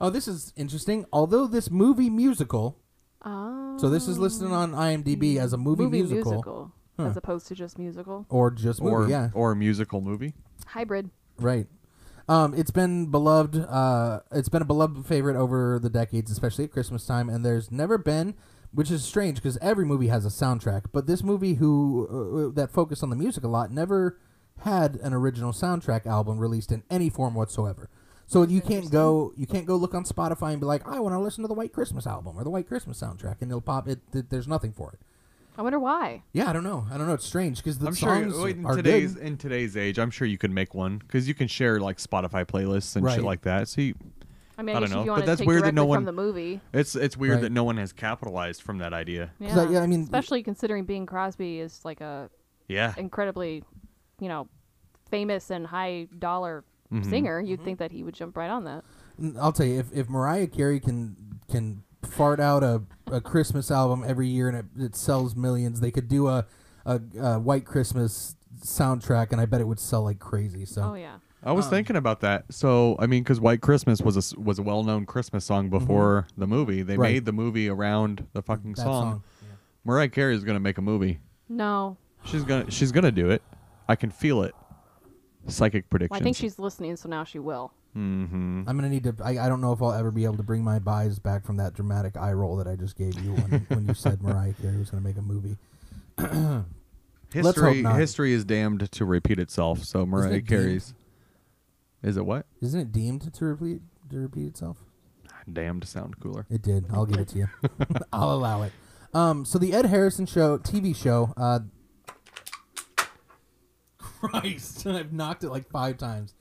oh, 0.00 0.08
this 0.10 0.28
is 0.28 0.52
interesting. 0.54 1.04
Although 1.12 1.48
this 1.48 1.68
movie 1.68 2.10
musical, 2.10 2.78
Oh. 3.24 3.76
so 3.80 3.90
this 3.90 4.06
is 4.06 4.16
listed 4.18 4.52
on 4.52 4.70
IMDb 4.72 5.38
as 5.38 5.52
a 5.52 5.56
movie, 5.58 5.82
movie 5.82 6.02
musical, 6.02 6.30
musical, 6.32 6.72
Huh. 6.98 7.06
as 7.06 7.16
opposed 7.16 7.46
to 7.48 7.54
just 7.54 7.78
musical. 7.78 8.26
or 8.28 8.50
just 8.50 8.82
movie. 8.82 8.94
Or 8.94 9.08
yeah, 9.08 9.30
or 9.32 9.52
a 9.52 9.56
musical 9.56 10.00
movie. 10.00 10.34
Hybrid. 10.66 11.10
right. 11.38 11.66
Um, 12.28 12.52
it's 12.52 12.70
been 12.70 13.06
beloved. 13.10 13.56
Uh, 13.56 14.20
it's 14.32 14.50
been 14.50 14.60
a 14.60 14.66
beloved 14.66 15.06
favorite 15.06 15.36
over 15.36 15.78
the 15.78 15.88
decades, 15.88 16.30
especially 16.30 16.64
at 16.64 16.72
Christmas 16.72 17.06
time. 17.06 17.30
And 17.30 17.42
there's 17.42 17.70
never 17.70 17.96
been, 17.96 18.34
which 18.70 18.90
is 18.90 19.02
strange 19.02 19.36
because 19.38 19.56
every 19.62 19.86
movie 19.86 20.08
has 20.08 20.26
a 20.26 20.28
soundtrack, 20.28 20.86
but 20.92 21.06
this 21.06 21.22
movie, 21.22 21.54
who 21.54 22.50
uh, 22.50 22.54
that 22.54 22.70
focused 22.70 23.02
on 23.02 23.08
the 23.08 23.16
music 23.16 23.44
a 23.44 23.48
lot, 23.48 23.70
never 23.70 24.18
had 24.62 24.96
an 24.96 25.14
original 25.14 25.52
soundtrack 25.52 26.04
album 26.04 26.38
released 26.38 26.70
in 26.70 26.82
any 26.90 27.08
form 27.08 27.34
whatsoever. 27.34 27.88
So 28.26 28.42
you 28.42 28.60
can't 28.60 28.90
go, 28.90 29.32
you 29.36 29.46
can't 29.46 29.64
go 29.64 29.76
look 29.76 29.94
on 29.94 30.04
Spotify 30.04 30.50
and 30.50 30.60
be 30.60 30.66
like, 30.66 30.86
I 30.86 31.00
want 31.00 31.14
to 31.14 31.18
listen 31.18 31.40
to 31.44 31.48
the 31.48 31.54
White 31.54 31.72
Christmas 31.72 32.06
album 32.06 32.36
or 32.38 32.44
the 32.44 32.50
White 32.50 32.68
Christmas 32.68 33.00
soundtrack, 33.00 33.40
and 33.40 33.50
it'll 33.50 33.62
pop. 33.62 33.88
It, 33.88 34.00
it 34.12 34.28
there's 34.28 34.46
nothing 34.48 34.72
for 34.72 34.92
it. 34.92 34.98
I 35.58 35.62
wonder 35.62 35.78
why. 35.80 36.22
Yeah, 36.32 36.48
I 36.48 36.52
don't 36.52 36.62
know. 36.62 36.86
I 36.90 36.96
don't 36.96 37.08
know. 37.08 37.14
It's 37.14 37.26
strange 37.26 37.58
because 37.58 37.78
the 37.78 37.88
I'm 37.88 37.94
songs 37.94 38.38
wait, 38.38 38.56
in 38.56 38.64
are 38.64 38.76
today's 38.76 39.14
good. 39.14 39.22
in 39.24 39.36
today's 39.36 39.76
age, 39.76 39.98
I'm 39.98 40.10
sure 40.10 40.26
you 40.26 40.38
could 40.38 40.52
make 40.52 40.72
one 40.72 40.98
because 40.98 41.26
you 41.26 41.34
can 41.34 41.48
share 41.48 41.80
like 41.80 41.98
Spotify 41.98 42.46
playlists 42.46 42.94
and 42.94 43.04
Right. 43.04 43.16
shit 43.16 43.24
like 43.24 43.42
that. 43.42 43.66
So 43.68 43.80
you, 43.80 43.94
I 44.56 44.62
mean, 44.62 44.76
I 44.76 44.78
I, 44.78 44.80
don't 44.82 44.90
know, 44.90 45.00
if 45.00 45.06
you 45.06 45.14
but 45.16 45.26
that's 45.26 45.40
weird 45.40 45.64
that 45.64 45.74
directly 45.74 45.76
no 45.76 45.82
from 45.82 45.88
one- 45.88 46.04
the 46.04 46.12
movie. 46.12 46.60
it's 46.72 46.94
it's 46.94 47.16
weird 47.16 47.34
Right. 47.34 47.40
that 47.42 47.52
no 47.52 47.64
one 47.64 47.76
has 47.76 47.92
capitalized 47.92 48.62
from 48.62 48.78
that 48.78 48.92
idea. 48.92 49.32
Yeah. 49.40 49.48
'Cause 49.48 49.58
I- 49.66 49.70
yeah, 49.72 49.80
I 49.80 49.86
mean- 49.88 50.02
especially 50.02 50.44
considering 50.44 50.84
Bing 50.84 51.06
Crosby 51.06 51.58
is 51.58 51.84
like 51.84 52.00
a 52.00 52.30
Yeah, 52.68 52.94
incredibly, 52.96 53.64
you 54.20 54.28
know, 54.28 54.46
famous 55.10 55.50
and 55.50 55.66
high 55.66 56.06
dollar 56.18 56.64
Mm-hmm. 56.92 57.10
singer, 57.10 57.40
you'd 57.40 57.62
think 57.64 57.78
that 57.80 57.92
he 57.92 58.02
would 58.02 58.14
jump 58.14 58.34
right 58.36 58.48
on 58.48 58.64
that. 58.64 58.82
I'll 59.38 59.52
tell 59.52 59.66
you, 59.66 59.78
if, 59.78 59.92
if 59.92 60.08
Mariah 60.08 60.46
Carey 60.46 60.78
can 60.80 61.16
can 61.50 61.82
fart 62.02 62.38
out 62.40 62.62
a, 62.62 62.82
a 63.12 63.20
Christmas 63.20 63.70
album 63.70 64.04
every 64.06 64.28
year 64.28 64.48
and 64.48 64.56
it, 64.58 64.66
it 64.78 64.96
sells 64.96 65.34
millions, 65.36 65.80
they 65.80 65.90
could 65.90 66.08
do 66.08 66.28
a, 66.28 66.46
a, 66.84 67.00
a 67.20 67.38
White 67.38 67.64
Christmas 67.64 68.36
soundtrack, 68.60 69.32
and 69.32 69.40
I 69.40 69.44
bet 69.46 69.60
it 69.60 69.66
would 69.68 69.78
sell 69.80 70.02
like 70.04 70.18
crazy. 70.18 70.64
So 70.64 70.82
Oh 70.82 70.94
yeah. 70.94 71.16
I 71.44 71.52
was 71.52 71.68
thinking 71.68 71.94
about 71.96 72.20
that. 72.22 72.44
So 72.52 72.96
I 72.98 73.06
mean, 73.06 73.22
because 73.22 73.40
White 73.40 73.60
Christmas 73.60 74.00
was 74.02 74.16
a 74.16 74.18
s- 74.18 74.34
was 74.36 74.58
a 74.58 74.62
well 74.62 74.82
known 74.82 75.06
Christmas 75.06 75.44
song 75.44 75.70
before 75.70 76.26
the 76.36 76.46
movie. 76.48 76.82
They 76.82 76.94
Mm-hmm. 76.94 77.02
Right. 77.02 77.12
made 77.14 77.24
the 77.26 77.32
movie 77.32 77.68
around 77.68 78.26
the 78.32 78.42
fucking 78.42 78.72
that 78.72 78.82
song. 78.82 79.12
song. 79.12 79.22
Mariah 79.84 80.08
Carey 80.08 80.34
is 80.34 80.42
gonna 80.44 80.58
make 80.60 80.78
a 80.78 80.82
movie. 80.82 81.20
No. 81.48 81.96
She's 82.24 82.42
gonna 82.42 82.68
she's 82.70 82.90
gonna 82.90 83.12
do 83.12 83.30
it. 83.30 83.42
I 83.88 83.94
can 83.94 84.10
feel 84.10 84.42
it. 84.42 84.54
Psychic 85.46 85.88
prediction. 85.88 86.10
Well, 86.14 86.20
I 86.20 86.24
think 86.24 86.36
she's 86.36 86.58
listening, 86.58 86.96
so 86.96 87.08
now 87.08 87.24
she 87.24 87.38
will. 87.38 87.72
Mm-hmm. 87.96 88.64
I'm 88.66 88.76
gonna 88.76 88.88
need 88.88 89.04
to. 89.04 89.14
I, 89.24 89.38
I 89.38 89.48
don't 89.48 89.60
know 89.60 89.72
if 89.72 89.82
I'll 89.82 89.92
ever 89.92 90.10
be 90.10 90.24
able 90.24 90.36
to 90.36 90.42
bring 90.42 90.62
my 90.62 90.78
buys 90.78 91.18
back 91.18 91.44
from 91.44 91.56
that 91.56 91.74
dramatic 91.74 92.16
eye 92.16 92.32
roll 92.32 92.56
that 92.56 92.68
I 92.68 92.76
just 92.76 92.96
gave 92.96 93.18
you 93.20 93.32
when, 93.32 93.50
when 93.68 93.86
you 93.86 93.94
said 93.94 94.22
Mariah 94.22 94.52
Carey 94.60 94.76
was 94.76 94.90
gonna 94.90 95.02
make 95.02 95.16
a 95.16 95.22
movie. 95.22 95.56
Let's 96.18 97.58
hope 97.58 97.66
History 97.66 97.82
not. 97.82 97.98
history 97.98 98.32
is 98.32 98.44
damned 98.44 98.90
to 98.90 99.04
repeat 99.04 99.38
itself. 99.38 99.84
So 99.84 100.06
Mariah 100.06 100.34
it 100.34 100.46
Carey's. 100.46 100.94
Is 102.02 102.16
it 102.16 102.24
what? 102.24 102.46
Isn't 102.62 102.80
it 102.80 102.92
deemed 102.92 103.32
to 103.32 103.44
repeat 103.44 103.82
to 104.10 104.18
repeat 104.18 104.46
itself? 104.46 104.78
Damned 105.52 105.82
to 105.82 105.88
sound 105.88 106.20
cooler. 106.20 106.46
It 106.50 106.62
did. 106.62 106.86
I'll 106.92 107.06
give 107.06 107.20
it 107.20 107.28
to 107.28 107.38
you. 107.38 107.48
I'll 108.12 108.32
allow 108.32 108.62
it. 108.62 108.72
Um, 109.14 109.44
so 109.44 109.58
the 109.58 109.72
Ed 109.72 109.86
Harrison 109.86 110.26
show, 110.26 110.58
TV 110.58 110.94
show. 110.94 111.32
Uh, 111.36 111.60
Christ, 113.98 114.86
I've 114.86 115.12
knocked 115.12 115.44
it 115.44 115.50
like 115.50 115.68
five 115.70 115.96
times. 115.96 116.34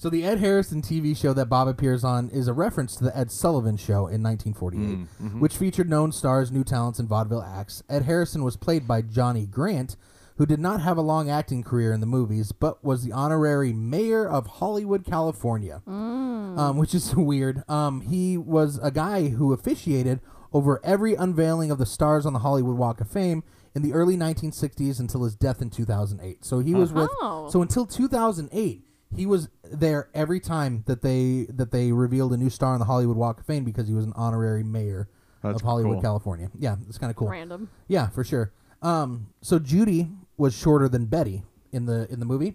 So 0.00 0.08
the 0.08 0.24
Ed 0.24 0.38
Harrison 0.38 0.80
TV 0.80 1.14
show 1.14 1.34
that 1.34 1.50
Bob 1.50 1.68
appears 1.68 2.04
on 2.04 2.30
is 2.30 2.48
a 2.48 2.54
reference 2.54 2.96
to 2.96 3.04
the 3.04 3.14
Ed 3.14 3.30
Sullivan 3.30 3.76
Show 3.76 4.06
in 4.06 4.22
1948, 4.22 5.38
which 5.38 5.58
featured 5.58 5.90
known 5.90 6.10
stars, 6.10 6.50
new 6.50 6.64
talents, 6.64 6.98
and 6.98 7.06
vaudeville 7.06 7.42
acts. 7.42 7.82
Ed 7.86 8.04
Harrison 8.04 8.42
was 8.42 8.56
played 8.56 8.88
by 8.88 9.02
Johnny 9.02 9.44
Grant, 9.44 9.96
who 10.38 10.46
did 10.46 10.58
not 10.58 10.80
have 10.80 10.96
a 10.96 11.02
long 11.02 11.28
acting 11.28 11.62
career 11.62 11.92
in 11.92 12.00
the 12.00 12.06
movies, 12.06 12.50
but 12.50 12.82
was 12.82 13.04
the 13.04 13.12
honorary 13.12 13.74
mayor 13.74 14.26
of 14.26 14.46
Hollywood, 14.46 15.04
California 15.04 15.82
um, 15.86 16.78
which 16.78 16.94
is 16.94 17.14
weird. 17.14 17.62
Um, 17.68 18.00
he 18.00 18.38
was 18.38 18.78
a 18.82 18.90
guy 18.90 19.28
who 19.28 19.52
officiated 19.52 20.20
over 20.50 20.80
every 20.82 21.14
unveiling 21.14 21.70
of 21.70 21.76
the 21.76 21.84
stars 21.84 22.24
on 22.24 22.32
the 22.32 22.38
Hollywood 22.38 22.78
Walk 22.78 23.02
of 23.02 23.10
Fame 23.10 23.44
in 23.74 23.82
the 23.82 23.92
early 23.92 24.16
1960s 24.16 24.98
until 24.98 25.24
his 25.24 25.36
death 25.36 25.60
in 25.60 25.68
2008. 25.68 26.42
So 26.42 26.60
he 26.60 26.74
was 26.74 26.90
with. 26.90 27.10
Oh. 27.20 27.50
So 27.50 27.60
until 27.60 27.84
2008, 27.84 28.86
he 29.14 29.26
was 29.26 29.48
there 29.72 30.08
every 30.14 30.40
time 30.40 30.84
that 30.86 31.02
they 31.02 31.46
that 31.50 31.70
they 31.70 31.92
revealed 31.92 32.32
a 32.32 32.36
new 32.36 32.50
star 32.50 32.74
on 32.74 32.78
the 32.80 32.86
Hollywood 32.86 33.16
Walk 33.16 33.40
of 33.40 33.46
Fame 33.46 33.64
because 33.64 33.88
he 33.88 33.94
was 33.94 34.04
an 34.04 34.12
honorary 34.16 34.62
mayor 34.62 35.08
That's 35.42 35.56
of 35.56 35.62
Hollywood, 35.62 35.96
cool. 35.96 36.02
California. 36.02 36.50
Yeah, 36.58 36.76
it's 36.88 36.98
kind 36.98 37.10
of 37.10 37.16
cool. 37.16 37.28
Random. 37.28 37.70
Yeah, 37.88 38.08
for 38.08 38.24
sure. 38.24 38.52
Um, 38.82 39.28
so 39.42 39.58
Judy 39.58 40.08
was 40.36 40.56
shorter 40.56 40.88
than 40.88 41.06
Betty 41.06 41.42
in 41.72 41.86
the 41.86 42.10
in 42.10 42.20
the 42.20 42.26
movie. 42.26 42.54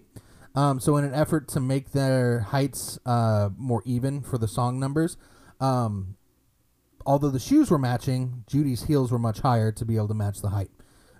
Um, 0.54 0.80
so 0.80 0.96
in 0.96 1.04
an 1.04 1.12
effort 1.12 1.48
to 1.48 1.60
make 1.60 1.92
their 1.92 2.40
heights 2.40 2.98
uh, 3.04 3.50
more 3.58 3.82
even 3.84 4.22
for 4.22 4.38
the 4.38 4.48
song 4.48 4.80
numbers, 4.80 5.18
um, 5.60 6.16
although 7.04 7.28
the 7.28 7.38
shoes 7.38 7.70
were 7.70 7.78
matching, 7.78 8.44
Judy's 8.46 8.84
heels 8.84 9.12
were 9.12 9.18
much 9.18 9.40
higher 9.40 9.70
to 9.72 9.84
be 9.84 9.96
able 9.96 10.08
to 10.08 10.14
match 10.14 10.40
the 10.40 10.48
height, 10.48 10.70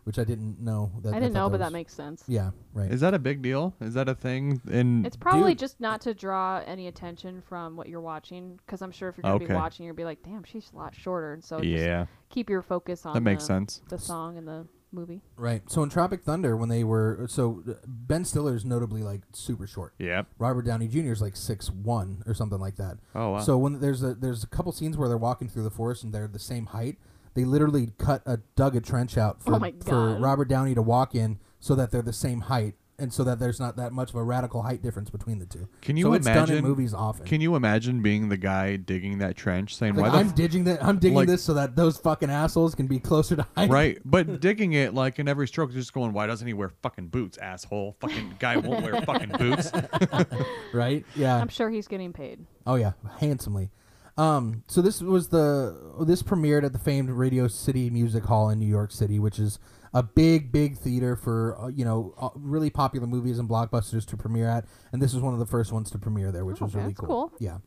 which 0.06 0.18
I 0.18 0.24
didn't 0.24 0.60
know. 0.60 0.90
That 1.02 1.14
I 1.14 1.18
didn't 1.20 1.34
thought 1.34 1.38
know, 1.40 1.50
but 1.50 1.60
was- 1.60 1.66
that 1.66 1.72
makes 1.72 1.92
sense. 1.92 2.22
yeah 2.28 2.50
right. 2.72 2.90
Is 2.90 3.00
that 3.00 3.12
a 3.12 3.18
big 3.18 3.42
deal? 3.42 3.74
Is 3.80 3.94
that 3.94 4.08
a 4.08 4.14
thing? 4.14 4.60
In 4.70 5.04
It's 5.04 5.16
probably 5.16 5.52
Dude. 5.52 5.58
just 5.58 5.80
not 5.80 6.00
to 6.02 6.14
draw 6.14 6.62
any 6.66 6.86
attention 6.86 7.42
from 7.42 7.76
what 7.76 7.88
you're 7.88 8.00
watching, 8.00 8.58
because 8.64 8.82
I'm 8.82 8.92
sure 8.92 9.08
if 9.08 9.16
you're 9.16 9.22
gonna 9.22 9.34
Okay. 9.36 9.46
be 9.46 9.54
watching, 9.54 9.84
you'll 9.86 9.96
be 9.96 10.04
like, 10.04 10.22
"Damn, 10.22 10.44
she's 10.44 10.70
a 10.72 10.76
lot 10.76 10.94
shorter," 10.94 11.32
and 11.32 11.44
so 11.44 11.58
just 11.58 11.68
yeah, 11.68 12.06
keep 12.30 12.48
your 12.48 12.62
focus 12.62 13.04
on 13.04 13.14
that 13.14 13.20
makes 13.20 13.42
the, 13.44 13.46
sense. 13.48 13.82
the 13.88 13.98
song 13.98 14.38
and 14.38 14.46
the 14.46 14.66
movie. 14.92 15.20
right. 15.36 15.62
So 15.70 15.82
in 15.82 15.90
Tropic 15.90 16.22
Thunder, 16.22 16.56
when 16.56 16.68
they 16.68 16.84
were 16.84 17.26
so 17.28 17.62
uh, 17.68 17.72
Ben 17.86 18.24
Stiller's 18.24 18.64
notably 18.64 19.02
like 19.02 19.22
super 19.32 19.66
short. 19.66 19.92
Yep. 19.98 20.28
Robert 20.38 20.62
Downey 20.62 20.88
Jr. 20.88 21.10
is 21.12 21.20
like 21.20 21.36
six 21.36 21.70
one 21.70 22.22
or 22.26 22.32
something 22.32 22.60
like 22.60 22.76
that. 22.76 22.98
Oh 23.14 23.32
wow. 23.32 23.38
So 23.40 23.58
when 23.58 23.80
there's 23.80 24.02
a 24.02 24.14
there's 24.14 24.44
a 24.44 24.46
couple 24.46 24.70
scenes 24.72 24.96
where 24.96 25.08
they're 25.08 25.18
walking 25.18 25.48
through 25.48 25.64
the 25.64 25.70
forest 25.70 26.04
and 26.04 26.14
they're 26.14 26.28
the 26.28 26.38
same 26.38 26.66
height, 26.66 26.96
they 27.36 27.44
literally 27.44 27.92
cut 27.98 28.22
a 28.26 28.38
dug 28.56 28.74
a 28.74 28.80
trench 28.80 29.16
out 29.16 29.40
for 29.40 29.54
Oh 29.54 29.72
for 29.84 30.16
Robert 30.18 30.48
Downey 30.48 30.74
to 30.74 30.82
walk 30.82 31.14
in 31.14 31.38
so 31.60 31.76
that 31.76 31.92
they're 31.92 32.02
the 32.02 32.12
same 32.12 32.40
height 32.40 32.74
and 32.98 33.12
so 33.12 33.22
that 33.24 33.38
there's 33.38 33.60
not 33.60 33.76
that 33.76 33.92
much 33.92 34.08
of 34.08 34.16
a 34.16 34.22
radical 34.22 34.62
height 34.62 34.80
difference 34.80 35.10
between 35.10 35.38
the 35.38 35.44
two. 35.44 35.68
Can 35.82 35.98
you 35.98 36.04
so 36.04 36.14
it's 36.14 36.24
done 36.24 36.34
imagine- 36.38 36.56
in 36.56 36.64
movies 36.64 36.94
often. 36.94 37.26
Can 37.26 37.42
you 37.42 37.54
imagine 37.54 38.00
being 38.00 38.30
the 38.30 38.38
guy 38.38 38.76
digging 38.76 39.18
that 39.18 39.36
trench, 39.36 39.76
saying, 39.76 39.96
like, 39.96 40.14
"Why 40.14 40.18
I'm 40.20 40.28
f- 40.28 40.34
digging 40.34 40.64
that 40.64 40.82
I'm 40.82 40.98
digging 40.98 41.14
like- 41.16 41.28
this 41.28 41.42
so 41.42 41.52
that 41.52 41.76
those 41.76 41.98
fucking 41.98 42.30
assholes 42.30 42.74
can 42.74 42.86
be 42.86 42.98
closer 42.98 43.36
to 43.36 43.46
height. 43.54 43.68
right?" 43.68 43.98
But 44.02 44.40
digging 44.40 44.72
it 44.72 44.94
like 44.94 45.18
in 45.18 45.28
every 45.28 45.46
stroke, 45.46 45.72
just 45.74 45.92
going, 45.92 46.14
"Why 46.14 46.26
doesn't 46.26 46.46
he 46.46 46.54
wear 46.54 46.70
fucking 46.82 47.08
boots, 47.08 47.36
asshole? 47.36 47.96
Fucking 48.00 48.36
guy 48.38 48.56
won't 48.56 48.82
wear 48.82 49.02
fucking 49.02 49.32
boots." 49.38 49.70
Right? 50.72 51.04
Yeah. 51.14 51.36
I'm 51.36 51.48
sure 51.48 51.68
he's 51.70 51.88
getting 51.88 52.12
paid. 52.14 52.46
Oh 52.66 52.74
yeah, 52.76 52.92
handsomely. 53.18 53.70
Um, 54.18 54.62
so 54.66 54.80
this 54.80 55.00
was 55.02 55.28
the 55.28 55.94
this 56.06 56.22
premiered 56.22 56.64
at 56.64 56.72
the 56.72 56.78
famed 56.78 57.10
Radio 57.10 57.48
City 57.48 57.90
Music 57.90 58.24
Hall 58.24 58.48
in 58.48 58.58
New 58.58 58.66
York 58.66 58.90
City, 58.90 59.18
which 59.18 59.38
is 59.38 59.58
a 59.92 60.02
big, 60.02 60.50
big 60.52 60.76
theater 60.78 61.16
for 61.16 61.56
uh, 61.60 61.68
you 61.68 61.84
know 61.84 62.14
uh, 62.18 62.30
really 62.34 62.70
popular 62.70 63.06
movies 63.06 63.38
and 63.38 63.48
blockbusters 63.48 64.06
to 64.06 64.16
premiere 64.16 64.48
at, 64.48 64.64
and 64.92 65.02
this 65.02 65.12
was 65.12 65.22
one 65.22 65.34
of 65.34 65.38
the 65.40 65.46
first 65.46 65.70
ones 65.72 65.90
to 65.90 65.98
premiere 65.98 66.32
there, 66.32 66.44
which 66.46 66.62
Oh, 66.62 66.64
was 66.66 66.74
really 66.74 66.94
cool. 66.94 67.06
cool. 67.08 67.32
Yeah. 67.38 67.58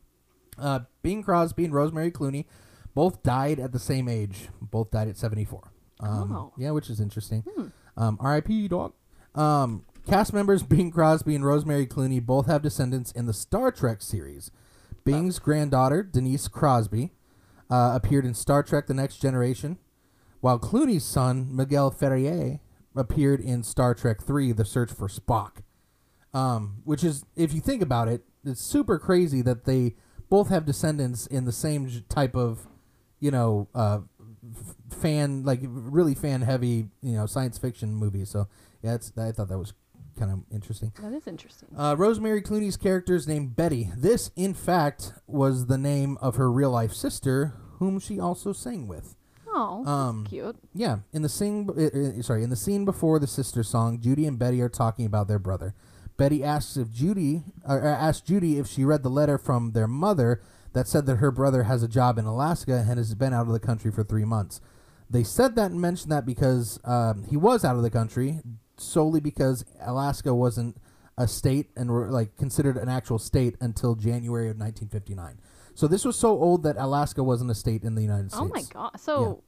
Uh, 0.58 0.80
Bing 1.02 1.22
Crosby 1.22 1.64
and 1.64 1.72
Rosemary 1.72 2.10
Clooney 2.10 2.44
both 2.94 3.22
died 3.22 3.60
at 3.60 3.70
the 3.72 3.78
same 3.78 4.08
age. 4.08 4.48
Both 4.60 4.90
died 4.90 5.06
at 5.08 5.16
seventy 5.16 5.44
four. 5.44 5.70
Um, 6.00 6.32
Oh. 6.32 6.52
Yeah, 6.58 6.72
which 6.72 6.90
is 6.90 6.98
interesting. 7.00 7.44
Um, 7.96 8.16
R.I.P. 8.20 8.68
Dog. 8.68 8.92
Um, 9.36 9.84
cast 10.06 10.32
members 10.32 10.62
Bing 10.64 10.90
Crosby 10.90 11.34
and 11.36 11.44
Rosemary 11.44 11.86
Clooney 11.86 12.24
both 12.24 12.46
have 12.46 12.62
descendants 12.62 13.12
in 13.12 13.26
the 13.26 13.32
Star 13.34 13.70
Trek 13.70 14.02
series. 14.02 14.50
Bing's 15.04 15.38
granddaughter, 15.38 16.02
Denise 16.02 16.48
Crosby, 16.48 17.12
uh, 17.70 17.92
appeared 17.94 18.24
in 18.24 18.34
Star 18.34 18.62
Trek 18.62 18.86
The 18.86 18.94
Next 18.94 19.18
Generation, 19.18 19.78
while 20.40 20.58
Clooney's 20.58 21.04
son, 21.04 21.54
Miguel 21.54 21.90
Ferrer, 21.90 22.60
appeared 22.96 23.40
in 23.40 23.62
Star 23.62 23.94
Trek 23.94 24.18
III 24.28 24.52
The 24.52 24.64
Search 24.64 24.92
for 24.92 25.08
Spock. 25.08 25.62
Um, 26.32 26.82
which 26.84 27.02
is, 27.02 27.24
if 27.34 27.52
you 27.52 27.60
think 27.60 27.82
about 27.82 28.06
it, 28.06 28.22
it's 28.44 28.60
super 28.60 28.98
crazy 28.98 29.42
that 29.42 29.64
they 29.64 29.96
both 30.28 30.48
have 30.48 30.64
descendants 30.64 31.26
in 31.26 31.44
the 31.44 31.52
same 31.52 32.04
type 32.08 32.36
of, 32.36 32.68
you 33.18 33.32
know, 33.32 33.68
uh, 33.74 34.00
fan, 34.90 35.42
like 35.44 35.60
really 35.62 36.14
fan 36.14 36.42
heavy, 36.42 36.88
you 37.02 37.16
know, 37.16 37.26
science 37.26 37.58
fiction 37.58 37.94
movie. 37.94 38.24
So, 38.24 38.48
yeah, 38.82 38.94
I 38.94 39.32
thought 39.32 39.48
that 39.48 39.58
was 39.58 39.74
kind 40.20 40.30
of 40.30 40.40
interesting. 40.52 40.92
That 41.00 41.12
is 41.14 41.26
interesting. 41.26 41.68
Uh, 41.76 41.96
Rosemary 41.98 42.42
Clooney's 42.42 42.76
character 42.76 43.14
is 43.16 43.26
named 43.26 43.56
Betty. 43.56 43.90
This, 43.96 44.30
in 44.36 44.54
fact, 44.54 45.14
was 45.26 45.66
the 45.66 45.78
name 45.78 46.18
of 46.20 46.36
her 46.36 46.52
real 46.52 46.70
life 46.70 46.92
sister, 46.92 47.54
whom 47.78 47.98
she 47.98 48.20
also 48.20 48.52
sang 48.52 48.86
with. 48.86 49.16
oh, 49.48 49.84
um, 49.86 50.22
that's 50.24 50.30
cute. 50.30 50.56
Yeah, 50.74 50.98
in 51.12 51.22
the 51.22 51.28
scene, 51.28 51.68
uh, 51.68 52.18
uh, 52.20 52.22
sorry, 52.22 52.44
in 52.44 52.50
the 52.50 52.56
scene 52.56 52.84
before 52.84 53.18
the 53.18 53.26
sister 53.26 53.62
song, 53.62 54.00
Judy 54.00 54.26
and 54.26 54.38
Betty 54.38 54.60
are 54.60 54.68
talking 54.68 55.06
about 55.06 55.26
their 55.26 55.38
brother. 55.38 55.74
Betty 56.16 56.44
asks 56.44 56.76
if 56.76 56.92
Judy, 56.92 57.42
uh, 57.66 57.78
uh, 57.82 57.86
asked 57.86 58.26
Judy 58.26 58.58
if 58.58 58.66
she 58.66 58.84
read 58.84 59.02
the 59.02 59.08
letter 59.08 59.38
from 59.38 59.72
their 59.72 59.88
mother 59.88 60.42
that 60.74 60.86
said 60.86 61.06
that 61.06 61.16
her 61.16 61.30
brother 61.30 61.62
has 61.64 61.82
a 61.82 61.88
job 61.88 62.18
in 62.18 62.26
Alaska 62.26 62.84
and 62.86 62.98
has 62.98 63.14
been 63.14 63.32
out 63.32 63.46
of 63.46 63.52
the 63.54 63.58
country 63.58 63.90
for 63.90 64.04
three 64.04 64.26
months. 64.26 64.60
They 65.08 65.24
said 65.24 65.56
that 65.56 65.70
and 65.72 65.80
mentioned 65.80 66.12
that 66.12 66.26
because 66.26 66.78
um, 66.84 67.24
he 67.24 67.36
was 67.36 67.64
out 67.64 67.74
of 67.74 67.82
the 67.82 67.90
country 67.90 68.40
solely 68.80 69.20
because 69.20 69.64
Alaska 69.80 70.34
wasn't 70.34 70.76
a 71.18 71.28
state 71.28 71.70
and 71.76 71.90
were 71.90 72.10
like 72.10 72.36
considered 72.36 72.76
an 72.76 72.88
actual 72.88 73.18
state 73.18 73.56
until 73.60 73.94
January 73.94 74.48
of 74.48 74.56
1959. 74.58 75.38
So 75.74 75.86
this 75.86 76.04
was 76.04 76.16
so 76.18 76.30
old 76.30 76.62
that 76.64 76.76
Alaska 76.76 77.22
wasn't 77.22 77.50
a 77.50 77.54
state 77.54 77.82
in 77.84 77.94
the 77.94 78.02
United 78.02 78.30
States. 78.32 78.42
Oh 78.42 78.48
my 78.48 78.62
god. 78.72 78.98
So, 79.00 79.42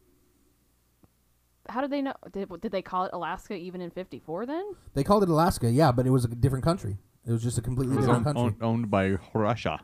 how 1.69 1.81
did 1.81 1.91
they 1.91 2.03
know? 2.03 2.15
Did, 2.33 2.49
did 2.61 2.73
they 2.73 2.83
call 2.83 3.05
it 3.05 3.11
Alaska 3.13 3.55
even 3.55 3.81
in 3.81 3.91
'54? 3.91 4.47
Then 4.47 4.73
They 4.95 5.05
called 5.05 5.23
it 5.23 5.29
Alaska, 5.29 5.71
yeah, 5.71 5.93
but 5.93 6.07
it 6.07 6.11
was 6.11 6.25
a 6.25 6.29
different 6.29 6.65
country. 6.65 6.99
It 7.27 7.33
was 7.33 7.43
just 7.43 7.57
a 7.59 7.63
completely 7.63 7.97
different 7.97 8.19
own- 8.27 8.35
country. 8.35 8.43
own- 8.43 8.57
owned 8.61 8.91
by 8.91 9.17
Russia. 9.35 9.81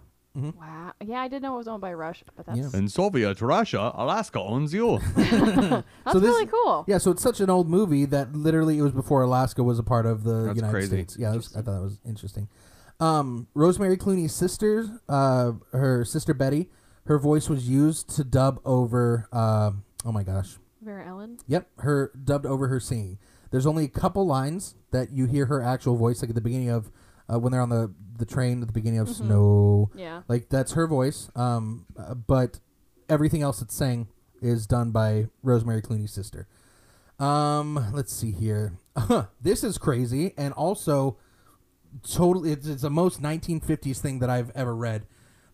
Wow. 0.58 0.92
Yeah, 1.04 1.20
I 1.20 1.28
didn't 1.28 1.42
know 1.42 1.54
it 1.54 1.58
was 1.58 1.68
owned 1.68 1.80
by 1.80 1.92
Russia, 1.92 2.24
but 2.36 2.46
that's 2.46 2.58
Yeah. 2.58 2.78
In 2.78 2.88
Soviet 2.88 3.40
Russia, 3.40 3.92
Alaska 3.94 4.40
owns 4.40 4.72
you. 4.74 4.98
that's 5.16 5.86
So 6.12 6.18
this- 6.20 6.22
really 6.22 6.46
cool. 6.46 6.84
Yeah, 6.88 6.98
so 6.98 7.10
it's 7.10 7.22
such 7.22 7.40
an 7.40 7.50
old 7.50 7.68
movie 7.68 8.04
that 8.06 8.34
literally 8.34 8.78
it 8.78 8.82
was 8.82 8.92
before 8.92 9.22
Alaska 9.22 9.62
was 9.62 9.78
a 9.78 9.82
part 9.82 10.06
of 10.06 10.24
the 10.24 10.44
That's 10.46 10.56
United 10.56 10.72
crazy. 10.72 10.88
States. 10.88 11.16
Yeah, 11.18 11.32
it 11.32 11.36
was, 11.36 11.54
I 11.56 11.62
thought 11.62 11.74
that 11.74 11.82
was 11.82 12.00
interesting. 12.04 12.48
Um, 13.00 13.46
Rosemary 13.54 13.96
Clooney's 13.96 14.34
sister, 14.34 15.00
uh, 15.08 15.52
her 15.72 16.04
sister 16.04 16.34
Betty, 16.34 16.68
her 17.06 17.18
voice 17.18 17.48
was 17.48 17.68
used 17.68 18.08
to 18.16 18.24
dub 18.24 18.60
over. 18.64 19.28
Uh, 19.32 19.70
oh 20.04 20.12
my 20.12 20.22
gosh, 20.24 20.56
Vera 20.82 21.06
Ellen. 21.06 21.38
Yep, 21.46 21.68
her 21.78 22.10
dubbed 22.24 22.44
over 22.46 22.68
her 22.68 22.80
singing. 22.80 23.18
There's 23.50 23.66
only 23.66 23.84
a 23.84 23.88
couple 23.88 24.26
lines 24.26 24.74
that 24.90 25.10
you 25.12 25.26
hear 25.26 25.46
her 25.46 25.62
actual 25.62 25.96
voice, 25.96 26.20
like 26.22 26.28
at 26.28 26.34
the 26.34 26.40
beginning 26.40 26.70
of 26.70 26.90
uh, 27.32 27.38
when 27.38 27.52
they're 27.52 27.60
on 27.60 27.68
the 27.68 27.92
the 28.18 28.26
train 28.26 28.60
at 28.60 28.66
the 28.66 28.72
beginning 28.72 28.98
of 28.98 29.08
Snow. 29.08 29.90
Yeah. 29.94 30.22
Like 30.28 30.48
that's 30.48 30.72
her 30.72 30.86
voice. 30.86 31.30
Um, 31.36 31.86
uh, 31.96 32.14
but 32.14 32.60
everything 33.08 33.42
else 33.42 33.60
that's 33.60 33.74
sang 33.74 34.08
is 34.42 34.66
done 34.66 34.90
by 34.90 35.28
Rosemary 35.42 35.82
Clooney's 35.82 36.12
sister. 36.12 36.48
Um, 37.18 37.92
let's 37.92 38.12
see 38.12 38.30
here. 38.30 38.74
this 39.40 39.64
is 39.64 39.78
crazy, 39.78 40.34
and 40.36 40.52
also 40.54 41.16
totally, 42.08 42.52
it's, 42.52 42.66
it's 42.66 42.82
the 42.82 42.90
most 42.90 43.22
1950s 43.22 43.98
thing 43.98 44.20
that 44.20 44.30
I've 44.30 44.50
ever 44.54 44.74
read. 44.74 45.06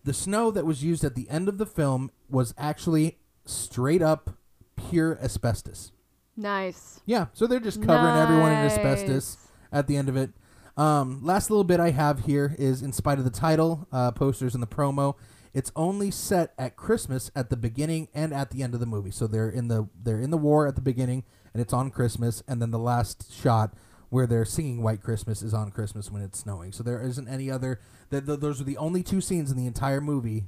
The 0.03 0.13
snow 0.13 0.51
that 0.51 0.65
was 0.65 0.83
used 0.83 1.03
at 1.03 1.15
the 1.15 1.27
end 1.29 1.49
of 1.49 1.57
the 1.57 1.65
film 1.65 2.11
was 2.29 2.53
actually 2.57 3.17
straight 3.45 4.01
up 4.01 4.37
pure 4.75 5.17
asbestos. 5.21 5.91
Nice. 6.37 6.99
Yeah, 7.05 7.27
so 7.33 7.47
they're 7.47 7.59
just 7.59 7.81
covering 7.81 8.15
everyone 8.15 8.51
in 8.51 8.57
asbestos 8.57 9.37
at 9.71 9.87
the 9.87 9.97
end 9.97 10.09
of 10.09 10.17
it. 10.17 10.31
Um, 10.77 11.21
last 11.23 11.49
little 11.49 11.63
bit 11.63 11.79
I 11.79 11.91
have 11.91 12.25
here 12.25 12.55
is 12.59 12.81
in 12.81 12.91
spite 12.91 13.17
of 13.17 13.23
the 13.23 13.31
title, 13.31 13.87
uh, 13.91 14.11
posters, 14.11 14.53
and 14.53 14.61
the 14.61 14.67
promo, 14.67 15.15
it's 15.53 15.71
only 15.75 16.11
set 16.11 16.53
at 16.57 16.75
Christmas 16.75 17.31
at 17.35 17.49
the 17.49 17.55
beginning 17.55 18.09
and 18.13 18.33
at 18.33 18.51
the 18.51 18.61
end 18.61 18.73
of 18.73 18.81
the 18.81 18.85
movie. 18.85 19.11
So 19.11 19.25
they're 19.25 19.49
in 19.49 19.69
the 19.69 19.87
they're 20.01 20.19
in 20.19 20.31
the 20.31 20.37
war 20.37 20.67
at 20.67 20.75
the 20.75 20.81
beginning, 20.81 21.23
and 21.53 21.61
it's 21.61 21.71
on 21.71 21.91
Christmas, 21.91 22.43
and 22.47 22.61
then 22.61 22.71
the 22.71 22.79
last 22.79 23.31
shot 23.33 23.73
where 24.09 24.27
they're 24.27 24.45
singing 24.45 24.83
White 24.83 25.01
Christmas 25.01 25.41
is 25.41 25.53
on 25.53 25.71
Christmas 25.71 26.11
when 26.11 26.21
it's 26.21 26.39
snowing. 26.39 26.71
So 26.73 26.83
there 26.83 27.01
isn't 27.01 27.27
any 27.27 27.49
other. 27.49 27.79
That 28.09 28.25
th- 28.27 28.39
those 28.41 28.59
are 28.59 28.65
the 28.65 28.77
only 28.77 29.01
two 29.01 29.21
scenes 29.21 29.49
in 29.51 29.57
the 29.57 29.65
entire 29.67 30.01
movie 30.01 30.43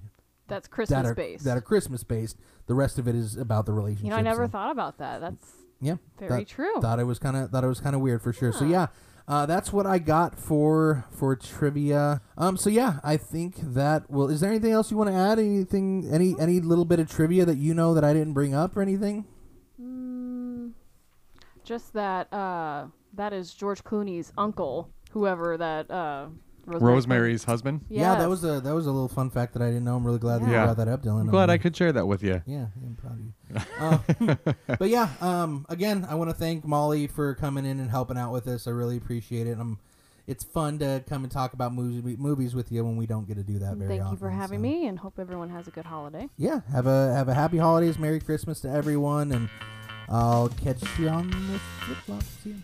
That's 0.49 0.67
Christmas 0.67 1.03
that 1.03 1.05
are 1.05 1.15
based. 1.15 1.45
that 1.45 1.55
are 1.57 1.61
Christmas 1.61 2.03
based. 2.03 2.37
The 2.67 2.75
rest 2.75 2.99
of 2.99 3.07
it 3.07 3.15
is 3.15 3.37
about 3.37 3.65
the 3.65 3.71
relationship. 3.73 4.03
you 4.05 4.09
know, 4.11 4.17
I 4.17 4.21
never 4.21 4.45
thought 4.47 4.71
about 4.71 4.97
that. 4.97 5.21
That's 5.21 5.53
Yeah, 5.79 5.95
very 6.19 6.41
that- 6.43 6.47
true. 6.49 6.81
Thought 6.81 6.99
it 6.99 7.05
was 7.05 7.17
kind 7.17 7.37
of 7.37 7.49
thought 7.49 7.63
it 7.63 7.67
was 7.67 7.79
kind 7.79 7.95
of 7.95 8.01
weird 8.01 8.21
for 8.21 8.33
sure. 8.33 8.51
So 8.51 8.65
yeah, 8.65 8.87
uh, 9.27 9.45
that's 9.45 9.73
what 9.73 9.85
I 9.85 9.99
got 9.99 10.39
for 10.39 11.05
for 11.11 11.35
trivia. 11.35 12.21
Um, 12.37 12.55
so 12.55 12.69
yeah, 12.69 12.99
I 13.03 13.17
think 13.17 13.55
that. 13.73 14.09
Well, 14.09 14.29
is 14.29 14.39
there 14.39 14.49
anything 14.49 14.71
else 14.71 14.89
you 14.89 14.95
want 14.95 15.09
to 15.09 15.15
add? 15.15 15.37
Anything? 15.37 16.07
Any 16.09 16.35
any 16.39 16.61
little 16.61 16.85
bit 16.85 16.99
of 16.99 17.09
trivia 17.09 17.43
that 17.45 17.57
you 17.57 17.73
know 17.73 17.93
that 17.93 18.05
I 18.05 18.13
didn't 18.13 18.33
bring 18.33 18.53
up 18.53 18.77
or 18.77 18.81
anything? 18.81 19.25
Mm, 19.81 20.71
just 21.65 21.93
that 21.93 22.31
uh, 22.31 22.87
that 23.13 23.33
is 23.33 23.53
George 23.53 23.83
Clooney's 23.83 24.31
uncle, 24.37 24.89
whoever 25.11 25.57
that 25.57 25.91
uh, 25.91 26.27
Rosemary 26.67 26.93
Rosemary's 26.93 27.43
husband. 27.45 27.85
Yeah, 27.89 28.15
that 28.15 28.29
was 28.29 28.43
a 28.43 28.59
that 28.61 28.73
was 28.75 28.85
a 28.87 28.91
little 28.91 29.07
fun 29.07 29.29
fact 29.29 29.53
that 29.53 29.61
I 29.61 29.67
didn't 29.67 29.85
know. 29.85 29.95
I'm 29.95 30.05
really 30.05 30.19
glad 30.19 30.41
that 30.41 30.49
Yeah. 30.49 30.59
you 30.61 30.65
brought 30.65 30.77
that 30.77 30.87
up, 30.89 31.01
Dylan. 31.03 31.21
I'm 31.21 31.27
glad 31.29 31.49
I 31.49 31.57
could 31.57 31.75
share 31.75 31.91
that 31.93 32.05
with 32.07 32.21
you. 32.23 32.41
Yeah, 32.45 32.67
I'm 32.85 32.95
proud 32.95 33.13
of 33.13 33.19
you. 33.19 33.33
Uh, 34.67 34.75
but 34.77 34.89
yeah, 34.89 35.09
um, 35.21 35.65
again, 35.69 36.05
I 36.09 36.15
want 36.15 36.29
to 36.29 36.35
thank 36.35 36.65
Molly 36.65 37.07
for 37.07 37.33
coming 37.35 37.65
in 37.65 37.79
and 37.79 37.89
helping 37.89 38.17
out 38.17 38.33
with 38.33 38.43
this. 38.43 38.67
I 38.67 38.71
really 38.71 38.97
appreciate 38.97 39.47
it. 39.47 39.57
Um, 39.59 39.79
it's 40.27 40.43
fun 40.43 40.77
to 40.79 41.01
come 41.07 41.23
and 41.23 41.31
talk 41.31 41.53
about 41.53 41.73
movies 41.73 42.17
movies 42.17 42.53
with 42.53 42.69
you 42.71 42.83
when 42.83 42.97
we 42.97 43.05
don't 43.05 43.25
get 43.25 43.37
to 43.37 43.43
do 43.43 43.59
that 43.59 43.77
very 43.77 43.87
Thank 43.91 44.01
often. 44.01 44.13
you 44.15 44.17
for 44.19 44.29
having 44.29 44.59
so. 44.59 44.63
me, 44.63 44.87
and 44.87 44.99
hope 44.99 45.17
everyone 45.19 45.49
has 45.51 45.67
a 45.67 45.71
good 45.71 45.85
holiday. 45.85 46.27
Yeah, 46.37 46.59
have 46.73 46.85
a 46.87 47.13
have 47.13 47.29
a 47.29 47.33
happy 47.33 47.57
holidays, 47.57 47.97
Merry 47.97 48.19
Christmas 48.19 48.59
to 48.61 48.69
everyone, 48.69 49.31
and 49.31 49.47
I'll 50.09 50.49
catch 50.49 50.81
you 50.99 51.07
on 51.07 51.29
the 51.29 51.59
flip 51.85 51.97
flop. 51.99 52.23
See 52.43 52.49
ya. 52.49 52.55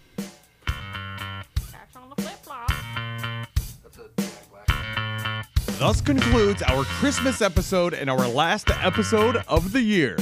Thus 5.83 5.99
concludes 5.99 6.61
our 6.61 6.85
Christmas 6.85 7.41
episode 7.41 7.93
and 7.93 8.09
our 8.09 8.25
last 8.25 8.69
episode 8.69 9.43
of 9.49 9.73
the 9.73 9.81
year. 9.81 10.15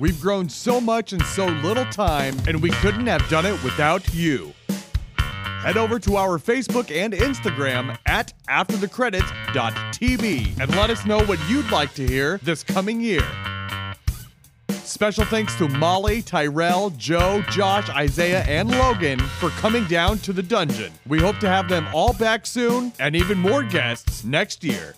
We've 0.00 0.20
grown 0.20 0.48
so 0.48 0.80
much 0.80 1.12
in 1.12 1.20
so 1.20 1.46
little 1.46 1.84
time, 1.84 2.34
and 2.48 2.60
we 2.60 2.70
couldn't 2.70 3.06
have 3.06 3.28
done 3.28 3.46
it 3.46 3.62
without 3.62 4.12
you. 4.12 4.52
Head 5.16 5.76
over 5.76 6.00
to 6.00 6.16
our 6.16 6.40
Facebook 6.40 6.90
and 6.90 7.14
Instagram 7.14 7.96
at 8.06 8.32
afterthecredits.tv 8.48 10.60
and 10.60 10.70
let 10.74 10.90
us 10.90 11.06
know 11.06 11.20
what 11.26 11.38
you'd 11.48 11.70
like 11.70 11.94
to 11.94 12.04
hear 12.04 12.38
this 12.38 12.64
coming 12.64 13.00
year. 13.00 13.22
Special 14.84 15.24
thanks 15.24 15.56
to 15.56 15.66
Molly, 15.66 16.20
Tyrell, 16.20 16.90
Joe, 16.90 17.42
Josh, 17.50 17.88
Isaiah, 17.88 18.42
and 18.42 18.70
Logan 18.70 19.18
for 19.18 19.48
coming 19.50 19.86
down 19.86 20.18
to 20.18 20.32
the 20.32 20.42
dungeon. 20.42 20.92
We 21.06 21.20
hope 21.20 21.38
to 21.38 21.48
have 21.48 21.68
them 21.70 21.88
all 21.94 22.12
back 22.12 22.46
soon 22.46 22.92
and 22.98 23.16
even 23.16 23.38
more 23.38 23.62
guests 23.62 24.24
next 24.24 24.62
year. 24.62 24.94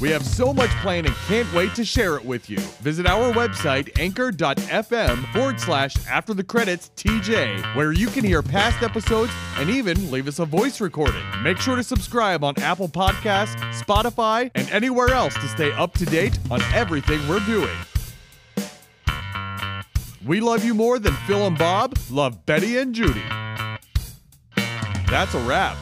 We 0.00 0.10
have 0.10 0.26
so 0.26 0.52
much 0.52 0.70
planned 0.80 1.06
and 1.06 1.14
can't 1.28 1.52
wait 1.54 1.76
to 1.76 1.84
share 1.84 2.16
it 2.16 2.24
with 2.24 2.50
you. 2.50 2.58
Visit 2.80 3.06
our 3.06 3.32
website, 3.32 3.96
anchor.fm 4.00 5.32
forward 5.32 5.60
slash 5.60 5.94
after 6.08 6.34
the 6.34 6.42
credits 6.42 6.90
TJ, 6.96 7.76
where 7.76 7.92
you 7.92 8.08
can 8.08 8.24
hear 8.24 8.42
past 8.42 8.82
episodes 8.82 9.30
and 9.58 9.70
even 9.70 10.10
leave 10.10 10.26
us 10.26 10.40
a 10.40 10.44
voice 10.44 10.80
recording. 10.80 11.22
Make 11.42 11.58
sure 11.58 11.76
to 11.76 11.84
subscribe 11.84 12.42
on 12.42 12.54
Apple 12.56 12.88
Podcasts, 12.88 13.54
Spotify, 13.80 14.50
and 14.56 14.68
anywhere 14.70 15.10
else 15.10 15.34
to 15.34 15.46
stay 15.46 15.70
up 15.72 15.92
to 15.98 16.06
date 16.06 16.36
on 16.50 16.60
everything 16.72 17.20
we're 17.28 17.44
doing. 17.46 17.70
We 20.24 20.40
love 20.40 20.64
you 20.64 20.72
more 20.72 21.00
than 21.00 21.14
Phil 21.26 21.48
and 21.48 21.58
Bob 21.58 21.98
love 22.08 22.46
Betty 22.46 22.78
and 22.78 22.94
Judy. 22.94 23.24
That's 25.10 25.34
a 25.34 25.40
wrap. 25.40 25.76